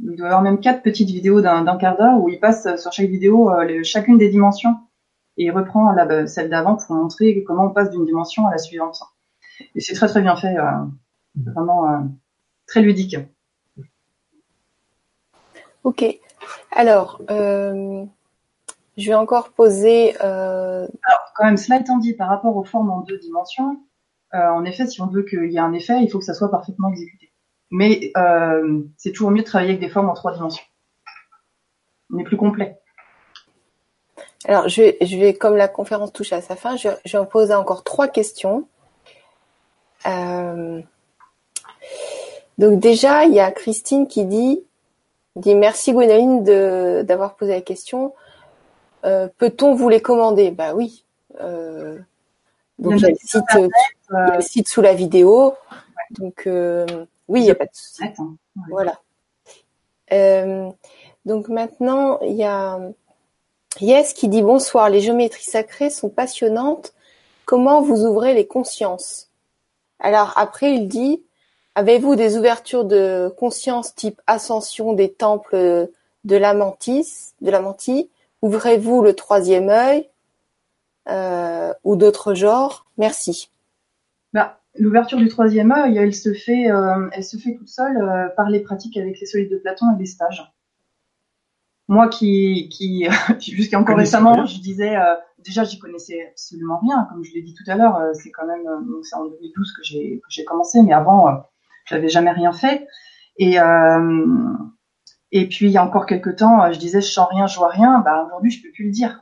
il 0.04 0.16
doit 0.16 0.28
y 0.28 0.30
avoir 0.30 0.42
même 0.42 0.60
quatre 0.60 0.82
petites 0.82 1.10
vidéos 1.10 1.42
d'un 1.42 1.78
quart 1.78 1.98
d'heure 1.98 2.20
où 2.20 2.30
il 2.30 2.40
passe 2.40 2.76
sur 2.78 2.92
chaque 2.92 3.10
vidéo 3.10 3.52
euh, 3.52 3.84
chacune 3.84 4.18
des 4.18 4.30
dimensions 4.30 4.76
et 5.38 5.46
il 5.46 5.52
reprend 5.52 5.92
la, 5.92 6.06
bah, 6.06 6.28
celle 6.28 6.50
d'avant 6.50 6.76
pour 6.76 6.96
montrer 6.96 7.44
comment 7.44 7.66
on 7.66 7.72
passe 7.72 7.90
d'une 7.90 8.06
dimension 8.06 8.48
à 8.48 8.52
la 8.52 8.58
suivante. 8.58 9.00
et 9.76 9.82
c'est 9.82 9.94
très 9.94 10.08
très 10.08 10.22
bien 10.22 10.36
fait, 10.36 10.56
vraiment 11.36 12.08
très 12.68 12.82
ludique. 12.82 13.18
Ok. 15.86 16.04
Alors, 16.72 17.22
euh, 17.30 18.04
je 18.98 19.08
vais 19.08 19.16
encore 19.16 19.50
poser. 19.50 20.16
Euh... 20.24 20.88
Alors, 21.04 21.34
quand 21.36 21.46
même, 21.46 21.58
cela 21.58 21.80
étant 21.80 21.98
dit, 22.00 22.14
par 22.14 22.28
rapport 22.28 22.58
aux 22.58 22.64
formes 22.64 22.90
en 22.90 23.02
deux 23.02 23.20
dimensions, 23.20 23.80
euh, 24.34 24.50
en 24.50 24.66
effet, 24.66 24.88
si 24.88 25.00
on 25.02 25.08
veut 25.08 25.24
qu'il 25.24 25.52
y 25.52 25.58
ait 25.58 25.60
un 25.60 25.74
effet, 25.74 26.02
il 26.02 26.10
faut 26.10 26.18
que 26.18 26.26
ça 26.26 26.34
soit 26.34 26.50
parfaitement 26.50 26.90
exécuté. 26.90 27.32
Mais 27.72 28.12
euh, 28.18 28.82
c'est 28.98 29.12
toujours 29.12 29.32
mieux 29.32 29.42
de 29.42 29.48
travailler 29.48 29.72
avec 29.72 29.82
des 29.82 29.90
formes 29.90 30.10
en 30.10 30.14
trois 30.14 30.34
dimensions. 30.34 30.64
On 32.14 32.20
est 32.20 32.24
plus 32.24 32.38
complet. 32.38 32.78
Alors, 34.48 34.70
je 34.70 34.82
vais, 34.82 34.98
je 35.02 35.18
vais, 35.18 35.34
comme 35.34 35.56
la 35.56 35.68
conférence 35.68 36.14
touche 36.14 36.32
à 36.32 36.42
sa 36.42 36.56
fin, 36.56 36.76
je, 36.78 36.90
je 37.04 37.12
vais 37.14 37.18
en 37.18 37.26
poser 37.26 37.56
encore 37.56 37.84
trois 37.84 38.08
questions. 38.08 38.68
Euh, 40.06 40.82
donc 42.58 42.80
déjà, 42.80 43.26
il 43.26 43.34
y 43.34 43.40
a 43.40 43.52
Christine 43.52 44.08
qui 44.08 44.26
dit 44.26 44.64
dit 45.36 45.56
merci 45.56 45.92
Gwendoline 45.92 46.44
de 46.44 47.04
d'avoir 47.06 47.36
posé 47.36 47.54
la 47.54 47.62
question. 47.62 48.14
Euh, 49.04 49.28
peut-on 49.38 49.76
vous 49.76 49.90
les 49.90 50.02
commander? 50.02 50.52
Bah 50.52 50.74
oui. 50.74 51.06
Euh, 51.42 51.98
donc 52.80 52.94
il 52.98 53.02
y, 53.02 53.06
a 53.06 53.10
le 54.38 54.42
site, 54.42 54.68
sous 54.68 54.82
la 54.82 54.94
vidéo. 54.94 55.54
Donc 56.12 56.48
oui, 57.28 57.42
il 57.42 57.44
n'y 57.44 57.52
a 57.52 57.56
pas 57.56 57.66
de 57.66 57.72
souci. 57.74 58.04
Voilà. 58.70 59.00
Euh, 60.14 60.70
donc 61.26 61.48
maintenant, 61.48 62.20
il 62.22 62.36
y 62.36 62.44
a 62.44 62.80
Yes 63.82 64.14
qui 64.14 64.30
dit 64.30 64.42
bonsoir. 64.42 64.90
Les 64.90 65.02
géométries 65.02 65.44
sacrées 65.44 65.90
sont 65.90 66.10
passionnantes. 66.10 66.94
Comment 67.46 67.82
vous 67.82 68.06
ouvrez 68.06 68.34
les 68.34 68.48
consciences? 68.48 69.30
Alors 70.00 70.34
après, 70.38 70.76
il 70.76 70.88
dit 70.88 71.22
Avez-vous 71.76 72.16
des 72.16 72.38
ouvertures 72.38 72.86
de 72.86 73.34
conscience 73.38 73.96
type 73.96 74.22
ascension 74.28 74.94
des 74.94 75.12
temples 75.12 75.90
de 76.24 76.36
l'Amantis, 76.36 77.34
de 77.42 77.52
l'Amantie 77.52 78.10
Ouvrez-vous 78.42 79.02
le 79.02 79.14
troisième 79.14 79.70
œil 79.70 80.08
euh, 81.10 81.74
ou 81.84 81.96
d'autres 81.96 82.34
genres? 82.34 82.86
Merci. 82.98 83.50
L'ouverture 84.78 85.18
du 85.18 85.28
troisième 85.28 85.72
œil, 85.72 85.98
elle 85.98 86.14
se 86.14 86.34
fait, 86.34 86.70
euh, 86.70 87.10
elle 87.14 87.24
se 87.24 87.38
fait 87.38 87.56
toute 87.56 87.70
seule 87.70 87.98
euh, 87.98 88.30
par 88.36 88.50
les 88.50 88.60
pratiques 88.60 88.98
avec 88.98 89.20
les 89.20 89.26
solides 89.26 89.52
de 89.52 89.58
Platon 89.58 89.96
et 89.96 90.00
les 90.00 90.06
stages. 90.06 90.44
Moi, 91.88 92.10
qui, 92.10 92.70
qui 92.70 93.08
jusqu'à 93.40 93.80
encore 93.80 93.98
récemment, 93.98 94.46
je 94.46 94.60
disais, 94.60 94.98
euh, 94.98 95.16
déjà, 95.40 95.64
j'y 95.64 95.80
connaissais 95.80 96.28
absolument 96.32 96.80
rien, 96.80 97.08
comme 97.10 97.24
je 97.24 97.34
l'ai 97.34 97.42
dit 97.42 97.54
tout 97.54 97.70
à 97.70 97.76
l'heure. 97.76 98.00
c'est 98.14 98.32
quand 98.32 98.48
même, 98.48 98.64
c'est 99.04 99.16
en 99.16 99.26
2012 99.26 99.74
que 99.74 99.84
j'ai 99.84 100.20
que 100.20 100.28
j'ai 100.30 100.44
commencé, 100.44 100.82
mais 100.82 100.94
avant 100.94 101.46
j'avais 101.86 102.10
jamais 102.10 102.32
rien 102.32 102.52
fait. 102.52 102.88
Et 103.38 103.60
euh, 103.60 104.54
et 105.32 105.48
puis 105.48 105.68
il 105.68 105.72
y 105.72 105.78
a 105.78 105.84
encore 105.84 106.06
quelques 106.06 106.38
temps, 106.38 106.72
je 106.72 106.80
disais 106.80 107.02
je 107.02 107.08
sens 107.08 107.28
rien, 107.30 107.48
je 107.48 107.58
vois 107.58 107.70
rien. 107.70 108.00
Bah 108.00 108.26
aujourd'hui 108.26 108.52
je 108.52 108.62
peux 108.62 108.72
plus 108.72 108.86
le 108.86 108.92
dire. 108.92 109.20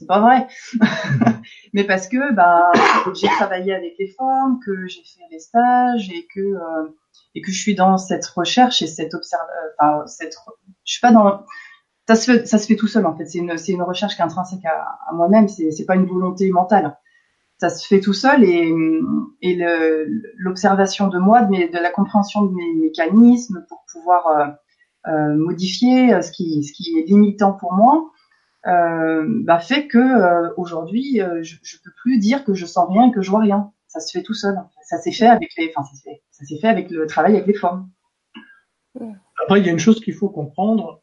C'est 0.00 0.06
pas 0.06 0.20
vrai. 0.20 0.48
Mais 1.74 1.84
parce 1.84 2.08
que 2.08 2.32
bah 2.32 2.72
j'ai 3.14 3.28
travaillé 3.28 3.74
avec 3.74 3.96
les 3.98 4.08
formes, 4.08 4.58
que 4.64 4.86
j'ai 4.86 5.02
fait 5.02 5.20
les 5.30 5.38
stages 5.38 6.08
et 6.10 6.26
que 6.34 6.40
euh, 6.40 6.88
et 7.34 7.42
que 7.42 7.52
je 7.52 7.60
suis 7.60 7.74
dans 7.74 7.98
cette 7.98 8.24
recherche 8.24 8.80
et 8.80 8.86
cette 8.86 9.12
observe. 9.12 9.46
Enfin 9.78 10.06
cette, 10.06 10.34
je 10.84 10.92
suis 10.92 11.00
pas 11.02 11.12
dans 11.12 11.44
ça 12.08 12.16
se 12.16 12.32
fait 12.32 12.46
ça 12.46 12.56
se 12.56 12.66
fait 12.66 12.76
tout 12.76 12.86
seul 12.86 13.04
en 13.04 13.14
fait. 13.14 13.26
C'est 13.26 13.38
une 13.38 13.58
c'est 13.58 13.72
une 13.72 13.82
recherche 13.82 14.16
qui 14.16 14.22
est 14.22 14.24
intrinsèque 14.24 14.64
à, 14.64 15.12
moi-même. 15.12 15.48
C'est 15.48 15.70
c'est 15.70 15.84
pas 15.84 15.96
une 15.96 16.06
volonté 16.06 16.50
mentale 16.50 16.96
ça 17.58 17.68
se 17.68 17.86
fait 17.86 18.00
tout 18.00 18.14
seul 18.14 18.42
et, 18.42 18.74
et 19.42 19.62
l'observation 20.38 21.08
de 21.08 21.18
moi, 21.18 21.42
de, 21.42 21.50
mes, 21.50 21.68
de, 21.68 21.76
la 21.76 21.90
compréhension 21.90 22.46
de 22.46 22.54
mes 22.54 22.72
mécanismes 22.72 23.66
pour 23.68 23.84
pouvoir 23.92 24.26
euh, 24.28 24.46
euh, 25.08 25.34
modifier 25.34 26.12
euh, 26.12 26.20
ce 26.20 26.30
qui, 26.30 26.62
ce 26.62 26.72
qui 26.72 26.98
est 26.98 27.06
limitant 27.06 27.54
pour 27.54 27.72
moi, 27.72 27.94
euh, 27.96 28.19
bah 28.64 29.58
fait 29.58 29.86
que 29.88 29.98
euh, 29.98 30.52
aujourd'hui, 30.56 31.20
euh, 31.20 31.42
je, 31.42 31.56
je 31.62 31.76
peux 31.82 31.92
plus 32.02 32.18
dire 32.18 32.44
que 32.44 32.54
je 32.54 32.66
sens 32.66 32.88
rien 32.90 33.10
que 33.10 33.22
je 33.22 33.30
vois 33.30 33.40
rien. 33.40 33.72
Ça 33.88 34.00
se 34.00 34.16
fait 34.16 34.22
tout 34.22 34.34
seul. 34.34 34.56
Ça 34.84 34.98
s'est 34.98 35.12
fait 35.12 35.26
avec 35.26 35.50
les, 35.56 35.72
enfin, 35.74 35.84
ça 35.84 35.94
s'est 35.94 36.56
fait, 36.56 36.60
fait 36.60 36.68
avec 36.68 36.90
le 36.90 37.06
travail 37.06 37.34
avec 37.34 37.46
les 37.46 37.54
formes. 37.54 37.90
Après, 39.42 39.60
il 39.60 39.66
y 39.66 39.68
a 39.68 39.72
une 39.72 39.78
chose 39.78 40.00
qu'il 40.00 40.14
faut 40.14 40.28
comprendre, 40.28 41.02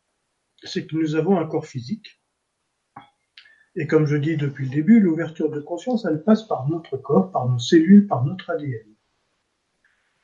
c'est 0.63 0.85
que 0.85 0.95
nous 0.95 1.15
avons 1.15 1.37
un 1.39 1.45
corps 1.45 1.65
physique 1.65 2.17
et 3.79 3.85
comme 3.85 4.07
je 4.07 4.17
dis 4.17 4.37
depuis 4.37 4.65
le 4.65 4.71
début, 4.71 4.99
l'ouverture 4.99 5.51
de 5.51 5.59
conscience, 5.59 6.05
elle 6.05 6.23
passe 6.23 6.41
par 6.47 6.67
notre 6.67 6.97
corps, 6.97 7.31
par 7.31 7.47
nos 7.47 7.59
cellules, 7.59 8.07
par 8.07 8.25
notre 8.25 8.49
ADN. 8.49 8.95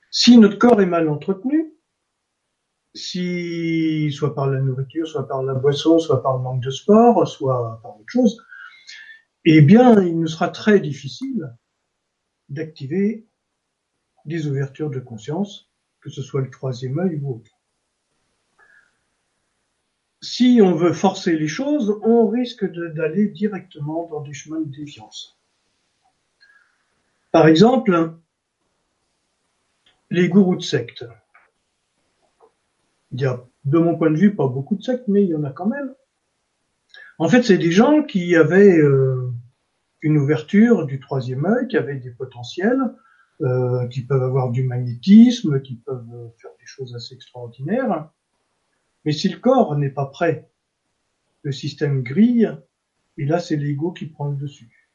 Si 0.10 0.40
notre 0.40 0.58
corps 0.58 0.82
est 0.82 0.88
mal 0.88 1.08
entretenu, 1.08 1.73
si 2.94 4.12
soit 4.12 4.36
par 4.36 4.48
la 4.48 4.62
nourriture, 4.62 5.08
soit 5.08 5.28
par 5.28 5.44
la 5.44 5.54
boisson, 5.54 6.00
soit 6.00 6.22
par 6.22 6.38
le 6.38 6.44
manque 6.44 6.64
de 6.64 6.70
sport, 6.70 7.28
soit 7.28 7.80
par 7.82 8.00
autre 8.00 8.10
chose, 8.10 8.44
eh 9.46 9.62
bien, 9.62 10.02
il 10.02 10.20
nous 10.20 10.28
sera 10.28 10.50
très 10.50 10.80
difficile 10.80 11.54
d'activer 12.50 13.26
des 14.26 14.48
ouvertures 14.48 14.90
de 14.90 15.00
conscience, 15.00 15.70
que 16.02 16.10
ce 16.10 16.22
soit 16.22 16.42
le 16.42 16.50
troisième 16.50 17.00
œil 17.00 17.20
ou 17.22 17.36
autre 17.36 17.52
si 20.24 20.62
on 20.64 20.74
veut 20.74 20.94
forcer 20.94 21.38
les 21.38 21.50
choses, 21.50 22.00
on 22.02 22.30
risque 22.30 22.66
d'aller 22.66 23.28
directement 23.28 24.08
dans 24.08 24.22
des 24.22 24.34
chemins 24.34 24.62
de 24.62 24.72
défiance. 24.72 25.38
Par 27.32 27.46
exemple, 27.48 28.14
les 30.10 30.30
gourous 30.30 30.56
de 30.56 30.62
secte. 30.62 31.06
Il 33.14 33.22
y 33.22 33.26
a, 33.26 33.44
de 33.66 33.78
mon 33.78 33.98
point 33.98 34.12
de 34.12 34.18
vue, 34.18 34.36
pas 34.36 34.48
beaucoup 34.48 34.76
de 34.76 34.84
sectes, 34.84 35.08
mais 35.08 35.24
il 35.24 35.30
y 35.30 35.36
en 35.36 35.44
a 35.44 35.52
quand 35.52 35.68
même. 35.68 35.94
En 37.20 37.30
fait, 37.30 37.44
c'est 37.44 37.58
des 37.58 37.72
gens 37.72 38.04
qui 38.04 38.36
avaient 38.36 38.78
euh, 38.78 39.32
une 40.02 40.18
ouverture 40.18 40.86
du 40.86 41.00
troisième 41.00 41.46
œil, 41.46 41.68
qui 41.68 41.78
avaient 41.78 42.00
des 42.00 42.12
potentiels, 42.12 42.82
euh, 43.42 43.88
qui 43.88 44.02
peuvent 44.06 44.24
avoir 44.24 44.52
du 44.52 44.64
magnétisme, 44.64 45.62
qui 45.62 45.76
peuvent 45.76 46.32
faire 46.38 46.52
des 46.60 46.66
choses 46.66 46.96
assez 46.96 47.16
extraordinaires, 47.16 48.10
mais 49.06 49.12
si 49.12 49.30
le 49.30 49.38
corps 49.38 49.76
n'est 49.78 49.90
pas 49.90 50.06
prêt, 50.06 50.50
le 51.42 51.52
système 51.52 52.04
grille, 52.04 52.58
et 53.18 53.26
là 53.26 53.40
c'est 53.40 53.56
l'ego 53.56 53.92
qui 53.92 54.06
prend 54.06 54.30
le 54.30 54.38
dessus. 54.38 54.90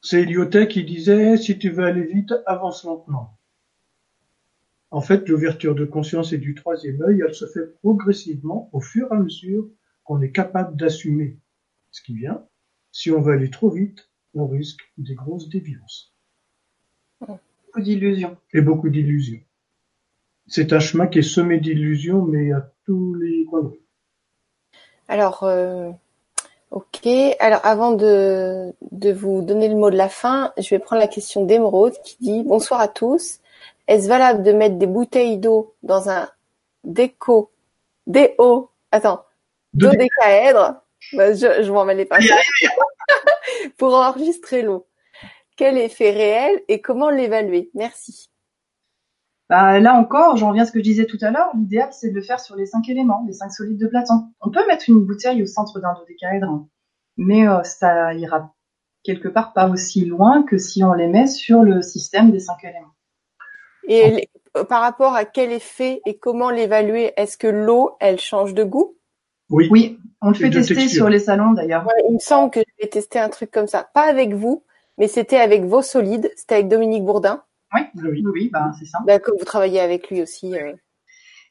C'est 0.00 0.22
Eliotech 0.22 0.70
qui 0.70 0.84
disait, 0.84 1.36
si 1.36 1.58
tu 1.58 1.70
veux 1.70 1.84
aller 1.84 2.04
vite, 2.04 2.34
avance 2.46 2.84
lentement. 2.84 3.38
En 4.92 5.00
fait, 5.00 5.26
l'ouverture 5.26 5.74
de 5.74 5.86
conscience 5.86 6.34
et 6.34 6.38
du 6.38 6.54
troisième 6.54 7.00
œil, 7.02 7.22
elle 7.26 7.34
se 7.34 7.46
fait 7.46 7.74
progressivement 7.80 8.68
au 8.74 8.80
fur 8.80 9.08
et 9.10 9.16
à 9.16 9.18
mesure 9.18 9.66
qu'on 10.04 10.20
est 10.20 10.32
capable 10.32 10.76
d'assumer 10.76 11.38
ce 11.90 12.02
qui 12.02 12.14
vient. 12.14 12.44
Si 12.92 13.10
on 13.10 13.22
veut 13.22 13.32
aller 13.32 13.48
trop 13.48 13.70
vite, 13.70 14.10
on 14.34 14.46
risque 14.46 14.80
des 14.98 15.14
grosses 15.14 15.48
déviances. 15.48 16.14
Beaucoup 17.20 17.80
d'illusions. 17.80 18.36
Et 18.52 18.60
beaucoup 18.60 18.90
d'illusions. 18.90 19.40
C'est 20.46 20.74
un 20.74 20.80
chemin 20.80 21.06
qui 21.06 21.20
est 21.20 21.22
semé 21.22 21.58
d'illusions, 21.58 22.26
mais 22.26 22.52
à 22.52 22.70
tous 22.84 23.14
les 23.14 23.46
coins 23.46 23.62
de 23.62 23.68
rue. 23.68 23.86
Alors, 25.08 25.44
euh, 25.44 25.90
ok. 26.70 27.06
Alors, 27.40 27.64
avant 27.64 27.92
de, 27.92 28.74
de 28.90 29.10
vous 29.10 29.40
donner 29.40 29.68
le 29.68 29.76
mot 29.76 29.90
de 29.90 29.96
la 29.96 30.10
fin, 30.10 30.52
je 30.58 30.68
vais 30.68 30.78
prendre 30.78 31.00
la 31.00 31.08
question 31.08 31.46
d'Emeraude 31.46 31.94
qui 32.04 32.18
dit 32.20 32.42
Bonsoir 32.42 32.80
à 32.80 32.88
tous. 32.88 33.38
Est-ce 33.88 34.08
valable 34.08 34.42
de 34.42 34.52
mettre 34.52 34.76
des 34.76 34.86
bouteilles 34.86 35.38
d'eau 35.38 35.74
dans 35.82 36.08
un 36.08 36.28
déco, 36.84 37.50
déo, 38.06 38.70
attends, 38.90 39.24
dodécaèdre 39.74 40.82
bah, 41.14 41.34
Je, 41.34 41.62
je 41.62 41.72
m'en 41.72 41.84
mêlais 41.84 42.04
pas. 42.04 42.18
pour 43.78 43.94
enregistrer 43.94 44.62
l'eau. 44.62 44.86
Quel 45.56 45.76
effet 45.78 46.10
réel 46.10 46.62
et 46.68 46.80
comment 46.80 47.10
l'évaluer? 47.10 47.70
Merci. 47.74 48.30
Bah, 49.48 49.80
là 49.80 49.94
encore, 49.94 50.36
j'en 50.36 50.48
reviens 50.48 50.62
à 50.62 50.66
ce 50.66 50.72
que 50.72 50.78
je 50.78 50.84
disais 50.84 51.04
tout 51.04 51.18
à 51.20 51.30
l'heure, 51.30 51.50
l'idéal 51.54 51.90
c'est 51.92 52.08
de 52.08 52.14
le 52.14 52.22
faire 52.22 52.40
sur 52.40 52.56
les 52.56 52.64
cinq 52.64 52.88
éléments, 52.88 53.22
les 53.26 53.34
cinq 53.34 53.50
solides 53.50 53.78
de 53.78 53.86
Platon. 53.86 54.28
On 54.40 54.50
peut 54.50 54.66
mettre 54.66 54.88
une 54.88 55.04
bouteille 55.04 55.42
au 55.42 55.46
centre 55.46 55.78
d'un 55.78 55.92
dodécaèdre, 55.94 56.66
mais 57.18 57.46
euh, 57.46 57.62
ça 57.62 58.14
ira 58.14 58.54
quelque 59.02 59.28
part 59.28 59.52
pas 59.52 59.68
aussi 59.68 60.04
loin 60.06 60.42
que 60.42 60.56
si 60.56 60.82
on 60.84 60.94
les 60.94 61.08
met 61.08 61.26
sur 61.26 61.62
le 61.64 61.82
système 61.82 62.30
des 62.30 62.38
cinq 62.38 62.64
éléments. 62.64 62.94
Et 63.88 64.28
euh, 64.56 64.64
par 64.64 64.80
rapport 64.80 65.14
à 65.14 65.24
quel 65.24 65.52
effet 65.52 66.00
et 66.06 66.16
comment 66.18 66.50
l'évaluer 66.50 67.12
Est-ce 67.16 67.36
que 67.36 67.46
l'eau, 67.46 67.96
elle 68.00 68.20
change 68.20 68.54
de 68.54 68.64
goût? 68.64 68.96
Oui. 69.50 69.68
Oui, 69.70 69.98
on 70.20 70.28
le 70.28 70.34
fait 70.34 70.50
tester 70.50 70.88
sur 70.88 71.08
les 71.08 71.18
salons 71.18 71.52
d'ailleurs. 71.52 71.86
il 72.08 72.14
me 72.14 72.18
semble 72.18 72.50
que 72.50 72.60
j'ai 72.80 72.88
testé 72.88 73.18
un 73.18 73.28
truc 73.28 73.50
comme 73.50 73.66
ça. 73.66 73.88
Pas 73.92 74.08
avec 74.08 74.32
vous, 74.32 74.64
mais 74.98 75.08
c'était 75.08 75.36
avec 75.36 75.64
vos 75.64 75.82
solides. 75.82 76.30
C'était 76.36 76.56
avec 76.56 76.68
Dominique 76.68 77.04
Bourdin. 77.04 77.42
Oui, 77.74 77.80
oui, 77.96 78.24
oui, 78.26 78.50
bah, 78.52 78.72
c'est 78.78 78.86
ça. 78.86 78.98
D'accord, 79.06 79.34
vous 79.38 79.44
travaillez 79.44 79.80
avec 79.80 80.10
lui 80.10 80.22
aussi. 80.22 80.56
Euh. 80.56 80.72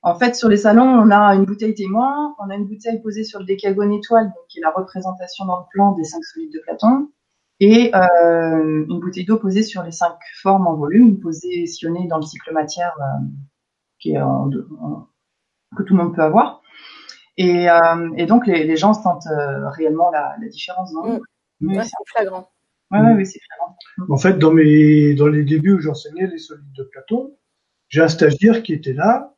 En 0.03 0.17
fait, 0.17 0.35
sur 0.35 0.49
les 0.49 0.57
salons, 0.57 0.83
on 0.83 1.11
a 1.11 1.35
une 1.35 1.45
bouteille 1.45 1.75
témoin, 1.75 2.35
on 2.39 2.49
a 2.49 2.55
une 2.55 2.65
bouteille 2.65 2.99
posée 3.01 3.23
sur 3.23 3.39
le 3.39 3.45
décagone 3.45 3.93
étoile, 3.93 4.25
donc 4.25 4.47
qui 4.49 4.59
est 4.59 4.61
la 4.61 4.71
représentation 4.71 5.45
dans 5.45 5.59
le 5.59 5.65
plan 5.71 5.91
des 5.91 6.03
cinq 6.03 6.23
solides 6.23 6.53
de 6.53 6.59
Platon. 6.59 7.09
Et 7.61 7.95
euh, 7.95 8.85
une 8.89 8.99
bouteille 8.99 9.23
d'eau 9.23 9.37
posée 9.37 9.61
sur 9.61 9.83
les 9.83 9.91
cinq 9.91 10.17
formes 10.41 10.65
en 10.65 10.75
volume, 10.75 11.19
positionnée 11.19 12.07
dans 12.07 12.17
le 12.17 12.23
cycle 12.23 12.51
matière 12.51 12.95
euh, 12.99 13.23
qui 13.99 14.13
est 14.13 14.21
en, 14.21 14.49
en, 14.81 15.07
que 15.77 15.83
tout 15.83 15.95
le 15.95 16.03
monde 16.03 16.15
peut 16.15 16.23
avoir. 16.23 16.63
Et, 17.37 17.69
euh, 17.69 18.09
et 18.17 18.25
donc 18.25 18.47
les, 18.47 18.63
les, 18.63 18.77
gens 18.77 18.93
sentent 18.93 19.27
euh, 19.27 19.69
réellement 19.69 20.09
la, 20.09 20.35
la, 20.41 20.47
différence. 20.47 20.91
Mmh. 20.91 21.67
ouais, 21.67 21.83
c'est 21.83 21.91
flagrant. 22.07 22.49
Ouais, 22.89 22.99
ouais, 22.99 23.13
oui, 23.13 23.25
c'est 23.27 23.39
flagrant. 23.39 23.77
En 24.09 24.17
fait, 24.17 24.39
dans 24.39 24.51
mes 24.51 25.13
dans 25.13 25.27
les 25.27 25.43
débuts 25.43 25.73
où 25.73 25.79
j'enseignais 25.79 26.25
les 26.25 26.39
solides 26.39 26.73
de 26.75 26.83
Platon, 26.83 27.37
j'ai 27.89 28.01
un 28.01 28.07
stagiaire 28.07 28.63
qui 28.63 28.73
était 28.73 28.93
là. 28.93 29.35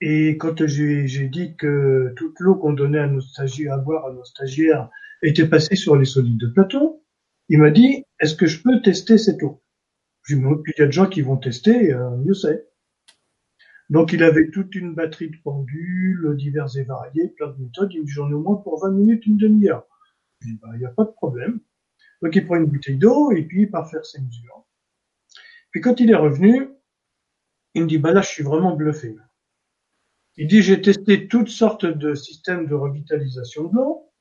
Et 0.00 0.36
quand 0.38 0.66
j'ai 0.66 1.28
dit 1.28 1.56
que 1.56 2.12
toute 2.16 2.38
l'eau 2.38 2.54
qu'on 2.54 2.72
donnait 2.72 3.00
à 3.00 3.08
nos 3.08 3.20
stagiaires 3.20 3.74
à 3.74 3.78
boire 3.78 4.06
à 4.06 4.12
nos 4.12 4.24
stagiaires 4.24 4.88
était 5.22 5.48
passée 5.48 5.76
sur 5.76 5.96
les 5.96 6.04
solides 6.04 6.38
de 6.38 6.48
Platon, 6.48 7.00
il 7.48 7.58
m'a 7.58 7.70
dit 7.70 8.04
est-ce 8.20 8.34
que 8.34 8.46
je 8.46 8.62
peux 8.62 8.80
tester 8.82 9.18
cette 9.18 9.42
eau? 9.42 9.62
Je 10.22 10.36
lui 10.36 10.44
ai 10.44 10.48
dit 10.48 10.62
puis 10.62 10.72
il 10.76 10.80
y 10.80 10.84
a 10.84 10.86
des 10.86 10.92
gens 10.92 11.08
qui 11.08 11.22
vont 11.22 11.36
tester, 11.36 11.92
euh, 11.92 12.16
mieux. 12.16 12.34
Donc 13.90 14.12
il 14.12 14.22
avait 14.22 14.50
toute 14.50 14.74
une 14.74 14.94
batterie 14.94 15.30
de 15.30 15.36
pendules, 15.42 16.36
divers 16.36 16.76
et 16.76 16.84
variés, 16.84 17.28
plein 17.28 17.48
de 17.48 17.62
méthodes. 17.62 17.92
Il 17.92 18.00
me 18.00 18.06
dit 18.06 18.12
j'en 18.12 18.30
ai 18.30 18.34
au 18.34 18.40
moins 18.40 18.56
pour 18.56 18.80
20 18.80 18.92
minutes, 18.92 19.26
une 19.26 19.36
demi-heure. 19.36 19.86
Je 20.40 20.48
dis 20.48 20.58
bah 20.62 20.68
il 20.74 20.78
n'y 20.78 20.86
a 20.86 20.90
pas 20.90 21.04
de 21.04 21.10
problème. 21.10 21.60
Donc 22.22 22.34
il 22.36 22.46
prend 22.46 22.56
une 22.56 22.66
bouteille 22.66 22.96
d'eau 22.96 23.32
et 23.32 23.42
puis 23.42 23.62
il 23.62 23.70
part 23.70 23.90
faire 23.90 24.06
ses 24.06 24.20
mesures. 24.20 24.64
Puis 25.70 25.80
quand 25.80 26.00
il 26.00 26.10
est 26.10 26.16
revenu, 26.16 26.68
il 27.74 27.82
me 27.82 27.88
dit 27.88 27.98
bah 27.98 28.12
là 28.12 28.22
je 28.22 28.28
suis 28.28 28.44
vraiment 28.44 28.76
bluffé. 28.76 29.16
Il 30.36 30.46
dit 30.46 30.62
j'ai 30.62 30.80
testé 30.80 31.28
toutes 31.28 31.48
sortes 31.48 31.84
de 31.84 32.14
systèmes 32.14 32.66
de 32.66 32.74
revitalisation 32.74 33.68
de 33.68 33.74
l'eau. 33.74 34.11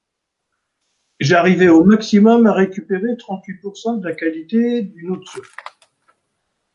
J'ai 1.22 1.36
arrivé 1.36 1.70
au 1.70 1.84
maximum 1.84 2.48
à 2.48 2.54
récupérer 2.54 3.14
38% 3.14 4.00
de 4.00 4.08
la 4.08 4.16
qualité 4.16 4.82
d'une 4.82 5.20
de 5.20 5.24
source. 5.24 5.50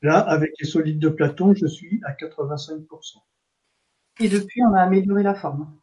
Là, 0.02 0.20
avec 0.20 0.52
les 0.60 0.68
solides 0.68 1.00
de 1.00 1.08
Platon, 1.08 1.52
je 1.52 1.66
suis 1.66 2.00
à 2.04 2.12
85%. 2.12 3.16
Et 4.20 4.28
depuis, 4.28 4.62
on 4.62 4.72
a 4.74 4.82
amélioré 4.82 5.24
la 5.24 5.34
forme. 5.34 5.74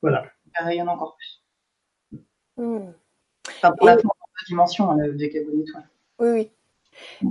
Voilà. 0.00 0.26
Il 0.46 0.64
rayonne 0.64 0.88
encore 0.88 1.16
plus. 1.16 2.22
Mmh. 2.56 2.92
Enfin, 3.48 3.72
pour 3.72 3.88
Et... 3.88 3.94
la 3.94 3.98
forme 3.98 4.12
en 4.20 4.26
deux 4.26 4.46
dimensions, 4.46 4.90
on 4.90 4.98
a 5.00 5.08
des 5.08 5.24
étoiles. 5.24 5.88
Oui, 6.20 6.28
oui. 6.30 6.50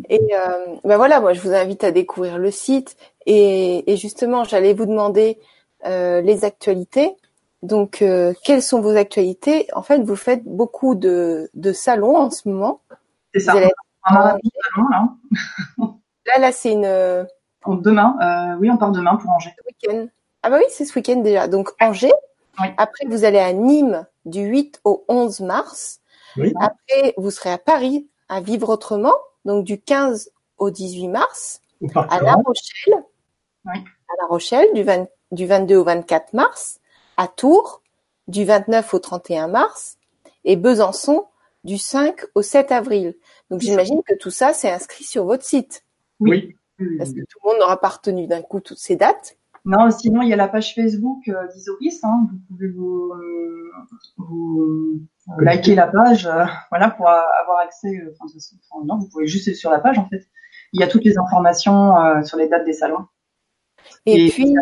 Et 0.09 0.19
euh, 0.33 0.75
ben 0.83 0.97
voilà, 0.97 1.21
moi 1.21 1.31
je 1.31 1.39
vous 1.39 1.53
invite 1.53 1.85
à 1.85 1.91
découvrir 1.91 2.37
le 2.37 2.51
site 2.51 2.97
et, 3.25 3.89
et 3.89 3.95
justement 3.95 4.43
j'allais 4.43 4.73
vous 4.73 4.85
demander 4.85 5.39
euh, 5.85 6.19
les 6.19 6.43
actualités. 6.43 7.15
Donc 7.63 8.01
euh, 8.01 8.33
quelles 8.43 8.61
sont 8.61 8.81
vos 8.81 8.95
actualités? 8.95 9.67
En 9.73 9.81
fait, 9.81 9.99
vous 10.03 10.15
faites 10.15 10.43
beaucoup 10.43 10.93
de, 10.95 11.49
de 11.53 11.73
salons 11.73 12.17
en 12.17 12.29
ce 12.29 12.47
moment. 12.47 12.81
C'est 13.33 13.39
ça. 13.39 13.53
Allez... 13.53 13.71
On 14.09 14.15
a 14.15 14.33
un 14.33 14.39
salon 14.75 14.87
là. 14.91 15.09
Là, 16.25 16.39
là, 16.39 16.51
c'est 16.53 16.71
une. 16.71 17.27
Demain, 17.67 18.15
euh, 18.21 18.57
oui, 18.59 18.69
on 18.69 18.77
part 18.77 18.91
demain 18.91 19.15
pour 19.15 19.29
Angers. 19.31 19.53
Week-end. 19.65 20.07
Ah 20.41 20.49
bah 20.49 20.57
oui, 20.57 20.65
c'est 20.69 20.85
ce 20.85 20.93
week-end 20.97 21.17
déjà. 21.17 21.47
Donc 21.47 21.69
Angers. 21.81 22.13
Oui. 22.59 22.67
Après, 22.77 23.05
vous 23.07 23.25
allez 23.25 23.39
à 23.39 23.51
Nîmes 23.51 24.05
du 24.25 24.41
8 24.41 24.81
au 24.83 25.03
11 25.07 25.41
mars. 25.41 25.99
Oui. 26.37 26.53
Après, 26.59 27.13
vous 27.17 27.31
serez 27.31 27.51
à 27.51 27.57
Paris 27.57 28.07
à 28.29 28.41
Vivre 28.41 28.69
Autrement, 28.69 29.13
donc 29.45 29.63
du 29.63 29.79
15 29.79 30.31
au 30.57 30.69
18 30.69 31.07
mars. 31.07 31.61
À 31.95 32.21
La 32.21 32.33
Rochelle. 32.33 33.03
Oui. 33.65 33.75
À 33.75 34.21
La 34.21 34.27
Rochelle 34.27 34.67
du, 34.73 34.83
20, 34.83 35.07
du 35.31 35.45
22 35.45 35.75
au 35.75 35.83
24 35.83 36.33
mars. 36.33 36.79
À 37.17 37.27
Tours 37.27 37.81
du 38.27 38.45
29 38.45 38.93
au 38.93 38.99
31 38.99 39.47
mars. 39.47 39.97
Et 40.45 40.55
Besançon 40.55 41.25
du 41.63 41.77
5 41.77 42.25
au 42.35 42.41
7 42.41 42.71
avril. 42.71 43.15
Donc 43.49 43.61
j'imagine 43.61 44.01
que 44.05 44.15
tout 44.15 44.31
ça, 44.31 44.53
c'est 44.53 44.69
inscrit 44.69 45.03
sur 45.03 45.25
votre 45.25 45.43
site. 45.43 45.85
Oui. 46.19 46.55
Parce 46.97 47.11
que 47.11 47.19
tout 47.19 47.39
le 47.43 47.49
monde 47.49 47.59
n'aura 47.59 47.79
pas 47.79 47.89
retenu 47.89 48.27
d'un 48.27 48.41
coup 48.41 48.59
toutes 48.59 48.79
ces 48.79 48.95
dates. 48.95 49.37
Non, 49.65 49.89
sinon 49.91 50.21
il 50.21 50.29
y 50.29 50.33
a 50.33 50.35
la 50.35 50.49
page 50.49 50.75
Facebook 50.75 51.27
euh, 51.29 51.47
d'Isoris. 51.53 52.03
Hein. 52.03 52.27
Vous 52.29 52.39
pouvez 52.49 52.67
vous, 52.67 53.13
euh, 53.13 53.71
vous 54.17 54.99
euh, 55.29 55.43
liker 55.43 55.75
la 55.75 55.87
page, 55.87 56.25
euh, 56.25 56.43
voilà, 56.69 56.89
pour 56.89 57.07
avoir 57.07 57.59
accès. 57.59 58.01
Enfin, 58.11 58.25
enfin, 58.25 58.85
non, 58.85 58.97
vous 58.97 59.07
pouvez 59.07 59.27
juste 59.27 59.47
aller 59.47 59.55
sur 59.55 59.71
la 59.71 59.79
page 59.79 59.97
en 59.97 60.09
fait. 60.09 60.27
Il 60.73 60.81
y 60.81 60.83
a 60.83 60.87
toutes 60.87 61.05
les 61.05 61.17
informations 61.17 62.23
sur 62.23 62.37
les 62.37 62.49
dates 62.49 62.65
des 62.65 62.73
salons. 62.73 63.05
Et, 64.05 64.25
et 64.25 64.29
puis, 64.31 64.53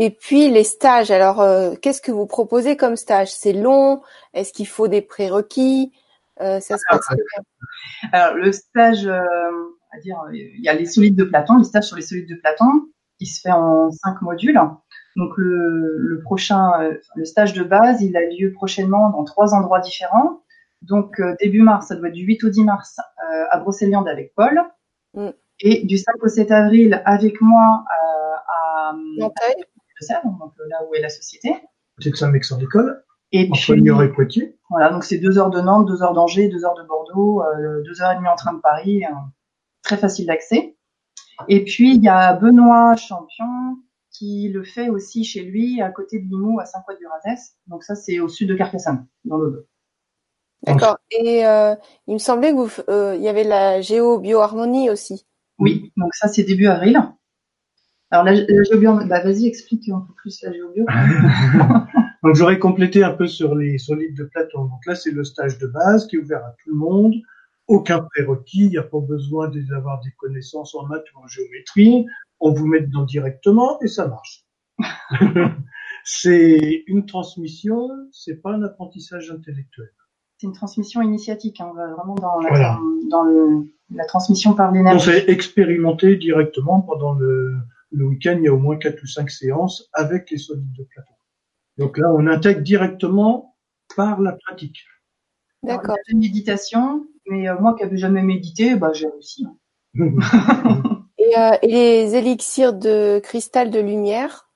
et 0.00 0.10
puis 0.10 0.50
les 0.50 0.64
stages. 0.64 1.10
Alors, 1.10 1.44
qu'est-ce 1.80 2.00
que 2.00 2.10
vous 2.10 2.26
proposez 2.26 2.76
comme 2.76 2.96
stage? 2.96 3.30
C'est 3.30 3.52
long? 3.52 4.02
Est-ce 4.34 4.52
qu'il 4.52 4.66
faut 4.66 4.88
des 4.88 5.02
prérequis? 5.02 5.92
Ça 6.38 6.60
se 6.60 6.82
passe 6.88 7.06
Alors, 8.12 8.34
le 8.34 8.50
stage 8.50 9.06
à 9.06 9.98
dire, 10.02 10.16
il 10.32 10.64
y 10.64 10.68
a 10.68 10.74
les 10.74 10.86
solides 10.86 11.16
de 11.16 11.24
Platon, 11.24 11.58
les 11.58 11.64
stages 11.64 11.84
sur 11.84 11.96
les 11.96 12.02
solides 12.02 12.28
de 12.28 12.36
Platon, 12.36 12.88
qui 13.18 13.26
se 13.26 13.40
fait 13.40 13.52
en 13.52 13.90
cinq 13.90 14.22
modules. 14.22 14.60
Donc 15.16 15.32
le, 15.36 15.96
le 15.98 16.20
prochain, 16.22 16.72
le 17.14 17.24
stage 17.24 17.52
de 17.52 17.62
base, 17.62 18.00
il 18.02 18.16
a 18.16 18.22
lieu 18.22 18.52
prochainement 18.52 19.10
dans 19.10 19.24
trois 19.24 19.54
endroits 19.54 19.80
différents. 19.80 20.40
Donc 20.82 21.20
euh, 21.20 21.34
début 21.40 21.62
mars, 21.62 21.88
ça 21.88 21.96
doit 21.96 22.08
être 22.08 22.14
du 22.14 22.24
8 22.24 22.44
au 22.44 22.48
10 22.48 22.64
mars 22.64 22.98
euh, 22.98 23.44
à 23.50 23.58
Brocéliande 23.58 24.08
avec 24.08 24.34
Paul, 24.34 24.60
mm. 25.14 25.28
et 25.60 25.84
du 25.84 25.98
5 25.98 26.14
au 26.22 26.28
7 26.28 26.50
avril 26.50 27.02
avec 27.04 27.40
moi 27.40 27.84
euh, 27.90 29.28
Montaille, 30.00 30.38
donc 30.38 30.52
là 30.68 30.78
où 30.88 30.94
est 30.94 31.00
la 31.00 31.08
société. 31.08 31.54
C'est 31.98 32.14
ça, 32.16 32.28
mec 32.28 32.44
sans 32.44 32.58
l'école. 32.58 33.04
Et 33.32 33.48
Entre 33.50 33.72
puis, 33.72 33.80
Lyon 33.80 34.02
et 34.02 34.08
Poitiers. 34.08 34.58
voilà, 34.70 34.90
donc 34.90 35.04
c'est 35.04 35.18
deux 35.18 35.38
heures 35.38 35.50
de 35.50 35.60
Nantes, 35.60 35.86
deux 35.86 36.02
heures 36.02 36.14
d'Angers, 36.14 36.48
deux 36.48 36.64
heures 36.64 36.74
de 36.74 36.82
Bordeaux, 36.82 37.42
euh, 37.42 37.82
deux 37.82 38.02
heures 38.02 38.12
et 38.12 38.16
demie 38.16 38.28
en 38.28 38.36
train 38.36 38.52
de 38.52 38.60
Paris, 38.60 39.04
euh, 39.04 39.10
très 39.82 39.96
facile 39.96 40.26
d'accès. 40.26 40.76
Et 41.48 41.64
puis 41.64 41.94
il 41.94 42.02
y 42.02 42.08
a 42.08 42.34
Benoît 42.34 42.96
Champion 42.96 43.78
qui 44.10 44.48
le 44.48 44.64
fait 44.64 44.88
aussi 44.88 45.24
chez 45.24 45.42
lui 45.42 45.80
à 45.80 45.90
côté 45.90 46.18
de 46.18 46.24
Limoux 46.24 46.58
à 46.60 46.66
Saint-Croix-du-Razès. 46.66 47.56
Donc 47.68 47.84
ça 47.84 47.94
c'est 47.94 48.18
au 48.18 48.28
sud 48.28 48.48
de 48.48 48.54
Carcassonne, 48.54 49.06
dans 49.24 49.38
le 49.38 49.68
D'accord. 50.62 50.98
Et 51.10 51.46
euh, 51.46 51.74
il 52.06 52.14
me 52.14 52.18
semblait 52.18 52.50
que 52.50 52.56
vous, 52.56 52.70
euh, 52.90 53.14
il 53.16 53.22
y 53.22 53.28
avait 53.28 53.44
la 53.44 53.80
géo-bioharmonie 53.80 54.90
aussi. 54.90 55.26
Oui, 55.58 55.90
donc 55.96 56.14
ça 56.14 56.28
c'est 56.28 56.42
début 56.42 56.66
avril. 56.66 57.00
Alors 58.10 58.24
la, 58.24 58.32
la 58.32 58.62
géobio, 58.64 58.96
bah 59.06 59.22
vas-y 59.22 59.46
explique 59.46 59.88
un 59.88 60.00
peu 60.00 60.12
plus 60.14 60.42
la 60.42 60.52
géobio. 60.52 60.84
donc 62.24 62.34
j'aurais 62.34 62.58
complété 62.58 63.04
un 63.04 63.12
peu 63.12 63.26
sur 63.26 63.54
les 63.54 63.78
solides 63.78 64.16
de 64.16 64.24
Platon. 64.24 64.64
Donc 64.64 64.84
là 64.86 64.94
c'est 64.94 65.12
le 65.12 65.24
stage 65.24 65.58
de 65.58 65.66
base 65.66 66.06
qui 66.06 66.16
est 66.16 66.18
ouvert 66.18 66.44
à 66.44 66.54
tout 66.62 66.70
le 66.70 66.76
monde 66.76 67.14
aucun 67.70 68.00
prérequis, 68.00 68.64
il 68.64 68.70
n'y 68.70 68.78
a 68.78 68.82
pas 68.82 68.98
besoin 68.98 69.48
d'avoir 69.48 70.00
des 70.00 70.10
connaissances 70.18 70.74
en 70.74 70.86
maths 70.86 71.04
ou 71.14 71.20
en 71.20 71.28
géométrie, 71.28 72.04
on 72.40 72.52
vous 72.52 72.66
met 72.66 72.80
dedans 72.80 73.04
directement 73.04 73.80
et 73.80 73.86
ça 73.86 74.08
marche. 74.08 74.44
c'est 76.04 76.82
une 76.88 77.06
transmission, 77.06 77.88
c'est 78.10 78.42
pas 78.42 78.54
un 78.54 78.62
apprentissage 78.64 79.30
intellectuel. 79.30 79.92
C'est 80.36 80.48
une 80.48 80.52
transmission 80.52 81.00
initiatique, 81.00 81.60
hein, 81.60 81.68
on 81.70 81.74
va 81.74 81.86
vraiment 81.94 82.16
dans, 82.16 82.40
la, 82.40 82.48
voilà. 82.48 82.78
dans 83.08 83.22
le, 83.22 83.72
la 83.94 84.04
transmission 84.04 84.54
par 84.54 84.72
l'énergie. 84.72 85.08
On 85.08 85.12
fait 85.12 85.30
expérimenter 85.30 86.16
directement 86.16 86.80
pendant 86.80 87.12
le, 87.12 87.54
le 87.92 88.06
week-end, 88.06 88.36
il 88.38 88.44
y 88.44 88.48
a 88.48 88.54
au 88.54 88.58
moins 88.58 88.76
quatre 88.76 89.02
ou 89.02 89.06
cinq 89.06 89.30
séances 89.30 89.88
avec 89.92 90.30
les 90.30 90.38
solides 90.38 90.72
de 90.72 90.84
Platon. 90.84 91.12
Donc 91.78 91.98
là, 91.98 92.12
on 92.12 92.26
intègre 92.26 92.60
directement 92.60 93.56
par 93.96 94.20
la 94.20 94.32
pratique. 94.32 94.78
D'accord. 95.62 95.96
Une 96.08 96.20
méditation, 96.20 97.06
mais 97.26 97.48
euh, 97.48 97.58
moi 97.58 97.74
qui 97.74 97.82
n'avais 97.82 97.96
jamais 97.96 98.22
médité, 98.22 98.76
bah, 98.76 98.92
j'ai 98.92 99.08
réussi. 99.08 99.46
et, 99.94 101.38
euh, 101.38 101.56
et, 101.62 101.68
les 101.68 102.14
élixirs 102.14 102.72
de 102.72 103.18
cristal 103.18 103.70
de 103.70 103.80
lumière? 103.80 104.50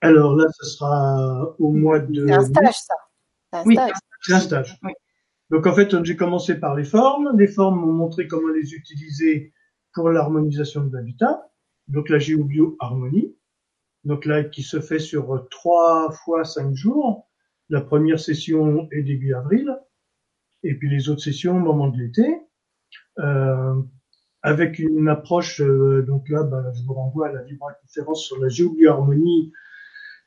Alors 0.00 0.34
là, 0.34 0.46
ce 0.58 0.66
sera 0.66 1.54
au 1.58 1.72
mois 1.72 2.00
de. 2.00 2.26
C'est 2.26 2.32
un 2.32 2.44
stage, 2.44 2.74
ça. 2.74 2.94
Un 3.52 3.64
oui, 3.64 3.78
c'est 4.22 4.32
un 4.32 4.40
stage. 4.40 4.78
Oui. 4.82 4.92
Donc 5.50 5.66
en 5.66 5.74
fait, 5.74 6.02
j'ai 6.04 6.16
commencé 6.16 6.54
par 6.54 6.74
les 6.74 6.84
formes. 6.84 7.32
Les 7.36 7.48
formes 7.48 7.80
m'ont 7.80 7.92
montré 7.92 8.26
comment 8.26 8.48
les 8.48 8.74
utiliser 8.74 9.52
pour 9.92 10.08
l'harmonisation 10.08 10.84
de 10.84 10.96
l'habitat. 10.96 11.50
Donc 11.90 12.08
la 12.08 12.18
géobio-harmonie. 12.18 13.36
Donc 14.04 14.24
là, 14.24 14.44
qui 14.44 14.62
se 14.62 14.80
fait 14.80 14.98
sur 14.98 15.46
trois 15.50 16.10
fois 16.10 16.44
cinq 16.44 16.74
jours. 16.74 17.28
La 17.68 17.82
première 17.82 18.18
session 18.18 18.88
est 18.90 19.02
début 19.02 19.34
avril 19.34 19.76
et 20.62 20.74
puis 20.74 20.88
les 20.88 21.08
autres 21.08 21.22
sessions 21.22 21.56
au 21.56 21.60
moment 21.60 21.88
de 21.88 21.98
l'été, 21.98 22.26
euh, 23.18 23.74
avec 24.42 24.78
une 24.78 25.08
approche, 25.08 25.60
euh, 25.60 26.02
donc 26.02 26.28
là, 26.28 26.42
bah, 26.42 26.64
je 26.74 26.82
vous 26.84 26.94
renvoie 26.94 27.28
à 27.28 27.32
la 27.32 27.42
libre 27.44 27.66
conférence 27.82 28.24
sur 28.24 28.38
la 28.40 28.48
géobioharmonie 28.48 29.52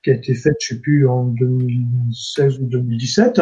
qui 0.03 0.11
a 0.11 0.13
été 0.13 0.35
faite, 0.35 0.57
je 0.61 0.75
sais 0.75 0.81
plus, 0.81 1.07
en 1.07 1.25
2016 1.25 2.59
ou 2.59 2.67
2017, 2.67 3.41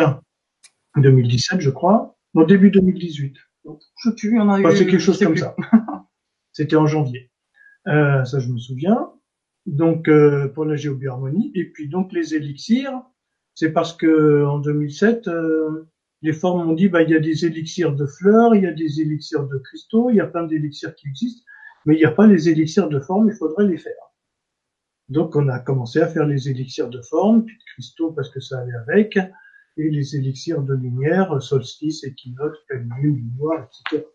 2017 0.97 1.59
je 1.59 1.69
crois, 1.69 2.15
au 2.33 2.45
début 2.45 2.71
2018. 2.71 3.35
Donc, 3.65 3.81
je 4.03 4.09
plus, 4.11 4.39
on 4.39 4.49
a 4.49 4.59
eu... 4.59 4.65
Enfin, 4.65 4.75
c'est 4.75 4.85
quelque 4.85 4.99
chose 4.99 5.19
comme 5.19 5.33
plus. 5.33 5.41
ça. 5.41 5.55
C'était 6.51 6.75
en 6.75 6.87
janvier. 6.87 7.30
Euh, 7.87 8.23
ça, 8.25 8.39
je 8.39 8.49
me 8.49 8.57
souviens. 8.57 9.11
Donc, 9.65 10.07
euh, 10.07 10.47
pour 10.47 10.65
la 10.65 10.75
géobioharmonie. 10.75 11.51
Et 11.55 11.65
puis, 11.71 11.87
donc, 11.87 12.13
les 12.13 12.35
élixirs, 12.35 13.01
c'est 13.53 13.71
parce 13.71 13.93
que 13.93 14.43
en 14.45 14.59
2007, 14.59 15.29
les 16.21 16.33
formes 16.33 16.69
ont 16.69 16.73
dit, 16.73 16.87
bah, 16.87 17.01
il 17.03 17.09
y 17.09 17.15
a 17.15 17.19
des 17.19 17.45
élixirs 17.45 17.95
de 17.95 18.05
fleurs, 18.05 18.55
il 18.55 18.63
y 18.63 18.67
a 18.67 18.73
des 18.73 19.01
élixirs 19.01 19.47
de 19.47 19.57
cristaux, 19.57 20.09
il 20.09 20.17
y 20.17 20.21
a 20.21 20.27
plein 20.27 20.45
d'élixirs 20.45 20.95
qui 20.95 21.07
existent, 21.07 21.43
mais 21.85 21.95
il 21.95 21.97
n'y 21.97 22.05
a 22.05 22.11
pas 22.11 22.27
les 22.27 22.49
élixirs 22.49 22.89
de 22.89 22.99
forme, 22.99 23.29
il 23.29 23.35
faudrait 23.35 23.67
les 23.67 23.77
faire. 23.77 23.93
Donc, 25.09 25.35
on 25.35 25.49
a 25.49 25.59
commencé 25.59 25.99
à 25.99 26.07
faire 26.07 26.25
les 26.25 26.47
élixirs 26.47 26.89
de 26.89 27.01
forme, 27.01 27.43
puis 27.43 27.57
de 27.57 27.63
cristaux 27.73 28.11
parce 28.13 28.29
que 28.29 28.39
ça 28.39 28.59
allait 28.59 28.77
avec, 28.87 29.17
et 29.77 29.89
les 29.89 30.15
élixirs 30.15 30.61
de 30.61 30.73
lumière, 30.73 31.41
solstice, 31.41 32.03
équinoxe, 32.03 32.59
pleine 32.67 32.89
lune, 33.01 33.31
noir, 33.37 33.67
etc. 33.89 34.05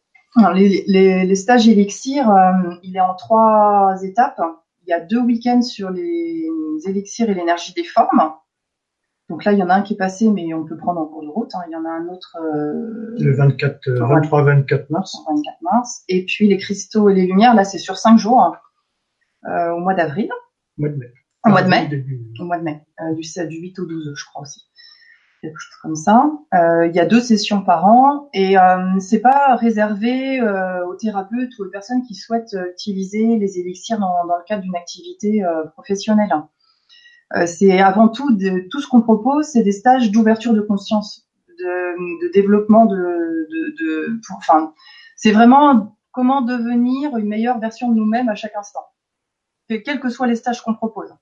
Les, 0.54 0.84
les, 0.86 1.24
les 1.24 1.34
stages 1.34 1.68
élixirs, 1.68 2.30
euh, 2.30 2.74
il 2.82 2.96
est 2.96 3.00
en 3.00 3.14
trois 3.14 3.96
étapes. 4.02 4.40
Il 4.86 4.90
y 4.90 4.92
a 4.92 5.00
deux 5.00 5.20
week-ends 5.20 5.62
sur 5.62 5.90
les 5.90 6.46
élixirs 6.86 7.28
et 7.30 7.34
l'énergie 7.34 7.72
des 7.74 7.84
formes. 7.84 8.32
Donc 9.28 9.44
là, 9.44 9.52
il 9.52 9.58
y 9.58 9.62
en 9.62 9.68
a 9.70 9.74
un 9.74 9.82
qui 9.82 9.94
est 9.94 9.96
passé, 9.96 10.30
mais 10.30 10.54
on 10.54 10.64
peut 10.64 10.76
prendre 10.76 11.00
en 11.00 11.06
cours 11.06 11.22
de 11.22 11.28
route. 11.28 11.52
hein. 11.54 11.60
Il 11.68 11.72
y 11.72 11.76
en 11.76 11.84
a 11.84 11.88
un 11.88 12.06
autre 12.08 12.36
euh, 12.40 13.14
Le 13.18 13.34
24, 13.34 13.88
euh, 13.88 13.98
23-24 14.20 14.86
mars. 14.90 15.16
le 15.28 15.34
24 15.36 15.56
mars. 15.62 16.02
Et 16.08 16.24
puis 16.26 16.46
les 16.48 16.58
cristaux 16.58 17.08
et 17.08 17.14
les 17.14 17.26
lumières, 17.26 17.54
là, 17.54 17.64
c'est 17.64 17.78
sur 17.78 17.96
cinq 17.96 18.18
jours, 18.18 18.40
hein. 18.40 18.52
euh, 19.50 19.72
au 19.72 19.80
mois 19.80 19.94
d'avril, 19.94 20.28
Mois 20.78 20.90
de 20.90 20.96
mai. 20.96 21.12
au 21.44 21.48
mois 21.48 21.62
de 21.62 21.68
mai, 21.68 21.88
Début. 21.88 22.20
au 22.38 22.44
mois 22.44 22.58
de 22.58 22.62
mai, 22.64 22.82
euh, 23.00 23.14
du, 23.14 23.24
7 23.24 23.48
du 23.48 23.56
8 23.56 23.78
au 23.80 23.86
12, 23.86 24.12
je 24.14 24.24
crois 24.26 24.42
aussi. 24.42 24.60
Comme 25.82 25.97
ça. 25.97 26.31
Euh, 26.55 26.86
il 26.86 26.94
y 26.94 27.01
a 27.01 27.06
deux 27.06 27.20
sessions 27.20 27.62
par 27.62 27.86
an 27.86 28.28
et 28.32 28.59
euh, 28.59 28.98
c'est 29.01 29.20
pas 29.20 29.56
réservé 29.56 30.40
euh, 30.40 30.86
aux 30.86 30.94
thérapeutes 30.94 31.59
ou 31.59 31.64
aux 31.64 31.70
personnes 31.70 32.02
qui 32.02 32.14
souhaitent 32.14 32.56
utiliser 32.73 33.36
les 33.36 33.59
élixirs 33.59 33.98
dans, 33.98 34.23
le 34.24 34.44
cadre 34.47 34.62
d'une 34.62 34.77
activité 34.77 35.43
professionnelle. 35.73 36.32
C'est 37.47 37.81
avant 37.81 38.09
tout 38.09 38.39
tout 38.70 38.81
ce 38.81 38.86
qu'on 38.86 39.02
propose, 39.02 39.47
c'est 39.47 39.62
des 39.62 39.73
stages 39.73 40.12
d'ouverture 40.12 40.55
de 40.55 40.60
conscience, 40.60 41.28
de, 41.48 42.32
développement 42.32 42.86
de, 42.86 43.48
pour, 44.27 44.36
enfin, 44.39 44.73
c'est 45.16 45.32
vraiment 45.32 45.97
comment 46.12 46.43
devenir 46.43 47.16
une 47.16 47.27
meilleure 47.27 47.59
version 47.59 47.90
de 47.90 47.97
nous-mêmes 47.97 48.28
à 48.28 48.36
chaque 48.36 48.55
instant, 48.55 48.86
que- 49.68 49.74
quels 49.74 49.98
que 49.98 50.09
soient 50.09 50.28
les 50.28 50.36
stages 50.36 50.62
qu'on 50.62 50.74
propose. 50.74 51.12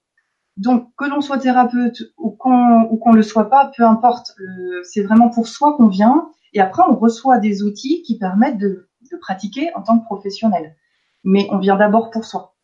Donc, 0.56 0.90
que 0.96 1.04
l'on 1.06 1.20
soit 1.20 1.38
thérapeute 1.38 2.02
ou 2.16 2.30
qu'on 2.30 2.82
ou 2.90 2.96
qu'on 2.96 3.12
le 3.12 3.22
soit 3.22 3.50
pas, 3.50 3.72
peu 3.76 3.84
importe, 3.84 4.32
le- 4.38 4.82
c'est 4.84 5.02
vraiment 5.02 5.28
pour 5.30 5.48
soi 5.48 5.76
qu'on 5.76 5.88
vient. 5.88 6.30
Et 6.52 6.60
après, 6.60 6.82
on 6.88 6.94
reçoit 6.96 7.38
des 7.38 7.62
outils 7.64 8.02
qui 8.02 8.18
permettent 8.18 8.58
de, 8.58 8.88
de 9.10 9.16
pratiquer 9.16 9.74
en 9.74 9.82
tant 9.82 9.98
que 9.98 10.04
professionnel. 10.04 10.76
Mais 11.24 11.48
on 11.50 11.58
vient 11.58 11.76
d'abord 11.76 12.10
pour 12.10 12.24
soi. 12.24 12.54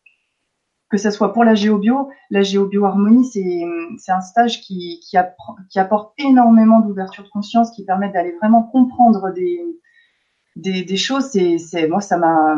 Que 0.89 0.97
ce 0.97 1.09
soit 1.09 1.31
pour 1.33 1.45
la 1.45 1.55
géobio, 1.55 2.09
la 2.29 2.41
géobioharmonie, 2.43 3.25
c'est 3.25 3.61
c'est 3.97 4.11
un 4.11 4.19
stage 4.21 4.61
qui, 4.61 4.99
qui, 5.01 5.17
qui 5.69 5.79
apporte 5.79 6.13
énormément 6.17 6.81
d'ouverture 6.81 7.23
de 7.23 7.29
conscience, 7.29 7.71
qui 7.71 7.85
permet 7.85 8.09
d'aller 8.11 8.33
vraiment 8.41 8.63
comprendre 8.63 9.31
des, 9.33 9.61
des, 10.55 10.83
des 10.83 10.97
choses. 10.97 11.25
C'est 11.25 11.57
c'est- 11.57 11.87
moi, 11.87 12.01
ça 12.01 12.17
m'a, 12.17 12.57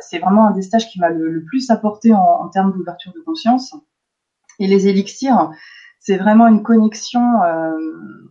c'est 0.00 0.18
vraiment 0.20 0.46
un 0.46 0.52
des 0.52 0.62
stages 0.62 0.88
qui 0.88 1.00
m'a 1.00 1.10
le, 1.10 1.30
le 1.30 1.44
plus 1.44 1.70
apporté 1.70 2.14
en, 2.14 2.20
en 2.22 2.48
termes 2.48 2.72
d'ouverture 2.72 3.12
de 3.14 3.20
conscience. 3.20 3.74
Et 4.58 4.66
les 4.66 4.88
élixirs, 4.88 5.50
c'est 6.00 6.16
vraiment 6.16 6.48
une 6.48 6.62
connexion 6.62 7.42
euh, 7.42 7.76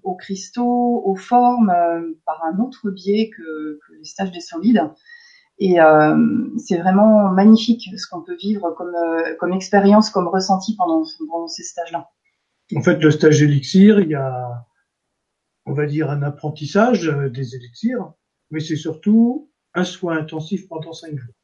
aux 0.03 0.15
cristaux, 0.15 1.01
aux 1.05 1.15
formes, 1.15 1.69
euh, 1.69 2.19
par 2.25 2.43
un 2.45 2.59
autre 2.59 2.91
biais 2.91 3.29
que, 3.35 3.79
que 3.85 3.93
les 3.97 4.05
stages 4.05 4.31
des 4.31 4.41
solides. 4.41 4.81
Et 5.59 5.79
euh, 5.79 6.15
c'est 6.57 6.77
vraiment 6.77 7.29
magnifique 7.29 7.89
ce 7.97 8.07
qu'on 8.09 8.21
peut 8.21 8.35
vivre 8.35 8.71
comme, 8.71 8.93
euh, 8.95 9.35
comme 9.39 9.53
expérience, 9.53 10.09
comme 10.09 10.27
ressenti 10.27 10.75
pendant, 10.75 11.03
pendant 11.29 11.47
ces 11.47 11.63
stages-là. 11.63 12.09
En 12.75 12.81
fait, 12.81 12.97
le 12.97 13.11
stage 13.11 13.41
élixir, 13.43 13.99
il 13.99 14.09
y 14.09 14.15
a, 14.15 14.65
on 15.65 15.73
va 15.73 15.85
dire, 15.85 16.09
un 16.09 16.23
apprentissage 16.23 17.07
euh, 17.07 17.29
des 17.29 17.55
élixirs, 17.55 18.13
mais 18.51 18.59
c'est 18.59 18.75
surtout 18.75 19.51
un 19.73 19.83
soin 19.83 20.17
intensif 20.17 20.67
pendant 20.67 20.93
cinq 20.93 21.17
jours. 21.17 21.35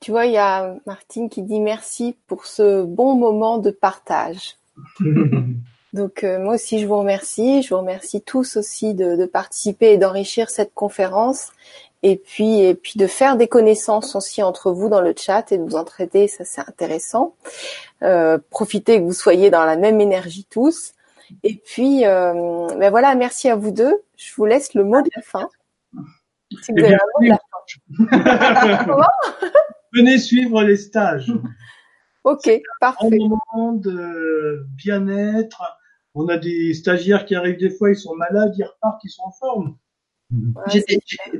Tu 0.00 0.10
vois, 0.10 0.26
il 0.26 0.32
y 0.32 0.38
a 0.38 0.76
Martine 0.86 1.28
qui 1.28 1.42
dit 1.42 1.60
merci 1.60 2.16
pour 2.26 2.46
ce 2.46 2.84
bon 2.84 3.14
moment 3.14 3.58
de 3.58 3.70
partage. 3.70 4.56
Donc 5.92 6.22
euh, 6.22 6.38
moi 6.38 6.54
aussi 6.54 6.78
je 6.78 6.86
vous 6.86 6.98
remercie, 6.98 7.62
je 7.62 7.70
vous 7.70 7.80
remercie 7.80 8.22
tous 8.22 8.56
aussi 8.56 8.94
de, 8.94 9.16
de 9.16 9.26
participer 9.26 9.92
et 9.92 9.98
d'enrichir 9.98 10.48
cette 10.48 10.72
conférence 10.72 11.48
et 12.02 12.16
puis 12.16 12.60
et 12.60 12.74
puis 12.74 12.92
de 12.96 13.08
faire 13.08 13.36
des 13.36 13.48
connaissances 13.48 14.14
aussi 14.14 14.42
entre 14.42 14.70
vous 14.70 14.88
dans 14.88 15.00
le 15.00 15.14
chat 15.16 15.50
et 15.50 15.58
de 15.58 15.64
vous 15.64 15.74
entraider, 15.74 16.28
ça 16.28 16.44
c'est 16.44 16.60
intéressant. 16.60 17.34
Euh, 18.02 18.38
profitez 18.50 18.98
que 18.98 19.04
vous 19.04 19.12
soyez 19.12 19.50
dans 19.50 19.64
la 19.64 19.76
même 19.76 20.00
énergie 20.00 20.46
tous. 20.48 20.92
Et 21.42 21.56
puis 21.56 22.06
euh, 22.06 22.68
ben 22.78 22.90
voilà, 22.90 23.14
merci 23.16 23.48
à 23.48 23.56
vous 23.56 23.70
deux. 23.72 24.02
Je 24.16 24.32
vous 24.36 24.44
laisse 24.44 24.74
le 24.74 24.84
mot 24.84 25.02
de 25.02 25.10
la 25.16 25.22
fin. 25.22 25.48
Si 26.62 26.72
vous 26.72 26.78
Eh 26.78 26.84
avez 26.84 26.96
bien, 27.20 27.36
un 27.38 27.38
la. 28.98 29.06
Venez 29.92 30.18
suivre 30.18 30.62
les 30.62 30.76
stages. 30.76 31.32
Ok, 32.24 32.46
Un 32.48 32.58
parfait. 32.80 33.08
moment 33.18 33.72
de 33.72 34.66
bien-être. 34.76 35.62
On 36.14 36.28
a 36.28 36.36
des 36.36 36.74
stagiaires 36.74 37.24
qui 37.24 37.34
arrivent 37.34 37.58
des 37.58 37.70
fois, 37.70 37.90
ils 37.90 37.96
sont 37.96 38.14
malades, 38.14 38.52
ils 38.58 38.64
repartent, 38.64 39.02
ils 39.04 39.10
sont 39.10 39.22
en 39.24 39.32
forme. 39.32 39.76
Ouais, 40.32 40.62
J'ai 40.68 40.84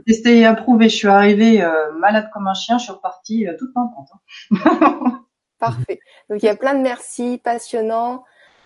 testé 0.06 0.38
et 0.38 0.46
approuvé. 0.46 0.88
Je 0.88 0.96
suis 0.96 1.08
arrivée 1.08 1.62
euh, 1.62 1.92
malade 1.92 2.28
comme 2.32 2.48
un 2.48 2.54
chien. 2.54 2.78
Je 2.78 2.84
suis 2.84 2.92
repartie 2.92 3.46
euh, 3.46 3.56
toute 3.58 3.72
pimpante. 3.74 4.08
hein. 4.52 5.24
Parfait. 5.58 6.00
Donc 6.28 6.42
il 6.42 6.46
y 6.46 6.48
a 6.48 6.56
plein 6.56 6.74
de 6.74 6.80
merci 6.80 7.38
passionnants. 7.42 8.24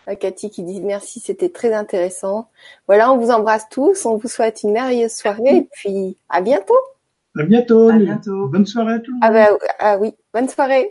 Euh, 0.09 0.15
Cathy 0.15 0.51
qui 0.51 0.63
dit 0.63 0.81
merci, 0.81 1.21
c'était 1.21 1.49
très 1.49 1.73
intéressant. 1.73 2.49
Voilà, 2.87 3.13
on 3.13 3.19
vous 3.19 3.31
embrasse 3.31 3.69
tous, 3.71 4.05
on 4.07 4.17
vous 4.17 4.29
souhaite 4.29 4.63
une 4.63 4.73
merveilleuse 4.73 5.13
soirée 5.13 5.57
et 5.57 5.69
puis 5.71 6.17
à 6.29 6.41
bientôt. 6.41 6.75
À 7.39 7.43
bientôt. 7.43 7.89
À 7.89 7.97
bientôt. 7.97 8.49
Bonne 8.49 8.67
soirée 8.67 8.95
à 8.95 8.99
tout 9.01 9.11
le 9.11 9.15
monde. 9.15 9.23
Ah, 9.23 9.31
bah, 9.31 9.59
ah 9.79 9.99
oui, 9.99 10.15
bonne 10.33 10.49
soirée. 10.49 10.89